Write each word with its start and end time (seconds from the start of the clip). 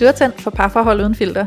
Du 0.00 0.04
er 0.04 0.12
tændt 0.12 0.40
for 0.40 0.50
parforhold 0.50 1.00
uden 1.00 1.14
filter. 1.14 1.46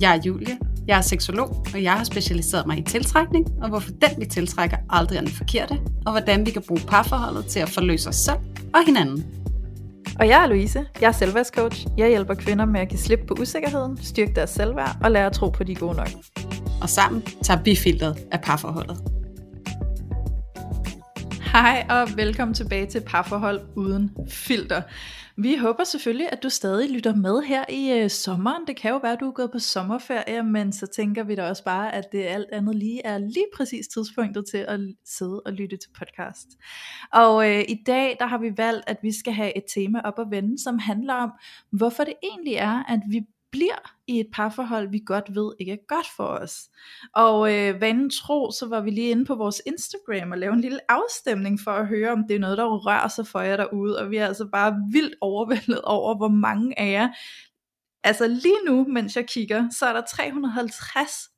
Jeg 0.00 0.16
er 0.16 0.20
Julie. 0.26 0.58
Jeg 0.86 0.98
er 0.98 1.00
seksolog, 1.00 1.66
og 1.74 1.82
jeg 1.82 1.92
har 1.92 2.04
specialiseret 2.04 2.66
mig 2.66 2.78
i 2.78 2.82
tiltrækning, 2.82 3.46
og 3.62 3.68
hvorfor 3.68 3.90
den 3.90 4.10
vi 4.20 4.26
tiltrækker 4.26 4.76
aldrig 4.90 5.16
er 5.16 5.20
den 5.20 5.30
forkerte, 5.30 5.80
og 6.06 6.12
hvordan 6.12 6.46
vi 6.46 6.50
kan 6.50 6.62
bruge 6.68 6.80
parforholdet 6.88 7.46
til 7.46 7.60
at 7.60 7.68
forløse 7.68 8.08
os 8.08 8.16
selv 8.16 8.38
og 8.74 8.86
hinanden. 8.86 9.26
Og 10.20 10.28
jeg 10.28 10.42
er 10.42 10.46
Louise. 10.46 10.84
Jeg 11.00 11.08
er 11.08 11.12
selvværdscoach. 11.12 11.86
Jeg 11.98 12.08
hjælper 12.08 12.34
kvinder 12.34 12.64
med 12.64 12.80
at 12.80 12.88
give 12.88 12.98
slip 12.98 13.20
på 13.28 13.34
usikkerheden, 13.40 13.98
styrke 14.02 14.32
deres 14.34 14.50
selvværd 14.50 14.96
og 15.02 15.10
lære 15.10 15.26
at 15.26 15.32
tro 15.32 15.48
på, 15.48 15.64
de 15.64 15.72
er 15.72 15.76
gode 15.76 15.96
nok. 15.96 16.10
Og 16.82 16.88
sammen 16.88 17.22
tager 17.42 17.62
vi 17.62 17.76
filteret 17.76 18.18
af 18.32 18.40
parforholdet. 18.40 18.98
Hej 21.52 21.86
og 21.90 22.08
velkommen 22.16 22.54
tilbage 22.54 22.86
til 22.86 23.00
Parforhold 23.00 23.60
uden 23.76 24.10
filter. 24.28 24.82
Vi 25.42 25.56
håber 25.56 25.84
selvfølgelig, 25.84 26.28
at 26.32 26.42
du 26.42 26.48
stadig 26.48 26.90
lytter 26.90 27.14
med 27.14 27.42
her 27.42 27.64
i 27.68 27.92
øh, 27.92 28.10
sommeren. 28.10 28.66
Det 28.66 28.76
kan 28.76 28.90
jo 28.90 28.96
være, 28.96 29.12
at 29.12 29.20
du 29.20 29.28
er 29.28 29.32
gået 29.32 29.52
på 29.52 29.58
sommerferie, 29.58 30.42
men 30.42 30.72
så 30.72 30.86
tænker 30.86 31.24
vi 31.24 31.34
da 31.34 31.48
også 31.48 31.64
bare, 31.64 31.94
at 31.94 32.12
det 32.12 32.22
alt 32.22 32.50
andet 32.52 32.74
lige 32.74 33.00
er 33.04 33.18
lige 33.18 33.46
præcis 33.56 33.88
tidspunktet 33.88 34.44
til 34.50 34.58
at 34.58 34.80
sidde 35.04 35.42
og 35.46 35.52
lytte 35.52 35.76
til 35.76 35.90
podcast. 35.98 36.46
Og 37.12 37.50
øh, 37.50 37.64
i 37.68 37.82
dag, 37.86 38.16
der 38.20 38.26
har 38.26 38.38
vi 38.38 38.52
valgt, 38.56 38.84
at 38.86 38.96
vi 39.02 39.12
skal 39.12 39.32
have 39.32 39.56
et 39.56 39.64
tema 39.74 40.00
op 40.04 40.18
at 40.18 40.26
vende, 40.30 40.62
som 40.62 40.78
handler 40.78 41.14
om, 41.14 41.30
hvorfor 41.72 42.04
det 42.04 42.14
egentlig 42.22 42.54
er, 42.54 42.92
at 42.92 43.00
vi 43.10 43.20
bliver 43.50 43.94
i 44.06 44.20
et 44.20 44.26
parforhold, 44.32 44.90
vi 44.90 45.02
godt 45.06 45.34
ved 45.34 45.52
ikke 45.60 45.72
er 45.72 45.86
godt 45.88 46.06
for 46.16 46.24
os. 46.24 46.68
Og 47.14 47.54
øh, 47.54 47.80
vanen 47.80 48.10
tro, 48.10 48.50
så 48.50 48.66
var 48.68 48.80
vi 48.80 48.90
lige 48.90 49.10
inde 49.10 49.24
på 49.24 49.34
vores 49.34 49.62
Instagram 49.66 50.32
og 50.32 50.38
lavede 50.38 50.54
en 50.54 50.60
lille 50.60 50.90
afstemning 50.90 51.60
for 51.60 51.70
at 51.70 51.86
høre, 51.86 52.12
om 52.12 52.24
det 52.28 52.36
er 52.36 52.40
noget, 52.40 52.58
der 52.58 52.64
rører 52.64 53.08
sig 53.08 53.26
for 53.26 53.40
jer 53.40 53.56
derude. 53.56 53.98
Og 53.98 54.10
vi 54.10 54.16
er 54.16 54.26
altså 54.26 54.48
bare 54.52 54.74
vildt 54.92 55.14
overvældet 55.20 55.80
over, 55.82 56.16
hvor 56.16 56.28
mange 56.28 56.78
af 56.78 56.92
jer, 56.92 57.08
altså 58.04 58.26
lige 58.26 58.64
nu, 58.66 58.86
mens 58.88 59.16
jeg 59.16 59.26
kigger, 59.26 59.68
så 59.70 59.86
er 59.86 59.92
der 59.92 60.02
350 60.10 61.28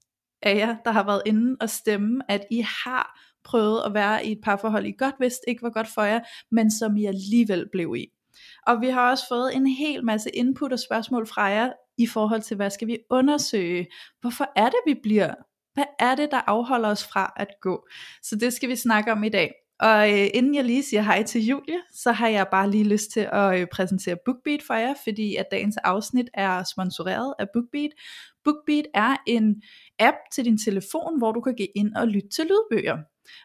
af 0.43 0.57
jer, 0.57 0.77
der 0.85 0.91
har 0.91 1.05
været 1.05 1.23
inde 1.27 1.57
og 1.61 1.71
stemme, 1.71 2.21
at 2.29 2.45
I 2.51 2.61
har 2.85 3.21
prøvet 3.45 3.83
at 3.87 3.95
være 3.95 4.27
i 4.27 4.33
et 4.33 4.39
parforhold, 4.43 4.87
I 4.87 4.93
godt 4.99 5.15
vidste 5.21 5.45
ikke 5.49 5.63
var 5.63 5.71
godt 5.71 5.89
for 5.89 6.03
jer, 6.03 6.21
men 6.51 6.71
som 6.71 6.97
I 6.97 7.05
alligevel 7.07 7.69
blev 7.73 7.95
i. 7.97 8.07
Og 8.67 8.81
vi 8.81 8.89
har 8.89 9.11
også 9.11 9.25
fået 9.29 9.57
en 9.57 9.67
hel 9.67 10.05
masse 10.05 10.31
input 10.31 10.73
og 10.73 10.79
spørgsmål 10.79 11.27
fra 11.27 11.43
jer 11.43 11.73
i 12.03 12.07
forhold 12.07 12.43
til, 12.43 12.57
hvad 12.57 12.71
skal 12.71 12.89
vi 12.89 12.99
undersøge? 13.11 13.87
Hvorfor 14.21 14.47
er 14.57 14.69
det, 14.69 14.81
vi 14.87 14.95
bliver? 15.03 15.35
Hvad 15.75 15.85
er 15.99 16.15
det, 16.15 16.31
der 16.31 16.41
afholder 16.47 16.89
os 16.89 17.05
fra 17.05 17.33
at 17.37 17.49
gå? 17.61 17.89
Så 18.23 18.37
det 18.37 18.53
skal 18.53 18.69
vi 18.69 18.77
snakke 18.77 19.13
om 19.13 19.25
i 19.25 19.29
dag. 19.29 19.53
Og 19.81 20.11
øh, 20.13 20.29
inden 20.35 20.55
jeg 20.55 20.65
lige 20.65 20.83
siger 20.83 21.03
hej 21.03 21.23
til 21.23 21.47
Julie, 21.47 21.81
så 21.93 22.13
har 22.13 22.29
jeg 22.29 22.47
bare 22.51 22.71
lige 22.71 22.85
lyst 22.85 23.11
til 23.11 23.29
at 23.33 23.61
øh, 23.61 23.67
præsentere 23.73 24.17
BookBeat 24.25 24.63
for 24.67 24.75
jer, 24.75 24.95
fordi 25.05 25.37
at 25.37 25.47
dagens 25.51 25.77
afsnit 25.77 26.31
er 26.35 26.63
sponsoreret 26.73 27.35
af 27.39 27.47
BookBeat. 27.53 27.91
BookBeat 28.45 28.87
er 28.95 29.17
en 29.27 29.63
app 29.99 30.17
til 30.33 30.45
din 30.45 30.59
telefon, 30.59 31.19
hvor 31.19 31.33
du 31.33 31.41
kan 31.41 31.57
gå 31.57 31.65
ind 31.75 31.95
og 31.95 32.09
lytte 32.09 32.29
til 32.29 32.45
lydbøger. 32.45 32.99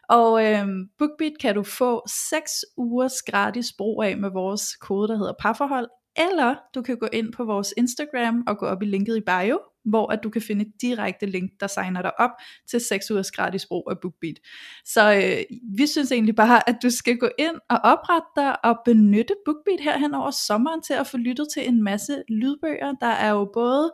Og 0.08 0.44
øh, 0.44 0.66
BookBeat 0.98 1.32
kan 1.40 1.54
du 1.54 1.62
få 1.62 2.02
6 2.30 2.64
ugers 2.76 3.22
gratis 3.22 3.72
brug 3.78 4.02
af 4.02 4.16
med 4.16 4.30
vores 4.30 4.76
kode, 4.76 5.08
der 5.08 5.18
hedder 5.18 5.34
parforhold, 5.40 5.88
eller 6.18 6.54
du 6.74 6.82
kan 6.82 6.96
gå 6.96 7.08
ind 7.12 7.32
på 7.32 7.44
vores 7.44 7.74
Instagram 7.76 8.44
og 8.46 8.58
gå 8.58 8.66
op 8.66 8.82
i 8.82 8.86
linket 8.86 9.16
i 9.16 9.20
bio, 9.20 9.60
hvor 9.84 10.12
at 10.12 10.20
du 10.22 10.30
kan 10.30 10.42
finde 10.42 10.64
et 10.64 10.72
direkte 10.80 11.26
link, 11.26 11.50
der 11.60 11.66
signer 11.66 12.02
dig 12.02 12.20
op 12.20 12.30
til 12.70 12.80
6 12.80 13.10
ugers 13.10 13.30
gratis 13.30 13.66
brug 13.66 13.88
af 13.90 13.96
BookBeat. 14.02 14.36
Så 14.84 15.14
øh, 15.14 15.58
vi 15.76 15.86
synes 15.86 16.12
egentlig 16.12 16.36
bare, 16.36 16.68
at 16.68 16.76
du 16.82 16.90
skal 16.90 17.18
gå 17.18 17.28
ind 17.38 17.56
og 17.68 17.78
oprette 17.78 18.28
dig 18.36 18.64
og 18.64 18.78
benytte 18.84 19.34
BookBeat 19.44 19.80
her 19.80 19.98
hen 19.98 20.14
over 20.14 20.30
sommeren 20.30 20.82
til 20.82 20.94
at 20.94 21.06
få 21.06 21.16
lyttet 21.16 21.46
til 21.54 21.68
en 21.68 21.82
masse 21.82 22.22
lydbøger. 22.28 22.92
Der 23.00 23.06
er 23.06 23.30
jo 23.30 23.50
både 23.54 23.92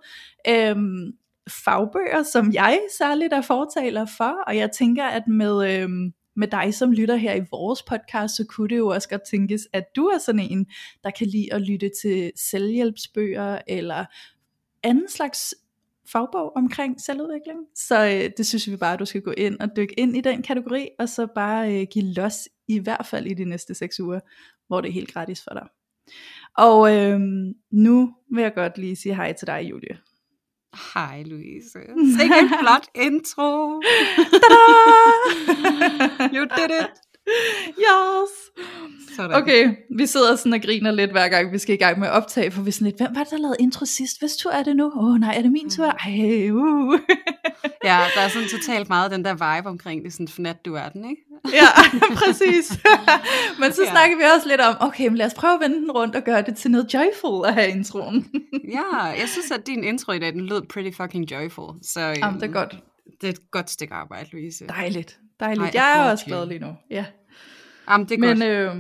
øh, 0.48 0.76
fagbøger, 1.64 2.22
som 2.22 2.52
jeg 2.52 2.80
særligt 2.98 3.32
er 3.32 3.42
fortaler 3.42 4.06
for, 4.16 4.34
og 4.46 4.56
jeg 4.56 4.70
tænker, 4.70 5.05
at 5.05 5.28
med... 5.28 5.82
Øh, 5.82 5.88
med 6.36 6.48
dig, 6.48 6.74
som 6.74 6.92
lytter 6.92 7.16
her 7.16 7.34
i 7.34 7.46
vores 7.50 7.82
podcast, 7.82 8.36
så 8.36 8.44
kunne 8.48 8.68
det 8.68 8.78
jo 8.78 8.88
også 8.88 9.08
godt 9.08 9.22
tænkes, 9.30 9.68
at 9.72 9.84
du 9.96 10.06
er 10.06 10.18
sådan 10.18 10.40
en, 10.50 10.66
der 11.04 11.10
kan 11.10 11.26
lide 11.26 11.54
at 11.54 11.60
lytte 11.60 11.90
til 12.02 12.32
selvhjælpsbøger, 12.36 13.58
eller 13.66 14.04
anden 14.82 15.08
slags 15.08 15.54
fagbog 16.12 16.56
omkring 16.56 17.00
selvudvikling. 17.00 17.58
Så 17.74 18.04
øh, 18.04 18.30
det 18.36 18.46
synes 18.46 18.70
vi 18.70 18.76
bare, 18.76 18.92
at 18.92 18.98
du 18.98 19.04
skal 19.04 19.22
gå 19.22 19.30
ind 19.30 19.60
og 19.60 19.68
dykke 19.76 19.94
ind 20.00 20.16
i 20.16 20.20
den 20.20 20.42
kategori, 20.42 20.88
og 20.98 21.08
så 21.08 21.26
bare 21.34 21.80
øh, 21.80 21.86
give 21.90 22.04
los, 22.04 22.48
i 22.68 22.78
hvert 22.78 23.06
fald 23.06 23.26
i 23.26 23.34
de 23.34 23.44
næste 23.44 23.74
6 23.74 24.00
uger, 24.00 24.20
hvor 24.66 24.80
det 24.80 24.88
er 24.88 24.92
helt 24.92 25.12
gratis 25.12 25.42
for 25.42 25.50
dig. 25.50 25.68
Og 26.58 26.96
øh, 26.96 27.20
nu 27.70 28.14
vil 28.34 28.42
jeg 28.42 28.54
godt 28.54 28.78
lige 28.78 28.96
sige 28.96 29.14
hej 29.14 29.32
til 29.32 29.46
dig, 29.46 29.66
Julie. 29.70 29.98
Hej 30.74 31.24
Louise. 31.24 31.78
Sikke 32.18 32.38
en 32.38 32.48
flot 32.60 32.88
intro. 32.94 33.80
you 36.33 36.46
did 36.46 36.70
it. 36.70 36.90
Yes. 37.86 38.30
Sådan. 39.16 39.42
Okay, 39.42 39.74
vi 39.96 40.06
sidder 40.06 40.36
sådan 40.36 40.52
og 40.52 40.60
griner 40.62 40.90
lidt 40.90 41.10
hver 41.10 41.28
gang 41.28 41.52
vi 41.52 41.58
skal 41.58 41.74
i 41.74 41.78
gang 41.78 41.98
med 41.98 42.08
at 42.08 42.12
optage, 42.12 42.50
for 42.50 42.62
vi 42.62 42.68
er 42.68 42.72
sådan 42.72 42.84
lidt, 42.84 42.96
hvem 42.96 43.08
var 43.14 43.22
det, 43.24 43.30
der 43.30 43.38
lavede 43.38 43.56
intro 43.60 43.84
sidst? 43.84 44.18
Hvis 44.20 44.36
tur 44.36 44.50
er 44.50 44.62
det 44.62 44.77
nu? 44.77 44.84
Åh 44.84 45.05
oh, 45.05 45.20
nej, 45.20 45.34
er 45.36 45.42
det 45.42 45.52
min 45.52 45.70
tur? 45.70 45.86
Mm. 45.86 46.12
Ej, 46.12 46.50
uh. 46.50 46.98
ja, 47.90 47.98
der 48.14 48.20
er 48.20 48.28
sådan 48.28 48.48
totalt 48.48 48.88
meget 48.88 49.11
den 49.11 49.24
der 49.24 49.32
vibe 49.32 49.68
omkring 49.68 50.05
det, 50.05 50.12
sådan 50.12 50.28
for 50.28 50.42
nat 50.42 50.64
du 50.64 50.74
er 50.74 50.88
den, 50.88 51.11
ikke? 51.11 51.22
ja, 51.61 51.68
præcis. 52.14 52.80
men 53.61 53.72
så 53.72 53.82
ja. 53.82 53.90
snakker 53.90 54.16
vi 54.16 54.22
også 54.34 54.48
lidt 54.48 54.61
om, 54.61 54.77
okay, 54.80 55.06
men 55.08 55.16
lad 55.16 55.27
os 55.27 55.34
prøve 55.34 55.55
at 55.55 55.61
vende 55.61 55.77
den 55.77 55.90
rundt 55.90 56.16
og 56.16 56.22
gøre 56.22 56.42
det 56.42 56.56
til 56.56 56.70
noget 56.70 56.94
joyful 56.94 57.46
at 57.46 57.55
have 57.55 57.68
introen. 57.68 58.27
ja, 58.72 58.96
jeg 58.96 59.28
synes, 59.28 59.50
at 59.50 59.66
din 59.66 59.84
intro 59.84 60.12
i 60.12 60.18
dag, 60.18 60.32
den 60.32 60.46
lød 60.46 60.62
pretty 60.62 60.96
fucking 60.96 61.30
joyful. 61.30 61.74
Så, 61.82 62.00
Jamen, 62.00 62.40
det 62.40 62.48
er 62.48 62.52
godt. 62.52 62.77
Det 63.20 63.28
er 63.28 63.32
et 63.32 63.50
godt 63.50 63.70
stykke 63.70 63.94
arbejde, 63.94 64.28
Louise. 64.32 64.66
Dejligt, 64.66 65.18
dejligt. 65.42 65.75
Ej, 65.75 65.83
jeg 65.83 66.07
er 66.07 66.11
også 66.11 66.25
glad 66.25 66.47
lige 66.47 66.58
nu. 66.58 66.77
Ja. 66.91 67.05
Jamen, 67.91 68.08
det 68.08 68.14
er 68.14 68.19
men, 68.19 68.42
øh, 68.42 68.77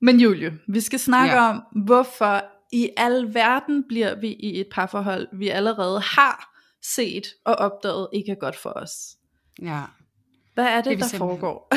men 0.00 0.20
Julie, 0.20 0.52
vi 0.68 0.80
skal 0.80 0.98
snakke 0.98 1.34
ja. 1.34 1.48
om, 1.48 1.62
hvorfor 1.84 2.44
i 2.72 2.90
al 2.96 3.34
verden 3.34 3.84
bliver 3.88 4.20
vi 4.20 4.28
i 4.28 4.60
et 4.60 4.66
parforhold, 4.72 5.28
vi 5.32 5.48
allerede 5.48 6.00
har 6.00 6.54
set 6.82 7.26
og 7.44 7.54
opdaget 7.54 8.08
ikke 8.12 8.32
er 8.32 8.36
godt 8.40 8.56
for 8.56 8.70
os. 8.70 8.90
Ja. 9.62 9.80
Hvad 10.54 10.64
er 10.64 10.76
det, 10.76 10.84
det 10.84 10.98
der 10.98 11.04
simpelthen... 11.04 11.18
foregår? 11.18 11.72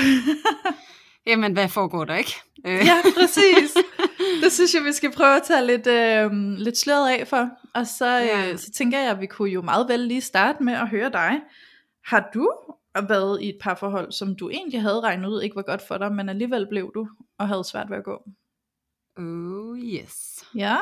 Jamen, 1.29 1.53
hvad 1.53 1.69
foregår 1.69 2.05
der 2.05 2.15
ikke? 2.15 2.33
ja, 2.65 3.01
præcis. 3.19 3.77
Det 4.43 4.51
synes 4.51 4.73
jeg, 4.73 4.83
vi 4.83 4.91
skal 4.91 5.11
prøve 5.11 5.35
at 5.35 5.43
tage 5.43 5.65
lidt, 5.65 5.87
øh, 5.87 6.31
lidt 6.57 6.77
sløret 6.77 7.09
af 7.09 7.27
for. 7.27 7.49
Og 7.75 7.87
så, 7.87 8.05
ja. 8.05 8.51
øh, 8.51 8.57
så 8.57 8.71
tænker 8.71 8.99
jeg, 8.99 9.11
at 9.11 9.21
vi 9.21 9.25
kunne 9.25 9.49
jo 9.49 9.61
meget 9.61 9.87
vel 9.89 9.99
lige 9.99 10.21
starte 10.21 10.63
med 10.63 10.73
at 10.73 10.89
høre 10.89 11.09
dig. 11.09 11.39
Har 12.05 12.29
du 12.33 12.51
været 13.01 13.41
i 13.41 13.49
et 13.49 13.57
parforhold, 13.61 14.11
som 14.11 14.35
du 14.35 14.49
egentlig 14.49 14.81
havde 14.81 15.01
regnet 15.01 15.29
ud 15.29 15.41
ikke 15.41 15.55
var 15.55 15.61
godt 15.61 15.81
for 15.87 15.97
dig, 15.97 16.13
men 16.13 16.29
alligevel 16.29 16.67
blev 16.69 16.91
du 16.95 17.07
og 17.39 17.47
havde 17.47 17.63
svært 17.63 17.89
ved 17.89 17.97
at 17.97 18.03
gå? 18.03 18.23
Oh 19.19 19.79
yes. 19.79 20.45
Ja? 20.55 20.77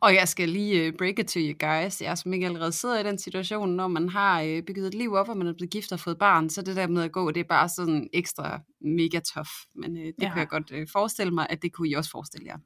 Og 0.00 0.14
jeg 0.14 0.28
skal 0.28 0.48
lige 0.48 0.88
uh, 0.88 0.94
break 0.98 1.18
it 1.18 1.26
to 1.26 1.40
you 1.40 1.54
guys. 1.68 2.02
Jeg 2.02 2.18
som 2.18 2.32
ikke 2.32 2.46
allerede 2.46 2.72
sidder 2.72 3.00
i 3.00 3.02
den 3.02 3.18
situation, 3.18 3.70
når 3.70 3.88
man 3.88 4.08
har 4.08 4.42
uh, 4.42 4.62
bygget 4.66 4.86
et 4.86 4.94
liv 4.94 5.12
op, 5.12 5.28
og 5.28 5.36
man 5.36 5.46
er 5.46 5.52
blevet 5.52 5.70
gift 5.70 5.92
og 5.92 6.00
fået 6.00 6.18
barn, 6.18 6.50
så 6.50 6.62
det 6.62 6.76
der 6.76 6.86
med 6.86 7.02
at 7.02 7.12
gå, 7.12 7.30
det 7.30 7.40
er 7.40 7.44
bare 7.48 7.68
sådan 7.68 8.08
ekstra 8.12 8.60
mega 8.80 9.20
tough. 9.34 9.50
Men 9.74 9.96
uh, 9.96 10.02
det 10.02 10.14
ja. 10.22 10.28
kan 10.28 10.38
jeg 10.38 10.48
godt 10.48 10.70
uh, 10.70 10.86
forestille 10.92 11.34
mig, 11.34 11.46
at 11.50 11.62
det 11.62 11.72
kunne 11.72 11.88
I 11.88 11.94
også 11.94 12.10
forestille 12.10 12.46
jer. 12.46 12.58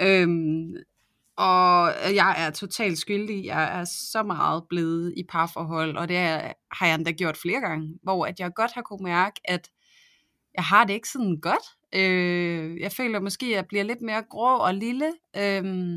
Øhm, 0.00 0.74
og 1.40 1.92
øh, 2.06 2.14
jeg 2.14 2.34
er 2.38 2.50
totalt 2.50 2.98
skyldig. 2.98 3.44
Jeg 3.44 3.80
er 3.80 3.84
så 3.84 4.22
meget 4.22 4.64
blevet 4.68 5.14
i 5.16 5.22
parforhold, 5.28 5.96
og 5.96 6.08
det 6.08 6.16
har 6.72 6.86
jeg 6.86 6.94
endda 6.94 7.10
gjort 7.10 7.36
flere 7.36 7.60
gange, 7.60 7.98
hvor 8.02 8.26
at 8.26 8.40
jeg 8.40 8.50
godt 8.56 8.72
har 8.74 8.82
kunne 8.82 9.04
mærke, 9.04 9.40
at 9.44 9.68
jeg 10.54 10.64
har 10.64 10.84
det 10.84 10.94
ikke 10.94 11.08
sådan 11.08 11.38
godt. 11.42 11.66
Øh, 11.94 12.80
jeg 12.80 12.92
føler 12.92 13.20
måske, 13.20 13.46
at 13.46 13.52
jeg 13.52 13.66
bliver 13.68 13.84
lidt 13.84 14.00
mere 14.00 14.22
grå 14.30 14.56
og 14.56 14.74
lille. 14.74 15.12
Øh, 15.36 15.96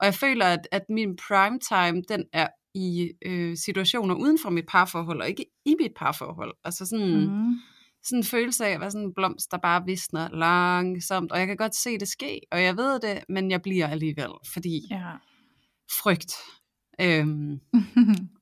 og 0.00 0.06
jeg 0.06 0.14
føler, 0.14 0.46
at, 0.46 0.68
at 0.72 0.82
min 0.88 1.16
prime 1.28 1.58
time, 1.58 2.02
den 2.08 2.24
er 2.32 2.48
i 2.74 3.10
øh, 3.26 3.56
situationer 3.56 4.14
uden 4.14 4.38
for 4.42 4.50
mit 4.50 4.66
parforhold, 4.68 5.20
og 5.20 5.28
ikke 5.28 5.46
i 5.64 5.74
mit 5.80 5.92
parforhold. 5.96 6.54
Altså 6.64 6.86
sådan, 6.86 7.20
mm 7.20 7.54
sådan 8.04 8.18
en 8.18 8.24
følelse 8.24 8.66
af 8.66 8.70
at 8.70 8.80
være 8.80 8.90
sådan 8.90 9.06
en 9.06 9.14
blomst, 9.14 9.50
der 9.50 9.58
bare 9.58 9.82
visner 9.86 10.28
langsomt, 10.28 11.32
og 11.32 11.38
jeg 11.38 11.46
kan 11.46 11.56
godt 11.56 11.74
se 11.74 11.98
det 11.98 12.08
ske, 12.08 12.40
og 12.50 12.62
jeg 12.62 12.76
ved 12.76 13.00
det, 13.00 13.24
men 13.28 13.50
jeg 13.50 13.62
bliver 13.62 13.88
alligevel, 13.88 14.30
fordi 14.52 14.86
ja. 14.90 15.12
frygt 16.02 16.34
Øhm, 17.00 17.60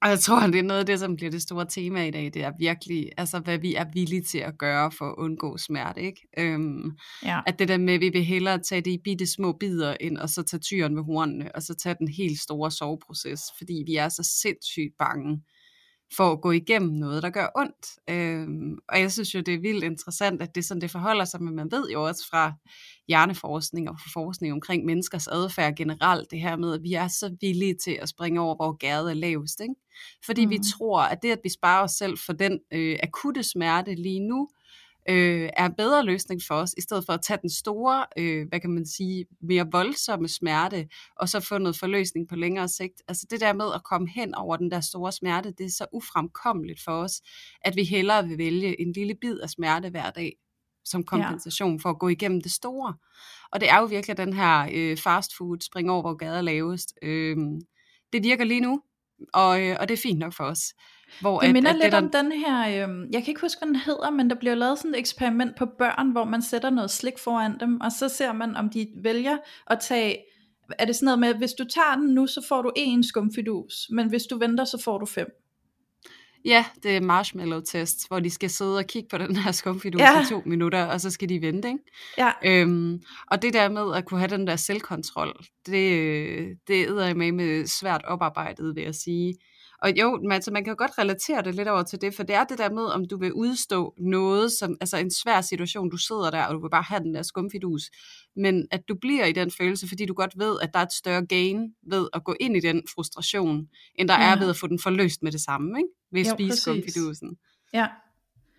og 0.03 0.09
jeg 0.09 0.21
tror, 0.21 0.47
det 0.47 0.59
er 0.59 0.63
noget 0.63 0.81
af 0.81 0.87
det, 0.87 0.99
som 0.99 1.17
bliver 1.17 1.31
det 1.31 1.43
store 1.43 1.67
tema 1.69 2.07
i 2.07 2.11
dag. 2.11 2.25
Det 2.35 2.43
er 2.43 2.53
virkelig, 2.59 3.11
altså 3.17 3.39
hvad 3.39 3.59
vi 3.59 3.75
er 3.75 3.85
villige 3.95 4.23
til 4.23 4.39
at 4.39 4.59
gøre 4.59 4.93
for 4.93 5.05
at 5.05 5.15
undgå 5.19 5.57
smerte. 5.57 6.03
Ikke? 6.03 6.29
Øhm, 6.39 6.91
ja. 7.25 7.41
At 7.47 7.59
det 7.59 7.69
der 7.69 7.79
med, 7.79 7.95
at 7.95 8.01
vi 8.01 8.09
vil 8.09 8.25
hellere 8.25 8.59
tage 8.59 8.81
det 8.81 8.91
i 8.91 8.99
bitte 9.05 9.27
små 9.27 9.53
bidder, 9.53 9.97
end 10.01 10.19
at 10.19 10.31
så 10.31 10.43
tage 10.43 10.61
tyren 10.61 10.95
med 10.95 11.03
hornene, 11.03 11.55
og 11.55 11.63
så 11.63 11.75
tage 11.75 11.97
den 11.99 12.09
helt 12.09 12.41
store 12.41 12.71
soveproces, 12.71 13.41
fordi 13.59 13.83
vi 13.87 13.97
er 13.97 14.09
så 14.09 14.31
sindssygt 14.43 14.93
bange 14.99 15.43
for 16.17 16.33
at 16.33 16.41
gå 16.41 16.51
igennem 16.51 16.93
noget, 16.93 17.23
der 17.23 17.31
gør 17.31 17.49
ondt. 17.57 17.87
Øhm, 18.11 18.79
og 18.89 19.01
jeg 19.01 19.13
synes 19.13 19.35
jo, 19.35 19.41
det 19.41 19.55
er 19.55 19.61
vildt 19.61 19.85
interessant, 19.85 20.43
at 20.43 20.55
det 20.55 20.65
sådan, 20.65 20.81
det 20.81 20.91
forholder 20.91 21.25
sig, 21.25 21.43
men 21.43 21.57
man 21.57 21.71
ved 21.71 21.91
jo 21.91 22.07
også 22.07 22.29
fra 22.31 22.53
hjerneforskning 23.09 23.89
og 23.89 23.97
forskning 24.13 24.53
omkring 24.53 24.85
menneskers 24.85 25.27
adfærd 25.29 25.75
generelt, 25.77 26.31
det 26.31 26.41
her 26.41 26.57
med, 26.57 26.75
at 26.75 26.83
vi 26.83 26.95
er 26.95 27.09
så 27.09 27.37
villige 27.41 27.75
til 27.85 27.99
at 28.03 28.09
springe 28.09 28.41
over, 28.41 28.57
hvor 28.57 28.77
gæret 28.77 29.11
er 29.11 29.15
lavest. 29.15 29.61
Ikke? 29.61 29.75
Fordi 30.27 30.45
mm. 30.45 30.51
vi 30.51 30.59
tror, 30.77 31.01
at 31.01 31.19
det, 31.23 31.31
at 31.31 31.41
vi 31.45 31.49
sparer 31.49 31.83
os 31.83 31.93
selv 31.93 32.19
for 32.27 32.33
den 32.33 32.59
øh, 32.73 32.99
akutte 33.03 33.43
smerte 33.43 33.95
lige 33.95 34.21
nu, 34.21 34.49
øh, 35.09 35.51
er 35.57 35.67
en 35.67 35.75
bedre 35.75 36.05
løsning 36.05 36.41
for 36.49 36.55
os, 36.55 36.75
i 36.79 36.81
stedet 36.81 37.07
for 37.07 37.13
at 37.13 37.23
tage 37.23 37.39
den 37.43 37.51
store, 37.51 38.07
øh, 38.17 38.49
hvad 38.49 38.61
kan 38.61 38.71
man 38.71 38.87
sige, 38.87 39.27
mere 39.41 39.67
voldsomme 39.73 40.29
smerte, 40.29 40.89
og 41.17 41.29
så 41.29 41.41
få 41.41 41.59
noget 41.59 41.79
forløsning 41.79 42.29
på 42.29 42.37
længere 42.37 42.69
sigt. 42.69 43.03
Altså 43.09 43.27
det 43.31 43.41
der 43.41 43.53
med 43.53 43.67
at 43.75 43.85
komme 43.85 44.09
hen 44.09 44.35
over 44.35 44.57
den 44.57 44.71
der 44.71 44.81
store 44.81 45.13
smerte, 45.13 45.53
det 45.59 45.67
er 45.67 45.71
så 45.71 45.87
ufremkommeligt 45.93 46.81
for 46.85 46.93
os, 46.93 47.23
at 47.61 47.77
vi 47.77 47.85
hellere 47.85 48.29
vil 48.29 48.39
vælge 48.39 48.81
en 48.81 48.93
lille 48.93 49.15
bid 49.21 49.39
af 49.39 49.51
smerte 49.51 49.91
hver 49.91 50.11
dag, 50.11 50.33
som 50.85 51.05
kompensation 51.05 51.77
ja. 51.77 51.79
for 51.83 51.91
at 51.91 51.99
gå 51.99 52.09
igennem 52.09 52.41
det 52.41 52.53
store. 52.53 52.95
Og 53.53 53.61
det 53.61 53.71
er 53.71 53.79
jo 53.79 53.85
virkelig 53.85 54.17
den 54.17 54.33
her 54.33 54.69
øh, 54.73 54.97
fast 54.97 55.37
food, 55.37 55.61
spring 55.61 55.91
over, 55.91 56.01
hvor 56.03 56.15
gader 56.15 56.41
lavest. 56.41 56.95
Øh, 57.03 57.37
det 58.13 58.23
virker 58.23 58.45
lige 58.45 58.61
nu, 58.61 58.83
og, 59.33 59.63
øh, 59.63 59.77
og 59.81 59.89
det 59.89 59.95
er 59.95 60.03
fint 60.03 60.19
nok 60.19 60.33
for 60.33 60.45
os. 60.45 60.75
Hvor 61.21 61.41
det 61.41 61.53
minder 61.53 61.71
at, 61.71 61.75
at 61.75 61.83
lidt 61.83 61.85
det, 61.85 61.93
der... 61.93 61.99
om 61.99 62.11
den 62.11 62.33
her, 62.33 62.89
øh, 62.89 63.13
jeg 63.13 63.23
kan 63.23 63.29
ikke 63.29 63.41
huske, 63.41 63.59
hvad 63.59 63.67
den 63.67 63.77
hedder, 63.77 64.11
men 64.11 64.31
der 64.31 64.37
bliver 64.37 64.55
lavet 64.55 64.79
sådan 64.79 64.95
et 64.95 64.99
eksperiment 64.99 65.57
på 65.57 65.67
børn, 65.79 66.11
hvor 66.11 66.25
man 66.25 66.43
sætter 66.43 66.71
noget 66.71 66.91
slik 66.91 67.19
foran 67.19 67.61
dem, 67.61 67.81
og 67.81 67.93
så 67.93 68.09
ser 68.09 68.33
man, 68.33 68.57
om 68.57 68.71
de 68.71 68.87
vælger 69.03 69.37
at 69.67 69.81
tage, 69.81 70.17
er 70.79 70.85
det 70.85 70.97
sådan 70.97 71.05
noget 71.05 71.19
med, 71.19 71.29
at 71.29 71.37
hvis 71.37 71.53
du 71.53 71.65
tager 71.65 71.95
den 71.97 72.15
nu, 72.15 72.27
så 72.27 72.47
får 72.49 72.63
du 72.63 72.73
en 72.77 73.05
skumfidus, 73.05 73.89
men 73.91 74.09
hvis 74.09 74.23
du 74.23 74.39
venter, 74.39 74.65
så 74.65 74.83
får 74.85 74.99
du 74.99 75.07
fem. 75.07 75.27
Ja, 76.45 76.65
det 76.83 76.97
er 76.97 77.01
marshmallow 77.01 77.61
test, 77.61 78.09
hvor 78.09 78.21
de 78.21 78.31
skal 78.31 78.51
sidde 78.51 78.77
og 78.79 78.85
kigge 78.85 79.09
på 79.09 79.19
den 79.19 79.37
her 79.37 79.53
skumfidus 79.53 80.01
ja. 80.01 80.23
i 80.23 80.25
to 80.27 80.43
minutter, 80.47 80.85
og 80.85 81.01
så 81.01 81.11
skal 81.11 81.29
de 81.29 81.43
vente, 81.43 81.69
ikke? 81.69 81.81
Ja. 82.19 82.33
Øhm, 82.45 83.03
og 83.27 83.43
det 83.43 83.53
der 83.53 83.69
med 83.69 83.97
at 83.97 84.05
kunne 84.05 84.21
have 84.21 84.31
den 84.31 84.47
der 84.47 84.57
selvkontrol, 84.57 85.45
det, 85.67 86.59
det 86.69 86.83
er 86.83 87.15
med 87.15 87.33
med 87.33 87.67
svært 87.67 88.05
oparbejdet, 88.05 88.75
vil 88.77 88.85
jeg 88.85 88.95
sige. 88.95 89.35
Og 89.83 89.93
jo, 89.97 90.21
man, 90.23 90.33
altså, 90.33 90.51
man 90.51 90.65
kan 90.65 90.71
jo 90.71 90.75
godt 90.79 90.99
relatere 90.99 91.43
det 91.43 91.55
lidt 91.55 91.69
over 91.69 91.83
til 91.83 92.01
det, 92.01 92.15
for 92.15 92.23
det 92.23 92.37
er 92.37 92.45
det 92.45 92.59
der 92.59 92.71
med, 92.71 92.83
om 92.83 93.05
du 93.05 93.19
vil 93.19 93.33
udstå 93.33 93.95
noget, 93.99 94.53
som, 94.53 94.77
altså 94.81 94.97
en 94.97 95.11
svær 95.11 95.41
situation, 95.41 95.91
du 95.91 95.97
sidder 95.97 96.31
der, 96.31 96.45
og 96.45 96.55
du 96.55 96.61
vil 96.61 96.71
bare 96.71 96.83
have 96.83 97.03
den 97.03 97.15
der 97.15 97.23
skumfidus, 97.23 97.91
men 98.37 98.67
at 98.71 98.81
du 98.89 98.95
bliver 99.01 99.25
i 99.25 99.33
den 99.33 99.51
følelse, 99.51 99.89
fordi 99.89 100.07
du 100.07 100.15
godt 100.15 100.39
ved, 100.39 100.57
at 100.63 100.71
der 100.73 100.79
er 100.79 100.85
et 100.85 100.93
større 100.93 101.27
gain 101.27 101.75
ved 101.91 102.09
at 102.13 102.25
gå 102.25 102.37
ind 102.41 102.57
i 102.57 102.61
den 102.61 102.83
frustration, 102.95 103.69
end 103.95 104.09
der 104.09 104.15
ja. 104.15 104.33
er 104.33 104.39
ved 104.39 104.51
at 104.51 104.57
få 104.57 104.67
den 104.67 104.79
forløst 104.79 105.23
med 105.23 105.33
det 105.33 105.41
samme, 105.41 105.79
ikke? 105.79 105.89
ved 106.13 106.21
at 106.21 106.27
jo, 106.27 106.33
spise 106.33 106.57
skumfidusen. 106.57 107.37
Ja. 107.73 107.87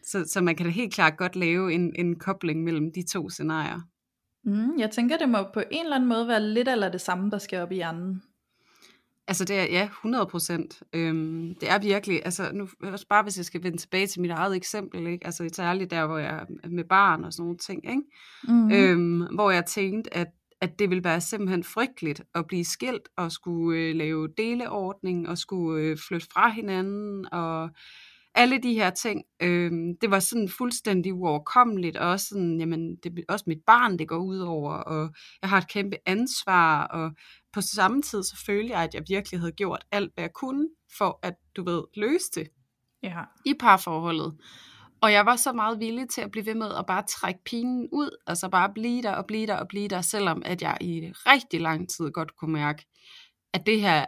Så, 0.03 0.25
så 0.27 0.41
man 0.41 0.56
kan 0.56 0.65
da 0.65 0.71
helt 0.71 0.94
klart 0.94 1.17
godt 1.17 1.35
lave 1.35 1.74
en, 1.74 1.95
en 1.95 2.19
kobling 2.19 2.63
mellem 2.63 2.91
de 2.95 3.03
to 3.03 3.29
scenarier. 3.29 3.81
Mm, 4.44 4.79
jeg 4.79 4.91
tænker, 4.91 5.17
det 5.17 5.29
må 5.29 5.38
på 5.53 5.63
en 5.71 5.83
eller 5.83 5.95
anden 5.95 6.09
måde 6.09 6.27
være 6.27 6.41
lidt 6.41 6.67
eller 6.67 6.89
det 6.89 7.01
samme, 7.01 7.31
der 7.31 7.38
sker 7.38 7.62
op 7.62 7.71
i 7.71 7.75
hjernen. 7.75 8.21
Altså 9.31 9.45
det 9.45 9.60
er, 9.60 9.63
ja, 9.63 9.83
100 9.83 10.25
procent. 10.25 10.83
Øhm, 10.94 11.56
det 11.62 11.69
er 11.72 11.80
virkelig, 11.80 12.22
altså 12.25 12.51
nu, 12.54 12.68
også 12.83 13.07
bare 13.10 13.24
hvis 13.24 13.38
jeg 13.38 13.45
skal 13.45 13.63
vende 13.63 13.78
tilbage 13.78 14.07
til 14.07 14.22
mit 14.22 14.31
eget 14.31 14.56
eksempel, 14.56 15.07
ikke? 15.07 15.25
altså 15.25 15.50
særligt 15.54 15.92
der, 15.92 16.06
hvor 16.06 16.18
jeg 16.18 16.45
er 16.63 16.69
med 16.69 16.83
barn 16.83 17.24
og 17.24 17.33
sådan 17.33 17.44
nogle 17.44 17.57
ting, 17.57 17.89
ikke? 17.89 18.01
Mm-hmm. 18.44 18.72
Øhm, 18.72 19.36
hvor 19.36 19.51
jeg 19.51 19.66
tænkte, 19.66 20.18
at, 20.18 20.28
at 20.62 20.80
det 20.80 20.89
ville 20.89 21.04
være 21.04 21.22
simpelthen 21.22 21.63
frygteligt 21.63 22.22
at 22.36 22.48
blive 22.48 22.66
skilt 22.66 23.10
og 23.18 23.31
skulle 23.31 23.80
øh, 23.80 23.95
lave 23.95 24.30
deleordning 24.38 25.30
og 25.30 25.38
skulle 25.38 25.84
øh, 25.84 25.98
flytte 26.07 26.27
fra 26.34 26.50
hinanden 26.50 27.34
og 27.34 27.69
alle 28.36 28.57
de 28.57 28.74
her 28.74 28.89
ting, 28.89 29.24
øh, 29.42 29.72
det 30.01 30.12
var 30.12 30.19
sådan 30.19 30.50
fuldstændig 30.50 31.13
uoverkommeligt, 31.13 31.98
og 31.98 32.10
også 32.10 32.25
sådan, 32.27 32.60
jamen, 32.60 32.95
det 32.95 33.19
er 33.19 33.34
også 33.34 33.45
mit 33.48 33.62
barn, 33.66 34.00
det 34.00 34.07
går 34.07 34.18
ud 34.18 34.39
over, 34.39 34.74
og 34.74 35.13
jeg 35.42 35.50
har 35.50 35.57
et 35.57 35.69
kæmpe 35.69 35.98
ansvar, 36.06 36.84
og 36.84 37.12
på 37.53 37.62
samme 37.62 38.01
tid, 38.01 38.24
så 38.24 38.38
følte 38.45 38.74
jeg, 38.74 38.83
at 38.83 38.94
jeg 38.94 39.03
virkelig 39.07 39.39
havde 39.39 39.51
gjort 39.51 39.86
alt, 39.92 40.13
hvad 40.13 40.24
jeg 40.24 40.33
kunne, 40.33 40.68
for 40.98 41.19
at, 41.21 41.33
du 41.56 41.63
ved, 41.63 41.83
løse 41.95 42.31
det 42.36 42.48
ja. 43.03 43.19
i 43.45 43.53
parforholdet. 43.59 44.38
Og 45.01 45.12
jeg 45.12 45.25
var 45.25 45.36
så 45.36 45.53
meget 45.53 45.80
villig 45.80 46.09
til 46.09 46.21
at 46.21 46.31
blive 46.31 46.45
ved 46.45 46.56
med 46.56 46.74
at 46.80 46.86
bare 46.86 47.03
trække 47.09 47.44
pinen 47.44 47.89
ud, 47.92 48.18
altså 48.27 48.50
bare 48.50 48.74
blive 48.74 49.01
der 49.01 49.12
og 49.12 49.25
blive 49.25 49.48
der 49.48 49.56
og 49.56 49.68
blive 49.68 49.88
der, 49.88 50.01
selvom 50.01 50.42
at 50.45 50.62
jeg 50.62 50.77
i 50.81 51.12
rigtig 51.13 51.62
lang 51.62 51.89
tid 51.89 52.12
godt 52.12 52.36
kunne 52.36 52.53
mærke, 52.53 52.86
at 53.53 53.65
det 53.65 53.81
her 53.81 54.06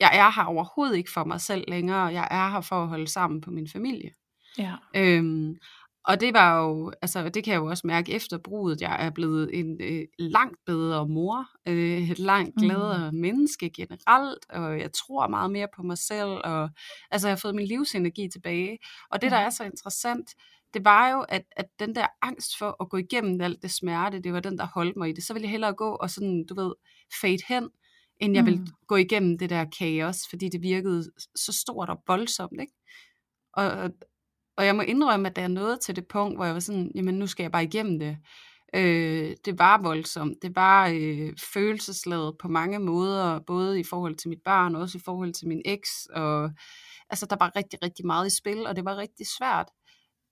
jeg 0.00 0.10
er 0.12 0.30
her 0.30 0.44
overhovedet 0.44 0.96
ikke 0.96 1.10
for 1.10 1.24
mig 1.24 1.40
selv 1.40 1.64
længere, 1.68 2.04
jeg 2.04 2.28
er 2.30 2.50
her 2.50 2.60
for 2.60 2.82
at 2.82 2.88
holde 2.88 3.08
sammen 3.08 3.40
på 3.40 3.50
min 3.50 3.68
familie. 3.68 4.10
Ja. 4.58 4.74
Øhm, 4.96 5.56
og 6.04 6.20
det 6.20 6.34
var 6.34 6.60
jo, 6.60 6.92
altså 7.02 7.28
det 7.28 7.44
kan 7.44 7.52
jeg 7.52 7.60
jo 7.60 7.66
også 7.66 7.86
mærke 7.86 8.12
efter 8.12 8.38
brudet, 8.38 8.80
jeg 8.80 9.06
er 9.06 9.10
blevet 9.10 9.58
en 9.58 9.76
øh, 9.80 10.04
langt 10.18 10.58
bedre 10.66 11.08
mor, 11.08 11.46
øh, 11.68 12.10
et 12.10 12.18
langt 12.18 12.56
mm. 12.56 12.62
gladere 12.62 13.12
mm. 13.12 13.18
menneske 13.18 13.70
generelt, 13.70 14.50
og 14.50 14.78
jeg 14.78 14.92
tror 14.92 15.28
meget 15.28 15.50
mere 15.50 15.68
på 15.76 15.82
mig 15.82 15.98
selv, 15.98 16.30
og 16.44 16.70
altså 17.10 17.28
jeg 17.28 17.32
har 17.32 17.40
fået 17.40 17.54
min 17.54 17.66
livsenergi 17.66 18.28
tilbage. 18.32 18.78
Og 19.10 19.22
det, 19.22 19.30
der 19.30 19.36
er 19.36 19.50
så 19.50 19.64
interessant, 19.64 20.34
det 20.74 20.84
var 20.84 21.10
jo, 21.10 21.20
at, 21.20 21.42
at 21.56 21.66
den 21.78 21.94
der 21.94 22.06
angst 22.22 22.58
for 22.58 22.82
at 22.82 22.88
gå 22.88 22.96
igennem 22.96 23.40
alt 23.40 23.62
det 23.62 23.70
smerte, 23.70 24.20
det 24.20 24.32
var 24.32 24.40
den, 24.40 24.58
der 24.58 24.66
holdt 24.74 24.96
mig 24.96 25.08
i 25.08 25.12
det. 25.12 25.24
Så 25.24 25.32
ville 25.32 25.44
jeg 25.44 25.50
hellere 25.50 25.74
gå 25.74 25.90
og 25.90 26.10
sådan, 26.10 26.46
du 26.48 26.54
ved, 26.54 26.72
fade 27.20 27.42
hen, 27.48 27.68
end 28.20 28.34
jeg 28.34 28.42
mm. 28.42 28.46
ville 28.46 28.66
gå 28.86 28.96
igennem 28.96 29.38
det 29.38 29.50
der 29.50 29.64
kaos, 29.78 30.16
fordi 30.30 30.48
det 30.48 30.62
virkede 30.62 31.04
så 31.34 31.52
stort 31.52 31.90
og 31.90 32.02
voldsomt, 32.06 32.60
ikke? 32.60 32.72
Og, 33.52 33.90
og 34.58 34.66
jeg 34.66 34.76
må 34.76 34.82
indrømme, 34.82 35.28
at 35.28 35.36
der 35.36 35.42
er 35.42 35.48
noget 35.48 35.80
til 35.80 35.96
det 35.96 36.06
punkt, 36.06 36.36
hvor 36.36 36.44
jeg 36.44 36.54
var 36.54 36.60
sådan, 36.60 36.92
jamen 36.94 37.14
nu 37.14 37.26
skal 37.26 37.44
jeg 37.44 37.52
bare 37.52 37.64
igennem 37.64 37.98
det. 37.98 38.18
Øh, 38.74 39.36
det 39.44 39.58
var 39.58 39.82
voldsomt, 39.82 40.42
det 40.42 40.56
var 40.56 40.88
øh, 40.94 41.32
følelsesladet 41.52 42.34
på 42.38 42.48
mange 42.48 42.78
måder, 42.78 43.40
både 43.46 43.80
i 43.80 43.84
forhold 43.84 44.16
til 44.16 44.28
mit 44.28 44.42
barn, 44.44 44.74
og 44.74 44.80
også 44.80 44.98
i 44.98 45.00
forhold 45.04 45.32
til 45.32 45.48
min 45.48 45.62
eks, 45.64 46.06
og 46.06 46.50
altså 47.10 47.26
der 47.30 47.36
var 47.40 47.56
rigtig, 47.56 47.78
rigtig 47.82 48.06
meget 48.06 48.26
i 48.26 48.36
spil, 48.36 48.66
og 48.66 48.76
det 48.76 48.84
var 48.84 48.96
rigtig 48.96 49.26
svært. 49.38 49.66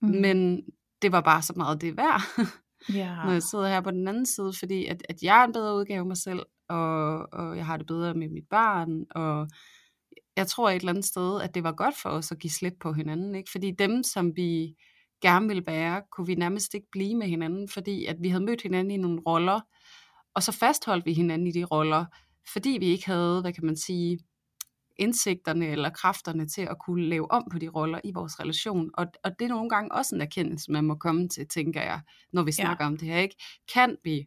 Mm. 0.02 0.08
Men 0.08 0.62
det 1.02 1.12
var 1.12 1.20
bare 1.20 1.42
så 1.42 1.52
meget 1.56 1.80
det 1.80 1.96
værd, 1.96 2.22
yeah. 2.90 3.16
når 3.26 3.32
jeg 3.32 3.42
sidder 3.42 3.68
her 3.68 3.80
på 3.80 3.90
den 3.90 4.08
anden 4.08 4.26
side, 4.26 4.52
fordi 4.58 4.86
at, 4.86 5.02
at 5.08 5.22
jeg 5.22 5.40
er 5.40 5.44
en 5.44 5.52
bedre 5.52 5.74
udgave 5.74 5.98
af 5.98 6.06
mig 6.06 6.16
selv, 6.16 6.42
og, 6.68 7.32
og 7.32 7.56
jeg 7.56 7.66
har 7.66 7.76
det 7.76 7.86
bedre 7.86 8.14
med 8.14 8.28
mit 8.28 8.48
barn, 8.50 9.04
og 9.10 9.48
jeg 10.36 10.46
tror 10.46 10.70
et 10.70 10.76
eller 10.76 10.92
andet 10.92 11.04
sted, 11.04 11.40
at 11.40 11.54
det 11.54 11.64
var 11.64 11.72
godt 11.72 11.96
for 12.02 12.08
os 12.08 12.32
at 12.32 12.38
give 12.38 12.50
slip 12.50 12.74
på 12.80 12.92
hinanden, 12.92 13.34
ikke? 13.34 13.50
fordi 13.50 13.70
dem, 13.70 14.02
som 14.02 14.36
vi 14.36 14.74
gerne 15.22 15.48
ville 15.48 15.66
være, 15.66 16.02
kunne 16.12 16.26
vi 16.26 16.34
nærmest 16.34 16.74
ikke 16.74 16.86
blive 16.92 17.14
med 17.14 17.26
hinanden, 17.26 17.68
fordi 17.68 18.04
at 18.04 18.16
vi 18.20 18.28
havde 18.28 18.44
mødt 18.44 18.62
hinanden 18.62 18.90
i 18.90 18.96
nogle 18.96 19.20
roller, 19.26 19.60
og 20.34 20.42
så 20.42 20.52
fastholdt 20.52 21.06
vi 21.06 21.12
hinanden 21.12 21.46
i 21.46 21.52
de 21.52 21.64
roller, 21.64 22.04
fordi 22.52 22.76
vi 22.80 22.86
ikke 22.86 23.06
havde, 23.06 23.40
hvad 23.40 23.52
kan 23.52 23.66
man 23.66 23.76
sige, 23.76 24.18
indsigterne 24.98 25.66
eller 25.66 25.90
kræfterne 25.90 26.48
til 26.48 26.62
at 26.62 26.76
kunne 26.86 27.08
lave 27.08 27.30
om 27.30 27.44
på 27.52 27.58
de 27.58 27.68
roller 27.68 28.00
i 28.04 28.12
vores 28.14 28.40
relation. 28.40 28.90
Og, 28.94 29.06
og 29.24 29.30
det 29.38 29.44
er 29.44 29.48
nogle 29.48 29.70
gange 29.70 29.92
også 29.92 30.14
en 30.14 30.20
erkendelse, 30.20 30.72
man 30.72 30.84
må 30.84 30.94
komme 30.94 31.28
til, 31.28 31.48
tænker 31.48 31.82
jeg, 31.82 32.00
når 32.32 32.42
vi 32.42 32.52
snakker 32.52 32.84
ja. 32.84 32.86
om 32.86 32.96
det 32.96 33.08
her. 33.08 33.18
ikke. 33.18 33.36
Kan 33.72 33.96
vi 34.04 34.26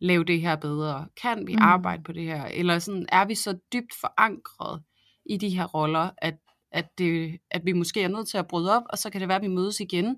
lave 0.00 0.24
det 0.24 0.40
her 0.40 0.56
bedre? 0.56 1.08
Kan 1.22 1.46
vi 1.46 1.52
mm. 1.56 1.62
arbejde 1.62 2.02
på 2.02 2.12
det 2.12 2.22
her? 2.22 2.44
Eller 2.44 2.78
sådan, 2.78 3.06
er 3.08 3.24
vi 3.24 3.34
så 3.34 3.58
dybt 3.72 3.94
forankret 4.00 4.82
i 5.26 5.36
de 5.36 5.48
her 5.48 5.64
roller, 5.64 6.10
at, 6.18 6.34
at, 6.72 6.98
det, 6.98 7.38
at 7.50 7.64
vi 7.64 7.72
måske 7.72 8.02
er 8.02 8.08
nødt 8.08 8.28
til 8.28 8.38
at 8.38 8.48
bryde 8.48 8.76
op, 8.76 8.82
og 8.90 8.98
så 8.98 9.10
kan 9.10 9.20
det 9.20 9.28
være, 9.28 9.36
at 9.36 9.42
vi 9.42 9.48
mødes 9.48 9.80
igen 9.80 10.16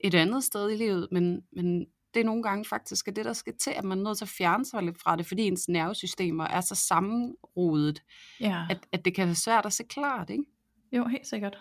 et 0.00 0.14
andet 0.14 0.44
sted 0.44 0.70
i 0.70 0.76
livet, 0.76 1.08
men, 1.12 1.42
men 1.52 1.86
det 2.14 2.20
er 2.20 2.24
nogle 2.24 2.42
gange 2.42 2.64
faktisk 2.64 3.06
det, 3.06 3.24
der 3.24 3.32
skal 3.32 3.54
til, 3.58 3.70
at 3.70 3.84
man 3.84 3.98
er 3.98 4.02
nødt 4.02 4.18
til 4.18 4.24
at 4.24 4.34
fjerne 4.38 4.64
sig 4.64 4.82
lidt 4.82 5.00
fra 5.00 5.16
det, 5.16 5.26
fordi 5.26 5.42
ens 5.42 5.68
nervesystemer 5.68 6.44
er 6.44 6.60
så 6.60 6.74
sammenrodet, 6.74 8.02
ja. 8.40 8.66
at, 8.70 8.86
at 8.92 9.04
det 9.04 9.14
kan 9.14 9.26
være 9.26 9.34
svært 9.34 9.66
at 9.66 9.72
se 9.72 9.84
klart, 9.84 10.30
ikke? 10.30 10.44
Jo, 10.92 11.06
helt 11.06 11.26
sikkert. 11.26 11.58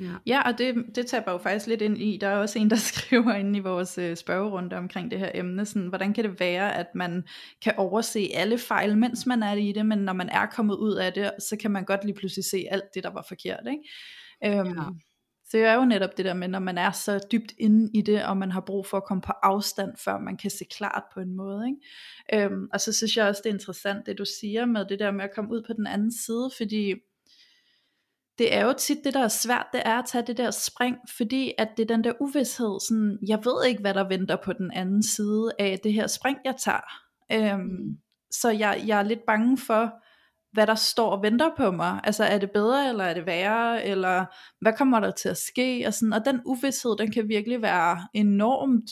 Ja, 0.00 0.12
ja 0.26 0.42
og 0.42 0.58
det, 0.58 0.74
det 0.94 1.06
taber 1.06 1.32
jo 1.32 1.38
faktisk 1.38 1.66
lidt 1.66 1.82
ind 1.82 1.98
i, 1.98 2.18
der 2.20 2.28
er 2.28 2.36
også 2.36 2.58
en, 2.58 2.70
der 2.70 2.76
skriver 2.92 3.34
inde 3.34 3.58
i 3.58 3.62
vores 3.62 3.98
øh, 3.98 4.16
spørgerunde 4.16 4.76
omkring 4.76 5.10
det 5.10 5.18
her 5.18 5.30
emne, 5.34 5.66
sådan, 5.66 5.88
hvordan 5.88 6.14
kan 6.14 6.24
det 6.24 6.40
være, 6.40 6.76
at 6.76 6.86
man 6.94 7.24
kan 7.62 7.74
overse 7.76 8.28
alle 8.34 8.58
fejl, 8.58 8.98
mens 8.98 9.26
man 9.26 9.42
er 9.42 9.52
i 9.52 9.72
det, 9.72 9.86
men 9.86 9.98
når 9.98 10.12
man 10.12 10.28
er 10.28 10.46
kommet 10.46 10.76
ud 10.76 10.94
af 10.94 11.12
det, 11.12 11.30
så 11.38 11.56
kan 11.60 11.70
man 11.70 11.84
godt 11.84 12.04
lige 12.04 12.14
pludselig 12.14 12.44
se 12.44 12.66
alt 12.70 12.84
det, 12.94 13.04
der 13.04 13.10
var 13.10 13.24
forkert. 13.28 13.66
Ikke? 13.70 14.58
Øhm, 14.58 14.78
ja. 14.78 14.84
Så 15.48 15.56
det 15.56 15.66
er 15.66 15.74
jo 15.74 15.84
netop 15.84 16.16
det 16.16 16.24
der 16.24 16.34
med, 16.34 16.48
når 16.48 16.58
man 16.58 16.78
er 16.78 16.90
så 16.90 17.26
dybt 17.32 17.52
inde 17.58 17.90
i 17.94 18.02
det, 18.02 18.24
og 18.24 18.36
man 18.36 18.50
har 18.50 18.60
brug 18.60 18.86
for 18.86 18.96
at 18.96 19.04
komme 19.04 19.20
på 19.20 19.32
afstand, 19.42 19.90
før 20.04 20.18
man 20.18 20.36
kan 20.36 20.50
se 20.50 20.64
klart 20.64 21.02
på 21.14 21.20
en 21.20 21.36
måde. 21.36 21.66
Ikke? 21.66 22.44
Øhm, 22.44 22.68
og 22.72 22.80
så 22.80 22.92
synes 22.92 23.16
jeg 23.16 23.28
også, 23.28 23.40
det 23.44 23.50
er 23.50 23.54
interessant, 23.54 24.06
det 24.06 24.18
du 24.18 24.24
siger 24.40 24.66
med 24.66 24.84
det 24.88 24.98
der 24.98 25.10
med 25.10 25.24
at 25.24 25.34
komme 25.34 25.50
ud 25.50 25.62
på 25.66 25.72
den 25.72 25.86
anden 25.86 26.12
side, 26.12 26.50
fordi 26.56 26.94
det 28.38 28.54
er 28.54 28.64
jo 28.64 28.74
tit 28.78 28.98
det, 29.04 29.14
der 29.14 29.24
er 29.24 29.28
svært, 29.28 29.66
det 29.72 29.82
er 29.84 29.98
at 29.98 30.04
tage 30.06 30.26
det 30.26 30.36
der 30.36 30.50
spring, 30.50 30.96
fordi 31.16 31.52
at 31.58 31.68
det 31.76 31.82
er 31.82 31.94
den 31.94 32.04
der 32.04 32.12
uvidshed, 32.20 32.80
sådan, 32.88 33.18
jeg 33.28 33.38
ved 33.44 33.64
ikke, 33.68 33.80
hvad 33.80 33.94
der 33.94 34.08
venter 34.08 34.36
på 34.44 34.52
den 34.52 34.70
anden 34.72 35.02
side 35.02 35.50
af 35.58 35.78
det 35.84 35.92
her 35.92 36.06
spring, 36.06 36.38
jeg 36.44 36.54
tager. 36.56 36.86
Øhm, 37.32 37.60
mm. 37.60 37.96
Så 38.30 38.50
jeg, 38.50 38.84
jeg 38.86 38.98
er 38.98 39.02
lidt 39.02 39.26
bange 39.26 39.58
for, 39.58 39.92
hvad 40.52 40.66
der 40.66 40.74
står 40.74 41.10
og 41.10 41.22
venter 41.22 41.50
på 41.56 41.70
mig. 41.70 42.00
Altså 42.04 42.24
er 42.24 42.38
det 42.38 42.50
bedre, 42.50 42.88
eller 42.88 43.04
er 43.04 43.14
det 43.14 43.26
værre, 43.26 43.84
eller 43.84 44.24
hvad 44.60 44.72
kommer 44.72 45.00
der 45.00 45.10
til 45.10 45.28
at 45.28 45.36
ske? 45.36 45.84
Og, 45.86 45.94
sådan, 45.94 46.12
og 46.12 46.24
den 46.24 46.40
uvidshed, 46.44 46.96
den 46.98 47.12
kan 47.12 47.28
virkelig 47.28 47.62
være 47.62 48.06
enormt 48.14 48.90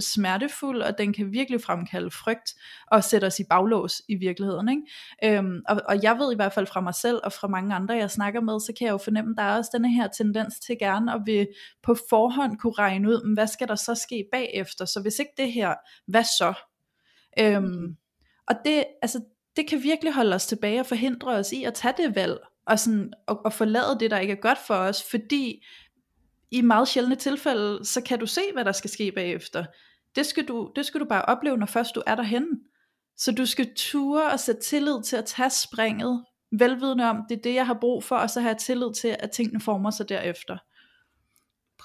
smertefuld, 0.00 0.82
og 0.82 0.98
den 0.98 1.12
kan 1.12 1.32
virkelig 1.32 1.62
fremkalde 1.62 2.10
frygt, 2.10 2.54
og 2.86 3.04
sætte 3.04 3.24
os 3.24 3.40
i 3.40 3.44
baglås 3.50 4.02
i 4.08 4.14
virkeligheden. 4.14 4.68
Ikke? 4.68 5.36
Øhm, 5.38 5.62
og, 5.68 5.80
og 5.88 6.02
jeg 6.02 6.18
ved 6.18 6.32
i 6.32 6.36
hvert 6.36 6.52
fald 6.52 6.66
fra 6.66 6.80
mig 6.80 6.94
selv, 6.94 7.20
og 7.24 7.32
fra 7.32 7.48
mange 7.48 7.74
andre, 7.74 7.94
jeg 7.94 8.10
snakker 8.10 8.40
med, 8.40 8.60
så 8.60 8.72
kan 8.78 8.86
jeg 8.86 8.92
jo 8.92 8.98
fornemme, 8.98 9.30
at 9.30 9.36
der 9.36 9.42
er 9.42 9.56
også 9.56 9.70
denne 9.74 9.94
her 9.94 10.08
tendens 10.08 10.60
til 10.60 10.78
gerne 10.78 11.14
at 11.14 11.20
vil 11.26 11.48
på 11.82 11.96
forhånd 12.08 12.58
kunne 12.58 12.74
regne 12.78 13.08
ud, 13.08 13.34
hvad 13.34 13.46
skal 13.46 13.68
der 13.68 13.74
så 13.74 13.94
ske 13.94 14.24
bagefter, 14.32 14.84
så 14.84 15.00
hvis 15.00 15.18
ikke 15.18 15.32
det 15.36 15.52
her, 15.52 15.74
hvad 16.06 16.24
så? 16.24 16.54
Øhm. 17.38 17.96
Og 18.48 18.54
det, 18.64 18.84
altså, 19.02 19.20
det 19.56 19.68
kan 19.68 19.82
virkelig 19.82 20.12
holde 20.14 20.34
os 20.34 20.46
tilbage 20.46 20.80
og 20.80 20.86
forhindre 20.86 21.28
os 21.28 21.52
i 21.52 21.64
at 21.64 21.74
tage 21.74 21.94
det 21.96 22.14
valg, 22.14 22.38
og, 22.66 22.78
sådan, 22.78 23.12
og, 23.26 23.44
og 23.44 23.52
forlade 23.52 23.96
det, 24.00 24.10
der 24.10 24.18
ikke 24.18 24.32
er 24.32 24.40
godt 24.40 24.58
for 24.58 24.74
os, 24.74 25.02
fordi 25.10 25.64
i 26.50 26.60
meget 26.60 26.88
sjældne 26.88 27.14
tilfælde, 27.14 27.84
så 27.84 28.00
kan 28.00 28.18
du 28.18 28.26
se, 28.26 28.40
hvad 28.52 28.64
der 28.64 28.72
skal 28.72 28.90
ske 28.90 29.12
bagefter. 29.12 29.64
Det 30.16 30.26
skal 30.26 30.48
du, 30.48 30.72
det 30.76 30.86
skal 30.86 31.00
du 31.00 31.04
bare 31.04 31.22
opleve, 31.22 31.56
når 31.56 31.66
først 31.66 31.94
du 31.94 32.02
er 32.06 32.14
derhen. 32.14 32.46
Så 33.16 33.32
du 33.32 33.46
skal 33.46 33.74
ture 33.76 34.32
og 34.32 34.40
sætte 34.40 34.60
tillid 34.60 35.02
til 35.02 35.16
at 35.16 35.24
tage 35.24 35.50
springet, 35.50 36.24
velvidende 36.58 37.04
om, 37.04 37.16
det 37.28 37.38
er 37.38 37.42
det, 37.42 37.54
jeg 37.54 37.66
har 37.66 37.78
brug 37.80 38.04
for, 38.04 38.16
og 38.16 38.30
så 38.30 38.40
har 38.40 38.48
jeg 38.48 38.58
tillid 38.58 38.94
til, 38.94 39.16
at 39.20 39.30
tingene 39.30 39.60
former 39.60 39.90
sig 39.90 40.08
derefter. 40.08 40.58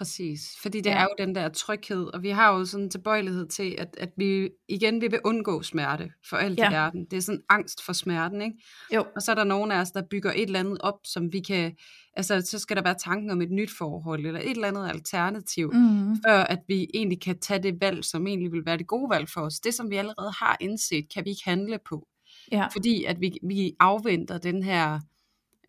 Præcis, 0.01 0.57
fordi 0.61 0.77
det 0.77 0.89
ja. 0.89 0.97
er 0.97 1.03
jo 1.03 1.25
den 1.25 1.35
der 1.35 1.49
tryghed, 1.49 2.05
og 2.13 2.23
vi 2.23 2.29
har 2.29 2.57
jo 2.57 2.65
sådan 2.65 2.83
en 2.83 2.89
tilbøjelighed 2.89 3.47
til, 3.47 3.75
at, 3.77 3.97
at 3.97 4.09
vi 4.17 4.49
igen 4.69 5.01
vi 5.01 5.07
vil 5.07 5.19
undgå 5.25 5.61
smerte 5.61 6.11
for 6.29 6.37
alt 6.37 6.59
ja. 6.59 6.69
i 6.69 6.73
verden. 6.73 7.05
Det 7.05 7.17
er 7.17 7.21
sådan 7.21 7.41
angst 7.49 7.85
for 7.85 7.93
smerten, 7.93 8.41
ikke? 8.41 8.55
Jo. 8.95 9.05
Og 9.15 9.21
så 9.21 9.31
er 9.31 9.35
der 9.35 9.43
nogen 9.43 9.71
af 9.71 9.81
os, 9.81 9.91
der 9.91 10.01
bygger 10.01 10.31
et 10.31 10.41
eller 10.41 10.59
andet 10.59 10.77
op, 10.81 10.99
som 11.03 11.33
vi 11.33 11.39
kan, 11.39 11.75
altså 12.13 12.41
så 12.41 12.59
skal 12.59 12.77
der 12.77 12.83
være 12.83 12.95
tanken 13.03 13.31
om 13.31 13.41
et 13.41 13.51
nyt 13.51 13.71
forhold, 13.77 14.25
eller 14.25 14.39
et 14.39 14.49
eller 14.49 14.67
andet 14.67 14.89
alternativ, 14.89 15.71
mm. 15.73 16.15
før 16.25 16.43
at 16.43 16.59
vi 16.67 16.87
egentlig 16.93 17.21
kan 17.21 17.39
tage 17.39 17.63
det 17.63 17.81
valg, 17.81 18.05
som 18.05 18.27
egentlig 18.27 18.51
vil 18.51 18.65
være 18.65 18.77
det 18.77 18.87
gode 18.87 19.09
valg 19.09 19.29
for 19.29 19.41
os. 19.41 19.59
Det, 19.59 19.73
som 19.73 19.89
vi 19.89 19.95
allerede 19.95 20.31
har 20.39 20.57
indset, 20.59 21.13
kan 21.13 21.25
vi 21.25 21.29
ikke 21.29 21.43
handle 21.45 21.79
på. 21.89 22.07
Ja. 22.51 22.67
Fordi 22.67 23.03
at 23.03 23.21
vi, 23.21 23.37
vi 23.43 23.73
afventer 23.79 24.37
den 24.37 24.63
her, 24.63 24.99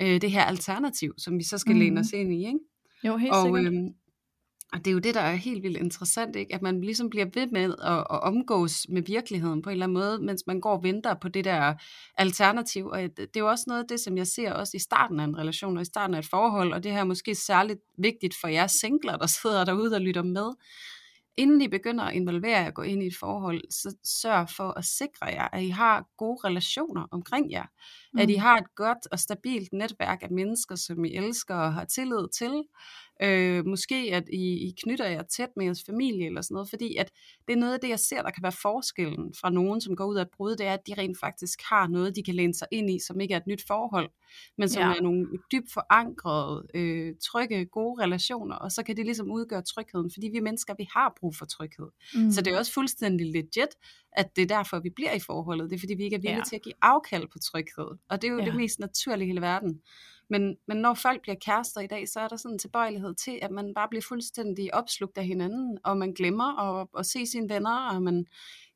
øh, 0.00 0.20
det 0.20 0.30
her 0.30 0.42
alternativ, 0.44 1.14
som 1.18 1.38
vi 1.38 1.44
så 1.44 1.58
skal 1.58 1.72
mm. 1.72 1.80
læne 1.80 2.00
os 2.00 2.12
ind 2.12 2.32
i, 2.32 2.46
ikke? 2.46 2.58
Jo, 3.04 3.16
helt 3.16 3.32
og, 3.32 3.44
sikkert. 3.44 3.72
Øhm, 3.72 3.94
og 4.72 4.78
det 4.78 4.86
er 4.86 4.92
jo 4.92 4.98
det, 4.98 5.14
der 5.14 5.20
er 5.20 5.34
helt 5.34 5.62
vildt 5.62 5.76
interessant, 5.76 6.36
ikke? 6.36 6.54
at 6.54 6.62
man 6.62 6.80
ligesom 6.80 7.10
bliver 7.10 7.26
ved 7.34 7.46
med 7.46 7.74
at, 7.82 7.98
at 7.98 8.22
omgås 8.22 8.86
med 8.88 9.02
virkeligheden 9.02 9.62
på 9.62 9.70
en 9.70 9.72
eller 9.72 9.86
anden 9.86 9.98
måde, 9.98 10.18
mens 10.22 10.42
man 10.46 10.60
går 10.60 10.76
og 10.76 10.82
venter 10.82 11.14
på 11.14 11.28
det 11.28 11.44
der 11.44 11.74
alternativ. 12.18 12.86
Og 12.86 13.00
det 13.00 13.36
er 13.36 13.40
jo 13.40 13.48
også 13.48 13.64
noget 13.66 13.82
af 13.82 13.88
det, 13.88 14.00
som 14.00 14.16
jeg 14.16 14.26
ser 14.26 14.52
også 14.52 14.76
i 14.76 14.80
starten 14.80 15.20
af 15.20 15.24
en 15.24 15.38
relation 15.38 15.76
og 15.76 15.82
i 15.82 15.84
starten 15.84 16.14
af 16.14 16.18
et 16.18 16.26
forhold, 16.26 16.72
og 16.72 16.84
det 16.84 16.92
her 16.92 17.00
er 17.00 17.04
måske 17.04 17.34
særligt 17.34 17.80
vigtigt 17.98 18.34
for 18.40 18.48
jer 18.48 18.66
singler, 18.66 19.16
der 19.16 19.26
sidder 19.26 19.64
derude 19.64 19.94
og 19.94 20.00
lytter 20.00 20.22
med. 20.22 20.52
Inden 21.36 21.60
I 21.60 21.68
begynder 21.68 22.04
at 22.04 22.14
involvere 22.14 22.60
jer 22.60 22.66
og 22.66 22.74
gå 22.74 22.82
ind 22.82 23.02
i 23.02 23.06
et 23.06 23.16
forhold, 23.20 23.62
så 23.70 23.96
sørg 24.04 24.48
for 24.56 24.78
at 24.78 24.84
sikre 24.84 25.26
jer, 25.26 25.48
at 25.52 25.62
I 25.62 25.68
har 25.68 26.06
gode 26.18 26.40
relationer 26.44 27.06
omkring 27.10 27.50
jer. 27.50 27.66
Mm. 28.12 28.20
At 28.20 28.30
I 28.30 28.34
har 28.34 28.58
et 28.58 28.74
godt 28.74 29.06
og 29.12 29.18
stabilt 29.18 29.72
netværk 29.72 30.22
af 30.22 30.30
mennesker, 30.30 30.76
som 30.76 31.04
I 31.04 31.14
elsker 31.14 31.54
og 31.54 31.74
har 31.74 31.84
tillid 31.84 32.28
til 32.38 32.62
Øh, 33.22 33.66
måske 33.66 34.10
at 34.12 34.28
I, 34.32 34.68
I 34.68 34.74
knytter 34.82 35.06
jer 35.06 35.22
tæt 35.22 35.48
med 35.56 35.64
jeres 35.64 35.84
familie 35.86 36.26
eller 36.26 36.42
sådan 36.42 36.54
noget, 36.54 36.70
fordi 36.70 36.96
at 36.96 37.10
det 37.48 37.52
er 37.52 37.56
noget 37.56 37.74
af 37.74 37.80
det, 37.80 37.88
jeg 37.88 37.98
ser, 37.98 38.22
der 38.22 38.30
kan 38.30 38.42
være 38.42 38.52
forskellen 38.62 39.34
fra 39.40 39.50
nogen, 39.50 39.80
som 39.80 39.96
går 39.96 40.04
ud 40.04 40.16
af 40.16 40.22
et 40.22 40.30
brud, 40.36 40.56
det 40.56 40.66
er, 40.66 40.72
at 40.72 40.86
de 40.86 40.94
rent 40.98 41.20
faktisk 41.20 41.58
har 41.70 41.88
noget, 41.88 42.16
de 42.16 42.22
kan 42.22 42.34
læne 42.34 42.54
sig 42.54 42.66
ind 42.70 42.90
i, 42.90 42.98
som 43.06 43.20
ikke 43.20 43.34
er 43.34 43.38
et 43.38 43.46
nyt 43.46 43.66
forhold, 43.66 44.10
men 44.58 44.68
som 44.68 44.82
ja. 44.82 44.96
er 44.96 45.00
nogle 45.00 45.26
dybt 45.52 45.72
forankrede, 45.72 46.66
øh, 46.74 47.14
trygge, 47.24 47.64
gode 47.64 48.02
relationer, 48.02 48.56
og 48.56 48.72
så 48.72 48.82
kan 48.82 48.96
det 48.96 49.04
ligesom 49.04 49.30
udgøre 49.30 49.62
trygheden, 49.62 50.10
fordi 50.12 50.28
vi 50.32 50.40
mennesker, 50.40 50.74
vi 50.78 50.86
har 50.94 51.14
brug 51.20 51.36
for 51.36 51.46
tryghed. 51.46 51.88
Mm. 52.14 52.30
Så 52.30 52.42
det 52.42 52.52
er 52.52 52.58
også 52.58 52.72
fuldstændig 52.72 53.26
legit, 53.26 53.74
at 54.12 54.36
det 54.36 54.42
er 54.42 54.56
derfor, 54.56 54.80
vi 54.80 54.90
bliver 54.90 55.12
i 55.12 55.20
forholdet. 55.20 55.70
Det 55.70 55.76
er 55.76 55.80
fordi, 55.80 55.94
vi 55.94 56.04
ikke 56.04 56.16
er 56.16 56.20
villige 56.20 56.36
ja. 56.36 56.44
til 56.44 56.56
at 56.56 56.62
give 56.62 56.74
afkald 56.82 57.26
på 57.32 57.38
tryghed. 57.38 57.98
Og 58.08 58.22
det 58.22 58.28
er 58.28 58.32
jo 58.32 58.38
ja. 58.38 58.44
det 58.44 58.54
mest 58.56 58.78
naturlige 58.78 59.24
i 59.24 59.28
hele 59.28 59.40
verden. 59.40 59.80
Men, 60.30 60.56
men 60.68 60.76
når 60.76 60.94
folk 60.94 61.22
bliver 61.22 61.36
kærester 61.40 61.80
i 61.80 61.86
dag, 61.86 62.08
så 62.08 62.20
er 62.20 62.28
der 62.28 62.36
sådan 62.36 62.54
en 62.54 62.58
tilbøjelighed 62.58 63.14
til, 63.14 63.38
at 63.42 63.50
man 63.50 63.74
bare 63.74 63.88
bliver 63.88 64.02
fuldstændig 64.02 64.74
opslugt 64.74 65.18
af 65.18 65.24
hinanden, 65.24 65.78
og 65.84 65.96
man 65.96 66.12
glemmer 66.12 66.80
at, 66.80 66.88
at 66.98 67.06
se 67.06 67.26
sine 67.26 67.48
venner, 67.48 67.90
og 67.94 68.02
man 68.02 68.26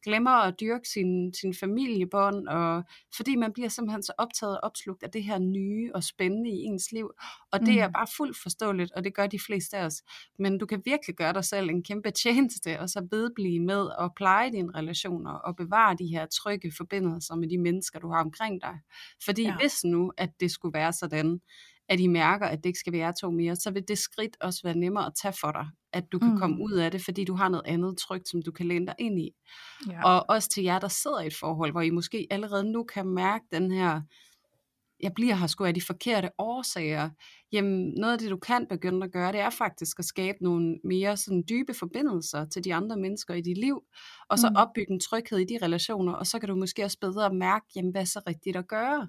glemmer 0.05 0.31
at 0.31 0.61
dyrke 0.61 0.89
sin, 0.89 1.35
sin 1.35 1.55
familiebånd, 1.55 2.49
og 2.49 2.85
fordi 3.17 3.37
man 3.37 3.53
bliver 3.53 3.69
simpelthen 3.69 4.03
så 4.03 4.13
optaget 4.19 4.61
og 4.61 4.65
opslugt 4.65 5.03
af 5.03 5.11
det 5.11 5.25
her 5.25 5.39
nye 5.39 5.91
og 5.95 6.05
spændende 6.05 6.51
i 6.51 6.63
ens 6.63 6.93
liv. 6.93 7.11
Og 7.53 7.61
det 7.61 7.75
mm. 7.75 7.81
er 7.81 7.89
bare 7.89 8.07
fuldt 8.17 8.37
forståeligt, 8.43 8.93
og 8.93 9.05
det 9.05 9.15
gør 9.15 9.27
de 9.27 9.39
fleste 9.47 9.77
af 9.77 9.85
os. 9.85 10.03
Men 10.39 10.59
du 10.59 10.67
kan 10.67 10.83
virkelig 10.85 11.17
gøre 11.17 11.33
dig 11.33 11.45
selv 11.45 11.71
en 11.71 11.83
kæmpe 11.83 12.11
tjeneste, 12.23 12.81
og 12.81 12.89
så 12.89 13.07
vedblive 13.11 13.61
med 13.61 13.89
at 14.01 14.11
pleje 14.17 14.53
dine 14.53 14.73
relationer, 14.75 15.33
og 15.33 15.57
bevare 15.57 15.97
de 15.99 16.07
her 16.07 16.27
trygge 16.27 16.73
forbindelser 16.77 17.35
med 17.35 17.49
de 17.49 17.59
mennesker, 17.59 17.99
du 17.99 18.13
har 18.13 18.21
omkring 18.21 18.61
dig. 18.63 18.79
Fordi 19.25 19.43
ja. 19.43 19.57
hvis 19.57 19.85
nu, 19.85 20.13
at 20.17 20.31
det 20.41 20.51
skulle 20.51 20.75
være 20.75 20.93
sådan, 20.93 21.41
at 21.89 22.01
I 22.01 22.07
mærker, 22.07 22.47
at 22.47 22.59
det 22.59 22.67
ikke 22.67 22.79
skal 22.79 22.93
være 22.93 23.13
to 23.21 23.31
mere, 23.31 23.57
så 23.57 23.71
vil 23.71 23.89
det 23.89 23.99
skridt 23.99 24.37
også 24.41 24.61
være 24.65 24.77
nemmere 24.77 25.07
at 25.07 25.13
tage 25.23 25.35
for 25.41 25.53
dig, 25.53 25.67
at 25.93 26.05
du 26.13 26.19
kan 26.19 26.31
mm. 26.31 26.39
komme 26.39 26.65
ud 26.65 26.73
af 26.73 26.91
det, 26.91 27.05
fordi 27.05 27.25
du 27.25 27.35
har 27.35 27.49
noget 27.49 27.67
andet 27.67 27.99
trygt, 27.99 28.29
som 28.29 28.43
du 28.43 28.53
kan 28.53 28.67
læne 28.67 28.87
dig 28.87 28.95
ind 28.99 29.19
i. 29.19 29.31
Ja. 29.91 30.05
Og 30.05 30.25
også 30.29 30.49
til 30.49 30.65
jer, 30.65 30.79
der 30.79 30.89
sidder 30.89 31.21
i 31.21 31.27
et 31.27 31.37
forhold, 31.41 31.73
hvor 31.73 31.81
I 31.81 31.91
måske 31.91 32.27
allerede 32.31 32.73
nu 32.73 32.85
kan 32.85 33.07
mærke 33.07 33.45
den 33.53 33.71
her, 33.71 34.01
jeg 35.01 35.13
bliver 35.15 35.35
her 35.35 35.47
sgu 35.47 35.65
af 35.65 35.75
de 35.75 35.83
forkerte 35.87 36.31
årsager. 36.39 37.11
Jamen, 37.53 37.95
noget 37.97 38.13
af 38.13 38.19
det, 38.19 38.31
du 38.31 38.37
kan 38.37 38.67
begynde 38.69 39.05
at 39.05 39.13
gøre, 39.13 39.33
det 39.33 39.41
er 39.41 39.51
faktisk 39.51 39.99
at 39.99 40.05
skabe 40.05 40.39
nogle 40.41 40.79
mere 40.85 41.17
sådan 41.17 41.45
dybe 41.49 41.75
forbindelser 41.75 42.45
til 42.45 42.65
de 42.65 42.75
andre 42.75 42.97
mennesker 42.97 43.35
i 43.35 43.41
dit 43.41 43.59
liv, 43.59 43.83
og 44.29 44.39
så 44.39 44.49
mm. 44.49 44.57
opbygge 44.57 44.93
en 44.93 45.01
tryghed 45.01 45.39
i 45.39 45.45
de 45.45 45.59
relationer, 45.63 46.13
og 46.13 46.27
så 46.27 46.39
kan 46.39 46.49
du 46.49 46.55
måske 46.55 46.85
også 46.85 46.99
bedre 47.01 47.35
mærke, 47.35 47.67
jamen, 47.77 47.91
hvad 47.91 48.01
er 48.01 48.07
så 48.07 48.21
rigtigt 48.27 48.57
at 48.57 48.69
gøre. 48.69 49.09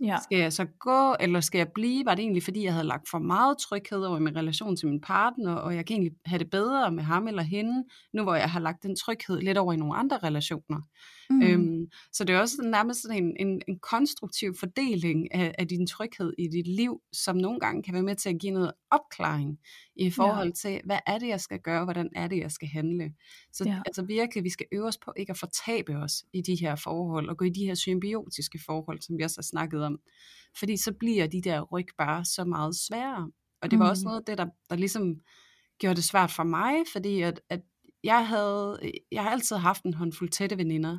Ja. 0.00 0.18
Skal 0.22 0.38
jeg 0.38 0.52
så 0.52 0.64
gå, 0.64 1.14
eller 1.20 1.40
skal 1.40 1.58
jeg 1.58 1.68
blive? 1.74 2.04
Var 2.04 2.14
det 2.14 2.22
egentlig, 2.22 2.42
fordi 2.42 2.64
jeg 2.64 2.72
havde 2.72 2.86
lagt 2.86 3.08
for 3.10 3.18
meget 3.18 3.58
tryghed 3.58 4.04
over 4.04 4.16
i 4.16 4.20
min 4.20 4.36
relation 4.36 4.76
til 4.76 4.88
min 4.88 5.00
partner, 5.00 5.54
og 5.54 5.74
jeg 5.74 5.86
kan 5.86 5.94
egentlig 5.94 6.12
have 6.26 6.38
det 6.38 6.50
bedre 6.50 6.92
med 6.92 7.02
ham 7.02 7.28
eller 7.28 7.42
hende, 7.42 7.84
nu 8.12 8.22
hvor 8.22 8.34
jeg 8.34 8.50
har 8.50 8.60
lagt 8.60 8.82
den 8.82 8.96
tryghed 8.96 9.40
lidt 9.40 9.58
over 9.58 9.72
i 9.72 9.76
nogle 9.76 9.96
andre 9.96 10.18
relationer. 10.18 10.80
Mm. 11.30 11.42
Øhm, 11.42 11.86
så 12.12 12.24
det 12.24 12.34
er 12.34 12.40
også 12.40 12.62
nærmest 12.62 13.02
sådan 13.02 13.24
en, 13.24 13.36
en, 13.46 13.62
en 13.68 13.78
konstruktiv 13.78 14.54
fordeling 14.60 15.34
af, 15.34 15.54
af 15.58 15.68
din 15.68 15.86
tryghed 15.86 16.32
i 16.38 16.48
dit 16.48 16.66
liv, 16.66 17.00
som 17.12 17.36
nogle 17.36 17.60
gange 17.60 17.82
kan 17.82 17.94
være 17.94 18.02
med 18.02 18.16
til 18.16 18.28
at 18.28 18.38
give 18.40 18.52
noget 18.52 18.72
opklaring 18.90 19.58
i 19.96 20.10
forhold 20.10 20.48
ja. 20.48 20.54
til, 20.54 20.80
hvad 20.84 20.98
er 21.06 21.18
det, 21.18 21.28
jeg 21.28 21.40
skal 21.40 21.60
gøre, 21.60 21.84
hvordan 21.84 22.08
er 22.16 22.28
det, 22.28 22.38
jeg 22.38 22.50
skal 22.50 22.68
handle. 22.68 23.12
Så 23.52 23.64
ja. 23.64 23.80
altså 23.86 24.02
virkelig, 24.02 24.44
vi 24.44 24.50
skal 24.50 24.66
øve 24.72 24.86
os 24.86 24.98
på 24.98 25.12
ikke 25.16 25.30
at 25.30 25.38
fortabe 25.38 25.96
os 25.96 26.24
i 26.32 26.40
de 26.40 26.54
her 26.60 26.76
forhold, 26.76 27.28
og 27.28 27.36
gå 27.36 27.44
i 27.44 27.50
de 27.50 27.64
her 27.64 27.74
symbiotiske 27.74 28.58
forhold, 28.66 29.00
som 29.00 29.18
vi 29.18 29.22
også 29.22 29.36
har 29.38 29.42
snakket 29.42 29.84
om. 29.84 29.91
Fordi 30.58 30.76
så 30.76 30.92
bliver 30.92 31.26
de 31.26 31.42
der 31.42 31.60
ryg 31.60 31.86
bare 31.98 32.24
så 32.24 32.44
meget 32.44 32.76
sværere. 32.76 33.30
Og 33.62 33.70
det 33.70 33.78
var 33.78 33.84
mm. 33.84 33.90
også 33.90 34.04
noget 34.04 34.18
af 34.18 34.24
det, 34.24 34.38
der, 34.38 34.46
der 34.70 34.76
ligesom 34.76 35.20
gjorde 35.78 35.96
det 35.96 36.04
svært 36.04 36.30
for 36.30 36.42
mig, 36.42 36.74
fordi 36.92 37.20
at, 37.20 37.40
at 37.48 37.60
jeg, 38.04 38.28
havde, 38.28 38.80
jeg 39.12 39.22
har 39.22 39.30
altid 39.30 39.56
haft 39.56 39.82
en 39.84 39.94
håndfuld 39.94 40.28
tætte 40.28 40.58
veninder, 40.58 40.98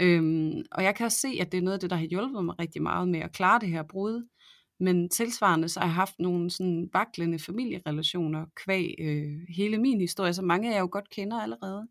øhm, 0.00 0.62
og 0.72 0.84
jeg 0.84 0.94
kan 0.94 1.06
også 1.06 1.18
se, 1.18 1.38
at 1.40 1.52
det 1.52 1.58
er 1.58 1.62
noget 1.62 1.74
af 1.74 1.80
det, 1.80 1.90
der 1.90 1.96
har 1.96 2.04
hjulpet 2.04 2.44
mig 2.44 2.58
rigtig 2.58 2.82
meget 2.82 3.08
med 3.08 3.20
at 3.20 3.32
klare 3.32 3.60
det 3.60 3.68
her 3.68 3.82
brud. 3.82 4.28
Men 4.80 5.08
tilsvarende 5.08 5.68
så 5.68 5.80
har 5.80 5.86
jeg 5.86 5.94
haft 5.94 6.14
nogle 6.18 6.50
sådan 6.50 6.88
vaklende 6.92 7.38
familierelationer 7.38 8.46
kvæg 8.56 8.94
øh, 8.98 9.38
hele 9.56 9.78
min 9.78 10.00
historie, 10.00 10.34
så 10.34 10.42
mange 10.42 10.68
af 10.68 10.74
jer 10.74 10.80
jo 10.80 10.88
godt 10.92 11.10
kender 11.10 11.40
allerede. 11.40 11.88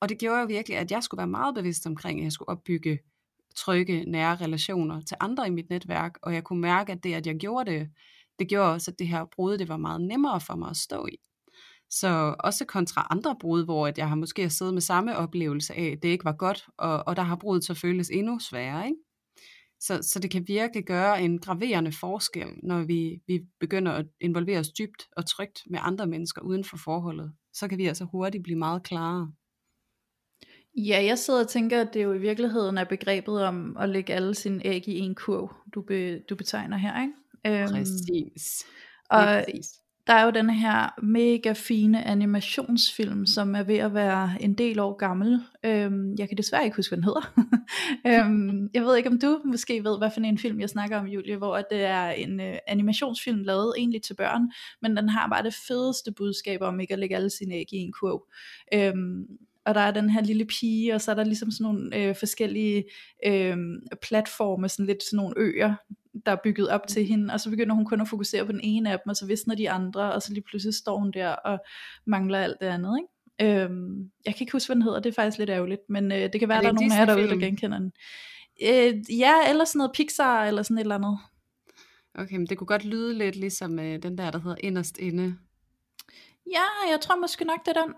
Og 0.00 0.08
det 0.08 0.18
gjorde 0.18 0.40
jo 0.40 0.46
virkelig, 0.46 0.78
at 0.78 0.90
jeg 0.90 1.02
skulle 1.02 1.18
være 1.18 1.26
meget 1.26 1.54
bevidst 1.54 1.86
omkring, 1.86 2.20
at 2.20 2.24
jeg 2.24 2.32
skulle 2.32 2.48
opbygge 2.48 2.98
trygge, 3.56 4.04
nære 4.04 4.36
relationer 4.36 5.00
til 5.00 5.16
andre 5.20 5.46
i 5.46 5.50
mit 5.50 5.70
netværk, 5.70 6.18
og 6.22 6.34
jeg 6.34 6.44
kunne 6.44 6.60
mærke, 6.60 6.92
at 6.92 7.04
det, 7.04 7.14
at 7.14 7.26
jeg 7.26 7.36
gjorde 7.36 7.70
det, 7.70 7.88
det 8.38 8.48
gjorde 8.48 8.72
også, 8.72 8.90
at 8.90 8.98
det 8.98 9.08
her 9.08 9.24
brud, 9.36 9.58
det 9.58 9.68
var 9.68 9.76
meget 9.76 10.00
nemmere 10.00 10.40
for 10.40 10.54
mig 10.54 10.70
at 10.70 10.76
stå 10.76 11.06
i. 11.06 11.16
Så 11.90 12.36
også 12.40 12.64
kontra 12.64 13.06
andre 13.10 13.36
brud, 13.40 13.64
hvor 13.64 13.86
at 13.86 13.98
jeg 13.98 14.08
har 14.08 14.16
måske 14.16 14.50
siddet 14.50 14.74
med 14.74 14.82
samme 14.82 15.16
oplevelse 15.16 15.74
af, 15.74 15.84
at 15.84 16.02
det 16.02 16.08
ikke 16.08 16.24
var 16.24 16.32
godt, 16.32 16.66
og, 16.78 17.08
og 17.08 17.16
der 17.16 17.22
har 17.22 17.36
brudet 17.36 17.64
så 17.64 17.74
føles 17.74 18.10
endnu 18.10 18.38
sværere. 18.38 18.86
Ikke? 18.86 18.98
Så, 19.80 19.98
så 20.02 20.18
det 20.18 20.30
kan 20.30 20.44
virkelig 20.48 20.84
gøre 20.84 21.22
en 21.22 21.38
graverende 21.38 21.92
forskel, 21.92 22.48
når 22.62 22.84
vi, 22.84 23.20
vi 23.26 23.40
begynder 23.60 23.92
at 23.92 24.06
involvere 24.20 24.58
os 24.58 24.68
dybt 24.68 25.02
og 25.16 25.26
trygt 25.26 25.62
med 25.70 25.78
andre 25.82 26.06
mennesker 26.06 26.42
uden 26.42 26.64
for 26.64 26.76
forholdet. 26.76 27.32
Så 27.52 27.68
kan 27.68 27.78
vi 27.78 27.86
altså 27.86 28.04
hurtigt 28.04 28.42
blive 28.42 28.58
meget 28.58 28.82
klarere. 28.82 29.32
Ja, 30.76 31.04
jeg 31.04 31.18
sidder 31.18 31.40
og 31.40 31.48
tænker, 31.48 31.80
at 31.80 31.94
det 31.94 32.02
jo 32.02 32.12
i 32.12 32.18
virkeligheden 32.18 32.78
er 32.78 32.84
begrebet 32.84 33.42
om 33.44 33.76
at 33.80 33.88
lægge 33.88 34.14
alle 34.14 34.34
sine 34.34 34.66
æg 34.66 34.88
i 34.88 34.98
en 34.98 35.14
kurv, 35.14 35.54
du, 35.74 35.82
be, 35.82 36.18
du 36.18 36.36
betegner 36.36 36.76
her, 36.76 37.02
ikke? 37.02 37.62
Øhm, 37.62 37.68
præcis. 37.72 38.66
Og 39.10 39.24
præcis 39.24 39.66
Der 40.06 40.12
er 40.12 40.24
jo 40.24 40.30
den 40.30 40.50
her 40.50 41.00
mega 41.02 41.52
fine 41.52 42.04
animationsfilm, 42.04 43.26
som 43.26 43.54
er 43.54 43.62
ved 43.62 43.76
at 43.76 43.94
være 43.94 44.36
en 44.40 44.54
del 44.54 44.78
år 44.78 44.96
gammel. 44.96 45.40
Øhm, 45.64 46.14
jeg 46.18 46.28
kan 46.28 46.38
desværre 46.38 46.64
ikke 46.64 46.76
huske, 46.76 46.90
hvad 46.90 46.96
den 46.96 47.04
hedder. 47.04 47.32
øhm, 48.26 48.70
jeg 48.74 48.82
ved 48.82 48.96
ikke, 48.96 49.08
om 49.08 49.18
du 49.18 49.40
måske 49.44 49.84
ved, 49.84 49.98
hvad 49.98 50.10
for 50.10 50.20
en 50.20 50.38
film 50.38 50.60
jeg 50.60 50.68
snakker 50.68 50.98
om, 50.98 51.06
Julie, 51.06 51.36
hvor 51.36 51.56
det 51.56 51.84
er 51.84 52.08
en 52.08 52.40
øh, 52.40 52.54
animationsfilm 52.66 53.42
lavet 53.42 53.74
egentlig 53.78 54.02
til 54.02 54.14
børn, 54.14 54.42
men 54.82 54.96
den 54.96 55.08
har 55.08 55.28
bare 55.28 55.42
det 55.42 55.54
fedeste 55.68 56.12
budskab 56.12 56.62
om 56.62 56.80
ikke 56.80 56.92
at 56.92 56.98
lægge 56.98 57.16
alle 57.16 57.30
sine 57.30 57.54
æg 57.54 57.72
i 57.72 57.76
en 57.76 57.92
kurv. 57.92 58.24
Øhm, 58.74 59.26
og 59.66 59.74
der 59.74 59.80
er 59.80 59.90
den 59.90 60.10
her 60.10 60.20
lille 60.22 60.44
pige, 60.44 60.94
og 60.94 61.00
så 61.00 61.10
er 61.10 61.14
der 61.14 61.24
ligesom 61.24 61.50
sådan 61.50 61.64
nogle 61.64 61.96
øh, 61.96 62.16
forskellige 62.16 62.84
øh, 63.26 63.56
platforme, 64.02 64.68
sådan 64.68 64.86
lidt 64.86 65.02
sådan 65.02 65.16
nogle 65.16 65.34
øer, 65.36 65.74
der 66.26 66.32
er 66.32 66.36
bygget 66.44 66.68
op 66.68 66.86
til 66.86 67.06
hende, 67.06 67.34
og 67.34 67.40
så 67.40 67.50
begynder 67.50 67.74
hun 67.74 67.84
kun 67.84 68.00
at 68.00 68.08
fokusere 68.08 68.46
på 68.46 68.52
den 68.52 68.60
ene 68.62 68.92
af 68.92 68.98
dem, 68.98 69.10
og 69.10 69.16
så 69.16 69.26
visner 69.26 69.54
de 69.54 69.70
andre, 69.70 70.12
og 70.12 70.22
så 70.22 70.32
lige 70.32 70.44
pludselig 70.44 70.74
står 70.74 70.98
hun 70.98 71.10
der 71.10 71.28
og 71.28 71.58
mangler 72.06 72.38
alt 72.38 72.56
det 72.60 72.66
andet, 72.66 72.98
ikke? 72.98 73.12
Øhm, 73.40 74.10
jeg 74.26 74.34
kan 74.34 74.44
ikke 74.44 74.52
huske, 74.52 74.68
hvad 74.68 74.76
den 74.76 74.82
hedder, 74.82 75.00
det 75.00 75.10
er 75.10 75.14
faktisk 75.14 75.38
lidt 75.38 75.50
ærgerligt, 75.50 75.80
men 75.88 76.12
øh, 76.12 76.32
det 76.32 76.40
kan 76.40 76.48
være, 76.48 76.58
er 76.58 76.60
det 76.60 76.64
der 76.64 76.84
er 76.84 76.88
nogen 76.88 76.92
af 76.92 76.98
jer 76.98 77.04
derude, 77.04 77.28
der 77.28 77.46
genkender 77.46 77.78
den. 77.78 77.92
Øh, 78.62 79.18
ja, 79.18 79.32
eller 79.50 79.64
sådan 79.64 79.78
noget 79.78 79.92
Pixar, 79.94 80.44
eller 80.44 80.62
sådan 80.62 80.78
et 80.78 80.80
eller 80.80 80.94
andet. 80.94 81.18
Okay, 82.14 82.36
men 82.36 82.46
det 82.46 82.58
kunne 82.58 82.66
godt 82.66 82.84
lyde 82.84 83.14
lidt 83.14 83.36
ligesom 83.36 83.78
øh, 83.78 84.02
den 84.02 84.18
der, 84.18 84.30
der 84.30 84.38
hedder 84.38 84.56
Inderst 84.60 84.98
Inde. 84.98 85.36
Ja, 86.52 86.90
jeg 86.90 87.00
tror 87.00 87.20
måske 87.20 87.44
nok, 87.44 87.66
det 87.66 87.76
er 87.76 87.82
den. 87.82 87.94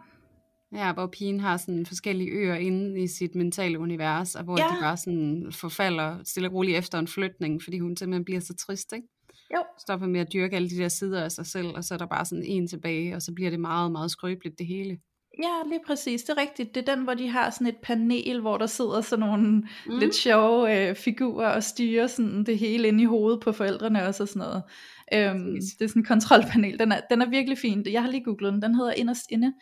Ja, 0.73 0.93
hvor 0.93 1.07
pigen 1.07 1.41
har 1.41 1.57
sådan 1.57 1.87
forskellige 1.87 2.31
øer 2.31 2.55
inde 2.55 3.03
i 3.03 3.07
sit 3.07 3.35
mentale 3.35 3.79
univers, 3.79 4.35
og 4.35 4.45
hvor 4.45 4.59
ja. 4.59 4.65
de 4.65 4.81
bare 4.81 4.97
sådan 4.97 5.47
forfalder 5.53 6.17
stille 6.25 6.49
og 6.49 6.53
roligt 6.53 6.79
efter 6.79 6.99
en 6.99 7.09
flytning, 7.09 7.63
fordi 7.63 7.79
hun 7.79 7.97
simpelthen 7.97 8.25
bliver 8.25 8.41
så 8.41 8.55
trist, 8.55 8.93
ikke? 8.93 9.09
Jo. 9.55 9.63
Stopper 9.79 10.07
med 10.07 10.21
at 10.21 10.33
dyrke 10.33 10.57
alle 10.57 10.71
de 10.71 10.77
der 10.77 10.89
sider 10.89 11.25
af 11.25 11.33
sig 11.33 11.47
selv, 11.47 11.69
og 11.69 11.85
så 11.85 11.95
er 11.95 11.99
der 11.99 12.07
bare 12.07 12.25
sådan 12.25 12.45
en 12.45 12.69
tilbage, 12.69 13.17
og 13.17 13.23
så 13.23 13.33
bliver 13.35 13.51
det 13.51 13.61
meget, 13.61 13.93
meget 13.93 14.11
skrøbeligt 14.11 14.59
det 14.59 14.67
hele. 14.67 14.99
Ja, 15.43 15.69
lige 15.69 15.81
præcis. 15.87 16.23
Det 16.23 16.39
er 16.39 16.41
rigtigt. 16.41 16.75
Det 16.75 16.89
er 16.89 16.95
den, 16.95 17.05
hvor 17.05 17.15
de 17.15 17.29
har 17.29 17.51
sådan 17.51 17.67
et 17.67 17.77
panel, 17.83 18.41
hvor 18.41 18.59
der 18.59 18.67
sidder 18.67 19.01
sådan 19.01 19.27
nogle 19.27 19.47
mm. 19.87 19.99
lidt 19.99 20.15
sjove 20.15 20.89
øh, 20.89 20.97
figurer 20.97 21.49
og 21.49 21.63
styrer 21.63 22.07
sådan 22.07 22.45
det 22.45 22.59
hele 22.59 22.89
ind 22.89 23.01
i 23.01 23.05
hovedet 23.05 23.41
på 23.41 23.53
forældrene 23.53 24.07
også 24.07 24.23
og 24.23 24.29
sådan 24.29 24.41
noget. 24.41 24.63
Øhm, 25.13 25.55
det 25.79 25.85
er 25.85 25.89
sådan 25.89 26.03
en 26.03 26.05
kontrolpanel. 26.05 26.79
Den 26.79 26.93
er, 26.93 27.01
den 27.11 27.23
er 27.23 27.27
virkelig 27.31 27.59
fin. 27.59 27.87
Jeg 27.91 28.03
har 28.03 28.11
lige 28.11 28.25
googlet 28.25 28.53
den. 28.53 28.63
Den 28.63 28.75
hedder 28.75 28.93
Inderst 28.93 29.27
Inde. 29.31 29.53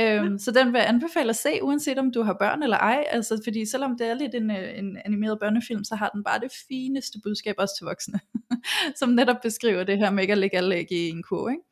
Øhm, 0.00 0.32
ja. 0.32 0.38
Så 0.38 0.50
den 0.50 0.72
vil 0.72 0.78
jeg 0.78 0.88
anbefale 0.88 1.30
at 1.30 1.36
se, 1.36 1.62
uanset 1.62 1.98
om 1.98 2.12
du 2.12 2.22
har 2.22 2.36
børn 2.40 2.62
eller 2.62 2.76
ej. 2.76 3.04
Altså, 3.10 3.40
fordi 3.44 3.66
selvom 3.66 3.98
det 3.98 4.06
er 4.06 4.14
lidt 4.14 4.34
en, 4.34 4.50
øh, 4.50 4.78
en 4.78 4.98
animeret 5.04 5.38
børnefilm, 5.40 5.84
så 5.84 5.94
har 5.94 6.08
den 6.08 6.24
bare 6.24 6.40
det 6.40 6.52
fineste 6.68 7.18
budskab 7.22 7.54
også 7.58 7.74
til 7.78 7.84
voksne. 7.84 8.20
som 8.98 9.08
netop 9.08 9.36
beskriver 9.42 9.84
det 9.84 9.98
her 9.98 10.10
med 10.10 10.22
ikke 10.22 10.32
at 10.32 10.38
lægge 10.38 10.56
alle 10.56 10.86
i 10.90 11.08
en 11.08 11.22
kurv, 11.22 11.50
ikke? 11.50 11.62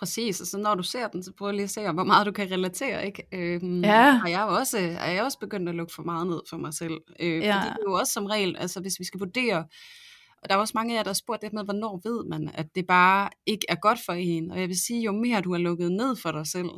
Præcis, 0.00 0.40
og 0.40 0.46
så 0.46 0.58
når 0.58 0.74
du 0.74 0.82
ser 0.82 1.08
den, 1.08 1.22
så 1.22 1.32
prøv 1.38 1.52
lige 1.52 1.62
at 1.62 1.70
se, 1.70 1.92
hvor 1.92 2.04
meget 2.04 2.26
du 2.26 2.32
kan 2.32 2.50
relatere, 2.50 3.06
ikke? 3.06 3.22
Øhm, 3.32 3.84
ja. 3.84 4.20
Og 4.24 4.30
jeg 4.30 4.44
også, 4.44 4.78
er 4.78 5.10
jeg 5.10 5.22
også 5.22 5.38
begyndt 5.38 5.68
at 5.68 5.74
lukke 5.74 5.94
for 5.94 6.02
meget 6.02 6.26
ned 6.26 6.40
for 6.50 6.56
mig 6.56 6.74
selv. 6.74 6.98
Øh, 7.20 7.28
ja. 7.28 7.54
Fordi 7.54 7.66
det 7.66 7.72
er 7.72 7.88
jo 7.88 7.92
også 7.92 8.12
som 8.12 8.26
regel, 8.26 8.56
altså 8.58 8.80
hvis 8.80 8.98
vi 8.98 9.04
skal 9.04 9.20
vurdere 9.20 9.64
og 10.42 10.48
der 10.48 10.54
er 10.54 10.58
også 10.58 10.72
mange 10.74 10.94
af 10.94 10.96
jer, 10.96 11.02
der 11.02 11.10
har 11.10 11.14
spurgt 11.14 11.42
det 11.42 11.52
med, 11.52 11.64
hvornår 11.64 12.00
ved 12.04 12.24
man, 12.24 12.50
at 12.54 12.66
det 12.74 12.86
bare 12.86 13.30
ikke 13.46 13.66
er 13.68 13.74
godt 13.74 13.98
for 14.06 14.12
en. 14.12 14.50
Og 14.50 14.60
jeg 14.60 14.68
vil 14.68 14.80
sige, 14.80 15.02
jo 15.02 15.12
mere 15.12 15.40
du 15.40 15.52
har 15.52 15.58
lukket 15.58 15.92
ned 15.92 16.16
for 16.16 16.32
dig 16.32 16.46
selv, 16.46 16.70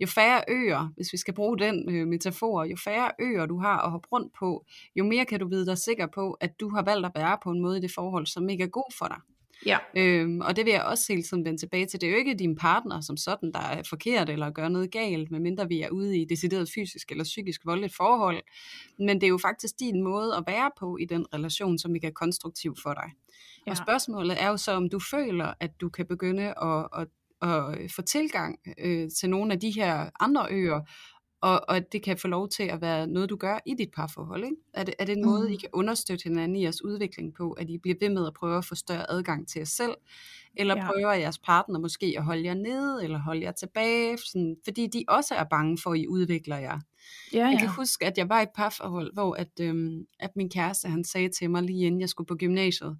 jo 0.00 0.06
færre 0.06 0.44
øer, 0.48 0.92
hvis 0.96 1.12
vi 1.12 1.18
skal 1.18 1.34
bruge 1.34 1.58
den 1.58 1.94
øh, 1.94 2.06
metafor, 2.06 2.64
jo 2.64 2.76
færre 2.84 3.10
øer 3.20 3.46
du 3.46 3.58
har 3.58 3.78
at 3.78 3.90
hoppe 3.90 4.08
rundt 4.12 4.32
på, 4.38 4.64
jo 4.96 5.04
mere 5.04 5.24
kan 5.24 5.40
du 5.40 5.48
vide 5.48 5.66
dig 5.66 5.78
sikker 5.78 6.06
på, 6.14 6.32
at 6.32 6.60
du 6.60 6.68
har 6.68 6.82
valgt 6.82 7.06
at 7.06 7.12
være 7.14 7.38
på 7.42 7.50
en 7.50 7.60
måde 7.60 7.78
i 7.78 7.80
det 7.80 7.90
forhold, 7.94 8.26
som 8.26 8.48
ikke 8.48 8.64
er 8.64 8.68
god 8.68 8.92
for 8.98 9.06
dig. 9.06 9.18
Ja. 9.66 9.78
Øhm, 9.96 10.40
og 10.40 10.56
det 10.56 10.64
vil 10.64 10.72
jeg 10.72 10.82
også 10.82 11.04
hele 11.08 11.22
tiden 11.22 11.44
vende 11.44 11.60
tilbage 11.60 11.86
til. 11.86 12.00
Det 12.00 12.06
er 12.06 12.10
jo 12.10 12.18
ikke 12.18 12.34
din 12.34 12.56
partner 12.56 13.00
som 13.00 13.16
sådan, 13.16 13.52
der 13.52 13.60
er 13.60 13.82
forkert 13.82 14.30
eller 14.30 14.50
gør 14.50 14.68
noget 14.68 14.90
galt, 14.90 15.30
medmindre 15.30 15.68
vi 15.68 15.82
er 15.82 15.90
ude 15.90 16.18
i 16.18 16.24
decideret 16.24 16.70
fysisk 16.74 17.10
eller 17.10 17.24
psykisk 17.24 17.66
voldeligt 17.66 17.96
forhold. 17.96 18.42
Men 18.98 19.20
det 19.20 19.22
er 19.22 19.28
jo 19.28 19.38
faktisk 19.38 19.74
din 19.80 20.02
måde 20.02 20.36
at 20.36 20.44
være 20.46 20.70
på 20.78 20.96
i 20.96 21.04
den 21.04 21.26
relation, 21.34 21.78
som 21.78 21.94
ikke 21.94 22.06
er 22.06 22.12
konstruktiv 22.12 22.76
for 22.82 22.94
dig. 22.94 23.10
Ja. 23.66 23.70
Og 23.70 23.76
spørgsmålet 23.76 24.42
er 24.42 24.48
jo 24.48 24.56
så, 24.56 24.72
om 24.72 24.88
du 24.88 25.00
føler, 25.10 25.52
at 25.60 25.80
du 25.80 25.88
kan 25.88 26.06
begynde 26.06 26.54
at, 26.62 26.88
at 27.00 27.08
at 27.42 27.92
få 27.96 28.02
tilgang 28.02 28.58
øh, 28.78 29.10
til 29.20 29.30
nogle 29.30 29.52
af 29.52 29.60
de 29.60 29.70
her 29.70 30.10
andre 30.20 30.46
øer, 30.50 30.80
og, 31.40 31.60
og 31.68 31.76
at 31.76 31.92
det 31.92 32.02
kan 32.02 32.18
få 32.18 32.28
lov 32.28 32.48
til 32.48 32.62
at 32.62 32.80
være 32.80 33.06
noget, 33.06 33.30
du 33.30 33.36
gør 33.36 33.58
i 33.66 33.74
dit 33.74 33.90
parforhold. 33.96 34.44
Ikke? 34.44 34.56
Er, 34.74 34.84
det, 34.84 34.94
er 34.98 35.04
det 35.04 35.16
en 35.16 35.26
måde, 35.26 35.46
mm. 35.48 35.52
I 35.52 35.56
kan 35.56 35.68
understøtte 35.72 36.22
hinanden 36.24 36.56
i 36.56 36.62
jeres 36.62 36.84
udvikling 36.84 37.34
på, 37.34 37.52
at 37.52 37.70
I 37.70 37.78
bliver 37.78 37.96
ved 38.00 38.10
med 38.10 38.26
at 38.26 38.34
prøve 38.34 38.58
at 38.58 38.64
få 38.64 38.74
større 38.74 39.10
adgang 39.10 39.48
til 39.48 39.58
jer 39.58 39.66
selv, 39.66 39.94
eller 40.56 40.76
ja. 40.76 40.86
prøver 40.86 41.12
jeres 41.12 41.38
partner 41.38 41.78
måske 41.78 42.14
at 42.16 42.24
holde 42.24 42.44
jer 42.44 42.54
nede, 42.54 43.04
eller 43.04 43.18
holde 43.18 43.42
jer 43.42 43.52
tilbage, 43.52 44.18
sådan, 44.18 44.56
fordi 44.64 44.86
de 44.86 45.04
også 45.08 45.34
er 45.34 45.44
bange 45.44 45.78
for, 45.82 45.92
at 45.92 45.98
I 45.98 46.08
udvikler 46.08 46.56
jer. 46.56 46.80
Ja, 47.32 47.38
ja. 47.38 47.46
Jeg 47.46 47.58
kan 47.58 47.68
huske, 47.68 48.06
at 48.06 48.18
jeg 48.18 48.28
var 48.28 48.40
i 48.40 48.42
et 48.42 48.48
parforhold, 48.56 49.12
hvor 49.12 49.34
at, 49.34 49.60
øhm, 49.60 50.04
at 50.20 50.30
min 50.36 50.50
kæreste, 50.50 50.88
han 50.88 51.04
sagde 51.04 51.28
til 51.28 51.50
mig 51.50 51.62
lige 51.62 51.86
inden 51.86 52.00
jeg 52.00 52.08
skulle 52.08 52.26
på 52.26 52.36
gymnasiet, 52.36 52.98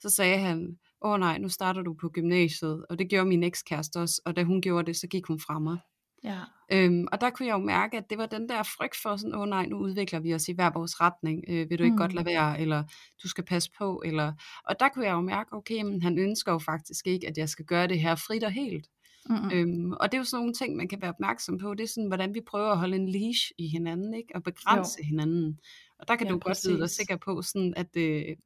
så 0.00 0.10
sagde 0.10 0.38
han, 0.38 0.78
åh 1.02 1.10
oh, 1.10 1.20
nej, 1.20 1.38
nu 1.38 1.48
starter 1.48 1.82
du 1.82 1.94
på 2.00 2.08
gymnasiet, 2.08 2.86
og 2.90 2.98
det 2.98 3.10
gjorde 3.10 3.28
min 3.28 3.42
ekskæreste 3.42 3.96
også, 3.96 4.22
og 4.24 4.36
da 4.36 4.44
hun 4.44 4.60
gjorde 4.62 4.86
det, 4.86 4.96
så 4.96 5.06
gik 5.06 5.26
hun 5.26 5.40
fra 5.40 5.58
mig. 5.58 5.78
Ja. 6.24 6.40
Øhm, 6.72 7.06
og 7.12 7.20
der 7.20 7.30
kunne 7.30 7.46
jeg 7.46 7.52
jo 7.52 7.58
mærke, 7.58 7.96
at 7.96 8.10
det 8.10 8.18
var 8.18 8.26
den 8.26 8.48
der 8.48 8.62
frygt 8.62 8.96
for 9.02 9.16
sådan, 9.16 9.34
åh 9.34 9.40
oh, 9.40 9.48
nej, 9.48 9.66
nu 9.66 9.76
udvikler 9.76 10.20
vi 10.20 10.34
os 10.34 10.48
i 10.48 10.52
hver 10.52 10.70
vores 10.74 11.00
retning, 11.00 11.44
øh, 11.48 11.70
vil 11.70 11.78
du 11.78 11.84
ikke 11.84 11.94
mm. 11.94 11.98
godt 11.98 12.14
lade 12.14 12.26
være, 12.26 12.60
eller 12.60 12.84
du 13.22 13.28
skal 13.28 13.44
passe 13.44 13.70
på, 13.78 14.02
eller, 14.04 14.32
og 14.64 14.80
der 14.80 14.88
kunne 14.88 15.06
jeg 15.06 15.12
jo 15.12 15.20
mærke, 15.20 15.52
okay, 15.52 15.82
men 15.82 16.02
han 16.02 16.18
ønsker 16.18 16.52
jo 16.52 16.58
faktisk 16.58 17.06
ikke, 17.06 17.28
at 17.28 17.38
jeg 17.38 17.48
skal 17.48 17.64
gøre 17.64 17.86
det 17.86 18.00
her 18.00 18.14
frit 18.14 18.44
og 18.44 18.52
helt. 18.52 18.88
Mm-hmm. 19.30 19.50
Øhm, 19.52 19.92
og 19.92 20.12
det 20.12 20.14
er 20.14 20.20
jo 20.20 20.24
sådan 20.24 20.40
nogle 20.40 20.54
ting, 20.54 20.76
man 20.76 20.88
kan 20.88 21.02
være 21.02 21.10
opmærksom 21.10 21.58
på, 21.58 21.74
det 21.74 21.84
er 21.84 21.88
sådan, 21.88 22.06
hvordan 22.06 22.34
vi 22.34 22.40
prøver 22.40 22.70
at 22.70 22.78
holde 22.78 22.96
en 22.96 23.08
leash 23.08 23.50
i 23.58 23.68
hinanden, 23.68 24.14
ikke? 24.14 24.34
og 24.34 24.42
begrænse 24.42 24.98
jo. 24.98 25.06
hinanden. 25.06 25.58
Og 25.98 26.08
der 26.08 26.16
kan 26.16 26.26
ja, 26.26 26.32
du 26.32 26.38
præcis. 26.38 26.64
godt 26.64 26.72
vide 26.72 26.80
dig 26.80 26.90
sikker 26.90 27.16
på, 27.16 27.42
sådan, 27.42 27.74
at, 27.76 27.96
øh, 27.96 28.36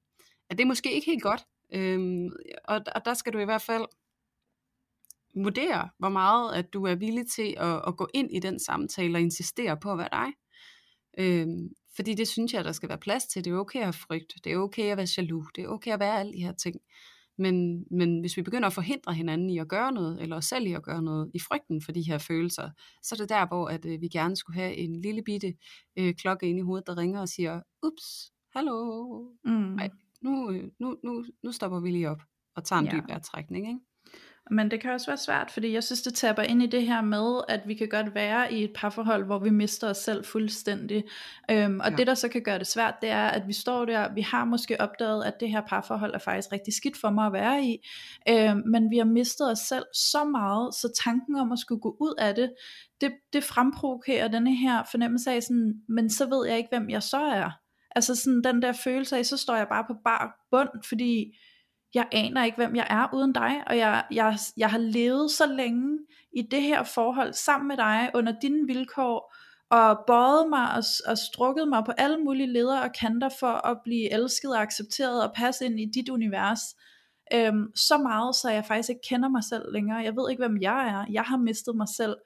at 0.51 0.59
det 0.59 0.61
er 0.61 0.69
måske 0.69 0.95
ikke 0.95 1.11
helt 1.11 1.23
godt, 1.23 1.45
øhm, 1.73 2.31
og, 2.65 2.81
og 2.95 3.05
der 3.05 3.15
skal 3.15 3.33
du 3.33 3.39
i 3.39 3.45
hvert 3.45 3.63
fald 3.63 3.85
vurdere, 5.35 5.89
hvor 5.99 6.09
meget 6.09 6.55
at 6.55 6.73
du 6.73 6.85
er 6.85 6.95
villig 6.95 7.27
til 7.27 7.55
at, 7.57 7.83
at 7.87 7.97
gå 7.97 8.09
ind 8.15 8.31
i 8.33 8.39
den 8.39 8.59
samtale 8.59 9.17
og 9.17 9.21
insistere 9.21 9.77
på 9.77 9.93
at 9.93 9.99
være 9.99 10.09
dig. 10.13 10.33
Øhm, 11.19 11.69
fordi 11.97 12.15
det 12.15 12.29
synes 12.29 12.53
jeg, 12.55 12.65
der 12.65 12.73
skal 12.73 12.89
være 12.89 12.99
plads 12.99 13.27
til. 13.27 13.45
Det 13.45 13.53
er 13.53 13.57
okay 13.57 13.79
at 13.79 13.85
have 13.85 13.93
frygt, 13.93 14.35
det 14.45 14.53
er 14.53 14.57
okay 14.57 14.91
at 14.91 14.97
være 14.97 15.07
jaloux, 15.17 15.47
det 15.57 15.65
er 15.65 15.69
okay 15.69 15.93
at 15.93 16.01
være 16.01 16.21
alle 16.21 16.33
de 16.33 16.45
her 16.45 16.53
ting. 16.53 16.77
Men, 17.39 17.85
men 17.91 18.21
hvis 18.21 18.37
vi 18.37 18.43
begynder 18.43 18.67
at 18.67 18.73
forhindre 18.73 19.15
hinanden 19.15 19.51
i 19.51 19.59
at 19.59 19.69
gøre 19.69 19.93
noget, 19.93 20.23
eller 20.23 20.37
os 20.37 20.45
selv 20.45 20.67
i 20.67 20.73
at 20.73 20.83
gøre 20.83 21.03
noget, 21.03 21.31
i 21.35 21.39
frygten 21.39 21.83
for 21.83 21.93
de 21.93 22.03
her 22.03 22.19
følelser, 22.19 22.71
så 23.03 23.15
er 23.15 23.17
det 23.17 23.29
der, 23.29 23.47
hvor 23.47 23.67
at, 23.69 23.85
øh, 23.85 24.01
vi 24.01 24.09
gerne 24.09 24.37
skulle 24.37 24.61
have 24.61 24.77
en 24.77 25.01
lille 25.01 25.23
bitte 25.23 25.55
øh, 25.99 26.15
klokke 26.15 26.49
ind 26.49 26.59
i 26.59 26.63
hovedet, 26.63 26.87
der 26.87 26.97
ringer 26.97 27.21
og 27.21 27.29
siger, 27.29 27.61
ups, 27.83 28.33
hallo, 28.55 28.75
mm. 29.45 29.79
Ej, 29.79 29.91
nu, 30.23 30.51
øh, 30.51 30.71
nu, 30.81 30.97
nu, 31.05 31.25
nu 31.43 31.53
stopper 31.53 31.81
vi 31.81 31.91
lige 31.91 32.11
op 32.11 32.23
og 32.57 32.65
tager 32.65 32.81
en 32.81 32.87
ja. 32.87 32.93
dyb 32.93 33.09
vejrtrækning. 33.09 33.69
Ikke? 33.69 33.81
Men 34.51 34.71
det 34.71 34.81
kan 34.81 34.91
også 34.91 35.07
være 35.07 35.17
svært, 35.17 35.51
fordi 35.51 35.73
jeg 35.73 35.85
synes, 35.85 36.03
det 36.03 36.15
taber 36.15 36.43
ind 36.43 36.63
i 36.63 36.67
det 36.67 36.87
her 36.87 37.03
med, 37.03 37.41
at 37.49 37.61
vi 37.67 37.75
kan 37.75 37.89
godt 37.89 38.15
være 38.15 38.53
i 38.53 38.65
et 38.65 38.73
parforhold, 38.75 39.25
hvor 39.25 39.39
vi 39.39 39.51
mister 39.51 39.91
os 39.91 39.97
selv 39.97 40.25
fuldstændig. 40.25 41.05
Øhm, 41.51 41.81
og 41.81 41.91
ja. 41.91 41.97
det, 41.97 42.07
der 42.07 42.15
så 42.15 42.29
kan 42.29 42.43
gøre 42.43 42.59
det 42.59 42.67
svært, 42.67 42.95
det 43.03 43.11
er, 43.11 43.29
at 43.29 43.49
vi 43.49 43.53
står 43.53 43.85
der, 43.85 44.15
vi 44.15 44.21
har 44.21 44.45
måske 44.45 44.81
opdaget, 44.81 45.25
at 45.25 45.35
det 45.41 45.51
her 45.51 45.61
parforhold 45.69 46.15
er 46.15 46.19
faktisk 46.19 46.53
rigtig 46.53 46.75
skidt 46.75 46.97
for 46.97 47.11
mig 47.11 47.27
at 47.27 47.33
være 47.33 47.65
i, 47.65 47.89
øhm, 48.29 48.63
men 48.67 48.91
vi 48.91 48.99
har 48.99 49.05
mistet 49.05 49.51
os 49.51 49.59
selv 49.59 49.85
så 49.95 50.25
meget, 50.25 50.75
så 50.75 51.01
tanken 51.05 51.37
om 51.37 51.53
at 51.53 51.59
skulle 51.59 51.81
gå 51.81 51.97
ud 52.01 52.15
af 52.19 52.35
det, 52.35 52.53
det, 53.01 53.13
det 53.33 53.45
fremprovokerer 53.45 54.29
denne 54.29 54.57
her 54.57 54.83
fornemmelse 54.91 55.31
af 55.31 55.43
sådan, 55.43 55.75
men 55.89 56.11
så 56.11 56.29
ved 56.29 56.47
jeg 56.47 56.57
ikke, 56.57 56.71
hvem 56.73 56.91
jeg 56.91 57.03
så 57.03 57.19
er. 57.19 57.51
Altså 57.97 58.15
sådan 58.15 58.43
den 58.45 58.63
der 58.63 58.73
følelse 58.73 59.17
af, 59.17 59.27
så 59.27 59.37
står 59.37 59.57
jeg 59.57 59.67
bare 59.69 59.85
på 59.89 59.95
bar 60.05 60.47
bund, 60.51 60.69
fordi 60.89 61.37
jeg 61.95 62.09
aner 62.13 62.45
ikke, 62.45 62.57
hvem 62.57 62.77
jeg 62.77 62.87
er 62.91 63.15
uden 63.15 63.33
dig, 63.33 63.63
og 63.67 63.79
jeg, 63.79 64.05
jeg, 64.11 64.39
jeg 64.57 64.71
har 64.71 64.79
levet 64.79 65.31
så 65.31 65.47
længe 65.47 65.99
i 66.33 66.43
det 66.43 66.63
her 66.63 66.83
forhold 66.83 67.33
sammen 67.33 67.69
med 67.69 67.77
dig, 67.77 68.11
under 68.15 68.35
dine 68.43 68.67
vilkår, 68.67 69.35
og 69.71 70.05
bøjet 70.07 70.49
mig 70.49 70.75
og, 70.77 70.83
og 71.07 71.19
strukket 71.19 71.69
mig 71.69 71.85
på 71.85 71.93
alle 71.99 72.19
mulige 72.19 72.53
leder 72.53 72.81
og 72.81 72.93
kanter 73.01 73.29
for 73.41 73.67
at 73.67 73.79
blive 73.85 74.13
elsket 74.13 74.51
og 74.51 74.63
accepteret 74.63 75.23
og 75.23 75.33
passe 75.35 75.65
ind 75.65 75.81
i 75.81 75.85
dit 75.95 76.09
univers. 76.09 76.61
Øhm, 77.35 77.77
så 77.77 77.99
meget, 77.99 78.37
så 78.37 78.51
jeg 78.51 78.65
faktisk 78.65 78.89
ikke 78.89 79.09
kender 79.09 79.29
mig 79.29 79.45
selv 79.45 79.73
længere. 79.73 79.99
Jeg 79.99 80.17
ved 80.17 80.31
ikke, 80.31 80.47
hvem 80.47 80.63
jeg 80.63 80.89
er. 80.89 81.13
Jeg 81.13 81.23
har 81.23 81.37
mistet 81.37 81.77
mig 81.77 81.89
selv. 81.97 82.17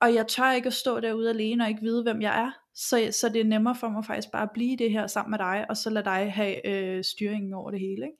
Og 0.00 0.14
jeg 0.14 0.26
tør 0.26 0.52
ikke 0.52 0.66
at 0.66 0.72
stå 0.72 1.00
derude 1.00 1.30
alene 1.30 1.64
og 1.64 1.68
ikke 1.68 1.82
vide, 1.82 2.02
hvem 2.02 2.22
jeg 2.22 2.40
er. 2.40 2.50
Så, 2.74 3.08
så 3.20 3.28
det 3.28 3.40
er 3.40 3.44
nemmere 3.44 3.74
for 3.74 3.88
mig 3.88 4.04
faktisk 4.04 4.30
bare 4.32 4.42
at 4.42 4.50
blive 4.54 4.76
det 4.76 4.90
her 4.90 5.06
sammen 5.06 5.30
med 5.30 5.38
dig, 5.38 5.66
og 5.68 5.76
så 5.76 5.90
lade 5.90 6.04
dig 6.04 6.32
have 6.32 6.66
øh, 6.66 7.04
styringen 7.04 7.54
over 7.54 7.70
det 7.70 7.80
hele. 7.80 8.06
Ikke? 8.06 8.18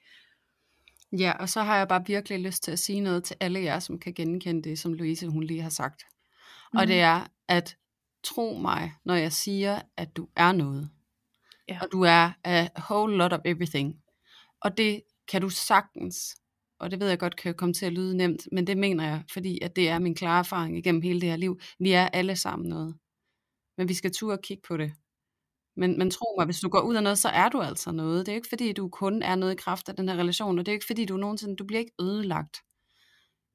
Ja, 1.12 1.32
og 1.32 1.48
så 1.48 1.62
har 1.62 1.76
jeg 1.76 1.88
bare 1.88 2.06
virkelig 2.06 2.40
lyst 2.40 2.62
til 2.62 2.72
at 2.72 2.78
sige 2.78 3.00
noget 3.00 3.24
til 3.24 3.36
alle 3.40 3.60
jer, 3.60 3.78
som 3.78 3.98
kan 3.98 4.14
genkende 4.14 4.62
det, 4.62 4.78
som 4.78 4.92
Louise 4.92 5.28
hun 5.28 5.44
lige 5.44 5.62
har 5.62 5.70
sagt. 5.70 6.02
Mm. 6.72 6.78
Og 6.78 6.86
det 6.86 7.00
er, 7.00 7.26
at 7.48 7.76
tro 8.24 8.58
mig, 8.62 8.92
når 9.04 9.14
jeg 9.14 9.32
siger, 9.32 9.80
at 9.96 10.16
du 10.16 10.28
er 10.36 10.52
noget. 10.52 10.90
Ja. 11.68 11.78
Og 11.82 11.88
du 11.92 12.02
er 12.02 12.30
a 12.44 12.68
whole 12.90 13.16
lot 13.16 13.32
of 13.32 13.40
everything. 13.44 13.96
Og 14.60 14.76
det 14.76 15.02
kan 15.28 15.42
du 15.42 15.48
sagtens 15.48 16.36
og 16.78 16.90
det 16.90 17.00
ved 17.00 17.08
jeg 17.08 17.18
godt 17.18 17.36
kan 17.36 17.54
komme 17.54 17.72
til 17.72 17.86
at 17.86 17.92
lyde 17.92 18.16
nemt, 18.16 18.48
men 18.52 18.66
det 18.66 18.78
mener 18.78 19.04
jeg, 19.04 19.22
fordi 19.32 19.58
at 19.62 19.76
det 19.76 19.88
er 19.88 19.98
min 19.98 20.14
klare 20.14 20.38
erfaring 20.38 20.78
igennem 20.78 21.02
hele 21.02 21.20
det 21.20 21.28
her 21.28 21.36
liv. 21.36 21.60
Vi 21.78 21.92
er 21.92 22.08
alle 22.08 22.36
sammen 22.36 22.68
noget. 22.68 22.94
Men 23.78 23.88
vi 23.88 23.94
skal 23.94 24.12
turde 24.12 24.38
kigge 24.42 24.62
på 24.68 24.76
det. 24.76 24.92
Men, 25.76 25.98
men 25.98 26.10
tro 26.10 26.34
mig, 26.38 26.44
hvis 26.44 26.60
du 26.60 26.68
går 26.68 26.80
ud 26.80 26.94
af 26.94 27.02
noget, 27.02 27.18
så 27.18 27.28
er 27.28 27.48
du 27.48 27.60
altså 27.60 27.92
noget. 27.92 28.26
Det 28.26 28.32
er 28.32 28.36
ikke 28.36 28.48
fordi, 28.48 28.72
du 28.72 28.88
kun 28.88 29.22
er 29.22 29.34
noget 29.34 29.52
i 29.52 29.56
kraft 29.56 29.88
af 29.88 29.96
den 29.96 30.08
her 30.08 30.16
relation, 30.16 30.58
og 30.58 30.66
det 30.66 30.72
er 30.72 30.74
ikke 30.74 30.86
fordi, 30.86 31.04
du 31.04 31.16
nogensinde, 31.16 31.56
du 31.56 31.64
bliver 31.64 31.80
ikke 31.80 31.94
ødelagt. 32.00 32.56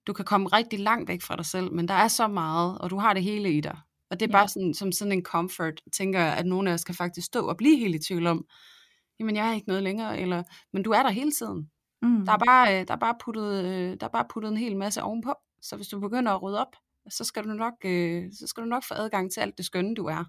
Du 0.08 0.14
kan 0.14 0.26
komme 0.26 0.48
rigtig 0.48 0.80
langt 0.80 1.10
væk 1.10 1.22
fra 1.22 1.36
dig 1.36 1.46
selv, 1.46 1.74
men 1.74 1.88
der 1.88 1.94
er 1.94 2.08
så 2.08 2.28
meget, 2.28 2.78
og 2.78 2.90
du 2.90 2.98
har 2.98 3.14
det 3.14 3.24
hele 3.24 3.54
i 3.54 3.62
dig. 3.62 3.78
Og 4.10 4.20
det 4.20 4.26
er 4.26 4.38
ja. 4.38 4.38
bare 4.38 4.48
sådan, 4.48 4.74
som 4.74 4.92
sådan 4.92 5.12
en 5.12 5.24
comfort, 5.24 5.82
tænker 5.94 6.20
jeg, 6.20 6.38
at 6.38 6.46
nogle 6.46 6.70
af 6.70 6.74
os 6.74 6.84
kan 6.84 6.96
faktisk 6.96 7.28
stå 7.28 7.48
og 7.48 7.58
blive 7.58 7.78
helt 7.78 7.96
i 7.96 8.08
tvivl 8.08 8.28
om, 8.28 8.46
jamen 9.20 9.36
jeg 9.36 9.50
er 9.50 9.54
ikke 9.54 9.68
noget 9.68 9.84
længere, 9.84 10.20
eller, 10.20 10.44
men 10.74 10.84
du 10.84 10.92
er 10.92 11.04
der 11.04 11.10
hele 11.10 11.32
tiden. 11.32 11.70
Mm. 12.02 12.26
Der, 12.26 12.34
er 12.34 12.38
bare, 12.38 12.80
øh, 12.80 12.88
der, 12.88 12.94
er 12.94 13.00
bare 13.00 13.16
puttet, 13.24 13.66
øh, 13.66 13.98
der 14.00 14.06
er 14.06 14.12
bare 14.12 14.26
puttet 14.30 14.52
en 14.52 14.58
hel 14.58 14.78
masse 14.78 15.04
ovenpå. 15.04 15.34
Så 15.62 15.76
hvis 15.76 15.88
du 15.88 16.00
begynder 16.00 16.32
at 16.32 16.42
rydde 16.42 16.60
op, 16.60 16.76
så 17.10 17.24
skal 17.24 17.44
du 17.44 17.50
nok, 17.50 17.74
øh, 17.86 18.24
så 18.40 18.48
skal 18.48 18.64
du 18.64 18.68
nok 18.68 18.84
få 18.88 18.94
adgang 18.94 19.32
til 19.32 19.40
alt 19.40 19.58
det 19.58 19.66
skønne, 19.66 19.96
du 19.96 20.06
er. 20.06 20.26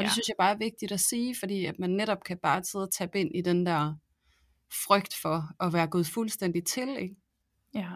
Og 0.00 0.04
ja. 0.04 0.06
det 0.06 0.12
synes 0.12 0.28
jeg 0.28 0.36
bare 0.38 0.54
er 0.54 0.58
vigtigt 0.58 0.92
at 0.92 1.00
sige, 1.00 1.36
fordi 1.38 1.64
at 1.64 1.78
man 1.78 1.90
netop 1.90 2.24
kan 2.24 2.38
bare 2.38 2.64
sidde 2.64 2.82
og 2.82 2.92
tabe 2.92 3.20
ind 3.20 3.30
i 3.34 3.40
den 3.40 3.66
der 3.66 3.94
frygt 4.86 5.14
for 5.22 5.64
at 5.64 5.72
være 5.72 5.86
gået 5.86 6.06
fuldstændig 6.06 6.64
til, 6.64 6.88
ikke? 6.98 7.16
Ja. 7.74 7.90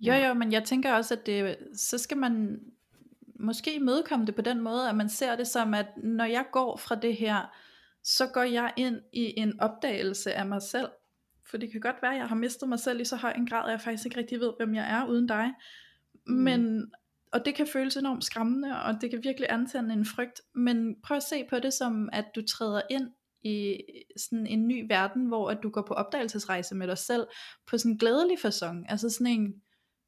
Jo, 0.00 0.14
jo, 0.14 0.34
men 0.34 0.52
jeg 0.52 0.64
tænker 0.64 0.92
også, 0.92 1.14
at 1.14 1.26
det, 1.26 1.56
så 1.74 1.98
skal 1.98 2.16
man 2.16 2.60
måske 3.40 3.80
mødekomme 3.80 4.26
det 4.26 4.34
på 4.34 4.42
den 4.42 4.60
måde, 4.60 4.88
at 4.88 4.96
man 4.96 5.08
ser 5.08 5.36
det 5.36 5.46
som, 5.46 5.74
at 5.74 5.86
når 5.96 6.24
jeg 6.24 6.44
går 6.52 6.76
fra 6.76 6.94
det 6.94 7.16
her, 7.16 7.56
så 8.04 8.26
går 8.26 8.42
jeg 8.42 8.72
ind 8.76 9.00
i 9.12 9.34
en 9.36 9.60
opdagelse 9.60 10.34
af 10.34 10.46
mig 10.46 10.62
selv. 10.62 10.88
For 11.50 11.56
det 11.56 11.72
kan 11.72 11.80
godt 11.80 12.02
være, 12.02 12.12
at 12.12 12.18
jeg 12.18 12.28
har 12.28 12.36
mistet 12.36 12.68
mig 12.68 12.80
selv 12.80 13.00
i 13.00 13.04
så 13.04 13.16
høj 13.16 13.32
en 13.32 13.46
grad, 13.46 13.64
at 13.64 13.70
jeg 13.70 13.80
faktisk 13.80 14.06
ikke 14.06 14.18
rigtig 14.18 14.40
ved, 14.40 14.52
hvem 14.56 14.74
jeg 14.74 14.90
er 14.90 15.06
uden 15.06 15.26
dig. 15.26 15.52
Mm. 16.26 16.34
Men, 16.34 16.90
og 17.32 17.44
det 17.44 17.54
kan 17.54 17.66
føles 17.66 17.96
enormt 17.96 18.24
skræmmende, 18.24 18.82
og 18.82 19.00
det 19.00 19.10
kan 19.10 19.24
virkelig 19.24 19.48
antænde 19.50 19.94
en 19.94 20.04
frygt. 20.04 20.40
Men 20.54 20.94
prøv 21.04 21.16
at 21.16 21.22
se 21.22 21.44
på 21.50 21.58
det 21.58 21.72
som, 21.72 22.08
at 22.12 22.24
du 22.36 22.42
træder 22.42 22.82
ind 22.90 23.08
i 23.42 23.78
sådan 24.16 24.46
en 24.46 24.68
ny 24.68 24.86
verden, 24.88 25.26
hvor 25.26 25.50
at 25.50 25.58
du 25.62 25.70
går 25.70 25.82
på 25.82 25.94
opdagelsesrejse 25.94 26.74
med 26.74 26.86
dig 26.86 26.98
selv, 26.98 27.26
på 27.66 27.78
sådan 27.78 27.92
en 27.92 27.98
glædelig 27.98 28.38
fasong. 28.38 28.90
Altså 28.90 29.10
sådan 29.10 29.26
en, 29.26 29.54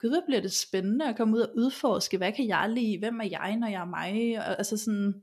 gud 0.00 0.09
hvor 0.11 0.22
bliver 0.26 0.40
det 0.40 0.52
spændende 0.52 1.09
at 1.09 1.16
komme 1.16 1.37
ud 1.37 1.40
og 1.40 1.57
udforske, 1.57 2.16
hvad 2.16 2.33
kan 2.33 2.48
jeg 2.48 2.70
lide, 2.70 2.98
hvem 2.98 3.20
er 3.20 3.28
jeg, 3.31 3.57
når 3.57 3.68
jeg 3.68 3.81
er 3.81 3.85
mig, 3.85 4.38
og, 4.38 4.59
altså 4.59 4.76
sådan, 4.76 5.14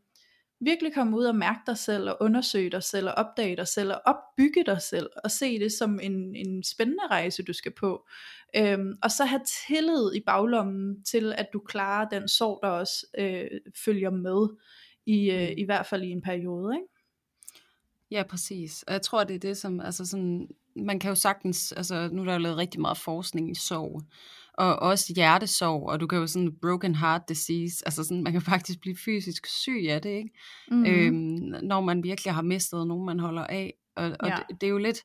virkelig 0.65 0.93
komme 0.93 1.17
ud 1.17 1.25
og 1.25 1.36
mærke 1.36 1.60
dig 1.67 1.78
selv, 1.78 2.10
og 2.10 2.17
undersøge 2.19 2.69
dig 2.69 2.84
selv, 2.84 3.08
og 3.08 3.13
opdage 3.13 3.56
dig 3.56 3.67
selv, 3.67 3.91
og 3.91 4.01
opbygge 4.06 4.63
dig 4.65 4.82
selv, 4.82 5.10
og 5.23 5.32
se 5.32 5.60
det 5.60 5.71
som 5.71 5.99
en, 5.99 6.36
en 6.36 6.63
spændende 6.63 7.08
rejse, 7.10 7.43
du 7.43 7.54
skal 7.54 7.71
på. 7.71 8.08
Øhm, 8.56 8.97
og 9.04 9.12
så 9.12 9.25
have 9.25 9.41
tillid 9.67 10.15
i 10.15 10.21
baglommen 10.25 11.04
til, 11.04 11.34
at 11.38 11.47
du 11.54 11.60
klarer 11.60 12.10
den 12.10 12.28
sorg, 12.28 12.60
der 12.63 12.69
også 12.69 13.06
øh, 13.17 13.47
følger 13.86 14.10
med, 14.10 14.47
i, 15.06 15.32
øh, 15.32 15.49
mm. 15.49 15.54
i 15.58 15.63
hvert 15.63 15.86
fald 15.86 16.04
i 16.04 16.10
en 16.10 16.21
periode, 16.21 16.75
ikke? 16.75 16.88
Ja, 18.12 18.23
præcis. 18.23 18.84
Og 18.88 18.93
jeg 18.93 19.01
tror, 19.01 19.23
det 19.23 19.36
er 19.36 19.39
det, 19.39 19.58
som, 19.58 19.80
altså 19.80 20.06
sådan, 20.06 20.47
man 20.75 20.99
kan 20.99 21.10
jo 21.10 21.15
sagtens, 21.15 21.71
altså 21.71 22.10
nu 22.12 22.21
er 22.21 22.25
der 22.25 22.34
jo 22.34 22.39
lavet 22.39 22.58
rigtig 22.58 22.82
meget 22.82 22.97
forskning 22.97 23.51
i 23.51 23.56
sorg, 23.56 24.01
og 24.58 24.80
også 24.80 25.13
hjertesorg, 25.15 25.89
og 25.89 26.00
du 26.00 26.08
kan 26.08 26.20
jo 26.20 26.28
sådan 26.28 26.52
broken 26.62 26.96
heart 26.96 27.22
disease, 27.30 27.84
altså 27.86 28.04
sådan, 28.04 28.24
man 28.24 28.34
kan 28.34 28.41
faktisk 28.54 28.82
blive 28.82 28.98
fysisk 29.06 29.48
syg 29.48 29.86
af 29.89 30.02
det, 30.02 30.10
ikke? 30.10 30.30
Mm-hmm. 30.72 30.86
Øhm, 30.86 31.63
når 31.63 31.82
man 31.82 32.04
virkelig 32.04 32.34
har 32.34 32.41
mistet 32.41 32.88
nogen, 32.88 33.06
man 33.06 33.20
holder 33.20 33.44
af, 33.44 33.74
og, 33.96 34.12
og 34.20 34.30
ja. 34.30 34.36
det, 34.36 34.62
det 34.62 34.68
er 34.68 34.72
jo 34.72 34.78
lidt, 34.78 35.02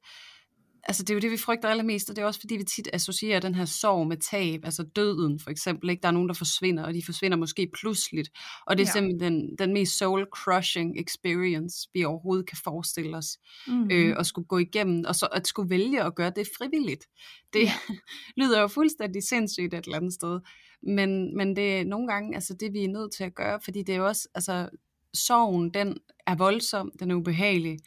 altså 0.85 1.03
det 1.03 1.11
er 1.11 1.15
jo 1.15 1.21
det, 1.21 1.31
vi 1.31 1.37
frygter 1.37 1.69
allermest, 1.69 2.11
og 2.11 2.17
det 2.17 2.23
er 2.23 2.27
også 2.27 2.41
fordi, 2.41 2.57
vi 2.57 2.65
tit 2.65 2.89
associerer 2.93 3.41
den 3.41 3.55
her 3.55 3.65
sorg 3.65 4.07
med 4.07 4.17
tab, 4.17 4.61
altså 4.65 4.83
døden 4.83 5.41
for 5.41 5.51
eksempel, 5.51 5.91
ikke? 5.91 6.03
der 6.03 6.09
er 6.09 6.13
nogen, 6.13 6.29
der 6.29 6.35
forsvinder, 6.35 6.85
og 6.85 6.95
de 6.95 7.03
forsvinder 7.05 7.37
måske 7.37 7.71
pludseligt, 7.81 8.31
og 8.67 8.79
det 8.79 8.85
er 8.85 8.89
ja. 8.89 8.93
simpelthen 8.93 9.33
den, 9.33 9.57
den 9.59 9.73
mest 9.73 10.03
soul-crushing 10.03 11.01
experience, 11.01 11.89
vi 11.95 12.05
overhovedet 12.05 12.49
kan 12.49 12.59
forestille 12.65 13.17
os, 13.17 13.39
mm-hmm. 13.67 13.91
øh, 13.91 14.17
at 14.19 14.27
skulle 14.27 14.49
gå 14.49 14.59
igennem, 14.59 15.05
og 15.09 15.15
så 15.15 15.27
at 15.27 15.47
skulle 15.47 15.71
vælge 15.71 16.03
at 16.03 16.15
gøre 16.15 16.33
det 16.37 16.49
frivilligt. 16.59 17.05
Det 17.53 17.65
ja. 17.65 17.73
lyder 18.41 18.61
jo 18.61 18.69
fuldstændig 18.69 19.23
sindssygt 19.23 19.75
et 19.75 19.85
eller 19.85 19.97
andet 19.97 20.13
sted, 20.13 20.41
men, 20.83 21.37
men 21.37 21.57
det 21.57 21.81
er 21.81 21.85
nogle 21.85 22.09
gange 22.09 22.35
altså 22.35 22.55
det, 22.61 22.73
vi 22.73 22.85
er 22.85 22.89
nødt 22.89 23.13
til 23.15 23.25
at 23.25 23.35
gøre, 23.35 23.61
fordi 23.65 23.83
det 23.83 23.93
er 23.93 23.97
jo 23.97 24.07
også, 24.07 24.29
altså 24.35 24.69
sorgen, 25.15 25.75
den 25.75 25.97
er 26.27 26.35
voldsom, 26.35 26.93
den 27.01 27.11
er 27.11 27.15
ubehagelig, 27.15 27.79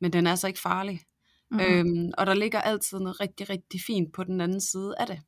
men 0.00 0.12
den 0.12 0.26
er 0.26 0.30
altså 0.30 0.46
ikke 0.46 0.60
farlig. 0.60 1.00
Mm-hmm. 1.50 1.74
Øhm, 1.74 2.10
og 2.18 2.26
der 2.26 2.34
ligger 2.34 2.60
altid 2.60 2.98
noget 2.98 3.20
rigtig, 3.20 3.50
rigtig 3.50 3.80
fint 3.86 4.12
på 4.12 4.24
den 4.24 4.40
anden 4.40 4.60
side 4.60 4.94
af 4.98 5.06
det. 5.06 5.20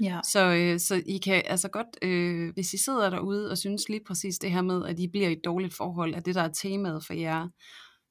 Ja. 0.00 0.20
Så, 0.24 0.44
øh, 0.44 0.80
så 0.80 1.02
I 1.06 1.18
kan 1.18 1.42
altså 1.46 1.68
godt, 1.68 1.86
øh, 2.02 2.52
hvis 2.54 2.74
I 2.74 2.78
sidder 2.78 3.10
derude 3.10 3.50
og 3.50 3.58
synes 3.58 3.88
lige 3.88 4.04
præcis 4.06 4.38
det 4.38 4.50
her 4.50 4.62
med, 4.62 4.86
at 4.86 4.98
I 4.98 5.08
bliver 5.08 5.28
i 5.28 5.32
et 5.32 5.44
dårligt 5.44 5.74
forhold, 5.74 6.14
at 6.14 6.26
det 6.26 6.34
der 6.34 6.42
er 6.42 6.52
temaet 6.52 7.06
for 7.06 7.14
jer, 7.14 7.48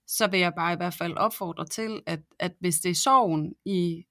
så 0.08 0.28
vil 0.28 0.40
jeg 0.40 0.54
bare 0.58 0.74
i 0.74 0.78
hvert 0.78 0.94
fald 0.94 1.18
opfordre 1.18 1.66
til, 1.66 2.02
at, 2.06 2.20
at 2.40 2.52
hvis 2.60 2.80
det 2.80 2.92
er 2.92 2.96
sorgen, 2.96 3.54
I, 3.66 4.04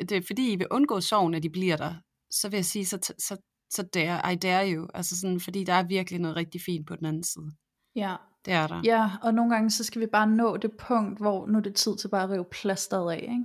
det 0.00 0.12
er 0.12 0.22
fordi 0.26 0.52
I 0.52 0.56
vil 0.56 0.66
undgå 0.70 1.00
sorgen, 1.00 1.34
at 1.34 1.44
I 1.44 1.48
bliver 1.48 1.76
der, 1.76 1.94
så 2.30 2.48
vil 2.48 2.56
jeg 2.56 2.64
sige, 2.64 2.86
så, 2.86 3.14
så, 3.18 3.36
så 3.70 3.82
dare, 3.82 4.32
I 4.32 4.36
dare 4.36 4.72
you, 4.72 4.88
altså 4.94 5.20
sådan, 5.20 5.40
fordi 5.40 5.64
der 5.64 5.72
er 5.72 5.86
virkelig 5.86 6.20
noget 6.20 6.36
rigtig 6.36 6.60
fint 6.60 6.86
på 6.86 6.96
den 6.96 7.06
anden 7.06 7.24
side. 7.24 7.50
Ja, 7.96 8.16
det 8.44 8.52
er 8.52 8.66
der. 8.66 8.80
Ja, 8.84 9.10
og 9.22 9.34
nogle 9.34 9.54
gange 9.54 9.70
så 9.70 9.84
skal 9.84 10.00
vi 10.00 10.06
bare 10.06 10.26
nå 10.26 10.56
det 10.56 10.72
punkt, 10.72 11.18
hvor 11.18 11.46
nu 11.46 11.58
er 11.58 11.62
det 11.62 11.74
tid 11.74 11.96
til 11.96 12.08
bare 12.08 12.22
at 12.22 12.30
rive 12.30 12.44
plasteret 12.44 13.12
af. 13.12 13.22
Ikke? 13.22 13.44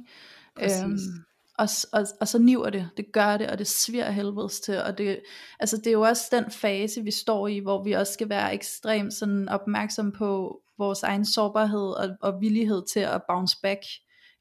Præcis. 0.56 0.84
Øhm, 0.84 1.24
og, 1.58 1.68
og, 1.94 2.08
og 2.22 2.28
så 2.28 2.40
niver 2.40 2.70
det, 2.70 2.90
det 2.98 3.12
gør 3.12 3.38
det, 3.38 3.50
og 3.50 3.58
det 3.58 3.68
sviger 3.68 4.12
helvedes 4.12 4.60
til, 4.60 4.82
og 4.82 4.98
det, 4.98 5.20
altså 5.60 5.78
det 5.78 5.88
er 5.88 5.92
jo 5.92 6.02
også 6.02 6.24
den 6.32 6.52
fase, 6.52 7.04
vi 7.04 7.12
står 7.12 7.48
i, 7.48 7.60
hvor 7.60 7.84
vi 7.84 7.92
også 7.92 8.14
skal 8.14 8.30
være 8.30 8.54
ekstremt 8.54 9.14
sådan 9.14 9.50
opmærksom 9.50 10.12
på 10.12 10.60
vores 10.78 11.04
egen 11.04 11.26
sårbarhed 11.26 11.90
og, 11.90 12.10
og 12.22 12.42
villighed 12.42 12.84
til 12.94 13.00
at 13.00 13.22
bounce 13.28 13.58
back, 13.64 13.82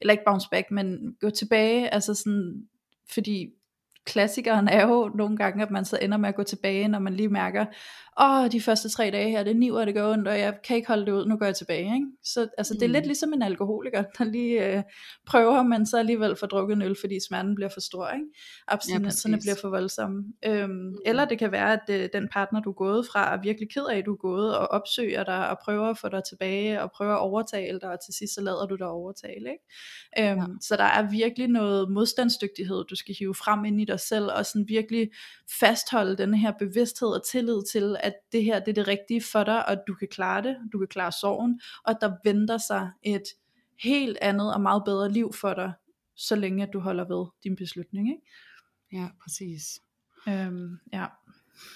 eller 0.01 0.11
ikke 0.11 0.23
bounce 0.27 0.47
back, 0.51 0.71
men 0.71 1.15
gå 1.21 1.29
tilbage, 1.29 1.93
altså 1.93 2.13
sådan, 2.13 2.67
fordi 3.13 3.49
klassikeren 4.05 4.67
er 4.67 4.87
jo 4.87 5.11
nogle 5.15 5.37
gange, 5.37 5.63
at 5.63 5.71
man 5.71 5.85
så 5.85 5.99
ender 6.01 6.17
med 6.17 6.29
at 6.29 6.35
gå 6.35 6.43
tilbage, 6.43 6.87
når 6.87 6.99
man 6.99 7.13
lige 7.13 7.29
mærker, 7.29 7.65
åh, 8.21 8.51
de 8.51 8.61
første 8.61 8.89
tre 8.89 9.11
dage 9.11 9.29
her, 9.29 9.43
det 9.43 9.55
niver, 9.55 9.85
det 9.85 9.95
går 9.95 10.11
ondt, 10.11 10.27
og 10.27 10.39
jeg 10.39 10.57
kan 10.63 10.75
ikke 10.75 10.87
holde 10.87 11.05
det 11.05 11.11
ud, 11.11 11.25
nu 11.25 11.37
går 11.37 11.45
jeg 11.45 11.55
tilbage. 11.55 11.93
Ikke? 11.93 12.07
Så 12.23 12.47
altså, 12.57 12.73
det 12.73 12.83
er 12.83 12.87
mm. 12.87 12.93
lidt 12.93 13.05
ligesom 13.05 13.33
en 13.33 13.41
alkoholiker, 13.41 14.03
der 14.17 14.23
lige 14.23 14.67
øh, 14.67 14.83
prøver, 15.25 15.63
men 15.63 15.85
så 15.85 15.97
alligevel 15.97 16.35
får 16.35 16.47
drukket 16.47 16.75
en 16.75 16.81
øl, 16.81 16.95
fordi 17.01 17.19
smerten 17.27 17.55
bliver 17.55 17.69
for 17.69 17.79
stor. 17.79 18.09
Ikke? 18.09 18.25
Abstinenserne 18.67 19.35
ja, 19.35 19.41
bliver 19.41 19.55
for 19.61 19.69
voldsomme. 19.69 20.23
Øhm, 20.45 20.69
mm. 20.69 20.95
Eller 21.05 21.25
det 21.25 21.39
kan 21.39 21.51
være, 21.51 21.73
at 21.73 21.89
øh, 21.89 22.09
den 22.13 22.29
partner, 22.31 22.61
du 22.61 22.69
er 22.69 22.73
gået 22.73 23.07
fra, 23.11 23.33
er 23.33 23.41
virkelig 23.41 23.69
ked 23.73 23.85
af, 23.91 23.97
at 23.97 24.05
du 24.05 24.13
er 24.13 24.17
gået, 24.17 24.57
og 24.57 24.67
opsøger 24.67 25.23
dig, 25.23 25.49
og 25.49 25.57
prøver 25.63 25.87
at 25.87 25.97
få 25.97 26.09
dig 26.09 26.21
tilbage, 26.29 26.81
og 26.81 26.91
prøver 26.91 27.13
at 27.13 27.19
overtale 27.19 27.79
dig, 27.79 27.89
og 27.89 27.97
til 28.05 28.13
sidst 28.13 28.35
så 28.35 28.41
lader 28.41 28.65
du 28.65 28.75
dig 28.75 28.87
overtale. 28.87 29.49
Ikke? 29.51 30.31
Øhm, 30.31 30.39
ja. 30.39 30.45
Så 30.61 30.75
der 30.77 30.83
er 30.83 31.09
virkelig 31.11 31.47
noget 31.47 31.91
modstandsdygtighed, 31.91 32.83
du 32.89 32.95
skal 32.95 33.15
hive 33.19 33.35
frem 33.35 33.65
ind 33.65 33.81
i 33.81 33.85
dig 33.93 33.99
selv, 33.99 34.25
og 34.25 34.45
sådan 34.45 34.67
virkelig 34.67 35.09
fastholde 35.59 36.17
den 36.17 36.33
her 36.33 36.53
bevidsthed 36.59 37.07
og 37.07 37.27
tillid 37.31 37.61
til, 37.71 37.95
at 37.99 38.13
det 38.31 38.43
her 38.43 38.59
det 38.59 38.67
er 38.67 38.73
det 38.73 38.87
rigtige 38.87 39.21
for 39.31 39.43
dig, 39.43 39.69
og 39.69 39.77
du 39.87 39.93
kan 39.93 40.07
klare 40.07 40.41
det, 40.41 40.57
du 40.73 40.79
kan 40.79 40.87
klare 40.87 41.11
sorgen, 41.11 41.61
og 41.85 41.95
der 42.01 42.11
venter 42.23 42.57
sig 42.57 42.91
et 43.03 43.23
helt 43.83 44.17
andet 44.21 44.53
og 44.53 44.61
meget 44.61 44.83
bedre 44.85 45.11
liv 45.11 45.33
for 45.33 45.53
dig, 45.53 45.73
så 46.15 46.35
længe 46.35 46.63
at 46.63 46.73
du 46.73 46.79
holder 46.79 47.07
ved 47.07 47.25
din 47.43 47.55
beslutning. 47.55 48.09
Ikke? 48.09 48.21
Ja, 48.93 49.07
præcis. 49.23 49.63
Øhm, 50.27 50.77
ja. 50.93 51.05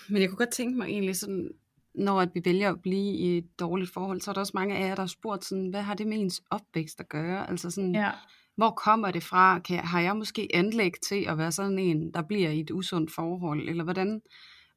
Men 0.10 0.22
jeg 0.22 0.30
kunne 0.30 0.38
godt 0.38 0.50
tænke 0.50 0.78
mig 0.78 0.86
egentlig 0.86 1.16
sådan, 1.16 1.52
når 1.96 2.22
at 2.22 2.30
vi 2.34 2.42
vælger 2.46 2.70
at 2.70 2.82
blive 2.82 3.16
i 3.16 3.38
et 3.38 3.60
dårligt 3.60 3.94
forhold, 3.94 4.22
så 4.22 4.32
er 4.32 4.34
der 4.34 4.42
også 4.42 4.52
mange 4.56 4.78
af 4.78 4.88
jer, 4.88 4.96
der 4.96 5.02
har 5.02 5.08
spurgt 5.08 5.46
sådan, 5.46 5.70
hvad 5.70 5.82
har 5.82 5.94
det 5.94 6.08
med 6.08 6.18
ens 6.18 6.42
opvækst 6.50 7.00
at 7.00 7.10
gøre? 7.10 7.50
Altså 7.50 7.70
sådan, 7.70 7.96
ja. 7.96 8.12
Hvor 8.58 8.70
kommer 8.70 9.12
det 9.12 9.24
fra? 9.24 9.60
Kan, 9.60 9.80
har 9.80 10.02
jeg 10.02 10.18
måske 10.18 10.48
anlæg 10.54 10.92
til 11.08 11.26
at 11.28 11.38
være 11.38 11.52
sådan 11.52 11.80
en, 11.80 12.14
der 12.14 12.22
bliver 12.22 12.50
i 12.50 12.60
et 12.60 12.72
usundt 12.72 13.14
forhold? 13.16 13.70
Eller 13.70 13.84
hvordan, 13.84 14.22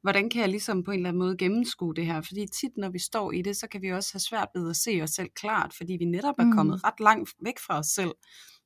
hvordan 0.01 0.29
kan 0.29 0.41
jeg 0.41 0.49
ligesom 0.49 0.83
på 0.83 0.91
en 0.91 0.99
eller 0.99 1.09
anden 1.09 1.19
måde 1.19 1.37
gennemskue 1.37 1.95
det 1.95 2.05
her? 2.05 2.21
Fordi 2.21 2.45
tit, 2.47 2.71
når 2.77 2.89
vi 2.89 2.99
står 2.99 3.31
i 3.31 3.41
det, 3.41 3.57
så 3.57 3.67
kan 3.67 3.81
vi 3.81 3.91
også 3.91 4.13
have 4.13 4.19
svært 4.19 4.47
ved 4.55 4.69
at 4.69 4.75
se 4.75 4.99
os 5.03 5.09
selv 5.09 5.29
klart, 5.35 5.73
fordi 5.77 5.93
vi 5.99 6.05
netop 6.05 6.35
er 6.39 6.51
kommet 6.55 6.75
mm. 6.75 6.81
ret 6.83 6.99
langt 6.99 7.29
væk 7.43 7.59
fra 7.67 7.79
os 7.79 7.87
selv. 7.87 8.11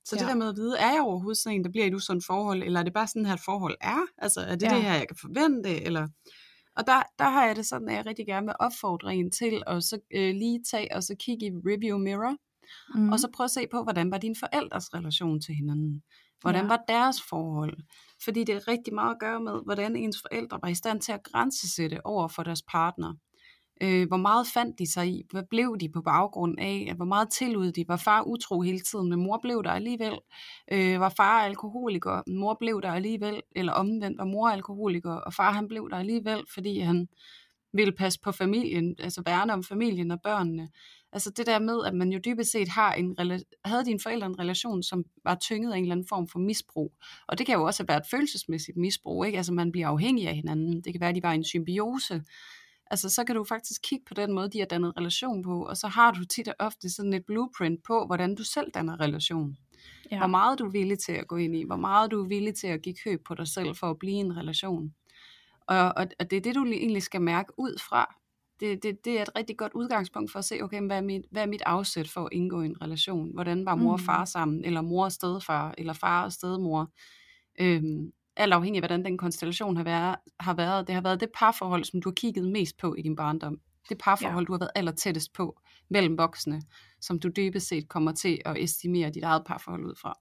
Så 0.06 0.16
ja. 0.16 0.20
det 0.20 0.30
der 0.30 0.36
med 0.36 0.50
at 0.50 0.56
vide, 0.56 0.78
er 0.78 0.92
jeg 0.92 1.02
overhovedet 1.02 1.38
sådan 1.38 1.58
en, 1.58 1.64
der 1.64 1.72
bliver 1.72 1.86
i 1.86 1.88
et 1.88 1.94
usundt 1.94 2.26
forhold, 2.26 2.64
eller 2.64 2.80
er 2.80 2.84
det 2.84 2.94
bare 2.94 3.08
sådan 3.08 3.26
her, 3.26 3.34
et 3.34 3.46
forhold 3.46 3.76
er? 3.82 4.02
Altså, 4.18 4.40
er 4.40 4.56
det 4.56 4.64
ja. 4.64 4.76
det 4.76 4.84
her, 4.84 4.94
jeg 4.94 5.08
kan 5.08 5.18
forvente? 5.22 5.82
Eller... 5.82 6.08
Og 6.78 6.88
der, 6.88 7.04
der 7.20 7.30
har 7.30 7.46
jeg 7.46 7.56
det 7.56 7.66
sådan, 7.66 7.90
at 7.90 7.96
jeg 7.96 8.06
rigtig 8.06 8.26
gerne 8.26 8.46
vil 8.46 8.56
opfordre 8.60 9.16
en 9.16 9.32
til 9.32 9.64
at 9.68 9.84
så 9.84 10.00
øh, 10.16 10.34
lige 10.36 10.64
tage 10.72 10.96
og 10.96 11.04
så 11.04 11.16
kigge 11.20 11.46
i 11.46 11.52
review 11.52 11.98
mirror, 11.98 12.36
mm. 12.96 13.10
og 13.10 13.20
så 13.20 13.28
prøve 13.34 13.46
at 13.46 13.52
se 13.52 13.68
på, 13.72 13.84
hvordan 13.84 14.12
var 14.12 14.18
din 14.18 14.36
forældres 14.40 14.94
relation 14.94 15.42
til 15.42 15.56
hinanden? 15.56 16.04
Hvordan 16.42 16.62
ja. 16.62 16.68
var 16.68 16.84
deres 16.88 17.22
forhold? 17.30 17.78
Fordi 18.24 18.44
det 18.44 18.56
er 18.56 18.68
rigtig 18.68 18.94
meget 18.94 19.12
at 19.12 19.20
gøre 19.20 19.40
med, 19.40 19.54
hvordan 19.66 19.96
ens 19.96 20.18
forældre 20.22 20.60
var 20.62 20.70
i 20.70 20.76
stand 20.76 21.02
til 21.02 21.12
at 21.12 21.24
grænsesætte 21.24 22.06
over 22.06 22.28
for 22.28 22.44
deres 22.44 22.62
partner. 22.62 23.14
Øh, 23.82 24.08
hvor 24.08 24.18
meget 24.18 24.48
fandt 24.48 24.80
de 24.80 24.92
sig 24.92 25.08
i? 25.08 25.24
Hvad 25.32 25.44
blev 25.50 25.78
de 25.80 25.90
på 25.90 26.02
baggrund 26.02 26.60
af? 26.60 26.94
Hvor 26.96 27.06
meget 27.06 27.30
tillod 27.30 27.72
de? 27.72 27.86
Var 27.88 27.98
far 27.98 28.22
utro 28.22 28.62
hele 28.62 28.80
tiden, 28.80 29.10
men 29.10 29.20
mor 29.20 29.40
blev 29.42 29.64
der 29.64 29.72
alligevel? 29.72 30.20
Øh, 30.72 31.00
var 31.00 31.10
far 31.18 31.40
alkoholiker? 31.40 32.22
Mor 32.40 32.58
blev 32.60 32.82
der 32.82 32.92
alligevel? 32.92 33.42
Eller 33.56 33.74
omvendt, 33.74 34.18
var 34.18 34.26
mor 34.26 34.50
alkoholiker, 34.50 35.14
og 35.14 35.34
far 35.34 35.52
han 35.52 35.68
blev 35.68 35.90
der 35.90 35.98
alligevel, 35.98 36.44
fordi 36.54 36.80
han 36.80 37.08
ville 37.74 37.92
passe 37.92 38.20
på 38.24 38.32
familien, 38.32 38.96
altså 39.00 39.22
værne 39.26 39.54
om 39.54 39.64
familien 39.64 40.12
og 40.12 40.20
børnene. 40.24 40.70
Altså 41.16 41.30
det 41.30 41.46
der 41.46 41.60
med, 41.60 41.86
at 41.86 41.94
man 41.94 42.12
jo 42.12 42.20
dybest 42.26 42.52
set 42.52 42.68
har 42.68 42.94
en, 42.94 43.18
havde 43.66 43.86
dine 43.86 44.00
forældre 44.00 44.28
en 44.28 44.40
relation, 44.40 44.84
som 44.84 45.04
var 45.24 45.36
tynget 45.36 45.74
af 45.74 45.78
en 45.78 45.84
eller 45.84 45.96
anden 45.96 46.08
form 46.08 46.28
for 46.28 46.40
misbrug. 46.40 46.94
Og 47.28 47.38
det 47.38 47.46
kan 47.46 47.56
jo 47.56 47.64
også 47.64 47.86
være 47.88 47.98
et 47.98 48.04
følelsesmæssigt 48.12 48.78
misbrug, 48.78 49.26
ikke? 49.26 49.38
Altså 49.38 49.54
man 49.54 49.72
bliver 49.72 49.88
afhængig 49.88 50.28
af 50.28 50.36
hinanden. 50.36 50.82
Det 50.82 50.94
kan 50.94 51.00
være, 51.00 51.10
at 51.10 51.16
de 51.16 51.24
var 51.24 51.32
i 51.32 51.36
en 51.36 51.44
symbiose. 51.44 52.24
Altså 52.92 53.10
så 53.10 53.24
kan 53.24 53.36
du 53.36 53.44
faktisk 53.44 53.82
kigge 53.84 54.06
på 54.08 54.14
den 54.14 54.34
måde, 54.34 54.50
de 54.50 54.60
har 54.60 54.66
dannet 54.66 54.98
relation 54.98 55.44
på, 55.44 55.66
og 55.66 55.78
så 55.78 55.88
har 55.88 56.12
du 56.12 56.26
tit 56.26 56.48
og 56.48 56.56
ofte 56.60 56.90
sådan 56.90 57.14
et 57.14 57.26
blueprint 57.26 57.84
på, 57.84 58.06
hvordan 58.06 58.36
du 58.36 58.44
selv 58.44 58.72
danner 58.72 59.00
relation. 59.00 59.58
Ja. 60.12 60.18
Hvor 60.18 60.28
meget 60.28 60.60
du 60.60 60.66
er 60.66 60.72
villig 60.72 61.00
til 61.00 61.12
at 61.12 61.28
gå 61.28 61.36
ind 61.36 61.56
i, 61.56 61.64
hvor 61.64 61.76
meget 61.76 62.12
du 62.12 62.24
er 62.24 62.28
villig 62.28 62.56
til 62.56 62.68
at 62.68 62.82
give 62.82 62.96
køb 63.04 63.24
på 63.26 63.36
dig 63.36 63.48
selv 63.48 63.76
for 63.76 63.90
at 63.90 64.00
blive 64.00 64.16
en 64.16 64.38
relation. 64.38 64.94
Og, 65.68 65.78
og, 65.78 66.08
og 66.20 66.32
det 66.32 66.38
er 66.38 66.42
det, 66.42 66.56
du 66.56 66.66
egentlig 66.66 67.04
skal 67.04 67.22
mærke 67.22 67.54
ud 67.58 67.80
fra. 67.90 68.16
Det, 68.60 68.84
det, 68.84 69.06
det 69.06 69.18
er 69.18 69.22
et 69.22 69.36
rigtig 69.36 69.58
godt 69.58 69.74
udgangspunkt 69.74 70.32
for 70.32 70.40
at 70.40 70.46
se, 70.46 70.62
okay, 70.62 70.82
hvad 70.82 70.98
er, 70.98 71.02
mit, 71.02 71.26
hvad 71.32 71.42
er 71.42 71.48
mit 71.48 71.62
afsæt 71.66 72.10
for 72.10 72.22
at 72.22 72.30
indgå 72.32 72.62
i 72.62 72.66
en 72.66 72.82
relation? 72.82 73.34
Hvordan 73.34 73.66
var 73.66 73.76
mor 73.76 73.94
og 73.94 74.00
far 74.00 74.20
mm. 74.20 74.26
sammen? 74.26 74.66
Eller 74.66 74.82
mor 74.82 75.04
og 75.04 75.12
stedfar? 75.12 75.76
Eller 75.78 75.94
far 75.94 76.24
og 76.24 76.32
stedmor? 76.32 76.92
Øhm, 77.60 78.12
alt 78.38 78.54
afhængig 78.54 78.78
af, 78.78 78.82
hvordan 78.82 79.06
den 79.06 79.18
konstellation 79.18 79.78
har 79.78 79.84
været, 79.84 80.16
har 80.40 80.54
været. 80.54 80.88
Det 80.88 80.96
har 80.96 81.02
været 81.02 81.20
det 81.20 81.30
parforhold, 81.34 81.84
som 81.84 82.02
du 82.02 82.10
har 82.10 82.14
kigget 82.14 82.52
mest 82.52 82.78
på 82.78 82.96
i 82.96 83.02
din 83.02 83.16
barndom. 83.16 83.60
Det 83.90 83.98
parforhold, 83.98 84.44
ja. 84.44 84.48
du 84.48 84.54
har 84.54 84.60
været 84.60 84.72
aller 84.76 84.92
tættest 84.92 85.34
på 85.34 85.60
mellem 85.90 86.18
voksne, 86.18 86.62
som 87.02 87.20
du 87.20 87.30
dybest 87.36 87.68
set 87.68 87.90
kommer 87.90 88.12
til 88.12 88.42
at 88.46 88.58
estimere 88.58 89.10
dit 89.10 89.24
eget 89.24 89.44
parforhold 89.46 89.86
ud 89.86 89.96
fra. 90.02 90.20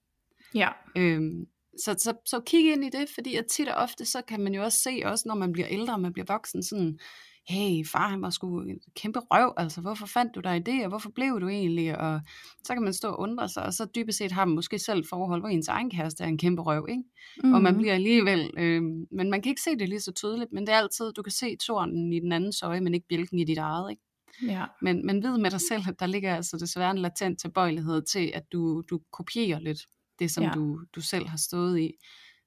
Ja. 0.54 0.68
Øhm, 0.96 1.46
så, 1.84 1.94
så, 1.98 2.14
så 2.26 2.40
kig 2.40 2.72
ind 2.72 2.84
i 2.84 2.90
det, 2.90 3.08
fordi 3.14 3.36
at 3.36 3.46
tit 3.46 3.68
og 3.68 3.74
ofte, 3.74 4.04
så 4.04 4.22
kan 4.28 4.40
man 4.40 4.54
jo 4.54 4.62
også 4.62 4.78
se, 4.78 5.02
også 5.04 5.24
når 5.28 5.34
man 5.34 5.52
bliver 5.52 5.68
ældre, 5.70 5.98
man 5.98 6.12
bliver 6.12 6.26
voksen, 6.28 6.62
sådan, 6.62 6.98
hey, 7.48 7.86
far 7.86 8.08
han 8.08 8.22
var 8.22 8.30
sgu 8.30 8.60
en 8.60 8.80
kæmpe 8.96 9.18
røv, 9.18 9.54
altså 9.56 9.80
hvorfor 9.80 10.06
fandt 10.06 10.34
du 10.34 10.40
dig 10.40 10.56
i 10.56 10.60
det, 10.60 10.82
og 10.82 10.88
hvorfor 10.88 11.10
blev 11.10 11.40
du 11.40 11.48
egentlig, 11.48 11.98
og 11.98 12.20
så 12.64 12.72
kan 12.72 12.82
man 12.82 12.92
stå 12.92 13.08
og 13.08 13.20
undre 13.20 13.48
sig, 13.48 13.62
og 13.62 13.74
så 13.74 13.86
dybest 13.94 14.18
set 14.18 14.32
har 14.32 14.44
man 14.44 14.54
måske 14.54 14.78
selv 14.78 15.04
forhold, 15.08 15.40
hvor 15.40 15.48
ens 15.48 15.68
egen 15.68 15.90
kæreste 15.90 16.24
er 16.24 16.28
en 16.28 16.38
kæmpe 16.38 16.62
røv, 16.62 16.86
ikke? 16.88 17.02
Mm-hmm. 17.02 17.54
Og 17.54 17.62
man 17.62 17.72
mhm. 17.72 17.80
bliver 17.80 17.94
alligevel, 17.94 18.50
øh, 18.58 18.82
men 19.10 19.30
man 19.30 19.42
kan 19.42 19.50
ikke 19.50 19.62
se 19.62 19.70
det 19.78 19.88
lige 19.88 20.00
så 20.00 20.12
tydeligt, 20.12 20.52
men 20.52 20.66
det 20.66 20.74
er 20.74 20.78
altid, 20.78 21.12
du 21.12 21.22
kan 21.22 21.32
se 21.32 21.56
tårnen 21.56 22.12
i 22.12 22.20
den 22.20 22.32
anden 22.32 22.52
øje, 22.62 22.80
men 22.80 22.94
ikke 22.94 23.08
bjælken 23.08 23.38
i 23.38 23.44
dit 23.44 23.58
eget, 23.58 23.90
ikke? 23.90 24.02
Ja. 24.42 24.64
Men, 24.82 25.06
men 25.06 25.22
ved 25.22 25.38
med 25.38 25.50
dig 25.50 25.60
selv, 25.60 25.82
at 25.88 26.00
der 26.00 26.06
ligger 26.06 26.36
altså 26.36 26.56
desværre 26.56 26.90
en 26.90 26.98
latent 26.98 27.40
tilbøjelighed 27.40 28.02
til, 28.02 28.30
at 28.34 28.42
du, 28.52 28.82
du 28.90 29.00
kopierer 29.12 29.58
lidt 29.58 29.78
det, 30.18 30.30
som 30.30 30.44
ja. 30.44 30.50
du, 30.50 30.80
du 30.94 31.00
selv 31.00 31.28
har 31.28 31.38
stået 31.38 31.80
i. 31.80 31.92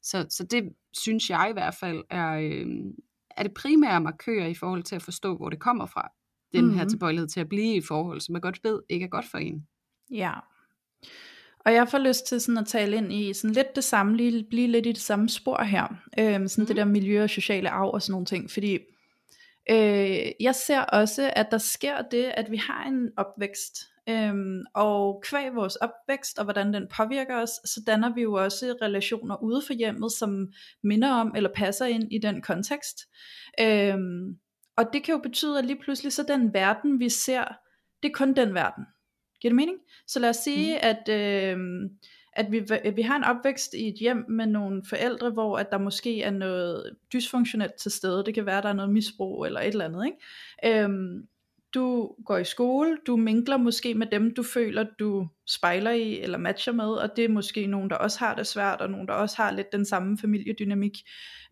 Så, 0.02 0.26
så 0.30 0.44
det 0.44 0.64
synes 0.98 1.30
jeg 1.30 1.48
i 1.50 1.54
hvert 1.54 1.76
fald 1.76 2.04
er, 2.10 2.32
øh, 2.34 2.68
er 3.38 3.44
det 3.44 3.54
primære 3.54 4.02
markør 4.02 4.46
i 4.46 4.54
forhold 4.54 4.84
til 4.84 4.96
at 4.96 5.02
forstå, 5.02 5.36
hvor 5.36 5.50
det 5.50 5.60
kommer 5.60 5.86
fra. 5.86 6.12
Den 6.54 6.62
mm-hmm. 6.62 6.78
her 6.78 6.84
mhm. 6.84 6.90
tilbøjelighed 6.90 7.28
til 7.28 7.40
at 7.40 7.50
blive 7.50 7.76
i 7.76 7.82
forhold, 7.82 8.22
som 8.22 8.34
man 8.34 8.42
godt 8.42 8.64
ved 8.64 8.82
ikke 8.90 9.06
er 9.06 9.10
godt 9.10 9.26
for 9.32 9.38
en. 9.38 9.68
Ja. 10.12 10.34
Og 11.60 11.74
jeg 11.74 11.88
får 11.88 11.98
lyst 11.98 12.28
til 12.28 12.42
sådan 12.42 12.58
at 12.58 12.68
tale 12.68 12.98
ind 12.98 13.14
i 13.14 13.34
sådan 13.34 13.54
lidt 13.54 13.76
det 13.76 13.84
samme, 13.84 14.18
lige, 14.18 14.46
blive 14.50 14.68
lidt 14.68 14.86
i 14.86 14.92
det 14.92 15.02
samme 15.02 15.30
spor 15.30 15.64
her. 15.64 15.84
Øhm, 16.20 16.48
sådan 16.48 16.62
mm-hmm. 16.62 16.66
det 16.68 16.76
der 16.76 16.86
miljø 16.86 17.24
og 17.24 17.30
sociale 17.30 17.70
arv 17.70 17.94
og 17.94 18.02
sådan 18.02 18.12
nogle 18.12 18.26
ting. 18.26 18.52
Fordi 18.52 18.74
øh, 19.70 20.32
jeg 20.40 20.56
ser 20.56 20.82
også, 20.82 21.32
at 21.36 21.48
der 21.52 21.58
sker 21.58 22.02
det, 22.02 22.24
at 22.24 22.52
vi 22.52 22.58
har 22.58 22.86
en 22.88 23.10
opvækst, 23.18 23.78
Øhm, 24.10 24.64
og 24.74 25.24
kvæg 25.24 25.56
vores 25.56 25.76
opvækst 25.76 26.40
og 26.40 26.44
hvordan 26.44 26.74
den 26.74 26.88
påvirker 26.98 27.42
os, 27.42 27.50
så 27.50 27.84
danner 27.88 28.14
vi 28.14 28.22
jo 28.22 28.34
også 28.34 28.76
relationer 28.82 29.44
ude 29.44 29.62
for 29.68 29.74
hjemmet, 29.74 30.12
som 30.12 30.52
minder 30.84 31.12
om 31.12 31.34
eller 31.36 31.50
passer 31.56 31.86
ind 31.86 32.14
i 32.14 32.18
den 32.18 32.42
kontekst. 32.42 32.98
Øhm, 33.62 34.38
og 34.78 34.86
det 34.94 35.04
kan 35.04 35.16
jo 35.16 35.20
betyde, 35.20 35.60
at 35.60 35.66
lige 35.66 35.80
pludselig 35.82 36.14
så 36.14 36.24
den 36.28 36.54
verden, 36.54 37.00
vi 37.00 37.10
ser, 37.10 37.44
det 38.04 38.10
er 38.10 38.14
kun 38.14 38.34
den 38.34 38.54
verden. 38.54 38.86
Giver 39.42 39.50
det 39.50 39.56
mening? 39.56 39.78
Så 40.08 40.20
lad 40.20 40.30
os 40.30 40.36
sige, 40.36 40.74
mm. 40.74 40.80
at, 40.82 41.10
øh, 41.10 41.60
at 42.34 42.52
vi, 42.52 42.66
vi 42.96 43.02
har 43.02 43.16
en 43.16 43.24
opvækst 43.24 43.74
i 43.74 43.88
et 43.88 43.96
hjem 44.00 44.26
med 44.30 44.46
nogle 44.46 44.84
forældre, 44.90 45.30
hvor 45.30 45.58
at 45.58 45.72
der 45.72 45.78
måske 45.78 46.22
er 46.22 46.32
noget 46.32 46.96
dysfunktionelt 47.14 47.76
til 47.76 47.92
stede. 47.92 48.24
Det 48.26 48.34
kan 48.34 48.46
være, 48.46 48.58
at 48.58 48.64
der 48.64 48.70
er 48.70 48.74
noget 48.74 48.94
misbrug 48.94 49.46
eller 49.46 49.60
et 49.60 49.68
eller 49.68 49.86
andet. 49.86 50.06
Ikke? 50.06 50.84
Øhm, 50.84 51.28
du 51.74 52.16
går 52.26 52.38
i 52.38 52.44
skole, 52.44 52.98
du 53.08 53.16
minkler 53.16 53.58
måske 53.58 53.94
med 53.94 54.08
dem, 54.08 54.34
du 54.34 54.44
føler, 54.44 54.86
du 55.00 55.28
spejler 55.48 55.92
i 55.92 56.20
eller 56.20 56.38
matcher 56.38 56.74
med, 56.74 56.90
og 56.90 57.10
det 57.16 57.26
er 57.26 57.30
måske 57.30 57.68
nogen, 57.68 57.90
der 57.90 57.96
også 57.96 58.20
har 58.20 58.36
det 58.36 58.48
svært, 58.48 58.82
og 58.82 58.90
nogen, 58.90 59.08
der 59.08 59.14
også 59.14 59.38
har 59.38 59.52
lidt 59.52 59.72
den 59.72 59.86
samme 59.86 60.18
familiedynamik. 60.18 60.94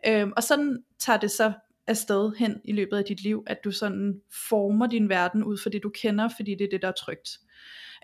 Øhm, 0.06 0.32
og 0.36 0.42
sådan 0.42 0.84
tager 0.98 1.18
det 1.18 1.30
så 1.30 1.52
afsted 1.86 2.32
hen 2.38 2.60
i 2.64 2.72
løbet 2.72 2.96
af 2.96 3.04
dit 3.04 3.22
liv, 3.22 3.44
at 3.46 3.58
du 3.64 3.70
sådan 3.70 4.20
former 4.48 4.86
din 4.86 5.08
verden 5.08 5.44
ud 5.44 5.58
for 5.62 5.70
det, 5.70 5.82
du 5.82 5.88
kender, 5.88 6.28
fordi 6.36 6.54
det 6.54 6.64
er 6.64 6.70
det, 6.70 6.82
der 6.82 6.88
er 6.88 6.92
trygt. 6.92 7.28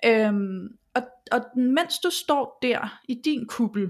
Øhm, 0.04 0.68
og, 0.94 1.02
og 1.32 1.40
mens 1.56 1.98
du 1.98 2.10
står 2.10 2.58
der 2.62 3.00
i 3.08 3.20
din 3.24 3.46
kuppel, 3.46 3.88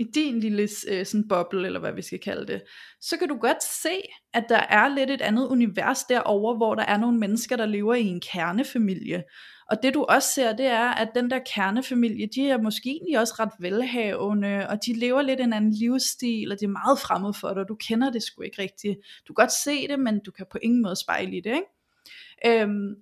i 0.00 0.04
din 0.14 0.40
lille 0.40 0.68
øh, 0.88 1.06
sådan 1.06 1.28
boble, 1.28 1.66
eller 1.66 1.80
hvad 1.80 1.92
vi 1.92 2.02
skal 2.02 2.18
kalde 2.18 2.52
det, 2.52 2.62
så 3.00 3.16
kan 3.16 3.28
du 3.28 3.36
godt 3.36 3.62
se, 3.62 4.02
at 4.34 4.44
der 4.48 4.58
er 4.58 4.88
lidt 4.88 5.10
et 5.10 5.20
andet 5.20 5.46
univers 5.46 6.04
derover, 6.04 6.56
hvor 6.56 6.74
der 6.74 6.82
er 6.82 6.98
nogle 6.98 7.18
mennesker, 7.18 7.56
der 7.56 7.66
lever 7.66 7.94
i 7.94 8.04
en 8.04 8.20
kernefamilie. 8.20 9.22
Og 9.70 9.82
det 9.82 9.94
du 9.94 10.02
også 10.02 10.28
ser, 10.34 10.56
det 10.56 10.66
er, 10.66 10.88
at 10.88 11.08
den 11.14 11.30
der 11.30 11.38
kernefamilie, 11.54 12.28
de 12.34 12.50
er 12.50 12.62
måske 12.62 12.90
egentlig 12.90 13.18
også 13.18 13.34
ret 13.38 13.52
velhavende, 13.60 14.68
og 14.68 14.78
de 14.86 14.98
lever 14.98 15.22
lidt 15.22 15.40
en 15.40 15.52
anden 15.52 15.72
livsstil, 15.72 16.52
og 16.52 16.60
det 16.60 16.66
er 16.66 16.70
meget 16.70 16.98
fremmed 16.98 17.34
for 17.34 17.48
dig, 17.48 17.62
og 17.62 17.68
du 17.68 17.74
kender 17.74 18.10
det 18.10 18.22
sgu 18.22 18.42
ikke 18.42 18.62
rigtigt. 18.62 18.98
Du 19.28 19.34
kan 19.34 19.42
godt 19.42 19.52
se 19.52 19.88
det, 19.88 20.00
men 20.00 20.20
du 20.26 20.30
kan 20.30 20.46
på 20.52 20.58
ingen 20.62 20.82
måde 20.82 20.96
spejle 20.96 21.36
i 21.36 21.40
det, 21.40 21.54
ikke? 21.54 22.60
Øhm, 22.62 22.94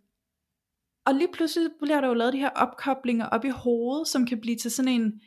og 1.06 1.14
lige 1.14 1.28
pludselig 1.32 1.70
bliver 1.82 2.00
der 2.00 2.08
jo 2.08 2.14
lavet 2.14 2.32
de 2.32 2.38
her 2.38 2.50
opkoblinger 2.50 3.26
op 3.26 3.44
i 3.44 3.48
hovedet, 3.48 4.08
som 4.08 4.26
kan 4.26 4.40
blive 4.40 4.56
til 4.56 4.70
sådan 4.70 4.92
en, 4.92 5.20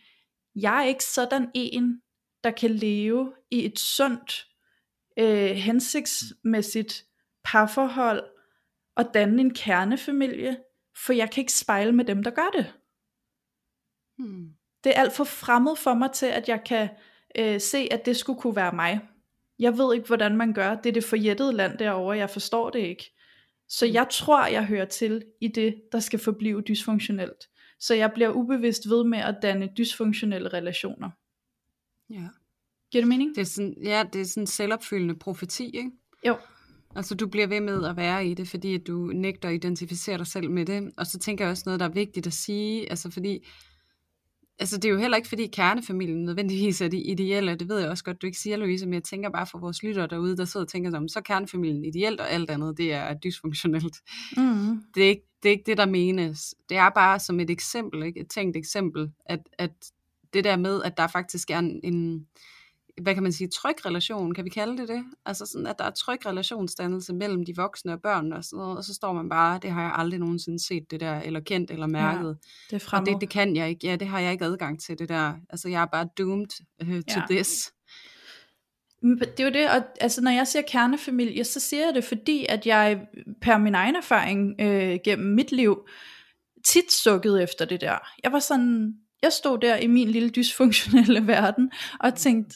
jeg 0.55 0.83
er 0.83 0.87
ikke 0.87 1.03
sådan 1.03 1.51
en, 1.53 2.01
der 2.43 2.51
kan 2.51 2.71
leve 2.71 3.33
i 3.51 3.65
et 3.65 3.79
sundt, 3.79 4.47
øh, 5.19 5.49
hensigtsmæssigt 5.49 7.05
parforhold 7.43 8.23
og 8.95 9.13
danne 9.13 9.41
en 9.41 9.53
kernefamilie, 9.53 10.57
for 11.05 11.13
jeg 11.13 11.31
kan 11.31 11.41
ikke 11.41 11.53
spejle 11.53 11.91
med 11.91 12.05
dem, 12.05 12.23
der 12.23 12.31
gør 12.31 12.49
det. 12.53 12.73
Hmm. 14.17 14.49
Det 14.83 14.89
er 14.95 15.01
alt 15.01 15.13
for 15.13 15.23
fremmed 15.23 15.75
for 15.75 15.93
mig 15.93 16.11
til, 16.11 16.25
at 16.25 16.49
jeg 16.49 16.63
kan 16.65 16.89
øh, 17.37 17.61
se, 17.61 17.87
at 17.91 18.05
det 18.05 18.17
skulle 18.17 18.39
kunne 18.39 18.55
være 18.55 18.71
mig. 18.71 18.99
Jeg 19.59 19.77
ved 19.77 19.93
ikke, 19.95 20.07
hvordan 20.07 20.37
man 20.37 20.53
gør. 20.53 20.75
Det 20.75 20.89
er 20.89 20.93
det 20.93 21.03
forjættede 21.03 21.53
land 21.53 21.77
derovre. 21.77 22.17
Jeg 22.17 22.29
forstår 22.29 22.69
det 22.69 22.79
ikke. 22.79 23.15
Så 23.69 23.85
hmm. 23.85 23.93
jeg 23.93 24.07
tror, 24.11 24.45
jeg 24.45 24.65
hører 24.65 24.85
til 24.85 25.25
i 25.41 25.47
det, 25.47 25.81
der 25.91 25.99
skal 25.99 26.19
forblive 26.19 26.61
dysfunktionelt. 26.61 27.48
Så 27.79 27.93
jeg 27.93 28.11
bliver 28.13 28.29
ubevidst 28.29 28.89
ved 28.89 29.03
med 29.03 29.19
at 29.19 29.35
danne 29.41 29.69
dysfunktionelle 29.77 30.49
relationer. 30.49 31.09
Ja. 32.09 32.27
Giver 32.91 33.01
det 33.01 33.07
mening? 33.07 33.35
Det 33.35 33.41
er 33.41 33.45
sådan, 33.45 33.75
ja, 33.83 34.03
det 34.13 34.21
er 34.21 34.25
sådan 34.25 34.43
en 34.43 34.47
selvopfyldende 34.47 35.15
profeti, 35.15 35.65
ikke? 35.65 35.91
Jo. 36.27 36.37
Altså 36.95 37.15
du 37.15 37.27
bliver 37.27 37.47
ved 37.47 37.61
med 37.61 37.85
at 37.85 37.97
være 37.97 38.27
i 38.27 38.33
det, 38.33 38.47
fordi 38.47 38.77
du 38.77 39.05
nægter 39.05 39.49
at 39.49 39.55
identificere 39.55 40.17
dig 40.17 40.27
selv 40.27 40.49
med 40.49 40.65
det. 40.65 40.91
Og 40.97 41.05
så 41.05 41.19
tænker 41.19 41.45
jeg 41.45 41.51
også 41.51 41.63
noget, 41.65 41.79
der 41.79 41.85
er 41.85 41.93
vigtigt 41.93 42.27
at 42.27 42.33
sige, 42.33 42.89
altså 42.89 43.11
fordi 43.11 43.47
altså 44.59 44.77
det 44.77 44.85
er 44.85 44.89
jo 44.89 44.97
heller 44.99 45.17
ikke, 45.17 45.29
fordi 45.29 45.47
kernefamilien 45.47 46.25
nødvendigvis 46.25 46.81
er 46.81 46.87
det 46.87 47.03
ideelle, 47.05 47.55
det 47.55 47.69
ved 47.69 47.79
jeg 47.79 47.89
også 47.89 48.03
godt, 48.03 48.21
du 48.21 48.25
ikke 48.25 48.39
siger, 48.39 48.57
Louise, 48.57 48.85
men 48.85 48.93
jeg 48.93 49.03
tænker 49.03 49.29
bare 49.29 49.47
for 49.47 49.59
vores 49.59 49.83
lyttere 49.83 50.07
derude, 50.07 50.37
der 50.37 50.45
sidder 50.45 50.65
og 50.65 50.71
tænker 50.71 51.07
så 51.07 51.19
er 51.19 51.23
kernefamilien 51.23 51.85
ideelt, 51.85 52.21
og 52.21 52.31
alt 52.31 52.49
andet, 52.49 52.77
det 52.77 52.93
er 52.93 53.13
dysfunktionelt. 53.13 53.95
Mm. 54.37 54.83
Det, 54.95 55.03
er 55.03 55.09
ikke, 55.09 55.28
det 55.43 55.49
er 55.49 55.53
ikke 55.53 55.63
det, 55.65 55.77
der 55.77 55.85
menes. 55.85 56.55
Det 56.69 56.77
er 56.77 56.89
bare 56.89 57.19
som 57.19 57.39
et 57.39 57.49
eksempel, 57.49 58.03
ikke? 58.03 58.19
et 58.19 58.27
tænkt 58.27 58.57
eksempel, 58.57 59.11
at, 59.25 59.39
at 59.57 59.71
det 60.33 60.43
der 60.43 60.57
med, 60.57 60.83
at 60.83 60.97
der 60.97 61.07
faktisk 61.07 61.49
er 61.49 61.59
en, 61.59 61.79
en 61.83 62.27
hvad 63.01 63.13
kan 63.13 63.23
man 63.23 63.31
sige, 63.31 63.47
tryg 63.47 63.85
relation, 63.85 64.33
kan 64.33 64.45
vi 64.45 64.49
kalde 64.49 64.77
det 64.77 64.87
det? 64.87 65.03
Altså 65.25 65.45
sådan, 65.45 65.67
at 65.67 65.79
der 65.79 65.85
er 65.85 65.89
tryg 65.89 66.25
relationsdannelse 66.25 67.13
mellem 67.13 67.45
de 67.45 67.55
voksne 67.55 67.93
og 67.93 68.01
børnene 68.01 68.35
og 68.35 68.43
sådan 68.43 68.57
noget, 68.57 68.77
og 68.77 68.83
så 68.83 68.93
står 68.93 69.13
man 69.13 69.29
bare, 69.29 69.59
det 69.61 69.71
har 69.71 69.81
jeg 69.81 69.91
aldrig 69.95 70.19
nogensinde 70.19 70.59
set 70.65 70.91
det 70.91 70.99
der, 70.99 71.19
eller 71.19 71.39
kendt, 71.39 71.71
eller 71.71 71.87
mærket. 71.87 72.37
Ja, 72.71 72.77
det 72.77 72.83
er 72.93 72.97
og 72.99 73.05
det, 73.05 73.17
det 73.21 73.29
kan 73.29 73.55
jeg 73.55 73.69
ikke, 73.69 73.87
ja, 73.87 73.95
det 73.95 74.07
har 74.07 74.19
jeg 74.19 74.31
ikke 74.31 74.45
adgang 74.45 74.79
til 74.79 74.99
det 74.99 75.09
der. 75.09 75.33
Altså 75.49 75.69
jeg 75.69 75.81
er 75.81 75.85
bare 75.85 76.09
doomed 76.17 76.47
uh, 76.81 76.87
to 76.87 77.19
ja. 77.19 77.25
this. 77.29 77.73
Det 79.01 79.39
er 79.39 79.43
jo 79.43 79.49
det, 79.49 79.69
og 79.69 79.83
altså 80.01 80.21
når 80.21 80.31
jeg 80.31 80.47
siger 80.47 80.63
kernefamilie, 80.67 81.43
så 81.43 81.59
siger 81.59 81.85
jeg 81.85 81.95
det, 81.95 82.03
fordi 82.03 82.45
at 82.49 82.65
jeg 82.65 83.01
per 83.41 83.57
min 83.57 83.75
egen 83.75 83.95
erfaring 83.95 84.61
øh, 84.61 84.99
gennem 85.03 85.35
mit 85.35 85.51
liv, 85.51 85.87
tit 86.67 86.91
sukkede 86.91 87.43
efter 87.43 87.65
det 87.65 87.81
der. 87.81 87.97
Jeg 88.23 88.31
var 88.31 88.39
sådan, 88.39 88.93
jeg 89.21 89.33
stod 89.33 89.57
der 89.57 89.75
i 89.75 89.87
min 89.87 90.09
lille 90.09 90.29
dysfunktionelle 90.29 91.27
verden, 91.33 91.71
og 91.99 92.15
tænkte, 92.15 92.55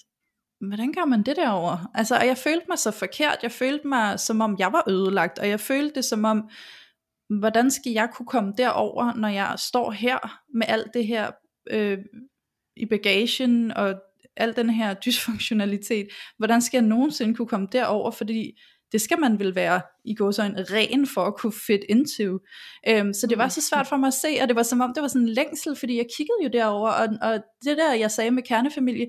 hvordan 0.67 0.93
gør 0.93 1.06
man 1.06 1.23
det 1.23 1.36
derover? 1.36 1.91
Altså, 1.93 2.15
og 2.15 2.27
jeg 2.27 2.38
følte 2.38 2.65
mig 2.69 2.79
så 2.79 2.91
forkert, 2.91 3.38
jeg 3.43 3.51
følte 3.51 3.88
mig 3.88 4.19
som 4.19 4.41
om 4.41 4.56
jeg 4.60 4.73
var 4.73 4.84
ødelagt, 4.89 5.39
og 5.39 5.49
jeg 5.49 5.60
følte 5.60 5.95
det 5.95 6.06
som 6.06 6.25
om, 6.25 6.49
hvordan 7.39 7.71
skal 7.71 7.91
jeg 7.91 8.10
kunne 8.13 8.25
komme 8.25 8.53
derover, 8.58 9.13
når 9.13 9.27
jeg 9.27 9.56
står 9.58 9.91
her 9.91 10.41
med 10.53 10.67
alt 10.67 10.93
det 10.93 11.08
her 11.08 11.32
øh, 11.71 11.97
i 12.75 12.86
bagagen, 12.86 13.71
og 13.71 13.95
al 14.38 14.56
den 14.56 14.69
her 14.69 14.93
dysfunktionalitet, 14.93 16.08
hvordan 16.38 16.62
skal 16.62 16.78
jeg 16.78 16.88
nogensinde 16.88 17.36
kunne 17.36 17.48
komme 17.48 17.67
derover, 17.72 18.12
fordi 18.12 18.60
det 18.91 19.02
skal 19.02 19.19
man 19.19 19.39
vel 19.39 19.56
være 19.56 19.82
i 20.06 20.15
går 20.15 20.32
så 20.32 20.43
en 20.43 20.56
ren 20.58 21.08
for 21.08 21.22
at 21.22 21.36
kunne 21.36 21.54
fit 21.67 21.82
into. 21.89 22.39
Um, 23.02 23.13
så 23.13 23.28
det 23.30 23.38
var 23.38 23.48
så 23.48 23.62
svært 23.62 23.88
for 23.88 23.98
mig 23.98 24.08
at 24.08 24.13
se, 24.13 24.28
og 24.41 24.48
det 24.48 24.56
var 24.56 24.63
som 24.63 24.82
om, 24.82 24.93
det 24.96 25.02
var 25.02 25.08
sådan 25.08 25.28
en 25.28 25.34
længsel, 25.34 25.76
fordi 25.76 25.98
jeg 25.98 26.06
kiggede 26.17 26.43
jo 26.43 26.50
derover, 26.54 26.89
og, 26.89 27.08
og 27.22 27.34
det 27.63 27.78
der, 27.78 27.93
jeg 27.93 28.12
sagde 28.12 28.32
med 28.32 28.43
kernefamilie, 28.43 29.08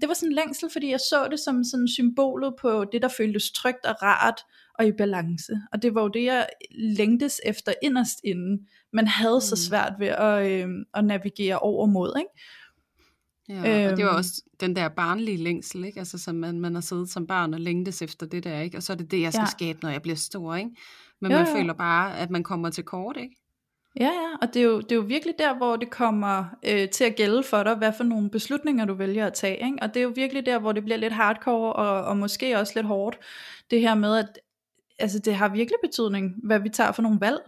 det 0.00 0.08
var 0.08 0.14
sådan 0.14 0.28
en 0.28 0.34
længsel, 0.34 0.70
fordi 0.72 0.90
jeg 0.90 1.00
så 1.00 1.28
det 1.30 1.40
som 1.40 1.64
sådan 1.64 1.88
symbolet 1.88 2.54
på 2.60 2.84
det, 2.92 3.02
der 3.02 3.08
føltes 3.08 3.50
trygt 3.50 3.86
og 3.86 4.02
rart, 4.02 4.40
og 4.78 4.86
i 4.86 4.92
balance. 4.92 5.52
Og 5.72 5.82
det 5.82 5.94
var 5.94 6.02
jo 6.02 6.08
det, 6.08 6.24
jeg 6.24 6.48
længtes 6.70 7.40
efter 7.44 7.72
inderst 7.82 8.20
inden, 8.24 8.58
men 8.92 9.06
havde 9.06 9.40
så 9.40 9.54
mm. 9.54 9.56
svært 9.56 9.92
ved 9.98 10.06
at, 10.08 10.50
øh, 10.50 10.68
at 10.94 11.04
navigere 11.04 11.58
over 11.58 11.86
mod, 11.86 12.12
ikke? 12.18 12.30
Ja, 13.54 13.90
og 13.90 13.96
det 13.96 14.04
var 14.04 14.10
øhm. 14.10 14.18
også 14.18 14.42
den 14.60 14.76
der 14.76 14.88
barnlige 14.88 15.36
længsel, 15.36 15.84
ikke? 15.84 15.98
Altså, 15.98 16.18
som 16.18 16.34
man, 16.34 16.60
man 16.60 16.74
har 16.74 16.82
siddet 16.82 17.10
som 17.10 17.26
barn 17.26 17.54
og 17.54 17.60
længtes 17.60 18.02
efter 18.02 18.26
det 18.26 18.44
der, 18.44 18.60
ikke? 18.60 18.76
Og 18.76 18.82
så 18.82 18.92
er 18.92 18.96
det 18.96 19.10
det, 19.10 19.20
jeg 19.20 19.32
skal 19.32 19.42
ja. 19.42 19.50
skabe, 19.50 19.78
når 19.82 19.90
jeg 19.90 20.02
bliver 20.02 20.16
stor, 20.16 20.54
ikke? 20.54 20.70
Men 21.20 21.30
jo, 21.30 21.38
man 21.38 21.46
jo. 21.46 21.54
føler 21.54 21.72
bare, 21.72 22.18
at 22.18 22.30
man 22.30 22.42
kommer 22.42 22.70
til 22.70 22.84
kort, 22.84 23.16
ikke? 23.16 23.36
Ja, 24.00 24.04
ja, 24.04 24.36
og 24.42 24.54
det 24.54 24.62
er 24.62 24.66
jo, 24.66 24.80
det 24.80 24.92
er 24.92 24.96
jo 24.96 25.02
virkelig 25.02 25.34
der, 25.38 25.56
hvor 25.56 25.76
det 25.76 25.90
kommer 25.90 26.44
øh, 26.64 26.88
til 26.88 27.04
at 27.04 27.16
gælde 27.16 27.42
for 27.42 27.62
dig, 27.62 27.74
hvad 27.74 27.92
for 27.96 28.04
nogle 28.04 28.30
beslutninger 28.30 28.84
du 28.84 28.94
vælger 28.94 29.26
at 29.26 29.34
tage, 29.34 29.64
ikke? 29.64 29.78
Og 29.82 29.88
det 29.88 29.96
er 30.00 30.04
jo 30.04 30.12
virkelig 30.14 30.46
der, 30.46 30.58
hvor 30.58 30.72
det 30.72 30.84
bliver 30.84 30.98
lidt 30.98 31.12
hardcore, 31.12 31.72
og, 31.72 32.04
og 32.04 32.16
måske 32.16 32.58
også 32.58 32.72
lidt 32.76 32.86
hårdt, 32.86 33.18
det 33.70 33.80
her 33.80 33.94
med, 33.94 34.16
at 34.16 34.38
altså, 34.98 35.18
det 35.18 35.34
har 35.34 35.48
virkelig 35.48 35.78
betydning, 35.82 36.34
hvad 36.44 36.58
vi 36.60 36.68
tager 36.68 36.92
for 36.92 37.02
nogle 37.02 37.20
valg. 37.20 37.40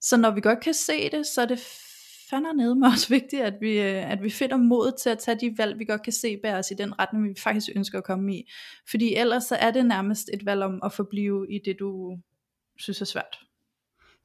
Så 0.00 0.16
når 0.16 0.30
vi 0.30 0.40
godt 0.40 0.60
kan 0.60 0.74
se 0.74 1.10
det, 1.10 1.26
så 1.26 1.42
er 1.42 1.46
det 1.46 1.60
fandme 2.30 2.52
nede 2.52 2.74
med 2.74 2.88
også 2.88 3.08
vigtigt, 3.18 3.42
at 3.42 3.54
vi, 3.60 3.80
øh, 3.80 4.10
at 4.10 4.22
vi 4.22 4.30
finder 4.30 4.56
mod 4.56 4.98
til 5.02 5.10
at 5.10 5.18
tage 5.18 5.38
de 5.40 5.58
valg, 5.58 5.78
vi 5.78 5.84
godt 5.84 6.02
kan 6.02 6.12
se 6.12 6.36
bære 6.42 6.58
os 6.58 6.70
i 6.70 6.74
den 6.74 6.98
retning, 6.98 7.28
vi 7.28 7.34
faktisk 7.38 7.68
ønsker 7.76 7.98
at 7.98 8.04
komme 8.04 8.36
i. 8.36 8.50
Fordi 8.90 9.14
ellers 9.14 9.44
så 9.44 9.56
er 9.56 9.70
det 9.70 9.86
nærmest 9.86 10.30
et 10.34 10.46
valg 10.46 10.62
om 10.62 10.80
at 10.84 10.92
forblive 10.92 11.46
i 11.50 11.58
det, 11.64 11.76
du 11.78 12.18
synes 12.78 13.00
er 13.00 13.04
svært. 13.04 13.38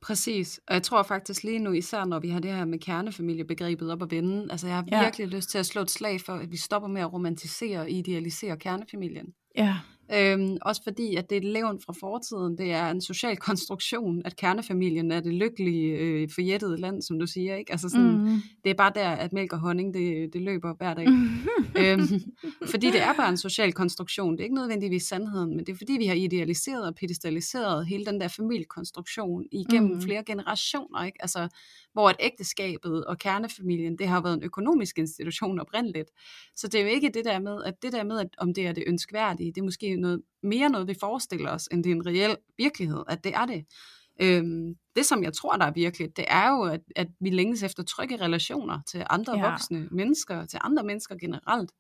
Præcis, 0.02 0.60
og 0.68 0.74
jeg 0.74 0.84
tror 0.84 1.04
faktisk 1.04 1.44
lige 1.44 1.60
nu, 1.60 1.72
især 1.72 2.06
når 2.06 2.20
vi 2.20 2.30
har 2.30 2.40
det 2.40 2.52
her 2.52 2.66
med 2.66 2.80
kernefamiliebegrebet 2.80 3.92
op 3.92 4.04
at 4.04 4.12
vende, 4.12 4.52
altså 4.52 4.68
jeg 4.68 4.76
har 4.76 4.86
ja. 4.92 5.04
virkelig 5.04 5.28
lyst 5.28 5.50
til 5.50 5.58
at 5.58 5.66
slå 5.66 5.82
et 5.82 5.92
slag 5.92 6.22
for, 6.22 6.34
at 6.34 6.52
vi 6.52 6.58
stopper 6.58 6.90
med 6.90 7.02
at 7.02 7.14
romantisere 7.14 7.80
og 7.80 7.92
idealisere 7.92 8.58
kernefamilien. 8.58 9.34
Ja. 9.58 9.78
Øhm, 10.14 10.58
også 10.62 10.84
fordi, 10.84 11.16
at 11.16 11.30
det 11.30 11.36
er 11.36 11.42
et 11.42 11.54
levn 11.54 11.80
fra 11.86 11.94
fortiden. 12.00 12.58
Det 12.58 12.72
er 12.72 12.90
en 12.90 13.02
social 13.02 13.38
konstruktion, 13.48 14.22
at 14.26 14.36
kernefamilien 14.36 15.12
er 15.12 15.20
det 15.20 15.34
lykkelige, 15.34 15.98
øh, 15.98 16.30
forjættede 16.36 16.78
land, 16.78 17.02
som 17.02 17.20
du 17.20 17.28
siger. 17.28 17.56
Ikke? 17.56 17.72
Altså 17.72 17.90
sådan, 17.90 18.12
mm. 18.12 18.42
Det 18.64 18.70
er 18.70 18.74
bare 18.74 18.92
der, 18.96 19.10
at 19.10 19.34
mælk 19.34 19.54
og 19.54 19.60
honning, 19.60 19.94
det, 19.94 20.34
det 20.34 20.42
løber 20.42 20.74
hver 20.74 20.94
dag. 20.94 21.08
øhm, 21.82 22.08
fordi 22.66 22.92
det 22.92 23.02
er 23.02 23.14
bare 23.14 23.30
en 23.30 23.38
social 23.38 23.74
konstruktion. 23.74 24.32
Det 24.32 24.40
er 24.40 24.44
ikke 24.44 24.56
nødvendigvis 24.56 25.04
sandheden, 25.04 25.50
men 25.50 25.66
det 25.66 25.70
er 25.70 25.78
fordi, 25.78 25.94
vi 25.94 26.06
har 26.06 26.16
idealiseret 26.16 26.88
og 26.88 26.96
pedestaliseret 26.96 27.88
hele 27.88 28.06
den 28.06 28.22
der 28.22 28.28
familiekonstruktion 28.28 29.46
igennem 29.52 29.96
mm. 29.96 30.02
flere 30.02 30.24
generationer. 30.24 31.06
Ikke? 31.06 31.18
Altså, 31.22 31.48
hvor 31.94 32.10
at 32.10 32.16
ægteskabet 32.20 33.06
og 33.06 33.18
kernefamilien, 33.18 33.98
det 33.98 34.08
har 34.08 34.22
været 34.22 34.34
en 34.34 34.44
økonomisk 34.44 34.98
institution 34.98 35.60
oprindeligt. 35.60 36.10
Så 36.56 36.68
det 36.68 36.80
er 36.80 36.84
jo 36.84 36.90
ikke 36.90 37.12
det 37.14 37.26
der 37.26 37.40
med, 37.40 37.64
at 37.64 37.82
det 37.82 37.94
der 37.94 38.04
med, 38.04 38.20
at 38.20 38.28
om 38.38 38.54
det 38.54 38.68
er 38.68 38.72
det 38.72 38.84
ønskværdige, 38.88 39.52
det 39.52 39.62
er 39.62 39.66
måske 39.66 39.96
noget, 39.96 40.22
mere 40.44 40.70
noget, 40.70 40.88
vi 40.88 40.96
forestiller 41.00 41.52
os, 41.52 41.68
end 41.72 41.84
det 41.84 41.92
er 41.92 41.96
en 41.96 42.06
reel 42.06 42.38
virkelighed, 42.58 43.04
at 43.08 43.24
det 43.24 43.34
er 43.36 43.46
det. 43.46 43.66
Øhm, 44.22 44.76
det, 44.96 45.06
som 45.06 45.24
jeg 45.24 45.34
tror, 45.34 45.58
der 45.58 45.66
er 45.66 45.72
virkelig, 45.72 46.18
det 46.18 46.26
er 46.28 46.50
jo, 46.50 46.64
at, 46.64 46.82
at 46.96 47.08
vi 47.20 47.30
længes 47.30 47.64
efter 47.64 47.84
trygge 47.84 48.22
relationer 48.22 48.80
til 48.88 49.06
andre 49.10 49.38
ja. 49.38 49.50
voksne 49.50 49.88
mennesker, 49.92 50.46
til 50.46 50.60
andre 50.64 50.84
mennesker 50.84 51.16
generelt. 51.16 51.72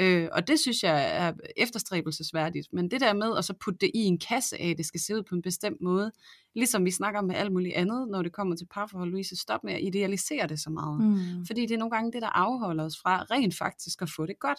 Øh, 0.00 0.28
og 0.32 0.48
det 0.48 0.60
synes 0.60 0.82
jeg 0.82 1.16
er 1.16 1.32
efterstræbelsesværdigt. 1.56 2.68
Men 2.72 2.90
det 2.90 3.00
der 3.00 3.12
med 3.12 3.36
at 3.38 3.44
så 3.44 3.54
putte 3.64 3.78
det 3.78 3.90
i 3.94 3.98
en 3.98 4.18
kasse 4.18 4.60
af, 4.60 4.76
det 4.76 4.86
skal 4.86 5.00
se 5.00 5.16
ud 5.16 5.22
på 5.22 5.34
en 5.34 5.42
bestemt 5.42 5.80
måde, 5.80 6.12
ligesom 6.54 6.84
vi 6.84 6.90
snakker 6.90 7.20
med 7.22 7.34
alt 7.34 7.52
muligt 7.52 7.74
andet, 7.74 8.08
når 8.08 8.22
det 8.22 8.32
kommer 8.32 8.56
til 8.56 8.66
parforhold, 8.66 9.10
Louise, 9.10 9.36
stop 9.36 9.64
med 9.64 9.72
at 9.72 9.82
idealisere 9.82 10.46
det 10.46 10.60
så 10.60 10.70
meget. 10.70 11.00
Mm. 11.00 11.46
Fordi 11.46 11.60
det 11.60 11.70
er 11.70 11.78
nogle 11.78 11.90
gange 11.90 12.12
det, 12.12 12.22
der 12.22 12.28
afholder 12.28 12.84
os 12.84 12.98
fra 13.02 13.22
rent 13.30 13.56
faktisk 13.58 14.02
at 14.02 14.10
få 14.16 14.26
det 14.26 14.38
godt. 14.38 14.58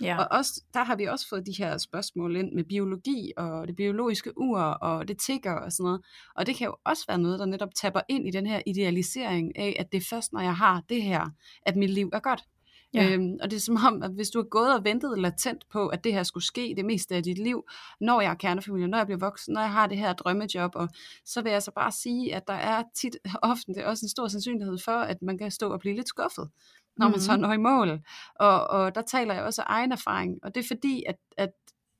Ja. 0.00 0.18
Og 0.18 0.38
også, 0.38 0.62
der 0.74 0.84
har 0.84 0.96
vi 0.96 1.04
også 1.04 1.28
fået 1.28 1.46
de 1.46 1.52
her 1.58 1.78
spørgsmål 1.78 2.36
ind 2.36 2.52
med 2.52 2.64
biologi 2.64 3.32
og 3.36 3.68
det 3.68 3.76
biologiske 3.76 4.32
ur 4.36 4.60
og 4.60 5.08
det 5.08 5.18
tigger 5.18 5.52
og 5.52 5.72
sådan 5.72 5.84
noget. 5.84 6.00
Og 6.36 6.46
det 6.46 6.56
kan 6.56 6.64
jo 6.64 6.76
også 6.84 7.04
være 7.08 7.18
noget, 7.18 7.38
der 7.38 7.46
netop 7.46 7.74
tapper 7.74 8.00
ind 8.08 8.28
i 8.28 8.30
den 8.30 8.46
her 8.46 8.62
idealisering 8.66 9.58
af, 9.58 9.76
at 9.78 9.92
det 9.92 9.98
er 9.98 10.06
først, 10.10 10.32
når 10.32 10.40
jeg 10.40 10.56
har 10.56 10.82
det 10.88 11.02
her, 11.02 11.30
at 11.62 11.76
mit 11.76 11.90
liv 11.90 12.10
er 12.12 12.20
godt. 12.20 12.44
Ja. 12.94 13.12
Øhm, 13.12 13.38
og 13.42 13.50
det 13.50 13.56
er 13.56 13.60
som 13.60 13.76
om, 13.76 14.02
at 14.02 14.10
hvis 14.10 14.30
du 14.30 14.38
har 14.38 14.48
gået 14.48 14.74
og 14.74 14.84
ventet 14.84 15.18
latent 15.18 15.68
på, 15.72 15.88
at 15.88 16.04
det 16.04 16.12
her 16.12 16.22
skulle 16.22 16.44
ske 16.44 16.74
det 16.76 16.84
meste 16.84 17.14
af 17.14 17.22
dit 17.22 17.38
liv, 17.38 17.64
når 18.00 18.20
jeg 18.20 18.30
er 18.30 18.34
kernefamilie, 18.34 18.86
når 18.86 18.98
jeg 18.98 19.06
bliver 19.06 19.18
voksen, 19.18 19.54
når 19.54 19.60
jeg 19.60 19.72
har 19.72 19.86
det 19.86 19.98
her 19.98 20.12
drømmejob, 20.12 20.70
og 20.74 20.88
så 21.24 21.42
vil 21.42 21.52
jeg 21.52 21.62
så 21.62 21.70
bare 21.70 21.92
sige, 21.92 22.34
at 22.34 22.46
der 22.46 22.54
er 22.54 22.82
tit 22.94 23.16
ofte 23.42 23.74
det 23.74 23.82
er 23.82 23.86
også 23.86 24.06
en 24.06 24.10
stor 24.10 24.28
sandsynlighed 24.28 24.78
for, 24.84 24.96
at 24.96 25.22
man 25.22 25.38
kan 25.38 25.50
stå 25.50 25.72
og 25.72 25.80
blive 25.80 25.94
lidt 25.94 26.08
skuffet, 26.08 26.48
når 26.96 27.08
man 27.08 27.20
så 27.20 27.36
når 27.36 27.52
i 27.52 27.56
mål. 27.56 28.00
Og, 28.34 28.70
og 28.70 28.94
der 28.94 29.02
taler 29.02 29.34
jeg 29.34 29.42
også 29.42 29.62
af 29.62 29.66
egen 29.68 29.92
erfaring, 29.92 30.38
og 30.42 30.54
det 30.54 30.64
er 30.64 30.68
fordi, 30.68 31.04
at, 31.06 31.16
at 31.36 31.50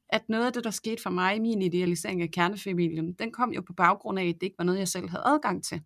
at 0.08 0.28
noget 0.28 0.46
af 0.46 0.52
det, 0.52 0.64
der 0.64 0.70
skete 0.70 1.02
for 1.02 1.10
mig 1.10 1.36
i 1.36 1.38
min 1.38 1.62
idealisering 1.62 2.22
af 2.22 2.30
kernefamilien, 2.30 3.12
den 3.12 3.32
kom 3.32 3.52
jo 3.52 3.60
på 3.60 3.72
baggrund 3.72 4.18
af, 4.18 4.24
at 4.24 4.34
det 4.34 4.42
ikke 4.42 4.58
var 4.58 4.64
noget, 4.64 4.78
jeg 4.78 4.88
selv 4.88 5.08
havde 5.08 5.22
adgang 5.26 5.64
til. 5.64 5.80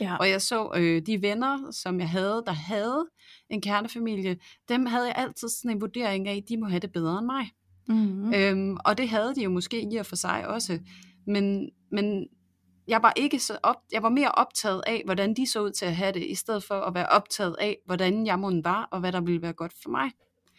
Ja. 0.00 0.16
Og 0.16 0.28
jeg 0.30 0.42
så 0.42 0.70
øh, 0.76 1.02
de 1.06 1.22
venner, 1.22 1.70
som 1.70 2.00
jeg 2.00 2.08
havde, 2.08 2.42
der 2.46 2.52
havde 2.52 3.06
en 3.50 3.60
kernefamilie, 3.60 4.36
dem 4.68 4.86
havde 4.86 5.06
jeg 5.06 5.14
altid 5.16 5.48
sådan 5.48 5.70
en 5.70 5.80
vurdering 5.80 6.28
af, 6.28 6.36
at 6.36 6.48
de 6.48 6.56
må 6.56 6.66
have 6.66 6.80
det 6.80 6.92
bedre 6.92 7.18
end 7.18 7.26
mig. 7.26 7.50
Mm-hmm. 7.88 8.34
Øhm, 8.34 8.76
og 8.84 8.98
det 8.98 9.08
havde 9.08 9.34
de 9.34 9.42
jo 9.42 9.50
måske 9.50 9.88
i 9.92 9.96
og 9.96 10.06
for 10.06 10.16
sig 10.16 10.48
også. 10.48 10.78
Men, 11.26 11.70
men 11.90 12.26
jeg 12.88 13.02
var 13.02 13.12
ikke 13.16 13.38
så 13.38 13.58
op, 13.62 13.76
jeg 13.92 14.02
var 14.02 14.08
mere 14.08 14.32
optaget 14.32 14.82
af, 14.86 15.02
hvordan 15.04 15.34
de 15.34 15.46
så 15.46 15.62
ud 15.62 15.70
til 15.70 15.86
at 15.86 15.96
have 15.96 16.12
det, 16.12 16.26
i 16.26 16.34
stedet 16.34 16.64
for 16.64 16.74
at 16.74 16.94
være 16.94 17.06
optaget 17.06 17.56
af, 17.60 17.76
hvordan 17.86 18.26
jeg 18.26 18.38
måtte 18.38 18.64
var, 18.64 18.88
og 18.92 19.00
hvad 19.00 19.12
der 19.12 19.20
ville 19.20 19.42
være 19.42 19.52
godt 19.52 19.72
for 19.82 19.90
mig. 19.90 20.10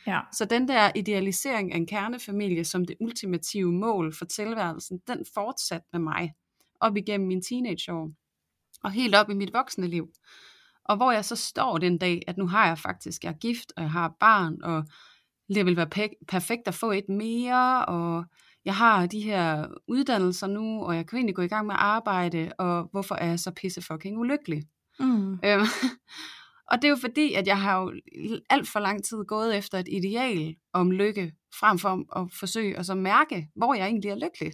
Ja. 0.08 0.20
Så 0.34 0.46
den 0.46 0.68
der 0.68 0.92
idealisering 0.96 1.74
af 1.74 1.78
en 1.78 1.88
kernefamilie 1.88 2.66
som 2.66 2.86
det 2.86 2.96
ultimative 3.00 3.72
mål 3.72 4.14
for 4.16 4.26
tilværelsen, 4.26 5.00
den 5.08 5.26
fortsatte 5.34 5.88
med 5.92 6.00
mig 6.00 6.34
op 6.80 6.98
igennem 6.98 7.28
mine 7.28 7.42
teenageår 7.42 8.12
og 8.84 8.92
helt 8.92 9.16
op 9.16 9.30
i 9.30 9.34
mit 9.34 9.54
voksne 9.54 9.88
liv. 9.88 10.08
Og 10.86 10.96
hvor 10.96 11.12
jeg 11.12 11.26
så 11.26 11.36
står 11.36 11.78
den 11.78 11.98
dag, 11.98 12.22
at 12.28 12.38
nu 12.38 12.48
har 12.48 12.68
jeg 12.68 12.78
faktisk, 12.78 13.24
jeg 13.24 13.30
er 13.30 13.38
gift, 13.38 13.74
og 13.76 13.84
jeg 13.84 13.92
har 13.92 14.16
barn, 14.20 14.64
og 14.64 14.86
det 15.54 15.66
vil 15.66 15.78
være 15.78 16.16
perfekt 16.28 16.68
at 16.68 16.74
få 16.74 16.92
et 16.92 17.10
mere, 17.10 17.86
og 17.86 18.26
jeg 18.66 18.76
har 18.76 19.06
de 19.06 19.22
her 19.22 19.68
uddannelser 19.88 20.48
nu, 20.48 20.84
og 20.84 20.96
jeg 20.96 21.08
kan 21.08 21.18
egentlig 21.18 21.36
gå 21.36 21.42
i 21.42 21.48
gang 21.48 21.68
med 21.68 21.76
at 21.76 21.82
arbejde, 21.82 22.52
og 22.58 22.88
hvorfor 22.92 23.16
er 23.16 23.26
jeg 23.26 23.40
så 23.40 23.52
pisse 23.52 23.82
fucking 23.82 24.18
ulykkelig? 24.18 24.64
Mm. 25.00 25.34
Øhm, 25.34 25.68
og 26.72 26.82
det 26.82 26.84
er 26.84 26.90
jo 26.90 26.96
fordi, 26.96 27.34
at 27.34 27.48
jeg 27.48 27.62
har 27.62 27.82
jo 27.82 27.94
alt 28.50 28.68
for 28.68 28.80
lang 28.80 29.04
tid 29.04 29.18
gået 29.28 29.58
efter 29.58 29.80
et 29.80 29.88
ideal 29.92 30.56
om 30.74 30.92
lykke, 30.92 31.34
frem 31.60 31.80
for 31.80 32.20
at 32.22 32.28
forsøge 32.40 32.78
at 32.78 32.86
så 32.86 32.96
mærke, 32.96 33.50
hvor 33.56 33.74
jeg 33.74 33.86
egentlig 33.86 34.10
er 34.10 34.16
lykkelig. 34.16 34.54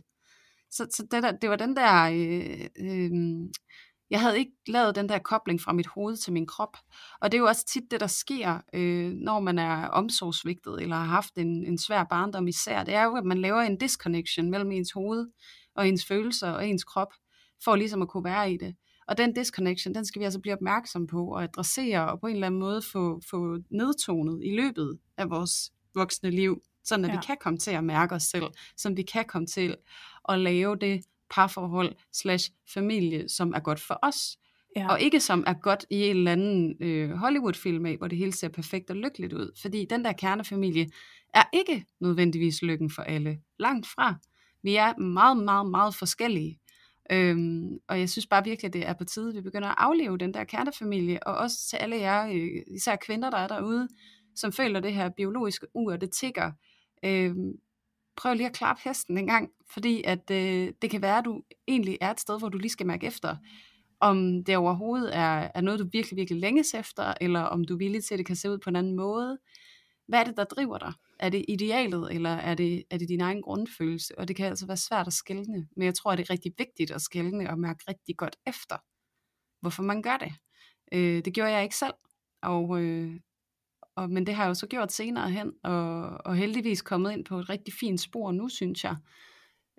Så, 0.72 0.88
så 0.96 1.08
det, 1.12 1.24
der, 1.24 1.32
det 1.32 1.50
var 1.50 1.56
den 1.56 1.76
der 1.76 2.04
øh, 2.04 2.66
øh, 2.80 3.12
jeg 4.10 4.22
havde 4.22 4.40
ikke 4.40 4.52
lavet 4.68 4.96
den 4.96 5.10
der 5.10 5.20
kobling 5.20 5.62
fra 5.62 5.74
mit 5.74 5.88
hoved 5.88 6.18
til 6.18 6.34
min 6.34 6.48
krop. 6.48 6.78
Og 7.22 7.32
det 7.32 7.38
er 7.38 7.42
jo 7.42 7.48
også 7.48 7.66
tit 7.66 7.84
det, 7.92 8.00
der 8.00 8.08
sker, 8.08 8.62
øh, 8.74 9.12
når 9.12 9.40
man 9.40 9.60
er 9.60 9.88
omsorgsvigtet, 9.88 10.82
eller 10.82 10.96
har 10.96 11.06
haft 11.06 11.38
en, 11.38 11.66
en 11.66 11.78
svær 11.78 12.04
barndom 12.04 12.48
især. 12.48 12.84
Det 12.84 12.94
er 12.94 13.04
jo, 13.04 13.16
at 13.16 13.26
man 13.26 13.42
laver 13.42 13.62
en 13.62 13.78
disconnection 13.78 14.50
mellem 14.52 14.72
ens 14.72 14.92
hoved, 14.92 15.28
og 15.76 15.88
ens 15.88 16.06
følelser, 16.06 16.52
og 16.52 16.68
ens 16.68 16.84
krop, 16.84 17.14
for 17.64 17.76
ligesom 17.76 18.02
at 18.02 18.08
kunne 18.08 18.24
være 18.24 18.54
i 18.54 18.58
det. 18.58 18.76
Og 19.08 19.18
den 19.18 19.34
disconnection, 19.34 19.96
den 19.96 20.06
skal 20.06 20.20
vi 20.20 20.26
altså 20.26 20.40
blive 20.40 20.54
opmærksom 20.54 21.08
på, 21.08 21.28
og 21.28 21.44
adressere, 21.44 22.12
og 22.12 22.20
på 22.20 22.28
en 22.28 22.34
eller 22.34 22.48
anden 22.48 22.60
måde 22.60 22.82
få, 22.82 23.22
få 23.30 23.58
nedtonet 23.72 24.42
i 24.44 24.56
løbet 24.56 25.00
af 25.18 25.30
vores 25.30 25.72
voksne 25.96 26.32
liv, 26.32 26.62
sådan 26.84 27.06
at 27.06 27.12
ja. 27.12 27.16
vi 27.16 27.26
kan 27.26 27.38
komme 27.42 27.60
til 27.60 27.72
at 27.72 27.84
mærke 27.84 28.16
os 28.16 28.24
selv, 28.24 28.46
som 28.78 28.98
vi 28.98 29.02
kan 29.02 29.26
komme 29.26 29.48
til 29.48 29.76
at 30.30 30.40
lave 30.40 30.76
det, 30.76 31.02
parforhold 31.30 31.96
slash 32.14 32.52
familie, 32.74 33.30
som 33.30 33.54
er 33.54 33.60
godt 33.60 33.80
for 33.80 34.00
os. 34.02 34.38
Ja. 34.76 34.92
Og 34.92 35.02
ikke 35.02 35.20
som 35.20 35.44
er 35.48 35.54
godt 35.54 35.86
i 35.90 36.04
en 36.04 36.18
eller 36.18 36.32
anden 36.32 36.76
øh, 36.80 37.12
Hollywood-film 37.12 37.86
af, 37.86 37.98
hvor 37.98 38.08
det 38.08 38.18
hele 38.18 38.34
ser 38.34 38.48
perfekt 38.48 38.90
og 38.90 38.96
lykkeligt 38.96 39.34
ud. 39.34 39.52
Fordi 39.62 39.86
den 39.90 40.06
der 40.06 40.14
kernefamilie 40.14 40.90
er 41.34 41.44
ikke 41.54 41.86
nødvendigvis 42.00 42.62
lykken 42.62 42.90
for 42.90 43.02
alle. 43.02 43.40
Langt 43.60 43.88
fra. 43.88 44.16
Vi 44.64 44.76
er 44.76 44.98
meget, 44.98 45.38
meget, 45.38 45.72
meget 45.72 45.96
forskellige. 45.96 46.60
Øhm, 47.12 47.80
og 47.88 48.00
jeg 48.00 48.10
synes 48.10 48.28
bare 48.28 48.44
virkelig, 48.44 48.68
at 48.68 48.74
det 48.74 48.88
er 48.88 48.94
på 48.94 49.06
tide, 49.06 49.30
at 49.30 49.36
vi 49.36 49.42
begynder 49.42 49.68
at 49.68 49.76
afleve 49.78 50.18
den 50.18 50.34
der 50.34 50.44
kernefamilie, 50.44 51.28
og 51.28 51.38
også 51.38 51.70
til 51.70 51.78
alle 51.78 51.96
jer, 51.96 52.28
øh, 52.28 52.76
især 52.76 52.96
kvinder, 52.96 53.30
der 53.30 53.38
er 53.38 53.48
derude, 53.48 53.88
som 54.36 54.52
føler 54.52 54.80
det 54.80 54.94
her 54.94 55.10
biologiske 55.10 55.68
ur, 55.74 55.96
det 55.96 56.12
tigger. 56.12 56.52
Øhm, 57.06 57.52
prøv 58.20 58.34
lige 58.34 58.48
at 58.48 58.54
klappe 58.54 58.82
hesten 58.86 59.18
en 59.18 59.28
gang, 59.28 59.50
fordi 59.74 60.04
at 60.06 60.32
øh, 60.32 60.74
det 60.82 60.90
kan 60.90 61.02
være, 61.02 61.18
at 61.18 61.26
du 61.26 61.42
egentlig 61.68 61.98
er 62.02 62.12
et 62.12 62.20
sted, 62.20 62.40
hvor 62.40 62.50
du 62.50 62.58
lige 62.58 62.72
skal 62.72 62.88
mærke 62.88 63.08
efter, 63.08 63.36
om 64.00 64.44
det 64.44 64.58
overhovedet 64.58 65.16
er, 65.16 65.52
er 65.56 65.62
noget, 65.62 65.80
du 65.80 65.88
virkelig, 65.92 66.18
virkelig 66.18 66.42
længes 66.42 66.74
efter, 66.74 67.14
eller 67.22 67.42
om 67.42 67.64
du 67.64 67.74
er 67.74 67.78
villig 67.78 68.04
til, 68.04 68.14
at 68.14 68.18
det 68.18 68.26
kan 68.26 68.36
se 68.36 68.52
ud 68.52 68.58
på 68.58 68.70
en 68.70 68.76
anden 68.76 68.96
måde. 68.96 69.38
Hvad 70.08 70.20
er 70.20 70.24
det, 70.24 70.38
der 70.38 70.44
driver 70.44 70.78
dig? 70.78 70.94
Er 71.20 71.30
det 71.30 71.46
idealet, 71.48 72.14
eller 72.14 72.30
er 72.30 72.56
det, 72.56 72.84
er 72.90 72.98
det 72.98 73.10
din 73.10 73.22
egen 73.22 73.42
grundfølelse? 73.42 74.20
Og 74.20 74.28
det 74.28 74.36
kan 74.36 74.46
altså 74.46 74.68
være 74.68 74.78
svært 74.78 75.08
at 75.08 75.14
skælne, 75.14 75.68
men 75.76 75.86
jeg 75.86 75.96
tror, 75.96 76.12
at 76.12 76.18
det 76.18 76.30
er 76.30 76.34
rigtig 76.34 76.52
vigtigt 76.58 76.92
at 76.92 77.02
skælne 77.02 77.50
og 77.50 77.60
mærke 77.60 77.84
rigtig 77.88 78.18
godt 78.18 78.36
efter, 78.48 78.78
hvorfor 79.62 79.84
man 79.84 80.02
gør 80.02 80.18
det. 80.18 80.34
Øh, 80.94 81.26
det 81.26 81.34
gjorde 81.34 81.52
jeg 81.52 81.64
ikke 81.64 81.76
selv, 81.76 81.94
og, 82.42 82.82
øh, 82.82 83.20
og, 84.00 84.10
men 84.10 84.28
det 84.28 84.36
har 84.36 84.44
jeg 84.44 84.50
jo 84.50 84.54
så 84.54 84.68
gjort 84.68 84.92
senere 84.92 85.32
hen, 85.32 85.52
og, 85.64 86.02
og 86.26 86.36
heldigvis 86.36 86.82
kommet 86.82 87.12
ind 87.12 87.26
på 87.26 87.40
et 87.40 87.50
rigtig 87.50 87.74
fint 87.74 88.02
spor 88.02 88.32
nu, 88.32 88.50
synes 88.50 88.84
jeg. 88.84 88.96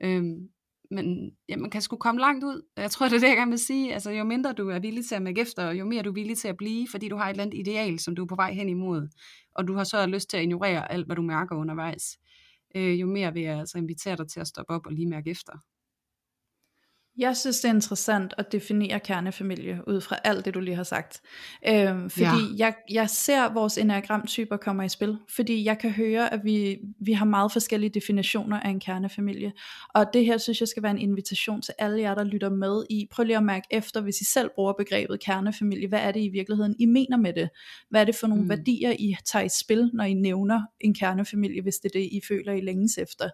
Øhm, 0.02 0.48
men 0.90 1.30
ja, 1.48 1.56
man 1.56 1.70
kan 1.70 1.82
sgu 1.82 1.96
komme 1.96 2.20
langt 2.20 2.44
ud. 2.44 2.62
Jeg 2.76 2.90
tror, 2.90 3.08
det 3.08 3.16
er 3.16 3.20
det, 3.20 3.28
jeg 3.28 3.36
gerne 3.36 3.50
vil 3.50 3.58
sige. 3.58 3.92
Altså, 3.94 4.10
jo 4.10 4.24
mindre 4.24 4.52
du 4.52 4.68
er 4.68 4.78
villig 4.78 5.06
til 5.06 5.14
at 5.14 5.22
mærke 5.22 5.40
efter, 5.40 5.70
jo 5.70 5.84
mere 5.84 6.02
du 6.02 6.10
er 6.10 6.14
villig 6.14 6.38
til 6.38 6.48
at 6.48 6.56
blive, 6.56 6.88
fordi 6.88 7.08
du 7.08 7.16
har 7.16 7.24
et 7.24 7.30
eller 7.30 7.42
andet 7.42 7.58
ideal, 7.58 7.98
som 7.98 8.14
du 8.14 8.22
er 8.22 8.26
på 8.26 8.34
vej 8.34 8.52
hen 8.52 8.68
imod. 8.68 9.08
Og 9.54 9.68
du 9.68 9.74
har 9.74 9.84
så 9.84 10.06
lyst 10.06 10.30
til 10.30 10.36
at 10.36 10.42
ignorere 10.42 10.92
alt, 10.92 11.06
hvad 11.06 11.16
du 11.16 11.22
mærker 11.22 11.56
undervejs. 11.56 12.18
Øh, 12.74 13.00
jo 13.00 13.06
mere 13.06 13.32
vil 13.32 13.42
jeg 13.42 13.58
altså 13.58 13.78
invitere 13.78 14.16
dig 14.16 14.28
til 14.28 14.40
at 14.40 14.46
stoppe 14.46 14.72
op 14.72 14.86
og 14.86 14.92
lige 14.92 15.08
mærke 15.08 15.30
efter. 15.30 15.52
Jeg 17.18 17.36
synes, 17.36 17.60
det 17.60 17.68
er 17.68 17.74
interessant 17.74 18.34
at 18.38 18.52
definere 18.52 19.00
kernefamilie 19.00 19.80
ud 19.86 20.00
fra 20.00 20.16
alt 20.24 20.44
det, 20.44 20.54
du 20.54 20.60
lige 20.60 20.76
har 20.76 20.82
sagt. 20.82 21.20
Øhm, 21.68 22.10
fordi 22.10 22.24
ja. 22.24 22.56
jeg, 22.56 22.74
jeg 22.90 23.10
ser 23.10 23.52
vores 23.52 23.78
enagramtyper 23.78 24.56
kommer 24.56 24.82
i 24.82 24.88
spil, 24.88 25.18
fordi 25.28 25.64
jeg 25.64 25.78
kan 25.78 25.90
høre, 25.90 26.32
at 26.34 26.40
vi, 26.44 26.78
vi 27.00 27.12
har 27.12 27.24
meget 27.24 27.52
forskellige 27.52 27.90
definitioner 27.90 28.60
af 28.60 28.70
en 28.70 28.80
kernefamilie. 28.80 29.52
Og 29.94 30.06
det 30.12 30.24
her 30.24 30.38
synes 30.38 30.60
jeg 30.60 30.68
skal 30.68 30.82
være 30.82 30.92
en 30.92 30.98
invitation 30.98 31.62
til 31.62 31.74
alle 31.78 32.00
jer, 32.00 32.14
der 32.14 32.24
lytter 32.24 32.50
med 32.50 32.84
i. 32.90 33.06
Prøv 33.10 33.24
lige 33.24 33.36
at 33.36 33.42
mærke 33.42 33.66
efter, 33.70 34.00
hvis 34.00 34.20
I 34.20 34.24
selv 34.24 34.50
bruger 34.54 34.72
begrebet 34.72 35.20
kernefamilie. 35.20 35.88
Hvad 35.88 36.00
er 36.00 36.12
det 36.12 36.20
i 36.20 36.28
virkeligheden, 36.28 36.76
I 36.78 36.86
mener 36.86 37.16
med 37.16 37.32
det? 37.32 37.48
Hvad 37.90 38.00
er 38.00 38.04
det 38.04 38.14
for 38.14 38.26
nogle 38.26 38.42
mm. 38.42 38.48
værdier, 38.48 38.92
I 38.98 39.16
tager 39.24 39.44
i 39.44 39.48
spil, 39.60 39.90
når 39.94 40.04
I 40.04 40.14
nævner 40.14 40.62
en 40.80 40.94
kernefamilie, 40.94 41.62
hvis 41.62 41.76
det 41.76 41.94
er 41.94 41.98
det, 41.98 42.08
I 42.12 42.20
føler, 42.28 42.52
I 42.52 42.60
længes 42.60 42.98
efter? 42.98 43.28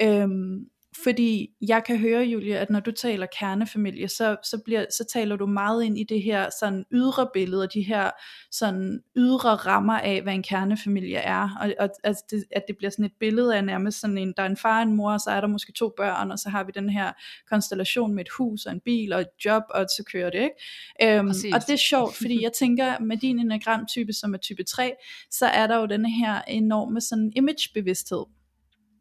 Øhm, 0.00 0.66
fordi 0.96 1.50
jeg 1.68 1.84
kan 1.84 1.98
høre, 1.98 2.22
Julia, 2.22 2.56
at 2.56 2.70
når 2.70 2.80
du 2.80 2.90
taler 2.90 3.26
kernefamilie, 3.38 4.08
så, 4.08 4.36
så, 4.42 4.58
bliver, 4.64 4.86
så 4.90 5.04
taler 5.12 5.36
du 5.36 5.46
meget 5.46 5.84
ind 5.84 5.98
i 5.98 6.04
det 6.04 6.22
her 6.22 6.50
sådan 6.60 6.84
ydre 6.92 7.28
billede, 7.32 7.62
og 7.62 7.74
de 7.74 7.82
her 7.82 8.10
sådan 8.50 9.00
ydre 9.16 9.54
rammer 9.54 9.98
af, 9.98 10.22
hvad 10.22 10.34
en 10.34 10.42
kernefamilie 10.42 11.16
er. 11.16 11.56
Og, 11.60 11.74
og 11.78 11.90
altså 12.04 12.24
det, 12.30 12.44
at 12.50 12.62
det 12.68 12.76
bliver 12.76 12.90
sådan 12.90 13.04
et 13.04 13.12
billede 13.20 13.56
af 13.56 13.64
nærmest 13.64 14.00
sådan 14.00 14.18
en, 14.18 14.34
der 14.36 14.42
er 14.42 14.46
en 14.46 14.56
far 14.56 14.76
og 14.76 14.82
en 14.82 14.96
mor, 14.96 15.12
og 15.12 15.20
så 15.20 15.30
er 15.30 15.40
der 15.40 15.48
måske 15.48 15.72
to 15.72 15.92
børn, 15.96 16.30
og 16.30 16.38
så 16.38 16.48
har 16.48 16.64
vi 16.64 16.72
den 16.74 16.90
her 16.90 17.12
konstellation 17.50 18.14
med 18.14 18.24
et 18.24 18.30
hus 18.38 18.66
og 18.66 18.72
en 18.72 18.80
bil 18.80 19.12
og 19.12 19.20
et 19.20 19.44
job, 19.44 19.62
og 19.70 19.86
så 19.96 20.04
kører 20.12 20.30
det, 20.30 20.42
ikke? 20.42 21.18
Øhm, 21.18 21.28
og 21.28 21.60
det 21.66 21.72
er 21.72 21.82
sjovt, 21.88 22.16
fordi 22.16 22.42
jeg 22.42 22.52
tænker, 22.52 22.98
med 22.98 23.16
din 23.16 23.38
enagramtype, 23.38 24.12
som 24.12 24.34
er 24.34 24.38
type 24.38 24.64
3, 24.64 24.92
så 25.30 25.46
er 25.46 25.66
der 25.66 25.76
jo 25.76 25.86
den 25.86 26.06
her 26.06 26.42
enorme 26.42 27.00
sådan 27.00 27.32
imagebevidsthed 27.36 28.24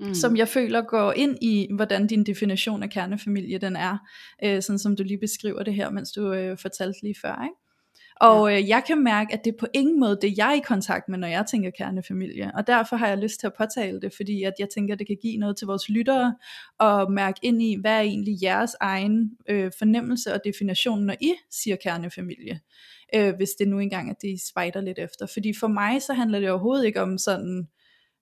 mm. 0.01 0.13
som 0.13 0.37
jeg 0.37 0.47
føler 0.47 0.81
går 0.81 1.13
ind 1.13 1.37
i, 1.41 1.67
hvordan 1.75 2.07
din 2.07 2.23
definition 2.23 2.83
af 2.83 2.89
kernefamilie 2.89 3.57
den 3.57 3.75
er, 3.75 3.97
øh, 4.43 4.61
sådan 4.61 4.79
som 4.79 4.95
du 4.95 5.03
lige 5.03 5.19
beskriver 5.19 5.63
det 5.63 5.73
her, 5.73 5.89
mens 5.89 6.11
du 6.11 6.33
øh, 6.33 6.57
fortalte 6.57 6.99
lige 7.03 7.15
før, 7.21 7.43
ikke? 7.43 7.55
Og 8.21 8.53
øh, 8.53 8.69
jeg 8.69 8.83
kan 8.87 9.03
mærke, 9.03 9.33
at 9.33 9.45
det 9.45 9.53
er 9.53 9.57
på 9.59 9.67
ingen 9.73 9.99
måde 9.99 10.19
det, 10.21 10.37
jeg 10.37 10.49
er 10.49 10.53
i 10.53 10.59
kontakt 10.59 11.09
med, 11.09 11.17
når 11.17 11.27
jeg 11.27 11.45
tænker 11.51 11.71
kernefamilie. 11.77 12.51
Og 12.55 12.67
derfor 12.67 12.95
har 12.95 13.07
jeg 13.07 13.17
lyst 13.17 13.39
til 13.39 13.47
at 13.47 13.53
påtale 13.57 14.01
det, 14.01 14.13
fordi 14.15 14.43
at 14.43 14.53
jeg 14.59 14.69
tænker, 14.69 14.93
at 14.93 14.99
det 14.99 15.07
kan 15.07 15.17
give 15.21 15.37
noget 15.37 15.57
til 15.57 15.67
vores 15.67 15.89
lyttere, 15.89 16.35
og 16.79 17.11
mærke 17.11 17.39
ind 17.41 17.61
i, 17.61 17.77
hvad 17.81 17.91
er 17.91 18.01
egentlig 18.01 18.37
jeres 18.43 18.75
egen 18.81 19.31
øh, 19.49 19.71
fornemmelse 19.77 20.33
og 20.33 20.39
definition, 20.45 21.05
når 21.05 21.15
I 21.21 21.33
siger 21.51 21.75
kernefamilie. 21.75 22.59
Øh, 23.15 23.35
hvis 23.35 23.49
det 23.59 23.67
nu 23.67 23.79
engang 23.79 24.09
er 24.09 24.13
det, 24.21 24.27
I 24.27 24.37
spejder 24.49 24.81
lidt 24.81 24.99
efter. 24.99 25.25
Fordi 25.33 25.53
for 25.59 25.67
mig, 25.67 26.01
så 26.01 26.13
handler 26.13 26.39
det 26.39 26.49
overhovedet 26.49 26.85
ikke 26.85 27.01
om 27.01 27.17
sådan, 27.17 27.67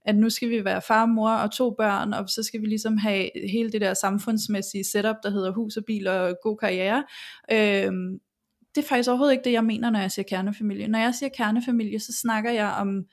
at 0.06 0.16
nu 0.16 0.30
skal 0.30 0.50
vi 0.50 0.66
være 0.66 0.82
far, 0.82 1.06
mor 1.06 1.32
og 1.32 1.52
to 1.52 1.70
børn, 1.78 2.14
og 2.14 2.30
så 2.30 2.43
skal 2.43 2.62
vi 2.62 2.66
ligesom 2.66 2.97
have 2.97 3.30
hele 3.52 3.72
det 3.72 3.82
der 3.82 3.93
samfundsmæssige 3.93 4.84
setup, 4.84 5.16
der 5.24 5.30
hedder 5.30 5.52
hus 5.52 5.78
og 5.78 5.86
bil 5.86 6.08
og 6.08 6.36
god 6.43 6.58
karriere. 6.58 7.04
Øhm, 7.52 8.20
det 8.76 8.84
er 8.84 8.88
faktisk 8.88 9.10
overhovedet 9.10 9.34
ikke 9.34 9.43
det, 9.43 9.52
jeg 9.52 9.64
mener, 9.64 9.89
når 9.89 10.00
jeg 10.00 10.12
siger 10.12 10.26
kernefamilie. 10.30 10.88
Når 10.88 11.00
jeg 11.00 11.16
siger 11.16 11.30
kernefamilie, 11.30 12.00
så 12.00 12.14
snakker 12.22 12.52
jeg 12.52 12.76
om 12.80 13.06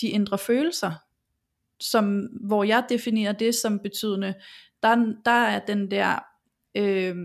de 0.00 0.08
indre 0.08 0.38
følelser, 0.38 0.92
som, 1.80 2.28
hvor 2.40 2.64
jeg 2.64 2.84
definerer 2.88 3.32
det 3.32 3.54
som 3.54 3.78
betydende, 3.78 4.34
der, 4.82 5.14
der 5.24 5.30
er 5.30 5.58
den 5.58 5.90
der 5.90 6.18
øh, 6.76 7.16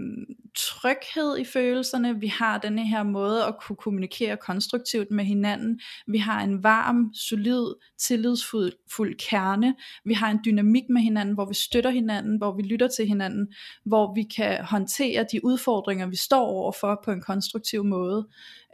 tryghed 0.59 1.37
i 1.37 1.43
følelserne, 1.43 2.19
vi 2.19 2.27
har 2.27 2.57
denne 2.57 2.87
her 2.87 3.03
måde 3.03 3.45
at 3.45 3.55
kunne 3.61 3.75
kommunikere 3.75 4.37
konstruktivt 4.37 5.11
med 5.11 5.25
hinanden, 5.25 5.79
vi 6.07 6.17
har 6.17 6.43
en 6.43 6.63
varm, 6.63 7.13
solid, 7.13 7.75
tillidsfuld 7.97 9.17
kerne, 9.29 9.75
vi 10.05 10.13
har 10.13 10.31
en 10.31 10.39
dynamik 10.45 10.83
med 10.89 11.01
hinanden, 11.01 11.35
hvor 11.35 11.45
vi 11.45 11.53
støtter 11.53 11.89
hinanden, 11.89 12.37
hvor 12.37 12.55
vi 12.55 12.61
lytter 12.61 12.87
til 12.87 13.07
hinanden, 13.07 13.53
hvor 13.85 14.13
vi 14.13 14.23
kan 14.23 14.63
håndtere 14.63 15.25
de 15.31 15.45
udfordringer, 15.45 16.07
vi 16.07 16.15
står 16.15 16.45
overfor 16.45 17.01
på 17.05 17.11
en 17.11 17.21
konstruktiv 17.21 17.83
måde. 17.83 18.27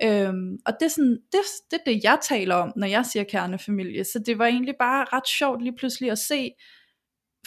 Øhm, 0.03 0.57
og 0.65 0.73
det 0.79 0.85
er, 0.85 0.89
sådan, 0.89 1.17
det, 1.31 1.39
det 1.71 1.79
er 1.79 1.91
det, 1.91 2.03
jeg 2.03 2.19
taler 2.29 2.55
om, 2.55 2.73
når 2.75 2.87
jeg 2.87 3.05
siger 3.05 3.23
kernefamilie, 3.23 4.03
så 4.03 4.19
det 4.25 4.39
var 4.39 4.45
egentlig 4.45 4.75
bare 4.79 5.05
ret 5.13 5.27
sjovt 5.27 5.63
lige 5.63 5.75
pludselig 5.77 6.11
at 6.11 6.19
se, 6.19 6.51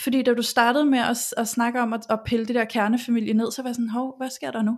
fordi 0.03 0.21
da 0.21 0.33
du 0.33 0.41
startede 0.41 0.85
med 0.85 0.99
at, 0.99 1.33
at 1.37 1.47
snakke 1.47 1.81
om 1.81 1.93
at, 1.93 2.01
at 2.09 2.19
pille 2.25 2.45
det 2.45 2.55
der 2.55 2.65
kernefamilie 2.65 3.33
ned, 3.33 3.51
så 3.51 3.61
var 3.61 3.69
jeg 3.69 3.75
sådan, 3.75 3.89
hov, 3.89 4.17
hvad 4.17 4.29
sker 4.29 4.51
der 4.51 4.61
nu? 4.61 4.77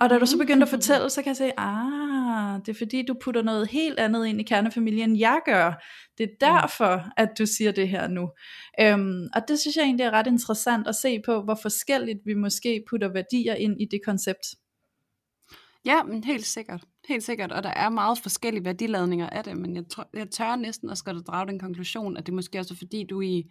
Og 0.00 0.10
da 0.10 0.18
du 0.18 0.26
så 0.26 0.38
begyndte 0.38 0.64
at 0.64 0.68
fortælle, 0.68 1.10
så 1.10 1.22
kan 1.22 1.28
jeg 1.28 1.36
sige, 1.36 1.60
ah, 1.60 2.60
det 2.60 2.68
er 2.68 2.78
fordi 2.78 3.02
du 3.02 3.14
putter 3.24 3.42
noget 3.42 3.70
helt 3.70 3.98
andet 3.98 4.26
ind 4.26 4.40
i 4.40 4.44
kernefamilien, 4.44 5.18
jeg 5.18 5.40
gør. 5.44 5.72
Det 6.18 6.24
er 6.24 6.34
derfor, 6.40 7.04
at 7.16 7.28
du 7.38 7.46
siger 7.46 7.72
det 7.72 7.88
her 7.88 8.08
nu. 8.08 8.30
Øhm, 8.80 9.28
og 9.34 9.42
det 9.48 9.60
synes 9.60 9.76
jeg 9.76 9.82
egentlig 9.82 10.04
er 10.04 10.10
ret 10.10 10.26
interessant 10.26 10.88
at 10.88 10.94
se 10.94 11.22
på, 11.26 11.42
hvor 11.42 11.58
forskelligt 11.62 12.18
vi 12.24 12.34
måske 12.34 12.84
putter 12.90 13.08
værdier 13.08 13.54
ind 13.54 13.80
i 13.80 13.84
det 13.90 14.00
koncept. 14.04 14.46
Ja, 15.84 16.02
men 16.02 16.24
helt 16.24 16.46
sikkert. 16.46 16.84
Helt 17.08 17.24
sikkert, 17.24 17.52
og 17.52 17.62
der 17.62 17.70
er 17.70 17.88
meget 17.88 18.18
forskellige 18.18 18.64
værdiladninger 18.64 19.30
af 19.30 19.44
det, 19.44 19.56
men 19.56 19.76
jeg, 19.76 19.84
tror, 19.90 20.08
jeg 20.14 20.30
tør 20.30 20.56
næsten 20.56 20.90
at 20.90 20.98
skal 20.98 21.20
drage 21.20 21.46
den 21.46 21.58
konklusion, 21.58 22.16
at 22.16 22.26
det 22.26 22.34
måske 22.34 22.58
også 22.58 22.74
er 22.74 22.78
fordi, 22.78 23.06
du 23.10 23.20
i 23.20 23.50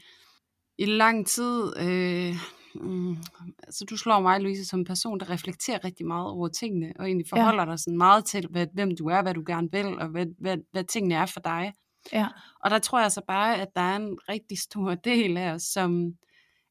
i 0.77 0.85
lang 0.85 1.27
tid, 1.27 1.77
øh, 1.79 2.35
mm, 2.75 3.17
altså 3.63 3.85
du 3.89 3.97
slår 3.97 4.19
mig, 4.19 4.39
Louise, 4.39 4.65
som 4.65 4.79
en 4.79 4.85
person, 4.85 5.19
der 5.19 5.29
reflekterer 5.29 5.83
rigtig 5.83 6.07
meget 6.07 6.27
over 6.27 6.47
tingene, 6.47 6.93
og 6.99 7.05
egentlig 7.05 7.27
forholder 7.29 7.63
ja. 7.63 7.69
dig 7.69 7.79
sådan 7.79 7.97
meget 7.97 8.25
til, 8.25 8.47
hvad, 8.49 8.67
hvem 8.73 8.97
du 8.97 9.07
er, 9.07 9.21
hvad 9.21 9.33
du 9.33 9.43
gerne 9.45 9.71
vil, 9.71 9.99
og 9.99 10.07
hvad, 10.07 10.25
hvad, 10.39 10.57
hvad 10.71 10.83
tingene 10.83 11.15
er 11.15 11.25
for 11.25 11.39
dig. 11.39 11.73
Ja. 12.13 12.27
Og 12.59 12.71
der 12.71 12.79
tror 12.79 13.01
jeg 13.01 13.11
så 13.11 13.21
bare, 13.27 13.61
at 13.61 13.67
der 13.75 13.81
er 13.81 13.95
en 13.95 14.17
rigtig 14.29 14.59
stor 14.59 14.95
del 15.11 15.37
af 15.37 15.51
os, 15.51 15.63
som 15.63 16.13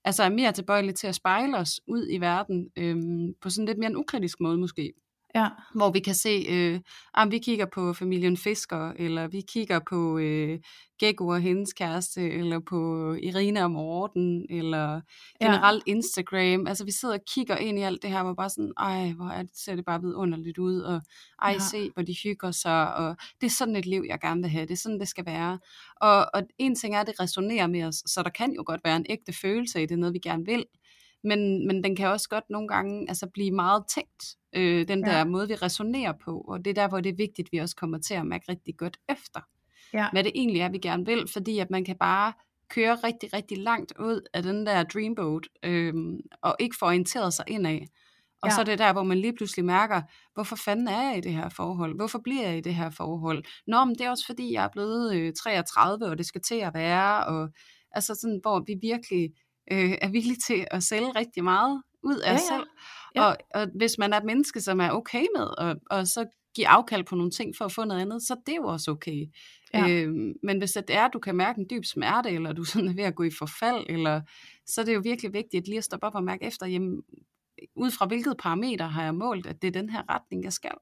altså 0.04 0.22
er 0.22 0.28
mere 0.28 0.52
tilbøjelige 0.52 0.94
til 0.94 1.06
at 1.06 1.14
spejle 1.14 1.58
os 1.58 1.80
ud 1.86 2.08
i 2.10 2.18
verden, 2.18 2.68
øh, 2.76 2.96
på 3.42 3.50
sådan 3.50 3.66
lidt 3.66 3.78
mere 3.78 3.90
en 3.90 3.96
ukritisk 3.96 4.40
måde 4.40 4.58
måske. 4.58 4.92
Ja. 5.34 5.48
Hvor 5.74 5.90
vi 5.90 6.00
kan 6.00 6.14
se, 6.14 6.46
øh, 6.48 6.80
om 7.14 7.30
vi 7.30 7.38
kigger 7.38 7.66
på 7.66 7.92
familien 7.92 8.36
Fisker, 8.36 8.92
eller 8.96 9.28
vi 9.28 9.40
kigger 9.40 9.80
på 9.90 10.18
øh, 10.18 10.58
Gekko 11.00 11.28
og 11.28 11.40
hendes 11.40 11.72
kæreste, 11.72 12.30
eller 12.30 12.60
på 12.60 13.12
Irina 13.14 13.64
og 13.64 13.70
Morten, 13.70 14.46
eller 14.50 15.00
generelt 15.42 15.82
ja. 15.86 15.92
Instagram. 15.92 16.66
Altså 16.66 16.84
vi 16.84 16.90
sidder 16.92 17.14
og 17.14 17.20
kigger 17.34 17.56
ind 17.56 17.78
i 17.78 17.82
alt 17.82 18.02
det 18.02 18.10
her, 18.10 18.22
hvor 18.22 18.34
bare 18.34 18.50
sådan, 18.50 18.72
ej, 18.78 19.12
hvor 19.12 19.28
er 19.28 19.42
det, 19.42 19.56
ser 19.56 19.76
det 19.76 19.84
bare 19.84 20.00
vidunderligt 20.00 20.58
ud, 20.58 20.80
og 20.80 21.00
ej, 21.42 21.50
ja. 21.50 21.58
se, 21.58 21.90
hvor 21.94 22.02
de 22.02 22.14
hygger 22.24 22.50
sig, 22.50 22.94
og 22.94 23.16
det 23.40 23.46
er 23.46 23.50
sådan 23.50 23.76
et 23.76 23.86
liv, 23.86 24.04
jeg 24.08 24.20
gerne 24.20 24.40
vil 24.40 24.50
have, 24.50 24.66
det 24.66 24.72
er 24.72 24.76
sådan, 24.76 25.00
det 25.00 25.08
skal 25.08 25.26
være. 25.26 25.58
Og, 26.00 26.26
og 26.34 26.42
en 26.58 26.74
ting 26.74 26.94
er, 26.94 27.00
at 27.00 27.06
det 27.06 27.20
resonerer 27.20 27.66
med 27.66 27.84
os, 27.84 28.02
så 28.06 28.22
der 28.22 28.30
kan 28.30 28.52
jo 28.52 28.62
godt 28.66 28.80
være 28.84 28.96
en 28.96 29.06
ægte 29.08 29.32
følelse 29.32 29.82
i 29.82 29.86
det, 29.86 29.98
noget 29.98 30.14
vi 30.14 30.18
gerne 30.18 30.44
vil, 30.44 30.64
men, 31.24 31.66
men 31.66 31.84
den 31.84 31.96
kan 31.96 32.08
også 32.08 32.28
godt 32.28 32.44
nogle 32.50 32.68
gange 32.68 33.08
altså, 33.08 33.26
blive 33.34 33.50
meget 33.50 33.84
tænkt, 33.94 34.36
øh, 34.56 34.88
den 34.88 35.02
der 35.02 35.18
ja. 35.18 35.24
måde, 35.24 35.48
vi 35.48 35.54
resonerer 35.54 36.12
på, 36.24 36.40
og 36.40 36.64
det 36.64 36.70
er 36.70 36.74
der, 36.74 36.88
hvor 36.88 37.00
det 37.00 37.10
er 37.10 37.16
vigtigt, 37.16 37.48
at 37.48 37.52
vi 37.52 37.58
også 37.58 37.76
kommer 37.76 37.98
til 37.98 38.14
at 38.14 38.26
mærke 38.26 38.44
rigtig 38.48 38.76
godt 38.76 38.98
efter, 39.08 39.40
ja. 39.92 40.08
hvad 40.12 40.24
det 40.24 40.32
egentlig 40.34 40.60
er, 40.60 40.68
vi 40.68 40.78
gerne 40.78 41.06
vil, 41.06 41.28
fordi 41.32 41.58
at 41.58 41.70
man 41.70 41.84
kan 41.84 41.96
bare 41.96 42.32
køre 42.68 42.94
rigtig, 42.94 43.32
rigtig 43.32 43.58
langt 43.58 43.92
ud 43.98 44.20
af 44.34 44.42
den 44.42 44.66
der 44.66 44.82
dreamboat, 44.82 45.48
øh, 45.62 45.94
og 46.42 46.56
ikke 46.58 46.76
få 46.78 46.86
orienteret 46.86 47.34
sig 47.34 47.44
indad. 47.48 47.80
Og 48.42 48.48
ja. 48.48 48.54
så 48.54 48.60
er 48.60 48.64
det 48.64 48.78
der, 48.78 48.92
hvor 48.92 49.02
man 49.02 49.18
lige 49.18 49.32
pludselig 49.36 49.64
mærker, 49.64 50.02
hvorfor 50.34 50.56
fanden 50.56 50.88
er 50.88 51.02
jeg 51.02 51.18
i 51.18 51.20
det 51.20 51.34
her 51.34 51.48
forhold? 51.48 51.96
Hvorfor 51.96 52.20
bliver 52.24 52.48
jeg 52.48 52.58
i 52.58 52.60
det 52.60 52.74
her 52.74 52.90
forhold? 52.90 53.44
Nå, 53.66 53.84
men 53.84 53.94
det 53.94 54.00
er 54.00 54.10
også 54.10 54.26
fordi, 54.26 54.52
jeg 54.52 54.64
er 54.64 54.68
blevet 54.72 55.14
øh, 55.14 55.32
33, 55.32 56.06
og 56.06 56.18
det 56.18 56.26
skal 56.26 56.40
til 56.40 56.54
at 56.54 56.74
være, 56.74 57.26
og 57.26 57.48
altså 57.90 58.14
sådan, 58.14 58.38
hvor 58.42 58.64
vi 58.66 58.74
virkelig 58.80 59.30
øh, 59.72 59.94
er 60.02 60.08
villige 60.08 60.38
til 60.46 60.66
at 60.70 60.82
sælge 60.82 61.10
rigtig 61.16 61.44
meget 61.44 61.82
ud 62.02 62.16
af 62.16 62.28
ja, 62.28 62.32
ja. 62.32 62.38
selv. 62.38 62.66
Ja. 63.14 63.22
Og, 63.22 63.36
og 63.54 63.68
hvis 63.74 63.98
man 63.98 64.12
er 64.12 64.16
et 64.16 64.24
menneske, 64.24 64.60
som 64.60 64.80
er 64.80 64.90
okay 64.90 65.26
med, 65.36 65.46
og, 65.58 65.76
og 65.90 66.06
så 66.06 66.26
give 66.54 66.68
afkald 66.68 67.04
på 67.04 67.16
nogle 67.16 67.30
ting 67.30 67.56
for 67.56 67.64
at 67.64 67.72
få 67.72 67.84
noget 67.84 68.00
andet, 68.00 68.22
så 68.22 68.36
det 68.46 68.52
er 68.52 68.56
jo 68.56 68.66
også 68.66 68.90
okay. 68.90 69.26
Ja. 69.74 69.88
Øh, 69.88 70.08
men 70.42 70.58
hvis 70.58 70.72
det 70.72 70.96
er, 70.96 71.04
at 71.04 71.12
du 71.12 71.18
kan 71.18 71.36
mærke 71.36 71.60
en 71.60 71.66
dyb 71.70 71.84
smerte, 71.84 72.30
eller 72.30 72.52
du 72.52 72.64
sådan 72.72 72.88
er 72.88 72.94
ved 72.94 73.04
at 73.04 73.14
gå 73.14 73.22
i 73.22 73.30
forfald, 73.38 73.84
eller, 73.88 74.20
så 74.66 74.80
er 74.80 74.84
det 74.84 74.94
jo 74.94 75.00
virkelig 75.04 75.32
vigtigt 75.32 75.68
lige 75.68 75.78
at 75.78 75.84
stoppe 75.84 76.06
op 76.06 76.14
og 76.14 76.24
mærke 76.24 76.44
efter, 76.44 76.66
jamen, 76.66 77.02
ud 77.76 77.90
fra 77.90 78.06
hvilket 78.06 78.36
parameter 78.38 78.86
har 78.86 79.04
jeg 79.04 79.14
målt, 79.14 79.46
at 79.46 79.62
det 79.62 79.68
er 79.68 79.80
den 79.80 79.90
her 79.90 80.02
retning, 80.08 80.44
jeg 80.44 80.52
skal. 80.52 80.74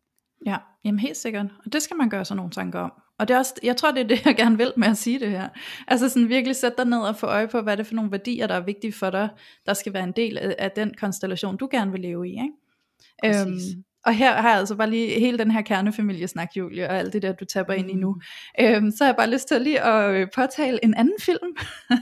Ja, 0.46 0.56
jamen 0.84 0.98
helt 0.98 1.16
sikkert. 1.16 1.46
Og 1.64 1.72
det 1.72 1.82
skal 1.82 1.96
man 1.96 2.10
gøre 2.10 2.24
sig 2.24 2.36
nogle 2.36 2.50
tanker 2.50 2.80
om. 2.80 2.92
Og 3.20 3.28
det 3.28 3.34
er 3.34 3.38
også, 3.38 3.54
jeg 3.62 3.76
tror, 3.76 3.90
det 3.90 4.00
er 4.00 4.06
det, 4.08 4.26
jeg 4.26 4.36
gerne 4.36 4.56
vil 4.56 4.72
med 4.76 4.88
at 4.88 4.96
sige 4.96 5.20
det 5.20 5.30
her. 5.30 5.48
Altså 5.88 6.08
sådan 6.08 6.28
virkelig 6.28 6.56
sætte 6.56 6.76
dig 6.76 6.86
ned 6.86 6.98
og 6.98 7.16
få 7.16 7.26
øje 7.26 7.48
på, 7.48 7.60
hvad 7.60 7.76
det 7.76 7.82
er 7.82 7.88
for 7.88 7.94
nogle 7.94 8.10
værdier, 8.10 8.46
der 8.46 8.54
er 8.54 8.60
vigtige 8.60 8.92
for 8.92 9.10
dig, 9.10 9.28
der 9.66 9.74
skal 9.74 9.92
være 9.92 10.04
en 10.04 10.12
del 10.12 10.38
af, 10.38 10.54
af 10.58 10.70
den 10.70 10.94
konstellation, 11.00 11.56
du 11.56 11.68
gerne 11.70 11.92
vil 11.92 12.00
leve 12.00 12.28
i. 12.28 12.30
Ikke? 12.30 13.40
Øhm, 13.40 13.84
og 14.06 14.14
her 14.14 14.32
har 14.32 14.50
jeg 14.50 14.58
altså 14.58 14.74
bare 14.74 14.90
lige 14.90 15.20
hele 15.20 15.38
den 15.38 15.50
her 15.50 15.62
kernefamiliesnak, 15.62 16.48
Julie, 16.56 16.88
og 16.88 16.98
alt 16.98 17.12
det 17.12 17.22
der, 17.22 17.32
du 17.32 17.44
taber 17.44 17.72
ind 17.72 17.90
i 17.90 17.94
nu. 17.94 18.12
Mm. 18.12 18.64
Øhm, 18.64 18.90
så 18.90 19.04
har 19.04 19.08
jeg 19.08 19.16
bare 19.16 19.30
lyst 19.30 19.48
til 19.48 19.60
lige 19.60 19.80
at 19.80 20.14
øh, 20.14 20.26
påtale 20.34 20.84
en 20.84 20.94
anden 20.94 21.16
film. 21.20 21.56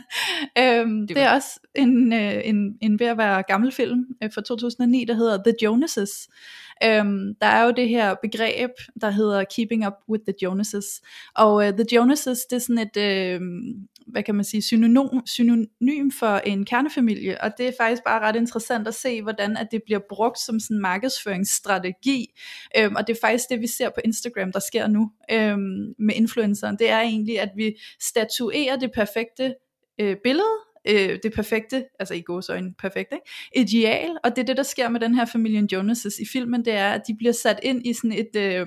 øhm, 0.63 1.07
det, 1.07 1.17
det 1.17 1.23
er 1.23 1.31
også 1.31 1.61
en, 1.75 2.13
øh, 2.13 2.41
en, 2.45 2.79
en 2.81 3.01
ved 3.01 3.07
at 3.07 3.19
være 3.19 3.43
gammel 3.43 3.73
film 3.73 4.05
øh, 4.23 4.31
fra 4.35 4.41
2009, 4.41 5.05
der 5.05 5.15
hedder 5.15 5.43
The 5.43 5.55
Jonases. 5.63 6.29
Øhm, 6.85 7.35
der 7.41 7.47
er 7.47 7.65
jo 7.65 7.71
det 7.71 7.89
her 7.89 8.15
begreb, 8.23 8.71
der 9.01 9.11
hedder 9.11 9.45
Keeping 9.57 9.87
Up 9.87 9.93
with 10.09 10.23
the 10.29 10.35
Jonases. 10.43 11.03
Og 11.35 11.55
uh, 11.55 11.65
The 11.65 11.87
Jonases, 11.93 12.39
det 12.51 12.57
er 12.57 12.61
sådan 12.61 12.79
et, 12.79 12.97
øh, 12.97 13.41
hvad 14.13 14.23
kan 14.23 14.35
man 14.35 14.45
sige, 14.45 14.63
synonym, 14.63 15.21
synonym 15.27 16.11
for 16.19 16.37
en 16.37 16.65
kernefamilie, 16.65 17.41
og 17.41 17.51
det 17.59 17.69
er 17.69 17.73
faktisk 17.81 18.03
bare 18.05 18.21
ret 18.21 18.37
interessant 18.37 18.89
at 18.89 18.95
se, 18.95 19.23
hvordan 19.23 19.57
at 19.57 19.69
det 19.71 19.83
bliver 19.85 20.01
brugt 20.09 20.39
som 20.39 20.61
sådan 20.61 20.77
en 20.77 20.83
markedsføringsstrategi, 20.83 22.27
øhm, 22.77 22.97
og 22.97 23.07
det 23.07 23.17
er 23.17 23.21
faktisk 23.21 23.45
det, 23.51 23.61
vi 23.61 23.67
ser 23.67 23.89
på 23.89 24.01
Instagram, 24.05 24.53
der 24.53 24.61
sker 24.61 24.87
nu 24.87 25.11
øhm, 25.31 25.95
med 25.99 26.15
influenceren, 26.15 26.77
det 26.79 26.91
er 26.91 27.01
egentlig, 27.01 27.41
at 27.41 27.51
vi 27.57 27.77
statuerer 28.01 28.77
det 28.77 28.91
perfekte 28.95 29.55
øh, 30.01 30.17
billede, 30.25 30.55
øh, 30.89 31.19
det 31.23 31.33
perfekte, 31.33 31.85
altså 31.99 32.15
i 32.15 32.21
gåsøjne 32.21 32.75
perfekt, 32.79 33.13
ikke? 33.13 33.31
ideal, 33.57 34.19
og 34.25 34.37
det 34.37 34.43
er 34.43 34.47
det, 34.47 34.57
der 34.57 34.63
sker 34.63 34.89
med 34.89 35.01
den 35.01 35.15
her 35.15 35.25
familien 35.25 35.69
Jonas' 35.73 36.23
i 36.23 36.27
filmen, 36.33 36.65
det 36.65 36.73
er, 36.73 36.91
at 36.91 37.03
de 37.09 37.17
bliver 37.19 37.33
sat 37.33 37.61
ind 37.63 37.87
i 37.87 37.93
sådan 37.93 38.13
et 38.13 38.37
øh, 38.37 38.67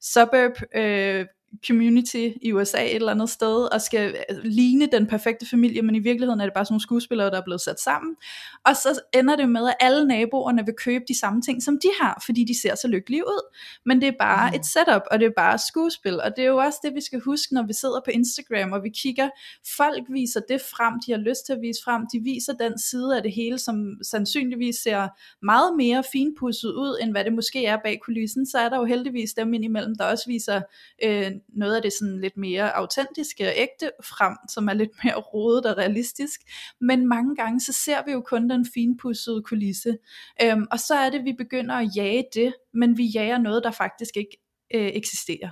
suburb 0.00 0.52
øh, 0.76 1.26
community 1.66 2.28
i 2.42 2.52
USA 2.52 2.84
et 2.84 2.94
eller 2.94 3.12
andet 3.12 3.30
sted, 3.30 3.72
og 3.72 3.80
skal 3.80 4.16
øh, 4.30 4.36
ligne 4.44 4.86
den 4.86 5.06
perfekte 5.06 5.46
familie, 5.46 5.82
men 5.82 5.94
i 5.94 5.98
virkeligheden 5.98 6.40
er 6.40 6.44
det 6.44 6.54
bare 6.54 6.64
sådan 6.64 6.72
nogle 6.72 6.82
skuespillere, 6.82 7.30
der 7.30 7.36
er 7.36 7.44
blevet 7.44 7.60
sat 7.60 7.80
sammen. 7.80 8.16
Og 8.64 8.76
så 8.76 9.00
ender 9.14 9.36
det 9.36 9.48
med, 9.48 9.68
at 9.68 9.74
alle 9.80 10.08
naboerne 10.08 10.64
vil 10.66 10.74
købe 10.74 11.04
de 11.08 11.18
samme 11.18 11.42
ting, 11.42 11.62
som 11.62 11.78
de 11.82 11.88
har, 12.00 12.22
fordi 12.26 12.44
de 12.44 12.60
ser 12.60 12.74
så 12.74 12.88
lykkelige 12.88 13.26
ud. 13.26 13.54
Men 13.86 14.00
det 14.00 14.08
er 14.08 14.18
bare 14.18 14.50
mm. 14.50 14.56
et 14.56 14.66
setup, 14.66 15.02
og 15.10 15.18
det 15.20 15.26
er 15.26 15.32
bare 15.36 15.58
skuespil, 15.58 16.20
og 16.20 16.30
det 16.36 16.44
er 16.44 16.48
jo 16.48 16.56
også 16.56 16.78
det, 16.82 16.94
vi 16.94 17.00
skal 17.00 17.20
huske, 17.20 17.54
når 17.54 17.66
vi 17.66 17.72
sidder 17.72 18.00
på 18.04 18.10
Instagram, 18.10 18.72
og 18.72 18.82
vi 18.82 18.88
kigger, 18.88 19.28
folk 19.76 20.04
viser 20.08 20.40
det 20.48 20.60
frem, 20.60 20.94
de 21.06 21.12
har 21.12 21.18
lyst 21.18 21.46
til 21.46 21.52
at 21.52 21.60
vise 21.62 21.80
frem, 21.84 22.02
de 22.12 22.20
viser 22.20 22.52
den 22.52 22.78
side 22.78 23.16
af 23.16 23.22
det 23.22 23.32
hele, 23.32 23.58
som 23.58 23.98
sandsynligvis 24.02 24.76
ser 24.76 25.08
meget 25.44 25.76
mere 25.76 26.04
finpudset 26.12 26.72
ud, 26.72 26.98
end 27.02 27.10
hvad 27.10 27.24
det 27.24 27.32
måske 27.32 27.66
er 27.66 27.76
bag 27.84 28.00
kulissen, 28.04 28.46
så 28.46 28.58
er 28.58 28.68
der 28.68 28.76
jo 28.76 28.84
heldigvis 28.84 29.32
dem 29.34 29.54
indimellem, 29.54 29.96
der 29.96 30.04
også 30.04 30.24
viser 30.26 30.60
øh, 31.04 31.30
noget 31.48 31.76
af 31.76 31.82
det 31.82 31.92
sådan 31.92 32.20
lidt 32.20 32.36
mere 32.36 32.76
autentiske 32.76 33.46
og 33.46 33.52
ægte 33.56 33.90
frem, 34.04 34.36
som 34.48 34.68
er 34.68 34.74
lidt 34.74 34.90
mere 35.04 35.14
rodet 35.14 35.66
og 35.66 35.78
realistisk, 35.78 36.40
men 36.80 37.08
mange 37.08 37.36
gange 37.36 37.60
så 37.60 37.72
ser 37.72 38.04
vi 38.06 38.12
jo 38.12 38.20
kun 38.20 38.50
den 38.50 38.66
finpudsede 38.74 39.42
kulisse, 39.42 39.98
øhm, 40.42 40.66
og 40.70 40.80
så 40.80 40.94
er 40.94 41.10
det, 41.10 41.24
vi 41.24 41.32
begynder 41.32 41.74
at 41.74 41.96
jage 41.96 42.24
det, 42.34 42.54
men 42.74 42.98
vi 42.98 43.06
jager 43.06 43.38
noget, 43.38 43.64
der 43.64 43.70
faktisk 43.70 44.16
ikke 44.16 44.42
øh, 44.74 44.86
eksisterer. 44.86 45.50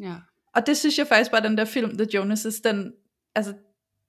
Ja. 0.00 0.14
Og 0.54 0.66
det 0.66 0.76
synes 0.76 0.98
jeg 0.98 1.06
faktisk 1.06 1.30
bare, 1.30 1.42
den 1.42 1.58
der 1.58 1.64
film, 1.64 1.96
The 1.96 2.06
Jonases, 2.14 2.60
den, 2.60 2.92
altså 3.34 3.54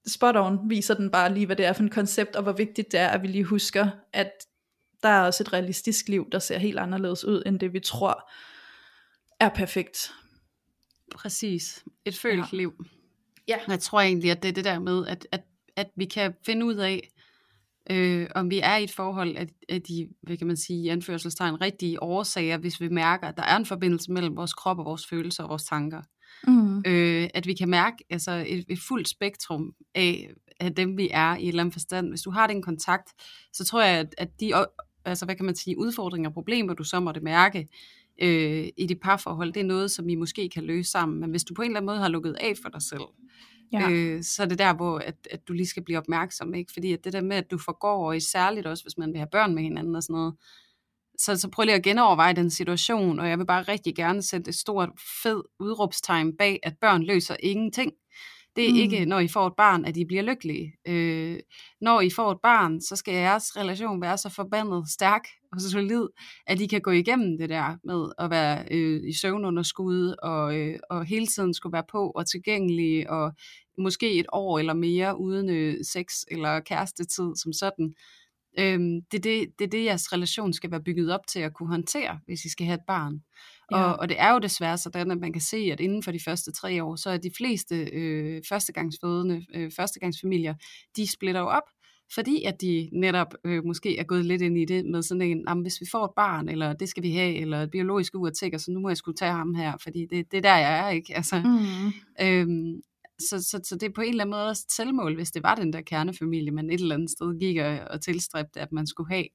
spot 0.06 0.36
on 0.36 0.70
viser 0.70 0.94
den 0.94 1.10
bare 1.10 1.34
lige, 1.34 1.46
hvad 1.46 1.56
det 1.56 1.66
er 1.66 1.72
for 1.72 1.82
en 1.82 1.90
koncept, 1.90 2.36
og 2.36 2.42
hvor 2.42 2.52
vigtigt 2.52 2.92
det 2.92 3.00
er, 3.00 3.08
at 3.08 3.22
vi 3.22 3.26
lige 3.26 3.44
husker, 3.44 3.88
at 4.12 4.32
der 5.02 5.08
er 5.08 5.20
også 5.20 5.42
et 5.42 5.52
realistisk 5.52 6.08
liv, 6.08 6.30
der 6.32 6.38
ser 6.38 6.58
helt 6.58 6.78
anderledes 6.78 7.24
ud, 7.24 7.42
end 7.46 7.60
det 7.60 7.72
vi 7.72 7.80
tror 7.80 8.30
er 9.40 9.48
perfekt. 9.48 10.12
Præcis. 11.14 11.84
Et 12.04 12.18
følt 12.18 12.52
ja. 12.52 12.56
liv. 12.56 12.84
Ja. 13.48 13.58
Jeg 13.68 13.80
tror 13.80 14.00
egentlig, 14.00 14.30
at 14.30 14.42
det 14.42 14.48
er 14.48 14.52
det 14.52 14.64
der 14.64 14.78
med, 14.78 15.06
at, 15.06 15.26
at, 15.32 15.42
at 15.76 15.90
vi 15.96 16.04
kan 16.04 16.34
finde 16.46 16.66
ud 16.66 16.74
af, 16.74 17.08
øh, 17.90 18.28
om 18.34 18.50
vi 18.50 18.60
er 18.60 18.76
i 18.76 18.84
et 18.84 18.90
forhold 18.90 19.36
af, 19.36 19.46
af 19.68 19.82
de, 19.82 20.08
hvad 20.22 20.36
kan 20.36 20.46
man 20.46 20.56
sige, 20.56 20.84
i 20.84 20.88
anførselstegn, 20.88 21.60
rigtige 21.60 22.02
årsager, 22.02 22.56
hvis 22.56 22.80
vi 22.80 22.88
mærker, 22.88 23.28
at 23.28 23.36
der 23.36 23.42
er 23.42 23.56
en 23.56 23.66
forbindelse 23.66 24.12
mellem 24.12 24.36
vores 24.36 24.54
krop 24.54 24.78
og 24.78 24.84
vores 24.84 25.06
følelser 25.06 25.42
og 25.42 25.48
vores 25.48 25.64
tanker. 25.64 26.02
Mm. 26.46 26.82
Øh, 26.86 27.28
at 27.34 27.46
vi 27.46 27.54
kan 27.54 27.68
mærke 27.68 27.96
altså 28.10 28.44
et, 28.46 28.64
et 28.68 28.78
fuldt 28.88 29.08
spektrum 29.08 29.74
af, 29.94 30.30
af 30.60 30.74
dem, 30.74 30.96
vi 30.96 31.08
er 31.12 31.36
i 31.36 31.42
et 31.42 31.48
eller 31.48 31.60
andet 31.60 31.74
forstand. 31.74 32.08
Hvis 32.08 32.22
du 32.22 32.30
har 32.30 32.46
den 32.46 32.62
kontakt, 32.62 33.08
så 33.52 33.64
tror 33.64 33.82
jeg, 33.82 33.98
at, 33.98 34.14
at 34.18 34.40
de 34.40 34.54
altså, 35.04 35.24
hvad 35.24 35.36
kan 35.36 35.46
man 35.46 35.56
sige, 35.56 35.78
udfordringer 35.78 36.30
og 36.30 36.34
problemer, 36.34 36.74
du 36.74 36.84
så 36.84 37.00
måtte 37.00 37.20
mærke, 37.20 37.68
øh, 38.22 38.68
i 38.76 38.86
dit 38.86 39.00
parforhold, 39.00 39.52
det 39.52 39.60
er 39.60 39.64
noget, 39.64 39.90
som 39.90 40.08
I 40.08 40.14
måske 40.14 40.48
kan 40.48 40.64
løse 40.64 40.90
sammen. 40.90 41.20
Men 41.20 41.30
hvis 41.30 41.44
du 41.44 41.54
på 41.54 41.62
en 41.62 41.66
eller 41.66 41.80
anden 41.80 41.86
måde 41.86 41.98
har 41.98 42.08
lukket 42.08 42.36
af 42.40 42.54
for 42.62 42.68
dig 42.68 42.82
selv, 42.82 43.02
ja. 43.72 43.90
øh, 43.90 44.22
så 44.22 44.42
er 44.42 44.46
det 44.46 44.58
der, 44.58 44.74
hvor 44.74 44.98
at, 44.98 45.28
at 45.30 45.48
du 45.48 45.52
lige 45.52 45.66
skal 45.66 45.84
blive 45.84 45.98
opmærksom. 45.98 46.54
Ikke? 46.54 46.72
Fordi 46.72 46.92
at 46.92 47.04
det 47.04 47.12
der 47.12 47.20
med, 47.20 47.36
at 47.36 47.50
du 47.50 47.58
forgår, 47.58 48.12
og 48.12 48.22
særligt 48.22 48.66
også, 48.66 48.84
hvis 48.84 48.98
man 48.98 49.12
vil 49.12 49.18
have 49.18 49.28
børn 49.32 49.54
med 49.54 49.62
hinanden 49.62 49.96
og 49.96 50.02
sådan 50.02 50.14
noget, 50.14 50.34
så, 51.18 51.36
så 51.36 51.48
prøv 51.48 51.64
lige 51.64 51.74
at 51.74 51.82
genoverveje 51.82 52.32
den 52.32 52.50
situation, 52.50 53.18
og 53.18 53.28
jeg 53.28 53.38
vil 53.38 53.46
bare 53.46 53.62
rigtig 53.62 53.94
gerne 53.96 54.22
sætte 54.22 54.48
et 54.48 54.54
stort, 54.54 54.88
fed 55.22 55.42
udråbstegn 55.60 56.36
bag, 56.36 56.60
at 56.62 56.78
børn 56.80 57.02
løser 57.02 57.36
ingenting. 57.40 57.92
Det 58.56 58.68
er 58.68 58.70
mm. 58.70 58.76
ikke, 58.76 59.04
når 59.04 59.20
I 59.20 59.28
får 59.28 59.46
et 59.46 59.56
barn, 59.56 59.84
at 59.84 59.96
I 59.96 60.04
bliver 60.04 60.22
lykkelige. 60.22 60.74
Øh, 60.88 61.38
når 61.80 62.00
I 62.00 62.10
får 62.10 62.32
et 62.32 62.38
barn, 62.42 62.80
så 62.80 62.96
skal 62.96 63.14
jeres 63.14 63.56
relation 63.56 64.00
være 64.00 64.18
så 64.18 64.28
forbandet 64.28 64.88
stærk 64.88 65.22
og 65.52 65.60
så 65.60 65.70
solid, 65.70 66.06
at 66.46 66.60
I 66.60 66.66
kan 66.66 66.80
gå 66.80 66.90
igennem 66.90 67.38
det 67.38 67.48
der 67.48 67.76
med 67.84 68.12
at 68.18 68.30
være 68.30 68.64
øh, 68.70 69.08
i 69.08 69.12
søvnunderskud, 69.12 70.14
og, 70.22 70.56
øh, 70.56 70.78
og 70.90 71.04
hele 71.04 71.26
tiden 71.26 71.54
skulle 71.54 71.72
være 71.72 71.84
på 71.92 72.10
og 72.10 72.30
tilgængelig, 72.30 73.10
og 73.10 73.32
måske 73.78 74.12
et 74.12 74.26
år 74.32 74.58
eller 74.58 74.74
mere 74.74 75.20
uden 75.20 75.50
øh, 75.50 75.84
sex 75.84 76.06
eller 76.30 76.60
kærestetid 76.60 77.36
som 77.36 77.52
sådan. 77.52 77.94
Øhm, 78.58 79.00
det, 79.12 79.18
er 79.18 79.22
det, 79.22 79.58
det 79.58 79.64
er 79.64 79.68
det, 79.68 79.84
jeres 79.84 80.12
relation 80.12 80.52
skal 80.52 80.70
være 80.70 80.82
bygget 80.82 81.12
op 81.14 81.26
til 81.26 81.40
at 81.40 81.54
kunne 81.54 81.68
håndtere, 81.68 82.20
hvis 82.26 82.44
I 82.44 82.50
skal 82.50 82.66
have 82.66 82.74
et 82.74 82.86
barn. 82.86 83.22
Ja. 83.72 83.84
Og, 83.84 84.00
og 84.00 84.08
det 84.08 84.20
er 84.20 84.32
jo 84.32 84.38
desværre 84.38 84.78
sådan, 84.78 85.10
at 85.10 85.18
man 85.18 85.32
kan 85.32 85.42
se, 85.42 85.56
at 85.56 85.80
inden 85.80 86.02
for 86.02 86.12
de 86.12 86.20
første 86.24 86.52
tre 86.52 86.84
år, 86.84 86.96
så 86.96 87.10
er 87.10 87.16
de 87.16 87.30
fleste 87.36 87.76
øh, 87.92 88.42
førstegangsfødende, 88.48 89.46
øh, 89.54 89.70
førstegangsfamilier, 89.76 90.54
de 90.96 91.10
splitter 91.12 91.40
jo 91.40 91.46
op, 91.46 91.68
fordi 92.14 92.44
at 92.44 92.60
de 92.60 92.88
netop 92.92 93.34
øh, 93.44 93.64
måske 93.64 93.98
er 93.98 94.04
gået 94.04 94.24
lidt 94.24 94.42
ind 94.42 94.58
i 94.58 94.64
det 94.64 94.84
med 94.84 95.02
sådan 95.02 95.22
en, 95.22 95.62
hvis 95.62 95.80
vi 95.80 95.86
får 95.92 96.04
et 96.04 96.10
barn, 96.16 96.48
eller 96.48 96.72
det 96.72 96.88
skal 96.88 97.02
vi 97.02 97.10
have, 97.10 97.34
eller 97.36 97.62
et 97.62 97.70
biologisk 97.70 98.14
ur 98.14 98.30
tækker, 98.30 98.58
så 98.58 98.70
nu 98.70 98.80
må 98.80 98.88
jeg 98.88 98.96
skulle 98.96 99.16
tage 99.16 99.32
ham 99.32 99.54
her, 99.54 99.76
fordi 99.82 100.06
det, 100.10 100.32
det 100.32 100.36
er 100.36 100.42
der, 100.42 100.56
jeg 100.56 100.78
er, 100.78 100.88
ikke? 100.88 101.16
Altså, 101.16 101.42
mm. 101.44 101.92
øhm, 102.26 102.82
så, 103.18 103.42
så, 103.42 103.60
så 103.64 103.74
det 103.74 103.82
er 103.82 103.92
på 103.94 104.00
en 104.00 104.08
eller 104.08 104.24
anden 104.24 104.36
måde 104.36 104.48
også 104.48 104.64
et 104.66 104.72
selvmål, 104.72 105.14
hvis 105.14 105.30
det 105.30 105.42
var 105.42 105.54
den 105.54 105.72
der 105.72 105.80
kernefamilie, 105.80 106.50
man 106.50 106.70
et 106.70 106.80
eller 106.80 106.94
andet 106.94 107.10
sted 107.10 107.38
gik 107.40 107.56
og, 107.56 107.78
og 107.90 108.00
tilstræbte, 108.00 108.60
at 108.60 108.72
man 108.72 108.86
skulle 108.86 109.14
have. 109.14 109.26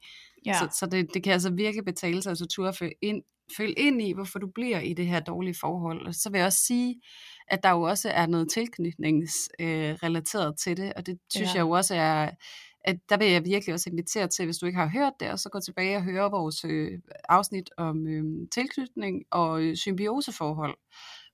Ja. 0.46 0.54
Så, 0.54 0.78
så 0.80 0.86
det, 0.86 1.14
det 1.14 1.24
kan 1.24 1.34
altså 1.34 1.50
virkelig 1.50 1.86
betale 1.86 2.22
sig, 2.22 2.32
at 2.32 2.38
turde 2.50 2.74
følge 2.74 2.94
ind, 3.02 3.24
følge 3.58 3.74
ind 3.74 4.02
i, 4.02 4.14
hvorfor 4.14 4.39
du 4.39 4.48
bliver 4.56 4.80
i 4.80 4.93
det 4.93 5.08
her 5.08 5.20
dårlige 5.20 5.56
forhold. 5.60 6.08
Og 6.08 6.16
så 6.16 6.30
vil 6.30 6.38
jeg 6.38 6.45
også 6.45 6.66
sige, 6.66 7.02
at 7.48 7.64
der 7.64 7.72
jo 7.72 7.82
også 7.82 8.10
er 8.10 8.28
noget 8.28 8.52
tilknytningsrelateret 8.52 10.48
øh, 10.48 10.56
til 10.56 10.78
det, 10.78 10.93
og 10.93 11.06
det 11.06 11.20
synes 11.30 11.50
ja. 11.50 11.54
jeg 11.54 11.62
jo 11.62 11.70
også 11.70 11.95
er, 11.95 12.30
at 12.88 13.00
der 13.10 13.18
vil 13.18 13.28
jeg 13.28 13.45
virkelig 13.45 13.74
også 13.74 13.89
invitere 13.89 14.28
til, 14.28 14.45
hvis 14.45 14.58
du 14.58 14.66
ikke 14.66 14.80
har 14.80 14.89
hørt 14.89 15.14
det, 15.20 15.32
og 15.32 15.39
så 15.39 15.50
gå 15.50 15.60
tilbage 15.60 15.98
og 15.98 16.04
høre 16.04 16.32
vores 16.32 16.66
øh, 16.66 17.00
afsnit 17.30 17.70
om 17.78 18.08
øh, 18.08 18.48
tilknytning 18.54 19.24
og 19.32 19.62
øh, 19.62 19.76
symbioseforhold. 19.76 20.78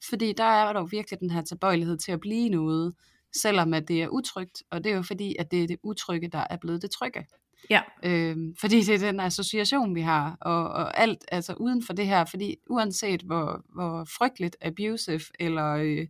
Fordi 0.10 0.34
der 0.38 0.44
er 0.44 0.74
der 0.74 0.80
jo 0.80 0.88
virkelig 0.92 1.20
den 1.20 1.30
her 1.30 1.42
tilbøjelighed 1.42 1.98
til 1.98 2.12
at 2.12 2.20
blive 2.20 2.50
noget, 2.50 2.94
selvom 3.42 3.74
at 3.74 3.88
det 3.88 4.04
er 4.04 4.08
utrygt, 4.08 4.64
og 4.72 4.84
det 4.84 4.92
er 4.92 4.96
jo 4.96 5.02
fordi, 5.02 5.36
at 5.40 5.52
det 5.52 5.64
er 5.64 5.68
det 5.68 5.78
utrygge, 5.84 6.28
der 6.28 6.48
er 6.50 6.58
blevet 6.58 6.82
det 6.82 6.92
trygge. 6.92 7.26
Ja. 7.70 7.82
Øhm, 8.04 8.56
fordi 8.60 8.82
det 8.82 8.96
er 8.96 9.12
den 9.12 9.20
association, 9.20 9.96
vi 9.96 10.02
har, 10.02 10.38
og, 10.42 10.70
og 10.70 11.00
alt 11.00 11.26
altså 11.28 11.54
uden 11.54 11.84
for 11.84 11.94
det 11.94 12.08
her, 12.08 12.26
fordi 12.26 12.56
uanset 12.70 13.22
hvor, 13.22 13.62
hvor 13.74 14.08
frygteligt, 14.18 14.56
abusive 14.62 15.22
eller 15.40 15.74
øh, 15.74 16.08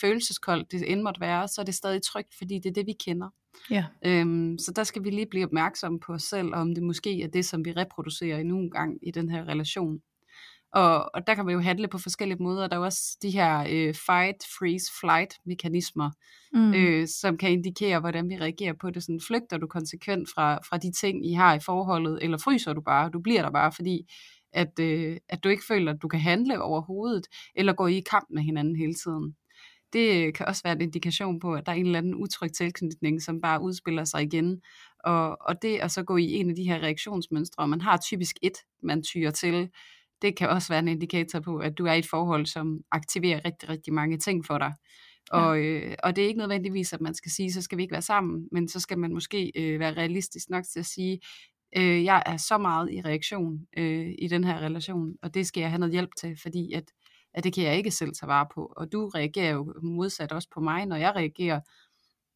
følelseskoldt 0.00 0.72
det 0.72 0.92
end 0.92 1.02
måtte 1.02 1.20
være, 1.20 1.48
så 1.48 1.60
er 1.60 1.64
det 1.64 1.74
stadig 1.74 2.02
trygt, 2.02 2.34
fordi 2.38 2.58
det 2.58 2.66
er 2.68 2.72
det, 2.72 2.86
vi 2.86 2.92
kender. 3.04 3.28
Ja. 3.70 3.84
Øhm, 4.04 4.58
så 4.58 4.72
der 4.76 4.84
skal 4.84 5.04
vi 5.04 5.10
lige 5.10 5.26
blive 5.26 5.44
opmærksomme 5.44 6.00
på 6.00 6.12
os 6.12 6.22
selv, 6.22 6.54
om 6.54 6.74
det 6.74 6.82
måske 6.82 7.22
er 7.22 7.28
det, 7.28 7.44
som 7.44 7.64
vi 7.64 7.72
reproducerer 7.72 8.38
endnu 8.38 8.58
en 8.58 8.70
gang 8.70 8.98
i 9.02 9.10
den 9.10 9.30
her 9.30 9.48
relation. 9.48 10.00
Og, 10.72 11.14
og 11.14 11.26
der 11.26 11.34
kan 11.34 11.44
man 11.44 11.54
jo 11.54 11.60
handle 11.60 11.88
på 11.88 11.98
forskellige 11.98 12.42
måder. 12.42 12.68
Der 12.68 12.76
er 12.76 12.80
også 12.80 13.18
de 13.22 13.30
her 13.30 13.60
øh, 13.60 13.94
fight, 13.94 14.44
freeze, 14.58 14.92
flight 15.00 15.34
mekanismer, 15.46 16.10
mm. 16.52 16.74
øh, 16.74 17.08
som 17.08 17.36
kan 17.36 17.50
indikere, 17.50 18.00
hvordan 18.00 18.28
vi 18.28 18.36
reagerer 18.36 18.72
på 18.80 18.90
det. 18.90 19.02
Sådan, 19.02 19.20
flygter 19.26 19.58
du 19.58 19.66
konsekvent 19.66 20.28
fra, 20.34 20.58
fra 20.68 20.76
de 20.76 20.92
ting, 20.92 21.26
I 21.30 21.32
har 21.32 21.54
i 21.54 21.60
forholdet, 21.60 22.18
eller 22.22 22.38
fryser 22.38 22.72
du 22.72 22.80
bare? 22.80 23.10
Du 23.10 23.20
bliver 23.20 23.42
der 23.42 23.50
bare, 23.50 23.72
fordi 23.72 24.12
at, 24.52 24.78
øh, 24.80 25.16
at 25.28 25.44
du 25.44 25.48
ikke 25.48 25.62
føler, 25.68 25.92
at 25.92 26.02
du 26.02 26.08
kan 26.08 26.20
handle 26.20 26.62
overhovedet, 26.62 27.26
eller 27.54 27.72
gå 27.72 27.86
i 27.86 28.00
kamp 28.10 28.26
med 28.30 28.42
hinanden 28.42 28.76
hele 28.76 28.94
tiden. 28.94 29.36
Det 29.92 30.34
kan 30.34 30.46
også 30.46 30.62
være 30.64 30.72
en 30.72 30.80
indikation 30.80 31.40
på, 31.40 31.54
at 31.54 31.66
der 31.66 31.72
er 31.72 31.76
en 31.76 31.86
eller 31.86 31.98
anden 31.98 32.14
utryg 32.14 32.52
tilknytning, 32.52 33.22
som 33.22 33.40
bare 33.40 33.62
udspiller 33.62 34.04
sig 34.04 34.22
igen. 34.22 34.60
Og, 35.04 35.36
og 35.40 35.62
det 35.62 35.78
at 35.78 35.90
så 35.90 36.02
gå 36.02 36.16
i 36.16 36.32
en 36.32 36.50
af 36.50 36.56
de 36.56 36.64
her 36.64 36.78
reaktionsmønstre, 36.82 37.68
man 37.68 37.80
har 37.80 37.96
typisk 37.96 38.36
et, 38.42 38.58
man 38.82 39.02
tyrer 39.02 39.30
til, 39.30 39.70
det 40.22 40.36
kan 40.36 40.48
også 40.48 40.68
være 40.68 40.78
en 40.78 40.88
indikator 40.88 41.40
på, 41.40 41.58
at 41.58 41.78
du 41.78 41.86
er 41.86 41.92
i 41.92 41.98
et 41.98 42.08
forhold, 42.10 42.46
som 42.46 42.80
aktiverer 42.90 43.44
rigtig, 43.44 43.68
rigtig 43.68 43.92
mange 43.92 44.18
ting 44.18 44.46
for 44.46 44.58
dig. 44.58 44.72
Og, 45.30 45.62
ja. 45.62 45.64
øh, 45.64 45.94
og 46.02 46.16
det 46.16 46.24
er 46.24 46.28
ikke 46.28 46.38
nødvendigvis, 46.38 46.92
at 46.92 47.00
man 47.00 47.14
skal 47.14 47.30
sige, 47.30 47.52
så 47.52 47.62
skal 47.62 47.78
vi 47.78 47.82
ikke 47.82 47.92
være 47.92 48.02
sammen, 48.02 48.48
men 48.52 48.68
så 48.68 48.80
skal 48.80 48.98
man 48.98 49.12
måske 49.14 49.52
øh, 49.56 49.80
være 49.80 49.92
realistisk 49.92 50.50
nok 50.50 50.64
til 50.72 50.80
at 50.80 50.86
sige, 50.86 51.20
øh, 51.76 52.04
jeg 52.04 52.22
er 52.26 52.36
så 52.36 52.58
meget 52.58 52.92
i 52.92 53.00
reaktion 53.00 53.66
øh, 53.76 54.14
i 54.18 54.28
den 54.28 54.44
her 54.44 54.58
relation, 54.58 55.14
og 55.22 55.34
det 55.34 55.46
skal 55.46 55.60
jeg 55.60 55.70
have 55.70 55.78
noget 55.78 55.92
hjælp 55.92 56.10
til, 56.20 56.36
fordi 56.42 56.72
at, 56.72 56.84
at 57.34 57.44
det 57.44 57.54
kan 57.54 57.64
jeg 57.64 57.76
ikke 57.76 57.90
selv 57.90 58.12
tage 58.20 58.28
vare 58.28 58.46
på. 58.54 58.72
Og 58.76 58.92
du 58.92 59.08
reagerer 59.08 59.52
jo 59.52 59.74
modsat 59.82 60.32
også 60.32 60.48
på 60.54 60.60
mig, 60.60 60.86
når 60.86 60.96
jeg 60.96 61.16
reagerer, 61.16 61.60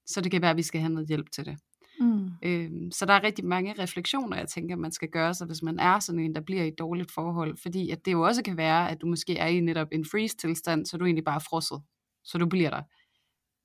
så 0.07 0.21
det 0.21 0.31
kan 0.31 0.43
være, 0.43 0.51
at 0.51 0.57
vi 0.57 0.63
skal 0.63 0.81
have 0.81 0.93
noget 0.93 1.09
hjælp 1.09 1.27
til 1.33 1.45
det. 1.45 1.59
Mm. 2.01 2.31
Øhm, 2.43 2.91
så 2.91 3.07
der 3.07 3.13
er 3.13 3.23
rigtig 3.23 3.45
mange 3.45 3.75
refleksioner, 3.79 4.37
jeg 4.37 4.49
tænker, 4.49 4.77
man 4.77 4.93
skal 4.93 5.09
gøre 5.09 5.35
sig, 5.35 5.47
hvis 5.47 5.63
man 5.63 5.79
er 5.79 5.99
sådan 5.99 6.19
en, 6.19 6.35
der 6.35 6.41
bliver 6.41 6.63
i 6.63 6.69
et 6.69 6.79
dårligt 6.79 7.13
forhold. 7.13 7.57
Fordi 7.63 7.91
at 7.91 8.05
det 8.05 8.13
jo 8.13 8.23
også 8.23 8.43
kan 8.43 8.57
være, 8.57 8.91
at 8.91 9.01
du 9.01 9.07
måske 9.07 9.37
er 9.37 9.47
i 9.47 9.61
netop 9.61 9.89
en 9.93 10.05
freeze-tilstand, 10.05 10.87
så 10.87 10.97
du 10.97 11.05
egentlig 11.05 11.25
bare 11.25 11.35
er 11.35 11.45
frosset. 11.51 11.83
Så 12.25 12.39
du 12.39 12.47
bliver 12.47 12.71
der. 12.71 12.83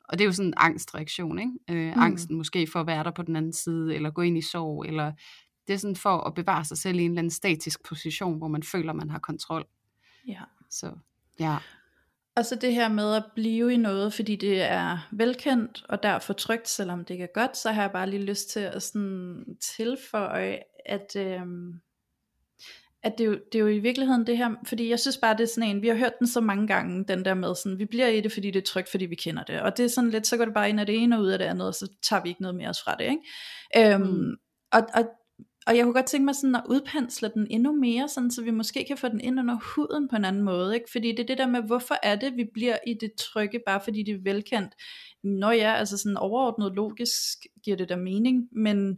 Og 0.04 0.18
det 0.18 0.22
er 0.22 0.26
jo 0.26 0.32
sådan 0.32 0.50
en 0.50 0.54
angstreaktion, 0.58 1.40
ikke? 1.40 1.52
Øh, 1.70 1.96
mm. 1.96 2.02
Angsten 2.02 2.38
måske 2.38 2.68
for 2.68 2.80
at 2.80 2.88
være 2.88 3.04
der 3.04 3.12
på 3.12 3.22
den 3.22 3.36
anden 3.36 3.54
side, 3.54 3.96
eller 3.96 4.12
gå 4.12 4.22
ind 4.22 4.38
i 4.38 4.42
sorg, 4.42 4.86
eller 4.86 5.12
det 5.68 5.74
er 5.74 5.78
sådan 5.78 5.96
for 5.96 6.18
at 6.18 6.34
bevare 6.34 6.66
sig 6.66 6.78
selv 6.78 7.00
i 7.00 7.02
en 7.02 7.12
eller 7.12 7.20
anden 7.20 7.32
statisk 7.32 7.84
position, 7.84 8.38
hvor 8.38 8.48
man 8.48 8.64
føler, 8.64 8.94
man 8.94 9.10
har 9.10 9.20
kontrol. 9.20 9.66
Ja. 10.28 10.42
Så, 10.70 10.92
ja. 11.40 11.58
Og 12.42 12.46
så 12.46 12.56
det 12.56 12.74
her 12.74 12.90
med 12.90 13.16
at 13.16 13.24
blive 13.36 13.74
i 13.74 13.78
noget, 13.78 14.14
fordi 14.14 14.36
det 14.36 14.62
er 14.62 15.08
velkendt 15.12 15.84
og 15.90 16.04
derfor 16.04 16.34
trygt, 16.34 16.70
selvom 16.70 17.06
det 17.06 17.14
ikke 17.14 17.24
er 17.24 17.34
godt, 17.34 17.58
så 17.58 17.72
har 17.72 17.82
jeg 17.82 17.92
bare 17.92 18.10
lige 18.10 18.24
lyst 18.24 18.50
til 18.50 18.60
at 18.60 18.84
sådan 18.84 19.46
tilføje, 19.76 20.60
at, 20.86 21.16
øhm, 21.16 21.74
at 23.04 23.14
det, 23.18 23.24
er 23.24 23.28
jo, 23.28 23.40
det 23.52 23.56
er 23.56 23.60
jo 23.60 23.68
i 23.68 23.80
virkeligheden 23.80 24.28
det 24.28 24.38
her, 24.38 24.50
fordi 24.66 24.90
jeg 24.90 25.00
synes 25.00 25.18
bare, 25.18 25.38
det 25.38 25.44
er 25.44 25.48
sådan 25.48 25.70
en, 25.70 25.82
vi 25.82 25.88
har 25.88 25.96
hørt 25.96 26.20
den 26.20 26.28
så 26.28 26.42
mange 26.42 26.68
gange, 26.68 27.06
den 27.08 27.26
der 27.26 27.34
med 27.34 27.56
sådan, 27.56 27.80
vi 27.80 27.86
bliver 27.86 28.08
i 28.08 28.22
det, 28.22 28.32
fordi 28.32 28.52
det 28.52 28.60
er 28.62 28.72
trygt, 28.72 28.90
fordi 28.90 29.06
vi 29.06 29.16
kender 29.16 29.44
det. 29.44 29.62
Og 29.62 29.78
det 29.78 29.86
er 29.86 29.90
sådan 29.90 30.10
lidt, 30.10 30.28
så 30.28 30.38
går 30.38 30.46
det 30.46 30.54
bare 30.54 30.70
ind 30.70 30.80
af 30.80 30.86
det 30.86 30.96
ene 30.96 31.18
og 31.18 31.22
ud 31.22 31.30
af 31.30 31.40
det 31.40 31.46
andet, 31.46 31.68
og 31.68 31.76
så 31.76 31.88
tager 32.04 32.24
vi 32.24 32.30
ikke 32.30 32.42
noget 32.42 32.56
mere 32.56 32.70
os 32.70 32.82
fra 32.84 32.96
det. 32.96 33.04
Ikke? 33.04 33.94
Øhm, 33.94 34.02
mm. 34.02 34.36
og, 34.72 34.82
og 34.94 35.10
og 35.68 35.78
jeg 35.78 35.84
kunne 35.84 35.94
godt 35.94 36.06
tænke 36.06 36.26
mig 36.26 36.36
sådan 36.36 36.56
at 36.56 36.64
udpensle 36.70 37.32
den 37.34 37.48
endnu 37.50 37.76
mere, 37.76 38.10
sådan, 38.10 38.32
så 38.32 38.44
vi 38.44 38.52
måske 38.52 38.86
kan 38.88 38.98
få 38.98 39.08
den 39.08 39.22
ind 39.22 39.40
under 39.40 39.58
huden 39.76 40.08
på 40.08 40.16
en 40.16 40.26
anden 40.26 40.42
måde. 40.42 40.76
Ikke? 40.76 40.92
Fordi 40.92 41.12
det 41.12 41.20
er 41.20 41.26
det 41.28 41.38
der 41.38 41.48
med, 41.48 41.62
hvorfor 41.62 41.96
er 42.04 42.16
det, 42.16 42.38
vi 42.38 42.46
bliver 42.54 42.78
i 42.88 42.94
det 42.94 43.12
trygge, 43.14 43.60
bare 43.66 43.82
fordi 43.84 44.04
det 44.04 44.14
er 44.14 44.24
velkendt. 44.24 44.76
Nå 45.24 45.50
ja, 45.50 45.74
altså 45.74 45.98
sådan 45.98 46.18
overordnet 46.18 46.76
logisk 46.76 47.38
giver 47.64 47.78
det 47.78 47.90
da 47.90 47.96
mening, 47.96 48.48
men, 48.52 48.98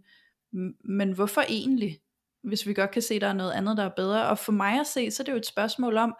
men 0.83 1.11
hvorfor 1.11 1.41
egentlig? 1.41 1.99
Hvis 2.43 2.67
vi 2.67 2.73
godt 2.73 2.91
kan 2.91 3.01
se, 3.01 3.15
at 3.15 3.21
der 3.21 3.27
er 3.27 3.33
noget 3.33 3.51
andet, 3.51 3.77
der 3.77 3.83
er 3.83 3.95
bedre. 3.95 4.29
Og 4.29 4.37
for 4.37 4.51
mig 4.51 4.79
at 4.79 4.87
se, 4.87 5.11
så 5.11 5.23
er 5.23 5.25
det 5.25 5.31
jo 5.31 5.37
et 5.37 5.45
spørgsmål 5.45 5.97
om, 5.97 6.15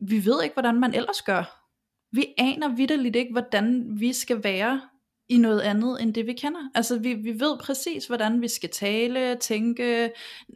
vi 0.00 0.24
ved 0.24 0.42
ikke, 0.42 0.54
hvordan 0.54 0.80
man 0.80 0.94
ellers 0.94 1.22
gør. 1.22 1.64
Vi 2.12 2.26
aner 2.38 2.68
vidderligt 2.68 3.16
ikke, 3.16 3.32
hvordan 3.32 4.00
vi 4.00 4.12
skal 4.12 4.44
være 4.44 4.80
i 5.28 5.38
noget 5.38 5.60
andet 5.60 6.02
end 6.02 6.14
det 6.14 6.26
vi 6.26 6.32
kender. 6.32 6.60
Altså 6.74 6.98
vi, 6.98 7.14
vi 7.14 7.40
ved 7.40 7.58
præcis 7.58 8.06
hvordan 8.06 8.42
vi 8.42 8.48
skal 8.48 8.70
tale, 8.70 9.36
tænke, 9.36 10.04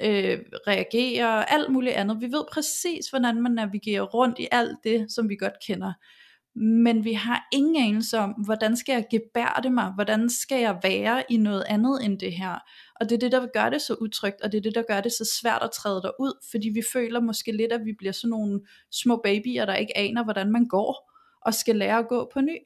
øh, 0.03 0.39
reagere, 0.67 1.53
alt 1.53 1.73
muligt 1.73 1.95
andet. 1.95 2.21
Vi 2.21 2.27
ved 2.27 2.45
præcis 2.53 3.09
hvordan 3.11 3.43
man 3.43 3.53
navigerer 3.53 4.03
rundt 4.03 4.39
i 4.39 4.49
alt 4.53 4.79
det 4.85 5.13
som 5.13 5.29
vi 5.29 5.37
godt 5.37 5.55
kender. 5.67 5.93
Men 6.55 7.05
vi 7.05 7.13
har 7.13 7.49
ingen 7.53 7.89
anelse 7.89 8.19
om, 8.19 8.31
hvordan 8.31 8.77
skal 8.77 8.93
jeg 8.93 9.07
gebærde 9.11 9.71
mig, 9.71 9.93
hvordan 9.95 10.31
skal 10.31 10.61
jeg 10.61 10.79
være 10.83 11.23
i 11.29 11.37
noget 11.37 11.65
andet 11.69 12.05
end 12.05 12.19
det 12.19 12.33
her. 12.33 12.59
Og 13.01 13.09
det 13.09 13.15
er 13.15 13.19
det, 13.19 13.33
der 13.33 13.47
gør 13.55 13.71
det 13.71 13.83
så 13.83 13.95
utrygt, 13.95 14.41
og 14.43 14.53
det 14.53 14.59
er 14.59 14.63
det, 14.63 14.75
der 14.75 14.83
gør 14.83 15.01
det 15.01 15.13
så 15.13 15.39
svært 15.41 15.63
at 15.63 15.71
træde 15.71 16.03
derud, 16.03 16.47
fordi 16.51 16.69
vi 16.69 16.83
føler 16.93 17.21
måske 17.21 17.53
lidt, 17.53 17.73
at 17.73 17.85
vi 17.85 17.93
bliver 17.99 18.13
sådan 18.13 18.31
nogle 18.31 18.61
små 18.91 19.21
babyer, 19.25 19.65
der 19.65 19.75
ikke 19.75 19.99
aner, 19.99 20.25
hvordan 20.25 20.53
man 20.53 20.69
går, 20.69 21.13
og 21.47 21.55
skal 21.55 21.77
lære 21.77 21.99
at 21.99 22.09
gå 22.09 22.31
på 22.33 22.41
ny. 22.41 22.57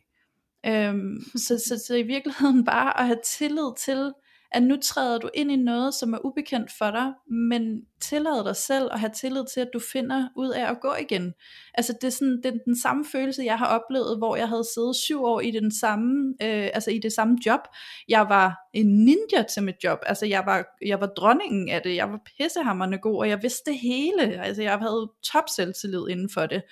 Øhm, 0.68 1.20
så, 1.36 1.62
så, 1.68 1.84
så 1.86 1.94
i 1.94 2.02
virkeligheden 2.02 2.64
bare 2.74 3.00
at 3.00 3.06
have 3.06 3.20
tillid 3.24 3.76
til, 3.78 4.12
at 4.52 4.62
nu 4.62 4.76
træder 4.82 5.18
du 5.18 5.30
ind 5.34 5.52
i 5.52 5.56
noget, 5.56 5.94
som 5.94 6.14
er 6.14 6.26
ubekendt 6.26 6.70
for 6.78 6.90
dig, 6.90 7.12
men 7.30 7.82
tillad 8.00 8.44
dig 8.44 8.56
selv 8.56 8.88
at 8.92 9.00
have 9.00 9.12
tillid 9.20 9.44
til, 9.54 9.60
at 9.60 9.68
du 9.72 9.80
finder 9.92 10.28
ud 10.36 10.50
af 10.50 10.70
at 10.70 10.80
gå 10.80 10.94
igen. 11.00 11.34
Altså 11.74 11.94
det 12.00 12.06
er, 12.06 12.10
sådan, 12.10 12.36
det 12.36 12.46
er 12.46 12.58
den 12.64 12.80
samme 12.80 13.04
følelse, 13.12 13.44
jeg 13.44 13.58
har 13.58 13.66
oplevet, 13.66 14.18
hvor 14.18 14.36
jeg 14.36 14.48
havde 14.48 14.64
siddet 14.74 14.96
syv 14.96 15.24
år 15.24 15.40
i, 15.40 15.50
den 15.50 15.70
samme, 15.70 16.34
øh, 16.42 16.70
altså 16.74 16.90
i 16.90 16.98
det 16.98 17.12
samme 17.12 17.38
job. 17.46 17.60
Jeg 18.08 18.26
var 18.28 18.56
en 18.74 19.04
ninja 19.04 19.42
til 19.54 19.62
mit 19.62 19.76
job, 19.84 19.98
altså 20.06 20.26
jeg 20.26 20.42
var, 20.46 20.64
jeg 20.82 21.00
var 21.00 21.06
dronningen 21.06 21.68
af 21.68 21.82
det, 21.82 21.94
jeg 21.96 22.10
var 22.10 22.20
pissehammerende 22.38 22.98
god, 22.98 23.18
og 23.18 23.28
jeg 23.28 23.42
vidste 23.42 23.70
det 23.70 23.78
hele, 23.78 24.42
altså 24.42 24.62
jeg 24.62 24.78
havde 24.78 25.10
top 25.32 25.44
selvtillid 25.56 26.08
inden 26.08 26.30
for 26.34 26.46
det 26.46 26.62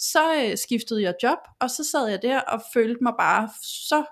så 0.00 0.34
øh, 0.44 0.58
skiftede 0.58 1.02
jeg 1.02 1.14
job, 1.22 1.38
og 1.60 1.70
så 1.70 1.84
sad 1.84 2.08
jeg 2.08 2.22
der 2.22 2.40
og 2.40 2.62
følte 2.74 3.02
mig 3.02 3.12
bare 3.18 3.48
så 3.62 4.04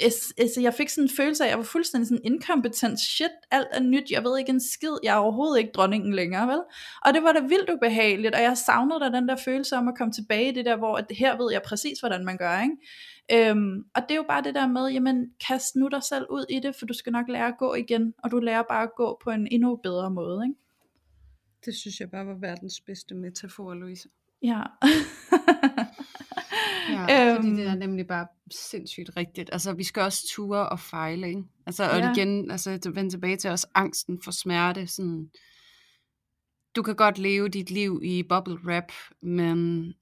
altså 0.00 0.60
jeg 0.60 0.74
fik 0.74 0.88
sådan 0.88 1.04
en 1.04 1.16
følelse 1.16 1.44
af, 1.44 1.46
at 1.46 1.50
jeg 1.50 1.58
var 1.58 1.64
fuldstændig 1.64 2.08
sådan 2.08 2.24
inkompetent, 2.24 3.00
shit, 3.00 3.30
alt 3.50 3.66
er 3.72 3.80
nyt, 3.80 4.10
jeg 4.10 4.24
ved 4.24 4.38
ikke 4.38 4.50
en 4.50 4.60
skid, 4.60 4.96
jeg 5.02 5.14
er 5.14 5.18
overhovedet 5.18 5.58
ikke 5.58 5.72
dronningen 5.74 6.14
længere, 6.14 6.48
vel? 6.48 6.62
Og 7.06 7.14
det 7.14 7.22
var 7.22 7.32
da 7.32 7.40
vildt 7.40 7.70
ubehageligt, 7.70 8.34
og 8.34 8.42
jeg 8.42 8.58
savnede 8.58 9.00
da 9.00 9.10
den 9.16 9.28
der 9.28 9.36
følelse 9.36 9.76
om 9.76 9.88
at 9.88 9.94
komme 9.98 10.12
tilbage 10.12 10.48
i 10.48 10.54
det 10.54 10.64
der, 10.64 10.76
hvor 10.76 10.96
at 10.96 11.06
her 11.10 11.36
ved 11.36 11.52
jeg 11.52 11.62
præcis, 11.62 12.00
hvordan 12.00 12.24
man 12.24 12.36
gør, 12.36 12.62
ikke? 12.62 12.76
Øhm, 13.50 13.84
og 13.94 14.02
det 14.02 14.10
er 14.10 14.16
jo 14.16 14.24
bare 14.28 14.42
det 14.42 14.54
der 14.54 14.66
med, 14.66 14.88
jamen 14.88 15.30
kast 15.48 15.76
nu 15.76 15.88
dig 15.88 16.02
selv 16.02 16.26
ud 16.30 16.44
i 16.50 16.60
det, 16.60 16.76
for 16.76 16.86
du 16.86 16.94
skal 16.94 17.12
nok 17.12 17.28
lære 17.28 17.48
at 17.48 17.58
gå 17.58 17.74
igen, 17.74 18.14
og 18.24 18.30
du 18.30 18.38
lærer 18.38 18.62
bare 18.68 18.82
at 18.82 18.94
gå 18.96 19.20
på 19.24 19.30
en 19.30 19.48
endnu 19.50 19.76
bedre 19.76 20.10
måde, 20.10 20.44
ikke? 20.44 20.60
Det 21.64 21.74
synes 21.76 22.00
jeg 22.00 22.10
bare 22.10 22.26
var 22.26 22.38
verdens 22.40 22.80
bedste 22.80 23.14
metafor, 23.14 23.74
Louise. 23.74 24.08
Ja. 24.42 24.62
ja, 27.08 27.34
fordi 27.36 27.50
det 27.50 27.66
er 27.66 27.70
øhm. 27.70 27.78
nemlig 27.78 28.06
bare 28.06 28.26
sindssygt 28.50 29.10
rigtigt. 29.16 29.50
Altså, 29.52 29.72
vi 29.72 29.84
skal 29.84 30.02
også 30.02 30.28
ture 30.30 30.68
og 30.68 30.80
fejle, 30.80 31.28
ikke? 31.28 31.42
Altså, 31.66 31.90
og 31.90 31.98
ja. 31.98 32.12
igen, 32.12 32.50
altså, 32.50 32.90
vende 32.94 33.10
tilbage 33.10 33.36
til 33.36 33.50
os 33.50 33.66
angsten 33.74 34.20
for 34.24 34.30
smerte, 34.30 34.86
sådan, 34.86 35.30
du 36.76 36.82
kan 36.82 36.96
godt 36.96 37.18
leve 37.18 37.48
dit 37.48 37.70
liv 37.70 38.00
i 38.04 38.22
bubble 38.22 38.58
wrap, 38.64 38.92
men 39.22 39.92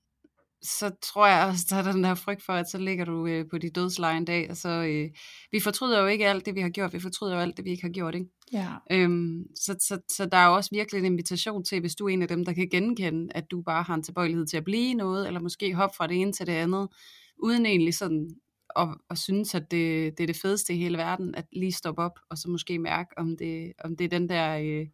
så 0.67 0.91
tror 1.03 1.27
jeg 1.27 1.47
også, 1.47 1.67
der 1.71 1.77
er 1.77 1.93
den 1.93 2.05
der 2.05 2.15
frygt 2.15 2.43
for, 2.43 2.53
at 2.53 2.71
så 2.71 2.79
ligger 2.79 3.05
du 3.05 3.27
øh, 3.27 3.45
på 3.51 3.59
de 3.59 3.71
dødsleje 3.71 4.17
en 4.17 4.25
dag, 4.25 4.51
og 4.51 4.57
så, 4.57 4.69
øh, 4.69 5.11
vi 5.53 5.61
fortryder 5.61 6.01
jo 6.01 6.07
ikke 6.07 6.29
alt 6.29 6.47
det, 6.47 6.55
vi 6.55 6.61
har 6.61 6.69
gjort, 6.69 6.93
vi 6.93 7.01
fortryder 7.01 7.35
jo 7.35 7.41
alt 7.41 7.57
det, 7.57 7.65
vi 7.65 7.71
ikke 7.71 7.83
har 7.83 7.93
gjort, 7.93 8.15
ikke? 8.15 8.27
Ja. 8.53 8.69
Øhm, 8.91 9.45
så, 9.55 9.77
så, 9.81 9.99
så 10.11 10.27
der 10.27 10.37
er 10.37 10.49
også 10.49 10.71
virkelig 10.73 10.99
en 10.99 11.05
invitation 11.05 11.65
til, 11.65 11.81
hvis 11.81 11.95
du 11.95 12.05
er 12.07 12.09
en 12.09 12.23
af 12.23 12.29
dem, 12.29 12.45
der 12.45 12.53
kan 12.53 12.69
genkende, 12.69 13.29
at 13.35 13.51
du 13.51 13.63
bare 13.63 13.83
har 13.83 13.95
en 13.95 14.03
tilbøjelighed 14.03 14.47
til 14.47 14.57
at 14.57 14.65
blive 14.65 14.95
noget, 14.95 15.27
eller 15.27 15.41
måske 15.41 15.75
hoppe 15.75 15.97
fra 15.97 16.07
det 16.07 16.21
ene 16.21 16.33
til 16.33 16.47
det 16.47 16.53
andet, 16.53 16.89
uden 17.43 17.67
egentlig 17.67 17.95
sådan 17.95 18.31
at, 18.77 18.89
at 19.11 19.19
synes, 19.19 19.55
at 19.55 19.71
det, 19.71 20.19
det 20.19 20.25
er 20.25 20.27
det 20.27 20.37
fedeste 20.37 20.75
i 20.75 20.79
hele 20.79 20.99
verden, 20.99 21.35
at 21.35 21.45
lige 21.53 21.73
stoppe 21.73 22.03
op, 22.03 22.19
og 22.31 22.39
så 22.39 22.51
måske 22.51 22.79
mærke, 22.79 23.11
om 23.17 23.37
det, 23.37 23.73
om 23.85 23.97
det 23.97 24.05
er 24.05 24.09
den 24.09 24.29
der, 24.29 24.59
øh, 24.59 24.87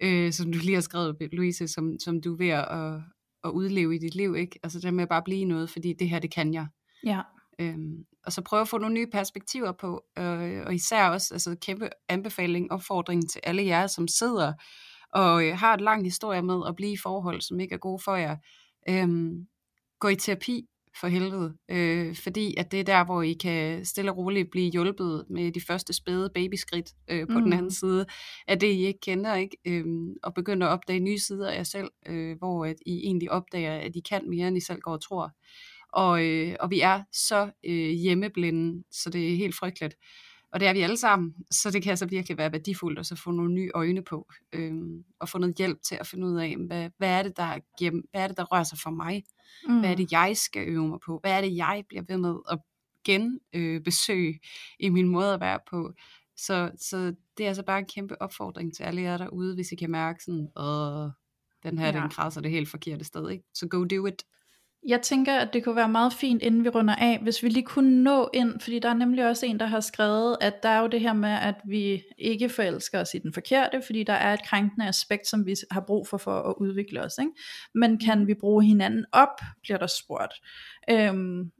øh, 0.00 0.32
som 0.32 0.52
du 0.52 0.58
lige 0.58 0.74
har 0.74 0.80
skrevet, 0.80 1.16
Louise, 1.32 1.68
som, 1.68 1.98
som 1.98 2.20
du 2.20 2.32
er 2.32 2.36
ved 2.36 2.48
at, 2.48 3.00
at 3.44 3.50
udleve 3.50 3.94
i 3.94 3.98
dit 3.98 4.14
liv, 4.14 4.36
ikke? 4.36 4.58
Altså 4.62 4.80
det 4.80 4.94
med 4.94 5.06
bare 5.06 5.18
at 5.18 5.24
blive 5.24 5.44
noget, 5.44 5.70
fordi 5.70 5.92
det 5.92 6.08
her, 6.08 6.18
det 6.18 6.34
kan 6.34 6.54
jeg. 6.54 6.66
Ja. 7.06 7.20
Øhm, 7.58 8.04
og 8.26 8.32
så 8.32 8.42
prøve 8.42 8.60
at 8.60 8.68
få 8.68 8.78
nogle 8.78 8.94
nye 8.94 9.06
perspektiver 9.06 9.72
på, 9.72 10.04
øh, 10.18 10.62
og 10.66 10.74
især 10.74 11.08
også 11.08 11.34
altså 11.34 11.56
kæmpe 11.60 11.88
anbefaling, 12.08 12.72
opfordring 12.72 13.30
til 13.30 13.40
alle 13.44 13.66
jer, 13.66 13.86
som 13.86 14.08
sidder 14.08 14.52
og 15.12 15.46
øh, 15.46 15.58
har 15.58 15.74
et 15.74 15.80
lang 15.80 16.04
historie 16.04 16.42
med 16.42 16.62
at 16.68 16.76
blive 16.76 16.92
i 16.92 16.96
forhold, 17.02 17.40
som 17.40 17.60
ikke 17.60 17.74
er 17.74 17.78
gode 17.78 18.02
for 18.04 18.14
jer. 18.14 18.36
Øhm, 18.88 19.46
gå 20.00 20.08
i 20.08 20.16
terapi 20.16 20.66
for 21.00 21.08
helvede, 21.08 21.54
øh, 21.70 22.16
fordi 22.16 22.54
at 22.58 22.72
det 22.72 22.80
er 22.80 22.84
der, 22.84 23.04
hvor 23.04 23.22
I 23.22 23.32
kan 23.32 23.84
stille 23.84 24.10
og 24.10 24.16
roligt 24.16 24.50
blive 24.50 24.70
hjulpet 24.70 25.24
med 25.30 25.52
de 25.52 25.60
første 25.60 25.92
spæde 25.92 26.30
babyskridt 26.34 26.90
øh, 27.10 27.26
på 27.26 27.38
mm. 27.38 27.44
den 27.44 27.52
anden 27.52 27.70
side 27.70 28.06
af 28.48 28.58
det, 28.58 28.66
I 28.66 28.86
ikke 28.86 29.00
kender, 29.00 29.34
ikke? 29.34 29.56
Øhm, 29.66 30.14
og 30.22 30.34
begynde 30.34 30.66
at 30.66 30.70
opdage 30.70 31.00
nye 31.00 31.18
sider 31.18 31.50
af 31.50 31.56
jer 31.56 31.62
selv, 31.62 31.90
øh, 32.06 32.38
hvor 32.38 32.64
at 32.64 32.76
I 32.86 32.96
egentlig 32.96 33.30
opdager, 33.30 33.74
at 33.74 33.96
I 33.96 34.00
kan 34.00 34.30
mere, 34.30 34.48
end 34.48 34.56
I 34.56 34.60
selv 34.60 34.80
går 34.80 34.92
og 34.92 35.02
tror. 35.02 35.30
Og, 35.92 36.24
øh, 36.24 36.56
og 36.60 36.70
vi 36.70 36.80
er 36.80 37.02
så 37.12 37.50
øh, 37.64 37.90
hjemmeblinde, 37.90 38.84
så 38.90 39.10
det 39.10 39.32
er 39.32 39.36
helt 39.36 39.54
frygteligt. 39.54 39.94
Og 40.54 40.60
det 40.60 40.68
er 40.68 40.72
vi 40.72 40.80
alle 40.80 40.96
sammen, 40.96 41.34
så 41.50 41.70
det 41.70 41.82
kan 41.82 41.90
altså 41.90 42.06
virkelig 42.06 42.38
være 42.38 42.52
værdifuldt 42.52 42.98
at 42.98 43.06
så 43.06 43.16
få 43.16 43.30
nogle 43.30 43.52
nye 43.52 43.70
øjne 43.74 44.02
på, 44.02 44.32
øh, 44.52 44.72
og 45.20 45.28
få 45.28 45.38
noget 45.38 45.56
hjælp 45.56 45.82
til 45.82 45.94
at 46.00 46.06
finde 46.06 46.26
ud 46.26 46.36
af, 46.36 46.56
hvad, 46.66 46.90
hvad, 46.98 47.08
er 47.08 47.22
det, 47.22 47.36
der, 47.36 47.58
hvad 48.10 48.22
er 48.22 48.28
det, 48.28 48.36
der 48.36 48.44
rører 48.44 48.64
sig 48.64 48.78
for 48.78 48.90
mig? 48.90 49.24
Mm. 49.68 49.80
Hvad 49.80 49.90
er 49.90 49.94
det, 49.94 50.12
jeg 50.12 50.36
skal 50.36 50.68
øve 50.68 50.88
mig 50.88 50.98
på? 51.06 51.18
Hvad 51.18 51.32
er 51.32 51.40
det, 51.40 51.56
jeg 51.56 51.84
bliver 51.88 52.02
ved 52.08 52.16
med 52.16 52.34
at 52.50 52.58
genbesøge 53.04 54.28
øh, 54.28 54.38
i 54.78 54.88
min 54.88 55.08
måde 55.08 55.34
at 55.34 55.40
være 55.40 55.58
på? 55.70 55.92
Så, 56.36 56.70
så 56.78 57.14
det 57.38 57.44
er 57.44 57.48
altså 57.48 57.62
bare 57.62 57.78
en 57.78 57.86
kæmpe 57.94 58.22
opfordring 58.22 58.74
til 58.74 58.82
alle 58.82 59.02
jer 59.02 59.16
derude, 59.16 59.54
hvis 59.54 59.72
I 59.72 59.76
kan 59.76 59.90
mærke 59.90 60.24
sådan, 60.24 60.48
åh, 60.56 61.10
den 61.62 61.78
her, 61.78 61.86
ja. 61.86 62.00
den 62.00 62.10
krasser 62.10 62.40
det 62.40 62.50
helt 62.50 62.68
forkerte 62.68 63.04
sted, 63.04 63.30
ikke? 63.30 63.44
Så 63.54 63.68
go 63.68 63.84
do 63.84 64.06
it. 64.06 64.22
Jeg 64.88 65.02
tænker, 65.02 65.34
at 65.34 65.52
det 65.52 65.64
kunne 65.64 65.76
være 65.76 65.88
meget 65.88 66.12
fint, 66.12 66.42
inden 66.42 66.64
vi 66.64 66.68
runder 66.68 66.94
af, 66.94 67.18
hvis 67.22 67.42
vi 67.42 67.48
lige 67.48 67.64
kunne 67.64 68.02
nå 68.02 68.30
ind, 68.34 68.60
fordi 68.60 68.78
der 68.78 68.88
er 68.88 68.94
nemlig 68.94 69.28
også 69.28 69.46
en, 69.46 69.60
der 69.60 69.66
har 69.66 69.80
skrevet, 69.80 70.36
at 70.40 70.62
der 70.62 70.68
er 70.68 70.80
jo 70.80 70.86
det 70.86 71.00
her 71.00 71.12
med, 71.12 71.30
at 71.30 71.54
vi 71.64 72.02
ikke 72.18 72.48
forelsker 72.48 73.00
os 73.00 73.14
i 73.14 73.18
den 73.18 73.32
forkerte, 73.32 73.82
fordi 73.82 74.04
der 74.04 74.12
er 74.12 74.32
et 74.32 74.44
krænkende 74.46 74.88
aspekt, 74.88 75.26
som 75.26 75.46
vi 75.46 75.54
har 75.70 75.80
brug 75.80 76.08
for 76.08 76.16
for 76.18 76.40
at 76.40 76.54
udvikle 76.58 77.02
os. 77.02 77.18
Ikke? 77.18 77.32
Men 77.74 77.98
kan 77.98 78.26
vi 78.26 78.34
bruge 78.34 78.64
hinanden 78.64 79.04
op, 79.12 79.40
bliver 79.62 79.78
der 79.78 79.86
spurgt. 79.86 80.34
Øhm, 80.90 81.50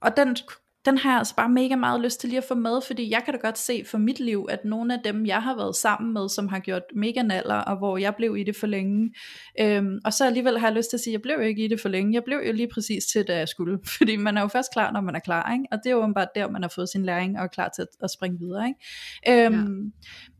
og 0.00 0.16
den 0.16 0.36
den 0.84 0.98
har 0.98 1.10
jeg 1.10 1.18
altså 1.18 1.36
bare 1.36 1.48
mega 1.48 1.76
meget 1.76 2.00
lyst 2.00 2.20
til 2.20 2.28
lige 2.28 2.38
at 2.38 2.44
få 2.44 2.54
med, 2.54 2.80
fordi 2.86 3.10
jeg 3.10 3.22
kan 3.24 3.34
da 3.34 3.40
godt 3.40 3.58
se 3.58 3.84
for 3.86 3.98
mit 3.98 4.20
liv, 4.20 4.46
at 4.50 4.64
nogle 4.64 4.94
af 4.94 5.00
dem, 5.04 5.26
jeg 5.26 5.42
har 5.42 5.56
været 5.56 5.76
sammen 5.76 6.12
med, 6.12 6.28
som 6.28 6.48
har 6.48 6.58
gjort 6.58 6.82
mega 6.94 7.22
naller, 7.22 7.54
og 7.54 7.78
hvor 7.78 7.98
jeg 7.98 8.14
blev 8.16 8.36
i 8.36 8.44
det 8.44 8.56
for 8.56 8.66
længe, 8.66 9.14
øhm, 9.60 9.98
og 10.04 10.12
så 10.12 10.26
alligevel 10.26 10.58
har 10.58 10.66
jeg 10.66 10.76
lyst 10.76 10.90
til 10.90 10.96
at 10.96 11.00
sige, 11.00 11.12
at 11.12 11.12
jeg 11.12 11.22
blev 11.22 11.42
ikke 11.42 11.64
i 11.64 11.68
det 11.68 11.80
for 11.80 11.88
længe, 11.88 12.14
jeg 12.14 12.24
blev 12.24 12.38
jo 12.46 12.52
lige 12.52 12.68
præcis 12.74 13.06
til, 13.06 13.24
da 13.28 13.38
jeg 13.38 13.48
skulle, 13.48 13.78
fordi 13.98 14.16
man 14.16 14.36
er 14.36 14.40
jo 14.40 14.48
først 14.48 14.72
klar, 14.72 14.92
når 14.92 15.00
man 15.00 15.14
er 15.14 15.20
klar, 15.20 15.52
ikke? 15.52 15.64
og 15.72 15.78
det 15.84 15.90
er 15.90 15.96
jo 15.96 16.12
bare 16.14 16.26
der, 16.34 16.50
man 16.50 16.62
har 16.62 16.72
fået 16.74 16.88
sin 16.88 17.04
læring, 17.04 17.38
og 17.38 17.44
er 17.44 17.48
klar 17.48 17.68
til 17.68 17.82
at, 17.82 17.88
at 18.02 18.10
springe 18.10 18.38
videre. 18.38 18.68
Ikke? 18.68 19.46
Øhm, 19.46 19.84
ja. 19.84 19.90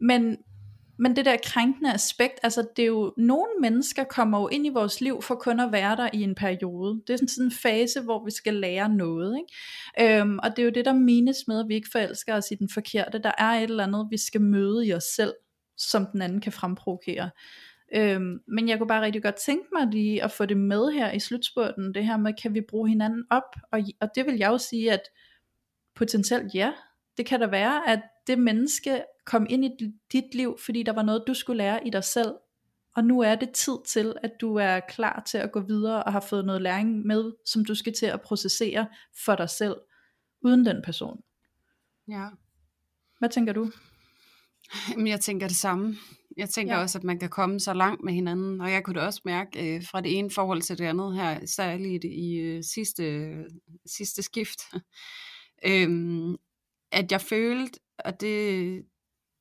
Men 0.01 0.36
men 0.99 1.16
det 1.16 1.24
der 1.24 1.36
krænkende 1.44 1.94
aspekt, 1.94 2.40
altså 2.42 2.68
det 2.76 2.82
er 2.82 2.86
jo, 2.86 3.14
nogle 3.16 3.51
mennesker 3.61 4.05
kommer 4.05 4.40
jo 4.40 4.49
ind 4.49 4.66
i 4.66 4.68
vores 4.68 5.01
liv 5.01 5.22
for 5.22 5.34
kun 5.34 5.61
at 5.61 5.72
være 5.72 5.96
der 5.96 6.11
i 6.12 6.22
en 6.22 6.34
periode. 6.34 7.03
Det 7.07 7.12
er 7.12 7.16
sådan, 7.16 7.28
sådan 7.28 7.46
en 7.46 7.53
fase, 7.53 8.01
hvor 8.01 8.24
vi 8.24 8.30
skal 8.30 8.55
lære 8.55 8.88
noget. 8.88 9.38
Ikke? 9.38 10.18
Øhm, 10.20 10.38
og 10.42 10.51
det 10.51 10.59
er 10.59 10.64
jo 10.64 10.70
det, 10.70 10.84
der 10.84 10.92
menes 10.92 11.36
med, 11.49 11.61
at 11.61 11.68
vi 11.68 11.74
ikke 11.74 11.88
forelsker 11.92 12.34
os 12.34 12.51
i 12.51 12.55
den 12.55 12.68
forkerte. 12.68 13.18
Der 13.18 13.32
er 13.38 13.51
et 13.51 13.62
eller 13.62 13.84
andet, 13.84 14.07
vi 14.11 14.16
skal 14.16 14.40
møde 14.40 14.86
i 14.86 14.94
os 14.94 15.05
selv, 15.05 15.34
som 15.76 16.07
den 16.07 16.22
anden 16.22 16.40
kan 16.40 16.53
fremprovokere. 16.53 17.30
Øhm, 17.94 18.38
men 18.49 18.68
jeg 18.68 18.78
kunne 18.78 18.88
bare 18.88 19.03
rigtig 19.03 19.22
godt 19.22 19.34
tænke 19.34 19.64
mig 19.72 19.86
lige 19.86 20.22
at 20.22 20.30
få 20.30 20.46
det 20.46 20.57
med 20.57 20.92
her 20.92 21.12
i 21.12 21.20
slutspurten, 21.20 21.94
det 21.94 22.05
her 22.05 22.16
med, 22.16 22.32
kan 22.42 22.55
vi 22.55 22.61
bruge 22.61 22.88
hinanden 22.88 23.24
op? 23.30 23.57
Og, 23.72 23.80
og 24.01 24.09
det 24.14 24.26
vil 24.26 24.36
jeg 24.36 24.49
jo 24.49 24.59
sige, 24.59 24.92
at 24.92 25.03
potentielt 25.94 26.55
ja, 26.55 26.72
det 27.16 27.26
kan 27.26 27.40
da 27.40 27.46
være, 27.46 27.88
at 27.88 28.01
det 28.29 28.39
menneske 28.39 29.05
kom 29.24 29.47
ind 29.51 29.64
i 29.64 29.70
dit 30.12 30.35
liv, 30.35 30.59
fordi 30.64 30.83
der 30.83 30.93
var 30.93 31.03
noget, 31.03 31.24
du 31.26 31.35
skulle 31.35 31.59
lære 31.59 31.87
i 31.87 31.91
dig 31.91 32.05
selv. 32.05 32.35
Og 32.97 33.05
nu 33.05 33.20
er 33.20 33.35
det 33.35 33.51
tid 33.51 33.76
til, 33.87 34.14
at 34.22 34.33
du 34.41 34.55
er 34.57 34.81
klar 34.81 35.22
til 35.26 35.39
at 35.39 35.53
gå 35.53 35.61
videre 35.61 36.05
og 36.05 36.12
har 36.12 36.20
fået 36.20 36.45
noget 36.45 36.62
læring 36.62 37.07
med, 37.07 37.33
som 37.47 37.64
du 37.64 37.74
skal 37.74 37.93
til 37.93 38.07
at 38.07 38.20
processere 38.20 38.89
for 39.24 39.35
dig 39.35 39.51
selv, 39.51 39.76
uden 40.43 40.66
den 40.66 40.83
person. 40.85 41.20
Ja. 42.09 42.29
Hvad 43.18 43.29
tænker 43.29 43.53
du? 43.53 43.70
Jamen, 44.91 45.07
jeg 45.07 45.20
tænker 45.20 45.49
det 45.49 45.57
samme. 45.57 45.97
Jeg 46.37 46.51
tænker 46.51 46.74
ja. 46.74 46.81
også, 46.81 46.99
at 46.99 47.05
man 47.05 47.18
kan 47.18 47.29
komme 47.29 47.61
så 47.61 47.74
langt 47.74 48.05
med 48.05 48.12
hinanden, 48.12 48.61
og 48.61 48.70
jeg 48.70 48.85
kunne 48.85 49.01
da 49.01 49.07
også 49.07 49.20
mærke 49.24 49.76
øh, 49.76 49.83
fra 49.87 50.01
det 50.01 50.18
ene 50.18 50.31
forhold 50.31 50.62
til 50.62 50.79
det 50.79 50.85
andet 50.85 51.14
her, 51.14 51.47
særligt 51.47 52.05
i 52.05 52.35
øh, 52.35 52.64
sidste, 52.64 53.35
sidste 53.87 54.22
skift, 54.22 54.61
øh, 55.68 55.89
at 56.93 57.12
jeg 57.12 57.20
følte, 57.20 57.80
og 58.05 58.20
det, 58.20 58.84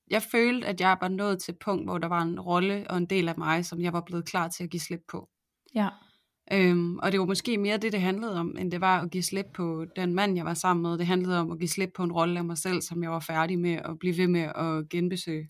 jeg 0.09 0.21
følte, 0.21 0.67
at 0.67 0.81
jeg 0.81 0.97
var 1.01 1.07
nået 1.07 1.41
til 1.41 1.51
et 1.51 1.59
punkt, 1.59 1.85
hvor 1.85 1.97
der 1.97 2.07
var 2.07 2.21
en 2.21 2.39
rolle 2.39 2.85
og 2.89 2.97
en 2.97 3.05
del 3.05 3.29
af 3.29 3.37
mig, 3.37 3.65
som 3.65 3.81
jeg 3.81 3.93
var 3.93 4.01
blevet 4.01 4.25
klar 4.25 4.47
til 4.47 4.63
at 4.63 4.69
give 4.69 4.81
slip 4.81 5.01
på. 5.07 5.29
Ja. 5.75 5.89
Øhm, 6.51 6.97
og 6.97 7.11
det 7.11 7.19
var 7.19 7.25
måske 7.25 7.57
mere 7.57 7.77
det, 7.77 7.91
det 7.91 8.01
handlede 8.01 8.39
om, 8.39 8.57
end 8.59 8.71
det 8.71 8.81
var 8.81 9.01
at 9.01 9.11
give 9.11 9.23
slip 9.23 9.45
på 9.53 9.85
den 9.95 10.13
mand, 10.13 10.35
jeg 10.35 10.45
var 10.45 10.53
sammen 10.53 10.83
med. 10.83 10.97
Det 10.97 11.07
handlede 11.07 11.39
om 11.39 11.51
at 11.51 11.59
give 11.59 11.67
slip 11.67 11.91
på 11.95 12.03
en 12.03 12.11
rolle 12.11 12.39
af 12.39 12.45
mig 12.45 12.57
selv, 12.57 12.81
som 12.81 13.03
jeg 13.03 13.11
var 13.11 13.19
færdig 13.19 13.59
med 13.59 13.73
at 13.73 13.99
blive 13.99 14.17
ved 14.17 14.27
med 14.27 14.41
at 14.41 14.89
genbesøge. 14.89 15.49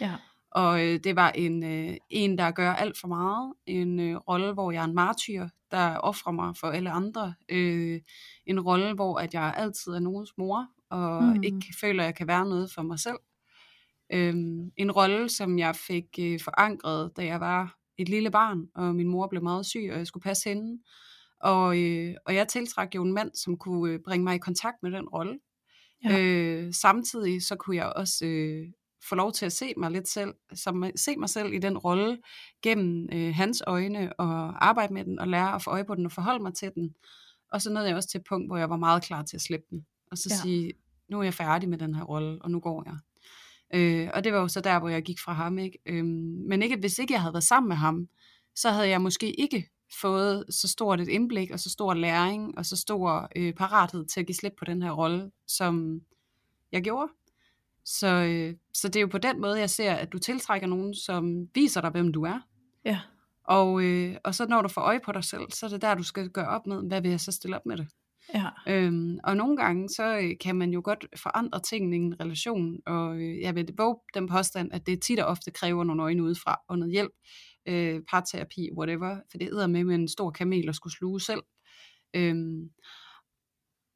Ja. 0.00 0.16
Og 0.50 0.86
øh, 0.86 1.00
det 1.04 1.16
var 1.16 1.30
en, 1.30 1.64
øh, 1.64 1.96
en, 2.10 2.38
der 2.38 2.50
gør 2.50 2.72
alt 2.72 3.00
for 3.00 3.08
meget. 3.08 3.52
En 3.66 4.00
øh, 4.00 4.16
rolle, 4.16 4.52
hvor 4.52 4.72
jeg 4.72 4.80
er 4.80 4.84
en 4.84 4.94
martyr, 4.94 5.48
der 5.70 5.96
offrer 5.96 6.32
mig 6.32 6.56
for 6.56 6.66
alle 6.66 6.90
andre. 6.90 7.34
Øh, 7.48 8.00
en 8.46 8.60
rolle, 8.60 8.94
hvor 8.94 9.18
at 9.18 9.34
jeg 9.34 9.54
altid 9.56 9.92
er 9.92 10.00
nogens 10.00 10.32
mor, 10.38 10.66
og 10.92 11.22
mm. 11.22 11.42
ikke 11.42 11.74
føler, 11.80 12.02
at 12.02 12.06
jeg 12.06 12.14
kan 12.14 12.26
være 12.26 12.44
noget 12.44 12.72
for 12.72 12.82
mig 12.82 12.98
selv. 12.98 13.18
Øhm, 14.12 14.70
en 14.76 14.92
rolle, 14.92 15.28
som 15.28 15.58
jeg 15.58 15.76
fik 15.76 16.04
øh, 16.20 16.40
forankret, 16.40 17.16
da 17.16 17.24
jeg 17.24 17.40
var 17.40 17.76
et 17.98 18.08
lille 18.08 18.30
barn, 18.30 18.66
og 18.74 18.94
min 18.94 19.08
mor 19.08 19.26
blev 19.26 19.42
meget 19.42 19.66
syg, 19.66 19.88
og 19.92 19.98
jeg 19.98 20.06
skulle 20.06 20.22
passe 20.22 20.48
hende. 20.48 20.82
Og, 21.40 21.82
øh, 21.82 22.14
og 22.26 22.34
jeg 22.34 22.48
tiltrak 22.48 22.94
jo 22.94 23.02
en 23.02 23.12
mand, 23.12 23.30
som 23.34 23.56
kunne 23.56 23.92
øh, 23.92 24.00
bringe 24.04 24.24
mig 24.24 24.34
i 24.34 24.38
kontakt 24.38 24.76
med 24.82 24.90
den 24.90 25.08
rolle. 25.08 25.38
Ja. 26.04 26.20
Øh, 26.20 26.72
samtidig 26.74 27.42
så 27.42 27.56
kunne 27.56 27.76
jeg 27.76 27.92
også 27.96 28.26
øh, 28.26 28.66
få 29.08 29.14
lov 29.14 29.32
til 29.32 29.46
at 29.46 29.52
se 29.52 29.74
mig 29.76 29.90
lidt 29.90 30.08
selv, 30.08 30.34
som, 30.54 30.84
se 30.96 31.16
mig 31.16 31.28
selv 31.28 31.52
i 31.52 31.58
den 31.58 31.78
rolle 31.78 32.18
gennem 32.62 33.08
øh, 33.12 33.34
hans 33.34 33.62
øjne, 33.66 34.12
og 34.20 34.66
arbejde 34.66 34.94
med 34.94 35.04
den, 35.04 35.18
og 35.18 35.28
lære 35.28 35.54
at 35.54 35.62
få 35.62 35.70
øje 35.70 35.84
på 35.84 35.94
den, 35.94 36.06
og 36.06 36.12
forholde 36.12 36.42
mig 36.42 36.54
til 36.54 36.70
den. 36.74 36.94
Og 37.52 37.62
så 37.62 37.72
nåede 37.72 37.88
jeg 37.88 37.96
også 37.96 38.08
til 38.08 38.18
et 38.18 38.26
punkt, 38.28 38.48
hvor 38.48 38.56
jeg 38.56 38.70
var 38.70 38.76
meget 38.76 39.02
klar 39.02 39.22
til 39.22 39.36
at 39.36 39.40
slippe 39.40 39.66
den. 39.70 39.86
Og 40.10 40.18
så 40.18 40.28
ja. 40.30 40.36
sige, 40.36 40.72
nu 41.12 41.18
er 41.18 41.22
jeg 41.22 41.34
færdig 41.34 41.68
med 41.68 41.78
den 41.78 41.94
her 41.94 42.02
rolle, 42.02 42.38
og 42.42 42.50
nu 42.50 42.60
går 42.60 42.82
jeg. 42.86 42.96
Øh, 43.74 44.10
og 44.14 44.24
det 44.24 44.32
var 44.32 44.38
jo 44.38 44.48
så 44.48 44.60
der, 44.60 44.78
hvor 44.78 44.88
jeg 44.88 45.02
gik 45.02 45.20
fra 45.20 45.32
ham. 45.32 45.58
Ikke? 45.58 45.78
Øh, 45.86 46.04
men 46.48 46.62
ikke, 46.62 46.76
hvis 46.76 46.98
ikke 46.98 47.12
jeg 47.12 47.20
havde 47.20 47.34
været 47.34 47.44
sammen 47.44 47.68
med 47.68 47.76
ham, 47.76 48.08
så 48.54 48.70
havde 48.70 48.88
jeg 48.88 49.00
måske 49.00 49.40
ikke 49.40 49.68
fået 50.00 50.44
så 50.50 50.68
stort 50.68 51.00
et 51.00 51.08
indblik, 51.08 51.50
og 51.50 51.60
så 51.60 51.70
stor 51.70 51.94
læring, 51.94 52.58
og 52.58 52.66
så 52.66 52.76
stor 52.76 53.28
øh, 53.36 53.54
parathed 53.54 54.06
til 54.06 54.20
at 54.20 54.26
give 54.26 54.36
slip 54.36 54.52
på 54.58 54.64
den 54.64 54.82
her 54.82 54.90
rolle, 54.90 55.30
som 55.46 56.00
jeg 56.72 56.82
gjorde. 56.82 57.12
Så, 57.84 58.06
øh, 58.06 58.54
så 58.74 58.88
det 58.88 58.96
er 58.96 59.00
jo 59.00 59.06
på 59.06 59.18
den 59.18 59.40
måde, 59.40 59.58
jeg 59.58 59.70
ser, 59.70 59.92
at 59.92 60.12
du 60.12 60.18
tiltrækker 60.18 60.66
nogen, 60.66 60.94
som 60.94 61.48
viser 61.54 61.80
dig, 61.80 61.90
hvem 61.90 62.12
du 62.12 62.22
er. 62.22 62.40
Ja. 62.84 63.00
Og, 63.44 63.82
øh, 63.84 64.16
og 64.24 64.34
så 64.34 64.46
når 64.46 64.62
du 64.62 64.68
får 64.68 64.80
øje 64.80 65.00
på 65.04 65.12
dig 65.12 65.24
selv, 65.24 65.50
så 65.50 65.66
er 65.66 65.70
det 65.70 65.82
der, 65.82 65.94
du 65.94 66.02
skal 66.02 66.28
gøre 66.28 66.48
op 66.48 66.66
med, 66.66 66.88
hvad 66.88 67.00
vil 67.00 67.10
jeg 67.10 67.20
så 67.20 67.32
stille 67.32 67.56
op 67.56 67.66
med 67.66 67.76
det. 67.76 67.88
Ja. 68.34 68.48
Øhm, 68.66 69.18
og 69.24 69.36
nogle 69.36 69.56
gange, 69.56 69.88
så 69.88 70.18
øh, 70.18 70.30
kan 70.40 70.56
man 70.56 70.70
jo 70.70 70.80
godt 70.84 71.06
forandre 71.16 71.60
tingene 71.60 71.96
i 71.96 71.98
en 71.98 72.20
relation, 72.20 72.78
og 72.86 73.16
øh, 73.16 73.40
jeg 73.40 73.54
vil 73.54 73.74
våge 73.76 73.96
den 74.14 74.28
påstand, 74.28 74.72
at 74.72 74.86
det 74.86 75.02
tit 75.02 75.20
og 75.20 75.26
ofte 75.26 75.50
kræver 75.50 75.84
nogle 75.84 76.02
øjne 76.02 76.22
udefra, 76.22 76.60
og 76.68 76.78
noget 76.78 76.92
hjælp, 76.92 77.12
øh, 77.68 78.00
parterapi, 78.08 78.68
whatever, 78.78 79.20
for 79.30 79.38
det 79.38 79.48
hedder 79.48 79.66
med 79.66 79.84
med 79.84 79.94
en 79.94 80.08
stor 80.08 80.30
kamel 80.30 80.68
at 80.68 80.74
skulle 80.74 80.94
sluge 80.94 81.20
selv. 81.20 81.42
Øhm, 82.14 82.70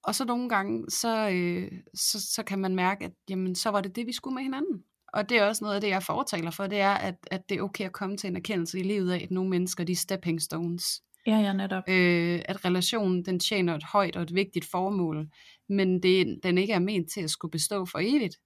og 0.04 0.14
så 0.14 0.24
nogle 0.24 0.48
gange, 0.48 0.90
så, 0.90 1.30
øh, 1.30 1.72
så, 1.94 2.26
så 2.34 2.42
kan 2.42 2.58
man 2.58 2.74
mærke, 2.74 3.04
at 3.04 3.12
jamen, 3.30 3.54
så 3.54 3.70
var 3.70 3.80
det 3.80 3.96
det, 3.96 4.06
vi 4.06 4.12
skulle 4.12 4.34
med 4.34 4.42
hinanden. 4.42 4.82
Og 5.12 5.28
det 5.28 5.38
er 5.38 5.44
også 5.44 5.64
noget 5.64 5.74
af 5.74 5.80
det, 5.80 5.88
jeg 5.88 6.02
fortaler 6.02 6.50
for, 6.50 6.66
det 6.66 6.80
er, 6.80 6.94
at, 6.94 7.14
at 7.30 7.48
det 7.48 7.58
er 7.58 7.62
okay 7.62 7.84
at 7.84 7.92
komme 7.92 8.16
til 8.16 8.28
en 8.28 8.36
erkendelse 8.36 8.78
i 8.78 8.82
livet 8.82 9.12
af, 9.12 9.20
at 9.22 9.30
nogle 9.30 9.50
mennesker, 9.50 9.84
de 9.84 9.92
er 9.92 9.96
stepping 9.96 10.42
stones. 10.42 11.02
Ja, 11.26 11.38
ja, 11.38 11.52
netop. 11.52 11.82
Øh, 11.88 12.40
at 12.44 12.64
relationen, 12.64 13.24
den 13.24 13.40
tjener 13.40 13.74
et 13.74 13.84
højt 13.84 14.16
og 14.16 14.22
et 14.22 14.34
vigtigt 14.34 14.64
formål, 14.64 15.28
men 15.68 16.02
det, 16.02 16.40
den 16.42 16.58
ikke 16.58 16.72
er 16.72 16.78
ment 16.78 17.10
til 17.10 17.20
at 17.20 17.30
skulle 17.30 17.52
bestå 17.52 17.84
for 17.84 17.98
evigt. 18.02 18.36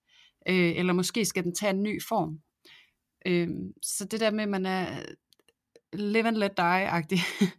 Øh, 0.49 0.73
eller 0.77 0.93
måske 0.93 1.25
skal 1.25 1.45
den 1.45 1.55
tage 1.55 1.71
en 1.71 1.83
ny 1.83 2.03
form. 2.09 2.39
Øh, 3.27 3.49
så 3.83 4.05
det 4.05 4.21
der 4.21 4.31
med, 4.31 4.43
at 4.43 4.49
man 4.49 4.67
er 4.67 4.87
live 5.93 6.29
and 6.29 6.37
let 6.37 6.53
die-agtig. 6.59 7.21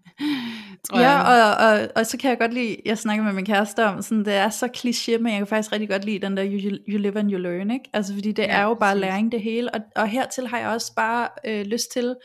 tror 0.89 0.99
ja, 0.99 1.09
jeg. 1.09 1.55
Og, 1.59 1.67
og, 1.67 1.89
og 1.95 2.05
så 2.05 2.17
kan 2.17 2.29
jeg 2.29 2.39
godt 2.39 2.53
lide, 2.53 2.77
jeg 2.85 2.97
snakker 2.97 3.23
med 3.23 3.33
min 3.33 3.45
kæreste 3.45 3.85
om, 3.85 4.01
sådan, 4.01 4.25
det 4.25 4.33
er 4.33 4.49
så 4.49 4.65
kliché, 4.77 5.17
men 5.17 5.31
jeg 5.31 5.39
kan 5.39 5.47
faktisk 5.47 5.71
rigtig 5.71 5.89
godt 5.89 6.05
lide 6.05 6.19
den 6.19 6.37
der, 6.37 6.45
you, 6.45 6.77
you 6.87 6.97
live 6.97 7.19
and 7.19 7.31
you 7.31 7.37
learn, 7.37 7.71
ikke? 7.71 7.89
Altså 7.93 8.13
fordi 8.13 8.31
det 8.31 8.43
ja, 8.43 8.59
er 8.59 8.63
jo 8.63 8.73
bare 8.73 8.93
præcis. 8.93 9.01
læring 9.01 9.31
det 9.31 9.41
hele, 9.41 9.75
og, 9.75 9.81
og 9.95 10.07
hertil 10.07 10.47
har 10.47 10.59
jeg 10.59 10.69
også 10.69 10.93
bare 10.95 11.29
øh, 11.45 11.65
lyst 11.65 11.91
til 11.93 12.15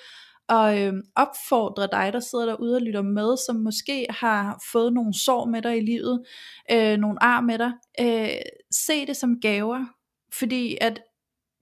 og 0.49 0.81
øh, 0.81 0.93
opfordre 1.17 1.89
dig, 1.93 2.13
der 2.13 2.21
sidder 2.21 2.47
derude 2.47 2.77
og 2.77 2.83
lytter 2.83 3.03
med, 3.03 3.37
som 3.47 3.57
måske 3.57 4.07
har 4.11 4.63
fået 4.73 4.93
nogle 4.93 5.15
sår 5.15 5.45
med 5.45 5.63
dig 5.63 5.77
i 5.77 5.87
livet, 5.87 6.25
øh, 6.73 6.97
nogle 6.97 7.23
ar 7.23 7.41
med 7.41 7.59
dig, 7.59 7.73
øh, 8.01 8.41
se 8.71 9.07
det 9.07 9.17
som 9.17 9.41
gaver, 9.41 9.85
fordi 10.33 10.79
at 10.81 11.01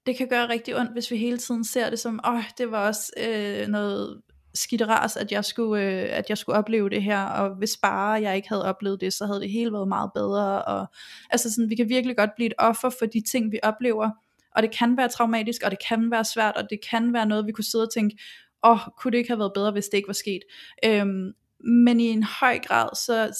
det 0.06 0.16
kan 0.16 0.28
gøre 0.28 0.48
rigtig 0.48 0.78
ondt, 0.78 0.92
hvis 0.92 1.10
vi 1.10 1.16
hele 1.16 1.38
tiden 1.38 1.64
ser 1.64 1.90
det 1.90 1.98
som, 1.98 2.20
åh, 2.28 2.42
det 2.58 2.70
var 2.70 2.86
også 2.86 3.12
øh, 3.16 3.68
noget 3.68 4.20
skidteras, 4.54 5.16
at 5.16 5.32
jeg, 5.32 5.44
skulle, 5.44 5.82
øh, 5.82 6.18
at 6.18 6.28
jeg 6.28 6.38
skulle 6.38 6.58
opleve 6.58 6.90
det 6.90 7.02
her, 7.02 7.24
og 7.24 7.56
hvis 7.56 7.76
bare 7.82 8.22
jeg 8.22 8.36
ikke 8.36 8.48
havde 8.48 8.64
oplevet 8.64 9.00
det, 9.00 9.12
så 9.12 9.26
havde 9.26 9.40
det 9.40 9.50
hele 9.50 9.72
været 9.72 9.88
meget 9.88 10.10
bedre, 10.14 10.62
og 10.62 10.86
altså 11.30 11.54
sådan, 11.54 11.70
vi 11.70 11.76
kan 11.76 11.88
virkelig 11.88 12.16
godt 12.16 12.30
blive 12.36 12.46
et 12.46 12.54
offer 12.58 12.90
for 12.98 13.06
de 13.06 13.22
ting, 13.30 13.52
vi 13.52 13.58
oplever, 13.62 14.10
og 14.54 14.62
det 14.62 14.70
kan 14.78 14.96
være 14.96 15.08
traumatisk, 15.08 15.62
og 15.64 15.70
det 15.70 15.78
kan 15.88 16.10
være 16.10 16.24
svært, 16.24 16.56
og 16.56 16.70
det 16.70 16.78
kan 16.90 17.12
være 17.12 17.26
noget, 17.26 17.46
vi 17.46 17.52
kunne 17.52 17.64
sidde 17.64 17.84
og 17.84 17.92
tænke, 17.94 18.16
åh, 18.64 18.70
oh, 18.70 18.78
kunne 18.98 19.12
det 19.12 19.18
ikke 19.18 19.30
have 19.30 19.38
været 19.38 19.52
bedre, 19.54 19.72
hvis 19.72 19.84
det 19.84 19.96
ikke 19.96 20.08
var 20.08 20.12
sket. 20.12 20.40
Øhm, 20.84 21.32
men 21.60 22.00
i 22.00 22.04
en 22.04 22.22
høj 22.22 22.58
grad, 22.58 22.88
så 22.96 23.38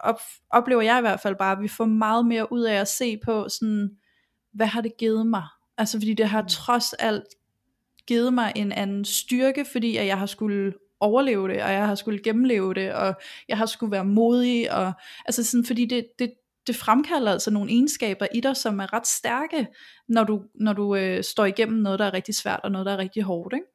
op, 0.00 0.20
oplever 0.50 0.82
jeg 0.82 0.98
i 0.98 1.00
hvert 1.00 1.20
fald 1.20 1.36
bare, 1.38 1.52
at 1.52 1.62
vi 1.62 1.68
får 1.68 1.84
meget 1.84 2.26
mere 2.26 2.52
ud 2.52 2.62
af 2.62 2.74
at 2.74 2.88
se 2.88 3.18
på, 3.24 3.48
sådan, 3.48 3.90
hvad 4.52 4.66
har 4.66 4.80
det 4.80 4.96
givet 4.98 5.26
mig? 5.26 5.44
Altså 5.78 5.98
fordi 5.98 6.14
det 6.14 6.28
har 6.28 6.42
mm. 6.42 6.48
trods 6.48 6.92
alt 6.92 7.24
givet 8.06 8.34
mig 8.34 8.52
en 8.56 8.72
anden 8.72 9.04
styrke, 9.04 9.64
fordi 9.72 9.96
at 9.96 10.06
jeg 10.06 10.18
har 10.18 10.26
skulle 10.26 10.72
overleve 11.00 11.48
det, 11.48 11.62
og 11.62 11.72
jeg 11.72 11.86
har 11.86 11.94
skulle 11.94 12.22
gennemleve 12.22 12.74
det, 12.74 12.92
og 12.92 13.14
jeg 13.48 13.58
har 13.58 13.66
skulle 13.66 13.92
være 13.92 14.04
modig, 14.04 14.72
og 14.72 14.92
altså 15.26 15.44
sådan, 15.44 15.64
fordi 15.64 15.86
det, 15.86 16.06
det, 16.18 16.32
det 16.66 16.76
fremkalder 16.76 17.32
altså 17.32 17.50
nogle 17.50 17.70
egenskaber 17.70 18.26
i 18.34 18.40
dig, 18.40 18.56
som 18.56 18.80
er 18.80 18.92
ret 18.92 19.06
stærke, 19.06 19.66
når 20.08 20.24
du, 20.24 20.42
når 20.54 20.72
du 20.72 20.96
øh, 20.96 21.24
står 21.24 21.44
igennem 21.44 21.78
noget, 21.78 21.98
der 21.98 22.04
er 22.04 22.14
rigtig 22.14 22.34
svært, 22.34 22.60
og 22.62 22.70
noget, 22.70 22.86
der 22.86 22.92
er 22.92 22.98
rigtig 22.98 23.22
hårdt, 23.22 23.54
ikke? 23.54 23.66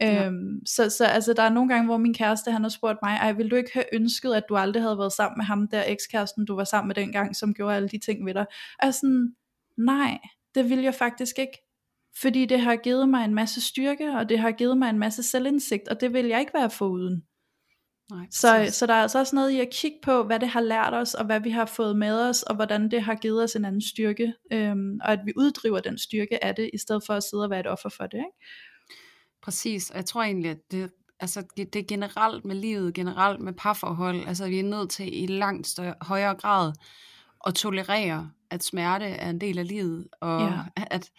Ja. 0.00 0.26
Øhm, 0.26 0.66
så, 0.66 0.90
så 0.90 1.04
altså, 1.04 1.32
der 1.32 1.42
er 1.42 1.50
nogle 1.50 1.68
gange, 1.68 1.86
hvor 1.86 1.96
min 1.96 2.14
kæreste 2.14 2.50
han 2.50 2.62
har 2.62 2.68
spurgt 2.68 2.98
mig, 3.02 3.16
ej, 3.16 3.32
vil 3.32 3.50
du 3.50 3.56
ikke 3.56 3.70
have 3.74 3.84
ønsket, 3.92 4.34
at 4.34 4.44
du 4.48 4.56
aldrig 4.56 4.82
havde 4.82 4.98
været 4.98 5.12
sammen 5.12 5.38
med 5.38 5.44
ham 5.44 5.68
der 5.68 5.84
ekskæresten, 5.86 6.44
du 6.44 6.56
var 6.56 6.64
sammen 6.64 6.88
med 6.88 6.94
dengang, 6.94 7.36
som 7.36 7.54
gjorde 7.54 7.76
alle 7.76 7.88
de 7.88 7.98
ting 7.98 8.26
ved 8.26 8.34
dig? 8.34 8.46
Og 8.82 8.94
sådan, 8.94 9.34
nej, 9.78 10.18
det 10.54 10.70
vil 10.70 10.82
jeg 10.82 10.94
faktisk 10.94 11.38
ikke. 11.38 11.58
Fordi 12.20 12.44
det 12.44 12.60
har 12.60 12.76
givet 12.76 13.08
mig 13.08 13.24
en 13.24 13.34
masse 13.34 13.60
styrke, 13.60 14.10
og 14.10 14.28
det 14.28 14.38
har 14.38 14.50
givet 14.50 14.78
mig 14.78 14.90
en 14.90 14.98
masse 14.98 15.22
selvindsigt, 15.22 15.88
og 15.88 16.00
det 16.00 16.12
vil 16.12 16.26
jeg 16.26 16.40
ikke 16.40 16.54
være 16.54 16.70
foruden. 16.70 17.22
Nej, 18.10 18.26
så, 18.30 18.66
så 18.70 18.86
der 18.86 18.94
er 18.94 19.02
altså 19.02 19.18
også 19.18 19.36
noget 19.36 19.50
i 19.50 19.60
at 19.60 19.70
kigge 19.72 19.98
på, 20.02 20.22
hvad 20.22 20.40
det 20.40 20.48
har 20.48 20.60
lært 20.60 20.94
os, 20.94 21.14
og 21.14 21.24
hvad 21.24 21.40
vi 21.40 21.50
har 21.50 21.66
fået 21.66 21.98
med 21.98 22.20
os, 22.28 22.42
og 22.42 22.54
hvordan 22.54 22.90
det 22.90 23.02
har 23.02 23.14
givet 23.14 23.42
os 23.42 23.56
en 23.56 23.64
anden 23.64 23.80
styrke, 23.80 24.34
øhm, 24.52 25.00
og 25.04 25.12
at 25.12 25.20
vi 25.24 25.32
uddriver 25.36 25.80
den 25.80 25.98
styrke 25.98 26.44
af 26.44 26.54
det, 26.54 26.70
i 26.72 26.78
stedet 26.78 27.02
for 27.06 27.14
at 27.14 27.22
sidde 27.22 27.44
og 27.44 27.50
være 27.50 27.60
et 27.60 27.66
offer 27.66 27.88
for 27.88 28.06
det. 28.06 28.18
Ikke? 28.18 28.46
Præcis, 29.46 29.90
og 29.90 29.96
jeg 29.96 30.06
tror 30.06 30.22
egentlig, 30.22 30.50
at 30.50 30.58
det, 30.70 30.90
altså, 31.20 31.44
det 31.56 31.76
er 31.76 31.86
generelt 31.88 32.44
med 32.44 32.56
livet, 32.56 32.94
generelt 32.94 33.40
med 33.40 33.52
parforhold, 33.52 34.26
altså 34.26 34.48
vi 34.48 34.58
er 34.58 34.62
nødt 34.62 34.90
til 34.90 35.22
i 35.22 35.26
langt 35.26 35.66
større, 35.66 35.94
højere 36.00 36.34
grad 36.34 36.72
at 37.46 37.54
tolerere, 37.54 38.30
at 38.50 38.64
smerte 38.64 39.04
er 39.04 39.30
en 39.30 39.40
del 39.40 39.58
af 39.58 39.68
livet, 39.68 40.08
og 40.20 40.40
ja. 40.40 40.62
at, 40.76 41.10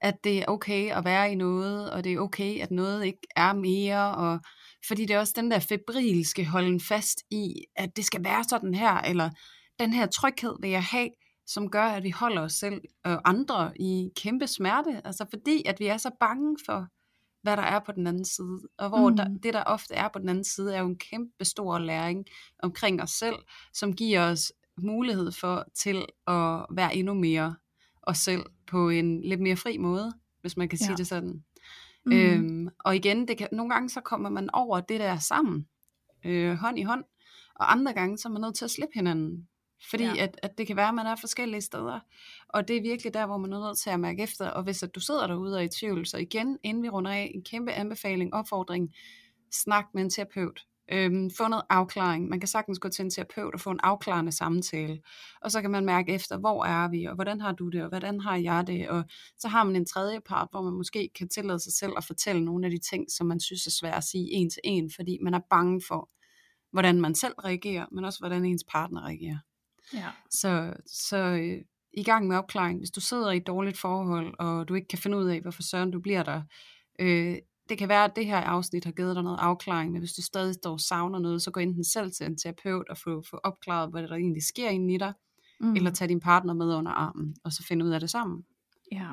at 0.00 0.24
det 0.24 0.38
er 0.38 0.44
okay 0.48 0.90
at 0.90 1.04
være 1.04 1.32
i 1.32 1.34
noget, 1.34 1.90
og 1.90 2.04
det 2.04 2.12
er 2.12 2.18
okay, 2.18 2.60
at 2.60 2.70
noget 2.70 3.04
ikke 3.04 3.26
er 3.36 3.52
mere, 3.52 4.14
og 4.14 4.40
fordi 4.88 5.04
det 5.04 5.14
er 5.14 5.20
også 5.20 5.34
den 5.36 5.50
der 5.50 5.58
febrilske 5.58 6.44
holden 6.44 6.80
fast 6.80 7.22
i, 7.30 7.54
at 7.76 7.96
det 7.96 8.04
skal 8.04 8.24
være 8.24 8.44
sådan 8.44 8.74
her, 8.74 8.94
eller 8.94 9.30
den 9.80 9.92
her 9.92 10.06
tryghed 10.06 10.54
vil 10.60 10.70
jeg 10.70 10.84
have, 10.84 11.10
som 11.46 11.70
gør, 11.70 11.84
at 11.84 12.02
vi 12.02 12.10
holder 12.10 12.42
os 12.42 12.52
selv 12.52 12.80
og 13.04 13.28
andre 13.28 13.72
i 13.80 14.10
kæmpe 14.16 14.46
smerte, 14.46 15.00
altså 15.04 15.26
fordi, 15.30 15.62
at 15.66 15.80
vi 15.80 15.86
er 15.86 15.96
så 15.96 16.10
bange 16.20 16.56
for, 16.66 16.86
hvad 17.46 17.56
der 17.56 17.62
er 17.62 17.78
på 17.78 17.92
den 17.92 18.06
anden 18.06 18.24
side. 18.24 18.60
Og 18.78 18.88
hvor 18.88 19.08
mm. 19.08 19.16
der, 19.16 19.28
det, 19.42 19.54
der 19.54 19.62
ofte 19.64 19.94
er 19.94 20.08
på 20.08 20.18
den 20.18 20.28
anden 20.28 20.44
side, 20.44 20.74
er 20.74 20.80
jo 20.80 20.86
en 20.86 20.98
kæmpe 20.98 21.44
stor 21.44 21.78
læring 21.78 22.26
omkring 22.62 23.02
os 23.02 23.10
selv, 23.10 23.36
som 23.72 23.92
giver 23.92 24.30
os 24.30 24.52
mulighed 24.78 25.32
for 25.32 25.64
til 25.74 25.96
at 26.26 26.66
være 26.70 26.96
endnu 26.96 27.14
mere 27.14 27.56
os 28.02 28.18
selv 28.18 28.42
på 28.66 28.88
en 28.88 29.22
lidt 29.22 29.40
mere 29.40 29.56
fri 29.56 29.78
måde, 29.78 30.12
hvis 30.40 30.56
man 30.56 30.68
kan 30.68 30.78
ja. 30.80 30.84
sige 30.86 30.96
det 30.96 31.06
sådan. 31.06 31.44
Mm. 32.06 32.12
Øhm, 32.12 32.68
og 32.78 32.96
igen, 32.96 33.28
det 33.28 33.38
kan, 33.38 33.48
nogle 33.52 33.74
gange 33.74 33.88
så 33.88 34.00
kommer 34.00 34.28
man 34.30 34.50
over 34.52 34.80
det 34.80 35.00
der 35.00 35.18
sammen, 35.18 35.66
øh, 36.24 36.54
hånd 36.54 36.78
i 36.78 36.82
hånd, 36.82 37.04
og 37.54 37.72
andre 37.72 37.92
gange 37.92 38.18
så 38.18 38.28
er 38.28 38.32
man 38.32 38.40
nødt 38.40 38.54
til 38.54 38.64
at 38.64 38.70
slippe 38.70 38.94
hinanden. 38.94 39.48
Fordi 39.90 40.04
ja. 40.04 40.16
at, 40.22 40.40
at 40.42 40.58
det 40.58 40.66
kan 40.66 40.76
være, 40.76 40.88
at 40.88 40.94
man 40.94 41.06
er 41.06 41.16
forskellige 41.16 41.60
steder. 41.60 42.00
Og 42.48 42.68
det 42.68 42.76
er 42.76 42.82
virkelig 42.82 43.14
der, 43.14 43.26
hvor 43.26 43.36
man 43.36 43.52
er 43.52 43.60
nødt 43.66 43.78
til 43.78 43.90
at 43.90 44.00
mærke 44.00 44.22
efter. 44.22 44.50
Og 44.50 44.62
hvis 44.62 44.82
at 44.82 44.94
du 44.94 45.00
sidder 45.00 45.26
derude 45.26 45.54
og 45.54 45.60
er 45.60 45.64
i 45.64 45.68
tvivl, 45.68 46.06
så 46.06 46.16
igen, 46.16 46.58
inden 46.62 46.82
vi 46.82 46.88
runder 46.88 47.10
af, 47.10 47.32
en 47.34 47.42
kæmpe 47.42 47.72
anbefaling, 47.72 48.34
opfordring, 48.34 48.94
snak 49.52 49.84
med 49.94 50.02
en 50.02 50.10
terapeut. 50.10 50.66
Øhm, 50.92 51.30
få 51.30 51.48
noget 51.48 51.64
afklaring. 51.70 52.28
Man 52.28 52.40
kan 52.40 52.48
sagtens 52.48 52.78
gå 52.78 52.88
til 52.88 53.04
en 53.04 53.10
terapeut 53.10 53.54
og 53.54 53.60
få 53.60 53.70
en 53.70 53.80
afklarende 53.82 54.32
samtale. 54.32 55.00
Og 55.40 55.50
så 55.50 55.60
kan 55.60 55.70
man 55.70 55.84
mærke 55.84 56.12
efter, 56.12 56.38
hvor 56.38 56.64
er 56.64 56.88
vi, 56.88 57.04
og 57.04 57.14
hvordan 57.14 57.40
har 57.40 57.52
du 57.52 57.68
det, 57.68 57.82
og 57.82 57.88
hvordan 57.88 58.20
har 58.20 58.36
jeg 58.36 58.66
det. 58.66 58.88
Og 58.88 59.04
så 59.38 59.48
har 59.48 59.64
man 59.64 59.76
en 59.76 59.86
tredje 59.86 60.20
part, 60.20 60.48
hvor 60.50 60.62
man 60.62 60.72
måske 60.72 61.10
kan 61.14 61.28
tillade 61.28 61.58
sig 61.58 61.72
selv 61.72 61.92
at 61.96 62.04
fortælle 62.04 62.44
nogle 62.44 62.66
af 62.66 62.70
de 62.70 62.78
ting, 62.78 63.10
som 63.10 63.26
man 63.26 63.40
synes 63.40 63.66
er 63.66 63.70
svært 63.70 63.96
at 63.96 64.04
sige 64.04 64.32
en 64.32 64.50
til 64.50 64.60
en, 64.64 64.90
fordi 64.90 65.18
man 65.22 65.34
er 65.34 65.40
bange 65.50 65.82
for, 65.88 66.10
hvordan 66.72 67.00
man 67.00 67.14
selv 67.14 67.34
reagerer, 67.34 67.86
men 67.92 68.04
også 68.04 68.18
hvordan 68.18 68.44
ens 68.44 68.64
partner 68.68 69.06
reagerer. 69.06 69.38
Ja. 69.94 70.10
Så, 70.30 70.74
så 70.86 71.16
øh, 71.16 71.62
i 71.92 72.02
gang 72.02 72.26
med 72.26 72.36
opklaring. 72.36 72.78
Hvis 72.78 72.90
du 72.90 73.00
sidder 73.00 73.30
i 73.30 73.36
et 73.36 73.46
dårligt 73.46 73.78
forhold, 73.78 74.34
og 74.38 74.68
du 74.68 74.74
ikke 74.74 74.88
kan 74.88 74.98
finde 74.98 75.18
ud 75.18 75.26
af, 75.26 75.40
hvorfor 75.40 75.62
søren 75.62 75.90
du 75.90 76.00
bliver 76.00 76.22
der, 76.22 76.42
øh, 77.00 77.36
det 77.68 77.78
kan 77.78 77.88
være, 77.88 78.04
at 78.04 78.16
det 78.16 78.26
her 78.26 78.36
afsnit 78.36 78.84
har 78.84 78.92
givet 78.92 79.16
dig 79.16 79.24
noget 79.24 79.38
afklaring, 79.40 79.92
men 79.92 79.98
hvis 79.98 80.12
du 80.12 80.22
stadig 80.22 80.54
står 80.54 80.76
savner 80.76 81.18
noget, 81.18 81.42
så 81.42 81.50
gå 81.50 81.60
enten 81.60 81.84
selv 81.84 82.12
til 82.12 82.26
en 82.26 82.38
terapeut 82.38 82.88
og 82.88 82.98
få, 82.98 83.22
få 83.30 83.40
opklaret, 83.44 83.90
hvad 83.90 84.02
der 84.02 84.14
egentlig 84.14 84.42
sker 84.42 84.68
inde 84.68 84.94
i 84.94 84.98
dig, 84.98 85.12
mm. 85.60 85.74
eller 85.74 85.90
tag 85.90 86.08
din 86.08 86.20
partner 86.20 86.54
med 86.54 86.74
under 86.74 86.92
armen, 86.92 87.36
og 87.44 87.52
så 87.52 87.64
finde 87.68 87.84
ud 87.84 87.90
af 87.90 88.00
det 88.00 88.10
sammen. 88.10 88.44
Ja, 88.92 89.10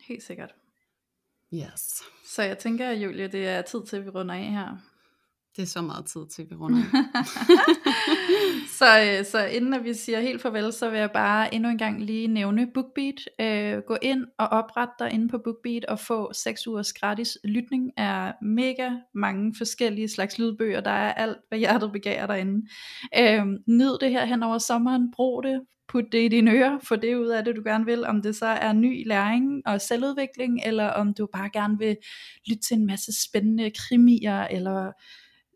helt 0.00 0.22
sikkert. 0.22 0.54
Yes. 1.54 2.02
Så 2.24 2.42
jeg 2.42 2.58
tænker, 2.58 2.90
Julie, 2.90 3.28
det 3.28 3.48
er 3.48 3.62
tid 3.62 3.86
til, 3.86 3.96
at 3.96 4.04
vi 4.04 4.10
runder 4.10 4.34
af 4.34 4.44
her. 4.44 4.76
Det 5.56 5.62
er 5.62 5.66
så 5.66 5.82
meget 5.82 6.06
tid 6.06 6.20
til, 6.26 6.46
vi 6.50 6.54
runder. 6.54 6.82
så, 8.78 9.18
øh, 9.18 9.24
så 9.24 9.46
inden 9.46 9.74
at 9.74 9.84
vi 9.84 9.94
siger 9.94 10.20
helt 10.20 10.42
farvel, 10.42 10.72
så 10.72 10.90
vil 10.90 10.98
jeg 10.98 11.10
bare 11.10 11.54
endnu 11.54 11.68
en 11.68 11.78
gang 11.78 12.02
lige 12.02 12.26
nævne 12.26 12.66
BookBeat. 12.74 13.28
Øh, 13.40 13.82
gå 13.86 13.96
ind 14.02 14.24
og 14.38 14.48
opret 14.48 14.88
dig 14.98 15.12
inde 15.12 15.28
på 15.28 15.38
BookBeat 15.38 15.84
og 15.84 15.98
få 15.98 16.32
6 16.32 16.66
ugers 16.66 16.92
gratis 16.92 17.38
lytning 17.44 17.98
af 17.98 18.34
mega 18.42 18.90
mange 19.14 19.54
forskellige 19.58 20.08
slags 20.08 20.38
lydbøger. 20.38 20.80
Der 20.80 20.90
er 20.90 21.12
alt, 21.12 21.38
hvad 21.48 21.58
hjertet 21.58 21.92
begærer 21.92 22.26
derinde. 22.26 22.68
Øh, 23.18 23.46
nyd 23.66 23.98
det 24.00 24.10
her 24.10 24.24
hen 24.24 24.42
over 24.42 24.58
sommeren. 24.58 25.10
Brug 25.16 25.42
det 25.42 25.60
put 25.88 26.04
det 26.12 26.24
i 26.24 26.28
dine 26.28 26.50
ører, 26.50 26.78
få 26.82 26.96
det 26.96 27.16
ud 27.16 27.26
af 27.26 27.44
det, 27.44 27.56
du 27.56 27.62
gerne 27.64 27.84
vil, 27.84 28.06
om 28.06 28.22
det 28.22 28.36
så 28.36 28.46
er 28.46 28.72
ny 28.72 29.08
læring 29.08 29.62
og 29.66 29.80
selvudvikling, 29.80 30.60
eller 30.66 30.88
om 30.88 31.14
du 31.14 31.28
bare 31.32 31.50
gerne 31.52 31.78
vil 31.78 31.96
lytte 32.46 32.62
til 32.62 32.76
en 32.76 32.86
masse 32.86 33.12
spændende 33.28 33.70
krimier, 33.70 34.46
eller 34.46 34.92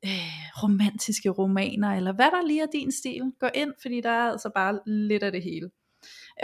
øh, 0.05 0.63
romantiske 0.63 1.29
romaner, 1.29 1.91
eller 1.91 2.13
hvad 2.13 2.31
der 2.31 2.47
lige 2.47 2.63
er 2.63 2.67
din 2.73 2.93
stil. 2.93 3.33
Gå 3.41 3.47
ind, 3.55 3.73
fordi 3.83 4.01
der 4.01 4.11
er 4.11 4.31
altså 4.31 4.51
bare 4.55 4.81
lidt 4.87 5.23
af 5.23 5.33
det 5.33 5.43
hele. 5.43 5.71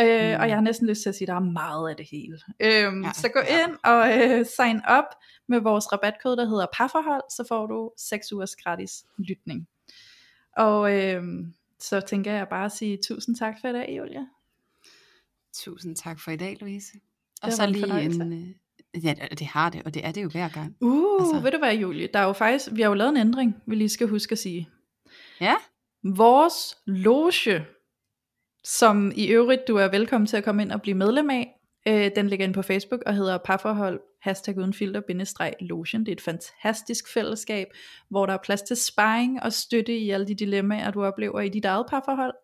Øh, 0.01 0.35
mm. 0.35 0.41
Og 0.41 0.49
jeg 0.49 0.57
har 0.57 0.61
næsten 0.61 0.87
lyst 0.87 1.03
til 1.03 1.09
at 1.09 1.15
sige, 1.15 1.25
at 1.25 1.29
der 1.29 1.35
er 1.35 1.51
meget 1.53 1.91
af 1.91 1.97
det 1.97 2.07
hele. 2.11 2.39
Øh, 2.61 3.05
ja, 3.05 3.13
så 3.15 3.29
gå 3.29 3.41
ja. 3.41 3.65
ind 3.65 3.77
og 3.85 4.19
øh, 4.19 4.47
sign 4.47 4.81
up 4.99 5.05
med 5.49 5.61
vores 5.61 5.93
rabatkode, 5.93 6.37
der 6.37 6.49
hedder 6.49 6.67
parforhold, 6.73 7.23
så 7.31 7.45
får 7.49 7.67
du 7.67 7.91
6 7.99 8.33
ugers 8.33 8.57
gratis 8.57 9.05
lytning. 9.19 9.69
Og 10.57 10.99
øh, 10.99 11.23
så 11.79 12.01
tænker 12.01 12.33
jeg 12.33 12.49
bare 12.49 12.65
at 12.65 12.73
sige 12.73 12.99
tusind 13.05 13.37
tak 13.37 13.55
for 13.61 13.69
i 13.69 13.73
dag, 13.73 13.95
Julia. 13.99 14.27
Tusind 15.55 15.97
tak 15.97 16.21
for 16.21 16.31
i 16.31 16.37
dag, 16.37 16.57
Louise. 16.61 16.93
Og 17.43 17.53
så 17.53 17.67
lige 17.67 18.03
en, 18.03 18.23
en, 18.23 18.33
øh, 18.33 18.55
Ja, 18.95 19.15
det 19.39 19.47
har 19.47 19.71
det, 19.71 19.83
og 19.85 19.95
det 19.95 20.07
er 20.07 20.13
det 20.13 20.23
jo 20.23 20.29
hver 20.29 20.49
gang. 20.49 20.77
Uh, 20.81 21.21
altså. 21.21 21.41
ved 21.41 21.51
du 21.51 21.59
hvad, 21.59 21.75
Julie? 21.75 22.09
Der 22.15 22.19
er 22.19 22.25
jo 22.25 22.33
faktisk, 22.33 22.69
vi 22.73 22.83
har 22.83 22.89
jo 22.89 22.95
lavet 22.95 23.11
en 23.11 23.17
ændring, 23.17 23.55
vi 23.67 23.75
lige 23.75 23.89
skal 23.89 24.09
huske 24.09 24.33
at 24.33 24.39
sige. 24.39 24.69
Ja? 25.41 25.55
Vores 26.17 26.77
loge, 26.87 27.65
som 28.65 29.13
i 29.17 29.27
øvrigt 29.27 29.69
du 29.69 29.77
er 29.77 29.89
velkommen 29.89 30.27
til 30.27 30.37
at 30.37 30.45
komme 30.45 30.63
ind 30.63 30.73
og 30.73 30.83
blive 30.83 30.97
medlem 30.97 31.31
af, 31.31 31.61
øh, 31.89 32.11
den 32.17 32.29
ligger 32.29 32.45
inde 32.45 32.55
på 32.55 32.63
Facebook 32.63 33.03
og 33.07 33.15
hedder 33.15 33.39
parforhold, 33.39 34.01
hashtag 34.23 34.59
uden 34.59 34.75
filter, 34.75 35.01
bindestreg, 35.01 35.55
lotion. 35.61 36.01
Det 36.01 36.09
er 36.09 36.13
et 36.13 36.21
fantastisk 36.21 37.13
fællesskab, 37.13 37.67
hvor 38.11 38.27
der 38.27 38.33
er 38.33 38.39
plads 38.45 38.63
til 38.63 38.77
sparring 38.77 39.43
og 39.43 39.53
støtte 39.53 39.99
i 39.99 40.11
alle 40.11 40.27
de 40.27 40.35
dilemmaer, 40.35 40.91
du 40.91 41.05
oplever 41.05 41.41
i 41.41 41.49
dit 41.49 41.65
eget 41.65 41.87
parforhold. 41.91 42.35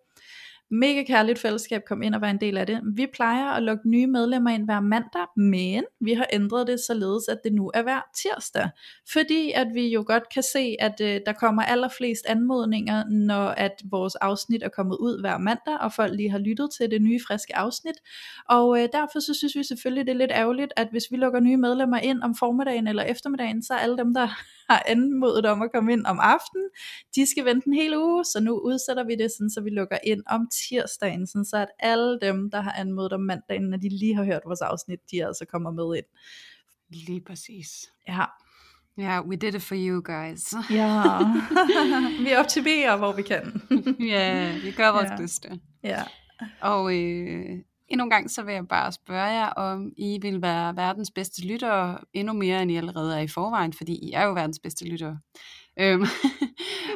Mega 0.70 1.02
kærligt 1.02 1.38
fællesskab, 1.38 1.82
kom 1.88 2.02
ind 2.02 2.14
og 2.14 2.20
vær 2.20 2.30
en 2.30 2.40
del 2.40 2.56
af 2.56 2.66
det. 2.66 2.80
Vi 2.94 3.06
plejer 3.14 3.50
at 3.50 3.62
lukke 3.62 3.90
nye 3.90 4.06
medlemmer 4.06 4.50
ind 4.50 4.64
hver 4.64 4.80
mandag, 4.80 5.26
men 5.36 5.84
vi 6.00 6.12
har 6.12 6.26
ændret 6.32 6.66
det 6.66 6.80
således, 6.80 7.28
at 7.28 7.38
det 7.44 7.52
nu 7.52 7.70
er 7.74 7.82
hver 7.82 8.00
tirsdag. 8.16 8.68
Fordi 9.12 9.52
at 9.54 9.66
vi 9.74 9.88
jo 9.88 10.04
godt 10.06 10.22
kan 10.34 10.42
se, 10.42 10.76
at 10.78 11.00
øh, 11.00 11.20
der 11.26 11.32
kommer 11.32 11.62
allerflest 11.62 12.26
anmodninger, 12.26 13.04
når 13.08 13.48
at 13.48 13.72
vores 13.90 14.14
afsnit 14.14 14.62
er 14.62 14.68
kommet 14.68 14.96
ud 14.96 15.20
hver 15.20 15.38
mandag, 15.38 15.78
og 15.80 15.92
folk 15.92 16.12
lige 16.14 16.30
har 16.30 16.38
lyttet 16.38 16.68
til 16.78 16.90
det 16.90 17.02
nye 17.02 17.20
friske 17.28 17.56
afsnit. 17.56 17.96
Og 18.48 18.82
øh, 18.82 18.88
derfor 18.92 19.20
så 19.20 19.34
synes 19.34 19.56
vi 19.56 19.64
selvfølgelig, 19.64 20.06
det 20.06 20.12
er 20.12 20.18
lidt 20.18 20.32
ærgerligt, 20.32 20.72
at 20.76 20.88
hvis 20.90 21.04
vi 21.10 21.16
lukker 21.16 21.40
nye 21.40 21.56
medlemmer 21.56 21.98
ind 21.98 22.22
om 22.22 22.34
formiddagen 22.34 22.86
eller 22.86 23.02
eftermiddagen, 23.02 23.62
så 23.62 23.74
er 23.74 23.78
alle 23.78 23.96
dem, 23.96 24.14
der 24.14 24.28
har 24.70 24.82
anmodet 24.86 25.46
om 25.46 25.62
at 25.62 25.72
komme 25.74 25.92
ind 25.92 26.06
om 26.06 26.18
aftenen, 26.20 26.68
de 27.14 27.26
skal 27.26 27.44
vente 27.44 27.66
en 27.66 27.74
hel 27.74 27.96
uge, 27.96 28.24
så 28.24 28.40
nu 28.40 28.58
udsætter 28.58 29.04
vi 29.04 29.14
det, 29.14 29.30
sådan, 29.30 29.50
så 29.50 29.60
vi 29.60 29.70
lukker 29.70 29.98
ind 30.04 30.22
om 30.26 30.48
tirsdagen, 30.52 31.26
sådan, 31.26 31.44
så 31.44 31.56
at 31.56 31.68
alle 31.78 32.18
dem, 32.20 32.50
der 32.50 32.60
har 32.60 32.72
anmodet 32.72 33.12
om 33.12 33.20
mandagen, 33.20 33.62
når 33.62 33.76
de 33.76 33.88
lige 33.88 34.16
har 34.16 34.24
hørt 34.24 34.42
vores 34.44 34.60
afsnit, 34.60 35.00
de 35.10 35.26
altså 35.26 35.44
kommer 35.44 35.70
med 35.70 35.96
ind. 35.96 36.06
Lige 36.88 37.20
præcis. 37.20 37.90
Ja. 38.08 38.24
Ja, 38.98 39.02
yeah, 39.02 39.26
we 39.26 39.36
did 39.36 39.54
it 39.54 39.62
for 39.62 39.74
you 39.78 40.02
guys. 40.04 40.54
ja, 40.80 41.18
vi 42.22 42.34
optimerer, 42.36 42.96
hvor 42.96 43.12
vi 43.12 43.22
kan. 43.22 43.62
ja, 44.00 44.50
yeah, 44.50 44.62
vi 44.62 44.70
gør 44.70 44.92
vores 44.92 45.10
ja. 45.10 45.16
bedste. 45.16 45.60
Ja. 45.82 46.02
Og 46.60 46.94
øh, 46.94 47.58
Endnu 47.88 48.04
en 48.04 48.10
gang 48.10 48.30
så 48.30 48.42
vil 48.42 48.54
jeg 48.54 48.68
bare 48.68 48.92
spørge 48.92 49.22
jer, 49.22 49.46
om 49.46 49.92
I 49.96 50.18
vil 50.22 50.42
være 50.42 50.76
verdens 50.76 51.10
bedste 51.10 51.46
lyttere 51.46 51.98
endnu 52.12 52.32
mere, 52.32 52.62
end 52.62 52.70
I 52.70 52.76
allerede 52.76 53.16
er 53.16 53.20
i 53.20 53.28
forvejen, 53.28 53.72
fordi 53.72 53.94
I 53.94 54.12
er 54.12 54.24
jo 54.24 54.32
verdens 54.32 54.58
bedste 54.58 54.88
lyttere. 54.88 55.18
Øhm, 55.80 56.04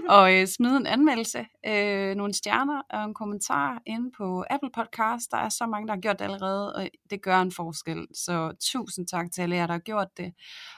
og 0.16 0.34
øh, 0.34 0.46
smid 0.46 0.76
en 0.76 0.86
anmeldelse, 0.86 1.46
øh, 1.66 2.14
nogle 2.14 2.34
stjerner 2.34 2.82
og 2.90 3.04
en 3.04 3.14
kommentar 3.14 3.82
inde 3.86 4.10
på 4.16 4.44
Apple 4.50 4.70
Podcast. 4.74 5.30
Der 5.30 5.36
er 5.36 5.48
så 5.48 5.66
mange, 5.66 5.86
der 5.86 5.94
har 5.94 6.00
gjort 6.00 6.18
det 6.18 6.24
allerede, 6.24 6.74
og 6.74 6.88
det 7.10 7.22
gør 7.22 7.40
en 7.40 7.52
forskel. 7.52 8.06
Så 8.14 8.52
tusind 8.72 9.06
tak 9.06 9.32
til 9.32 9.42
alle 9.42 9.56
jer, 9.56 9.66
der 9.66 9.72
har 9.72 9.80
gjort 9.80 10.08
det. 10.16 10.32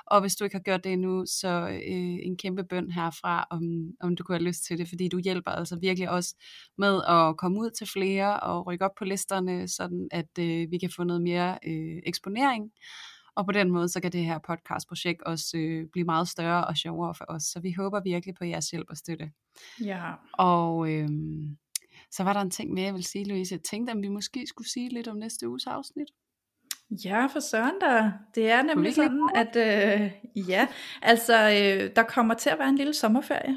Og 0.06 0.20
hvis 0.20 0.36
du 0.36 0.44
ikke 0.44 0.56
har 0.56 0.62
gjort 0.62 0.84
det 0.84 0.92
endnu, 0.92 1.24
så 1.26 1.68
øh, 1.68 2.18
en 2.26 2.36
kæmpe 2.36 2.64
bøn 2.64 2.90
herfra, 2.90 3.46
om, 3.50 3.62
om 4.00 4.16
du 4.16 4.24
kunne 4.24 4.38
have 4.38 4.48
lyst 4.48 4.64
til 4.64 4.78
det, 4.78 4.88
fordi 4.88 5.08
du 5.08 5.18
hjælper 5.18 5.50
altså 5.50 5.78
virkelig 5.80 6.10
også 6.10 6.34
med 6.78 7.02
at 7.08 7.36
komme 7.36 7.58
ud 7.60 7.70
til 7.70 7.86
flere 7.92 8.40
og 8.40 8.66
rykke 8.66 8.84
op 8.84 8.94
på 8.98 9.04
listerne, 9.04 9.68
sådan 9.68 10.08
at 10.10 10.38
øh, 10.38 10.70
vi 10.70 10.78
kan 10.78 10.90
få 10.96 11.04
noget 11.04 11.22
mere 11.22 11.58
øh, 11.66 12.02
eksponering. 12.06 12.70
Og 13.34 13.46
på 13.46 13.52
den 13.52 13.70
måde, 13.70 13.88
så 13.88 14.00
kan 14.00 14.12
det 14.12 14.24
her 14.24 14.38
podcastprojekt 14.38 15.22
også 15.22 15.56
øh, 15.56 15.86
blive 15.92 16.04
meget 16.04 16.28
større 16.28 16.66
og 16.66 16.76
sjovere 16.76 17.14
for 17.14 17.24
os. 17.28 17.42
Så 17.42 17.60
vi 17.60 17.72
håber 17.72 18.00
virkelig 18.00 18.34
på 18.34 18.44
jeres 18.44 18.70
hjælp 18.70 18.86
og 18.90 18.96
støtte. 18.96 19.30
Ja. 19.84 20.12
Og 20.32 20.92
øh, 20.92 21.08
så 22.10 22.24
var 22.24 22.32
der 22.32 22.40
en 22.40 22.50
ting 22.50 22.72
mere, 22.72 22.84
jeg 22.84 22.94
vil 22.94 23.04
sige, 23.04 23.28
Louise. 23.28 23.54
Jeg 23.54 23.62
tænkte, 23.62 23.90
om 23.90 24.02
vi 24.02 24.08
måske 24.08 24.46
skulle 24.46 24.68
sige 24.68 24.88
lidt 24.88 25.08
om 25.08 25.16
næste 25.16 25.48
uges 25.48 25.66
afsnit. 25.66 26.08
Ja, 27.04 27.26
for 27.26 27.40
søren 27.40 27.80
der. 27.80 28.12
Det 28.34 28.50
er 28.50 28.62
nemlig 28.62 28.94
sådan, 28.94 29.30
at 29.34 29.56
øh, 29.56 30.10
ja, 30.48 30.68
altså 31.02 31.34
øh, 31.34 31.90
der 31.96 32.02
kommer 32.02 32.34
til 32.34 32.50
at 32.50 32.58
være 32.58 32.68
en 32.68 32.76
lille 32.76 32.94
sommerferie. 32.94 33.56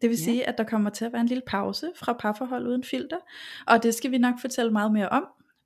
Det 0.00 0.10
vil 0.10 0.18
ja. 0.18 0.24
sige, 0.24 0.48
at 0.48 0.58
der 0.58 0.64
kommer 0.64 0.90
til 0.90 1.04
at 1.04 1.12
være 1.12 1.20
en 1.20 1.26
lille 1.26 1.42
pause 1.46 1.92
fra 1.96 2.12
parforhold 2.12 2.66
uden 2.66 2.84
filter, 2.84 3.16
og 3.66 3.82
det 3.82 3.94
skal 3.94 4.10
vi 4.10 4.18
nok 4.18 4.40
fortælle 4.40 4.72
meget 4.72 4.92
mere 4.92 5.08
om. 5.08 5.24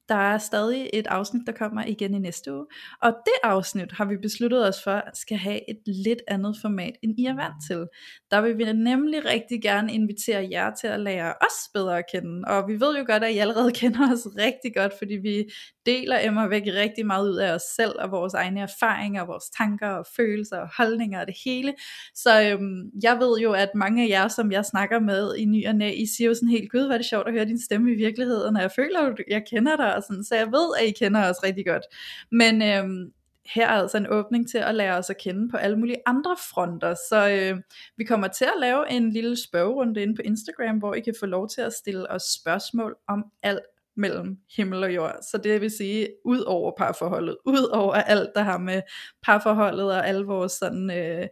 Der 0.08 0.14
er 0.14 0.38
stadig 0.38 0.90
et 0.92 1.06
afsnit, 1.06 1.42
der 1.46 1.52
kommer 1.52 1.84
igen 1.84 2.14
i 2.14 2.18
næste 2.18 2.54
uge. 2.54 2.66
Og 3.02 3.10
det 3.26 3.34
afsnit 3.42 3.92
har 3.92 4.04
vi 4.04 4.16
besluttet 4.16 4.68
os 4.68 4.82
for, 4.84 5.02
skal 5.14 5.36
have 5.36 5.70
et 5.70 5.78
lidt 5.86 6.22
andet 6.28 6.56
format, 6.60 6.92
end 7.02 7.14
I 7.18 7.24
er 7.24 7.34
vant 7.34 7.66
til. 7.66 7.86
Der 8.30 8.40
vil 8.40 8.58
vi 8.58 8.72
nemlig 8.72 9.24
rigtig 9.24 9.62
gerne 9.62 9.92
invitere 9.92 10.48
jer 10.50 10.74
til 10.74 10.86
at 10.86 11.00
lære 11.00 11.34
os 11.40 11.68
bedre 11.74 11.98
at 11.98 12.04
kende. 12.12 12.44
Og 12.46 12.68
vi 12.68 12.80
ved 12.80 12.98
jo 12.98 13.04
godt, 13.06 13.24
at 13.24 13.34
I 13.34 13.38
allerede 13.38 13.72
kender 13.80 14.12
os 14.12 14.26
rigtig 14.38 14.74
godt, 14.74 14.92
fordi 14.98 15.14
vi 15.14 15.44
deler 15.86 16.18
Emma 16.22 16.46
væk 16.46 16.62
rigtig 16.66 17.06
meget 17.06 17.30
ud 17.30 17.36
af 17.36 17.54
os 17.54 17.62
selv, 17.76 17.94
og 17.98 18.10
vores 18.10 18.34
egne 18.34 18.60
erfaringer, 18.60 19.26
vores 19.26 19.44
tanker 19.58 19.88
og 19.88 20.06
følelser 20.16 20.58
og 20.58 20.68
holdninger 20.76 21.20
og 21.20 21.26
det 21.26 21.36
hele. 21.44 21.74
Så 22.14 22.42
øhm, 22.42 22.90
jeg 23.02 23.18
ved 23.18 23.38
jo, 23.38 23.52
at 23.52 23.68
mange 23.74 24.04
af 24.04 24.08
jer, 24.08 24.28
som 24.28 24.52
jeg 24.52 24.64
snakker 24.64 25.00
med 25.00 25.36
i 25.36 25.44
ny 25.44 25.68
og 25.68 25.74
næ, 25.74 25.92
I 25.92 26.06
siger 26.16 26.28
jo 26.28 26.34
sådan 26.34 26.48
helt, 26.48 26.70
gud, 26.70 26.84
hvor 26.86 26.94
er 26.94 26.98
det 26.98 27.06
sjovt 27.06 27.26
at 27.26 27.32
høre 27.32 27.44
din 27.44 27.60
stemme 27.60 27.92
i 27.92 27.96
virkeligheden, 27.96 28.56
og 28.56 28.62
jeg 28.62 28.70
føler, 28.76 29.00
at 29.00 29.14
jeg 29.28 29.42
kender 29.50 29.76
dig, 29.76 29.94
og 29.98 30.02
sådan, 30.02 30.24
så 30.24 30.34
jeg 30.34 30.46
ved, 30.46 30.68
at 30.80 30.86
I 30.88 30.90
kender 30.90 31.30
os 31.30 31.44
rigtig 31.44 31.66
godt. 31.66 31.82
Men 32.30 32.62
øhm, 32.62 33.12
her 33.54 33.66
er 33.66 33.82
altså 33.82 33.96
en 33.96 34.06
åbning 34.10 34.48
til 34.50 34.58
at 34.58 34.74
lære 34.74 34.96
os 34.96 35.10
at 35.10 35.18
kende 35.18 35.50
på 35.50 35.56
alle 35.56 35.76
mulige 35.76 36.02
andre 36.06 36.36
fronter. 36.50 36.94
Så 36.94 37.28
øh, 37.28 37.60
vi 37.96 38.04
kommer 38.04 38.28
til 38.28 38.44
at 38.44 38.60
lave 38.60 38.90
en 38.90 39.12
lille 39.12 39.36
spørgerunde 39.36 40.02
inde 40.02 40.16
på 40.16 40.22
Instagram, 40.24 40.78
hvor 40.78 40.94
I 40.94 41.00
kan 41.00 41.14
få 41.20 41.26
lov 41.26 41.48
til 41.48 41.60
at 41.60 41.72
stille 41.72 42.10
os 42.10 42.22
spørgsmål 42.22 42.96
om 43.08 43.24
alt 43.42 43.60
mellem 43.96 44.38
himmel 44.56 44.84
og 44.84 44.94
jord. 44.94 45.14
Så 45.30 45.38
det 45.38 45.60
vil 45.60 45.70
sige, 45.70 46.08
ud 46.24 46.40
over 46.40 46.72
parforholdet, 46.78 47.36
ud 47.44 47.68
over 47.72 47.94
alt, 47.94 48.30
der 48.34 48.42
har 48.42 48.58
med 48.58 48.82
parforholdet 49.22 49.92
og 49.92 50.08
alle 50.08 50.24
vores 50.24 50.52
sådan, 50.52 50.90
øh, 50.90 51.26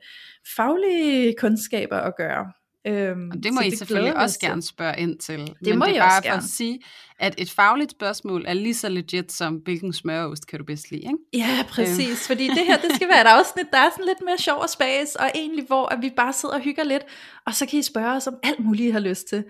faglige 0.57 1.35
kundskaber 1.39 1.97
at 1.97 2.17
gøre. 2.17 2.53
Øhm, 2.87 3.31
og 3.31 3.43
det 3.43 3.55
må 3.55 3.61
I 3.61 3.71
det 3.71 3.79
selvfølgelig 3.79 4.17
også 4.17 4.41
gerne 4.41 4.63
spørge 4.63 4.99
ind 4.99 5.19
til. 5.19 5.39
Det 5.39 5.57
Men 5.63 5.79
må 5.79 5.87
det 5.87 5.97
er 5.97 6.01
bare 6.01 6.23
for 6.27 6.37
at 6.37 6.45
sige, 6.45 6.81
at 7.19 7.35
et 7.39 7.51
fagligt 7.51 7.91
spørgsmål 7.91 8.45
er 8.47 8.55
lige 8.55 8.75
så 8.75 8.89
legit 8.89 9.33
som, 9.33 9.55
hvilken 9.55 9.93
smørost 9.93 10.47
kan 10.47 10.59
du 10.59 10.65
bedst 10.65 10.91
lide, 10.91 11.03
ikke? 11.03 11.19
Ja, 11.33 11.65
præcis. 11.69 12.09
Øhm. 12.09 12.17
Fordi 12.17 12.49
det 12.49 12.67
her, 12.67 12.77
det 12.77 12.91
skal 12.95 13.09
være 13.09 13.21
et 13.21 13.27
afsnit, 13.27 13.67
der 13.73 13.79
er 13.79 13.91
sådan 13.91 14.05
lidt 14.05 14.19
mere 14.25 14.39
sjov 14.39 14.59
og 14.59 14.71
spas, 14.71 15.15
og 15.15 15.31
egentlig 15.35 15.67
hvor 15.67 15.87
at 15.87 15.99
vi 16.03 16.13
bare 16.17 16.33
sidder 16.33 16.55
og 16.55 16.61
hygger 16.61 16.85
lidt, 16.85 17.03
og 17.47 17.55
så 17.55 17.67
kan 17.67 17.79
I 17.79 17.83
spørge 17.83 18.17
os 18.17 18.27
om 18.27 18.35
alt 18.43 18.61
muligt, 18.61 18.89
I 18.89 18.91
har 18.91 19.01
lyst 19.01 19.29
til. 19.29 19.45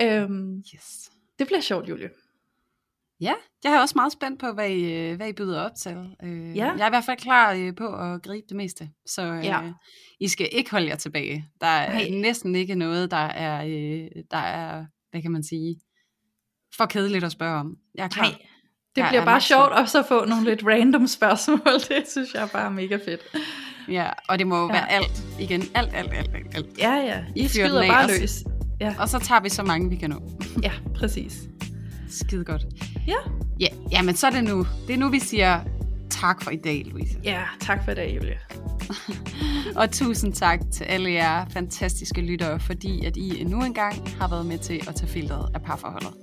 Øhm, 0.00 0.62
yes. 0.74 1.10
Det 1.38 1.46
bliver 1.46 1.60
sjovt, 1.60 1.88
Julie. 1.88 2.10
Ja, 3.22 3.32
jeg 3.64 3.72
er 3.72 3.80
også 3.80 3.92
meget 3.96 4.12
spændt 4.12 4.40
på, 4.40 4.52
hvad 4.52 4.70
I, 4.70 4.92
øh, 4.92 5.16
hvad 5.16 5.28
I 5.28 5.32
byder 5.32 5.60
op 5.60 5.74
til. 5.76 5.96
Øh, 6.22 6.56
ja. 6.56 6.72
Jeg 6.72 6.82
er 6.82 6.86
i 6.86 6.90
hvert 6.90 7.04
fald 7.04 7.18
klar 7.18 7.52
øh, 7.52 7.74
på 7.74 7.96
at 7.96 8.22
gribe 8.22 8.46
det 8.48 8.56
meste, 8.56 8.90
så 9.06 9.22
ja. 9.22 9.60
I 10.20 10.28
skal 10.28 10.48
ikke 10.52 10.70
holde 10.70 10.88
jer 10.88 10.96
tilbage. 10.96 11.48
Der 11.60 11.66
er 11.66 11.92
Nej. 11.92 12.08
næsten 12.10 12.54
ikke 12.54 12.74
noget, 12.74 13.10
der 13.10 13.16
er, 13.16 13.62
der 14.30 14.36
er, 14.36 14.84
hvad 15.10 15.22
kan 15.22 15.30
man 15.30 15.42
sige, 15.42 15.76
for 16.76 16.86
kedeligt 16.86 17.24
at 17.24 17.32
spørge 17.32 17.60
om. 17.60 17.76
Jeg 17.94 18.04
er 18.04 18.08
klar. 18.08 18.24
Nej. 18.24 18.38
Det 18.96 19.02
jeg 19.02 19.08
bliver 19.08 19.24
bare 19.24 19.40
sjovt 19.40 19.72
også 19.72 19.98
at 19.98 20.06
få 20.06 20.24
nogle 20.24 20.44
lidt 20.44 20.64
random 20.66 21.06
spørgsmål. 21.06 21.60
Det 21.88 22.04
synes 22.10 22.34
jeg 22.34 22.48
bare 22.52 22.66
er 22.66 22.70
mega 22.70 22.96
fedt. 22.96 23.20
Ja, 23.88 24.10
og 24.28 24.38
det 24.38 24.46
må 24.46 24.60
jo 24.60 24.66
ja. 24.66 24.72
være 24.72 24.92
alt. 24.92 25.22
Igen, 25.40 25.62
alt, 25.74 25.94
alt, 25.94 26.12
alt, 26.12 26.30
alt. 26.34 26.54
alt. 26.54 26.78
Ja, 26.78 26.92
ja. 26.92 27.24
I, 27.36 27.40
I 27.40 27.48
skyder 27.48 27.86
bare 27.88 28.18
løs. 28.20 28.44
Ja. 28.80 28.94
Og 28.98 29.08
så 29.08 29.18
tager 29.18 29.40
vi 29.40 29.48
så 29.48 29.62
mange, 29.62 29.90
vi 29.90 29.96
kan 29.96 30.10
nå. 30.10 30.22
ja, 30.62 30.72
præcis. 30.94 31.42
Skide 32.12 32.44
godt. 32.44 32.66
Ja. 33.06 33.16
Ja, 33.60 33.66
jamen 33.90 34.16
så 34.16 34.26
er 34.26 34.30
det 34.30 34.44
nu. 34.44 34.66
Det 34.86 34.94
er 34.94 34.98
nu, 34.98 35.08
vi 35.08 35.18
siger 35.18 35.60
tak 36.10 36.42
for 36.42 36.50
i 36.50 36.56
dag, 36.56 36.82
Louise. 36.86 37.18
Ja, 37.24 37.42
tak 37.60 37.84
for 37.84 37.90
i 37.90 37.94
dag, 37.94 38.16
Julia. 38.16 38.38
og 39.80 39.90
tusind 39.90 40.32
tak 40.32 40.60
til 40.72 40.84
alle 40.84 41.12
jer 41.12 41.48
fantastiske 41.48 42.20
lyttere, 42.20 42.60
fordi 42.60 43.04
at 43.04 43.16
I 43.16 43.40
endnu 43.40 43.64
engang 43.64 44.08
har 44.08 44.28
været 44.28 44.46
med 44.46 44.58
til 44.58 44.80
at 44.88 44.94
tage 44.94 45.08
filteret 45.08 45.50
af 45.54 45.62
parforholdet. 45.62 46.21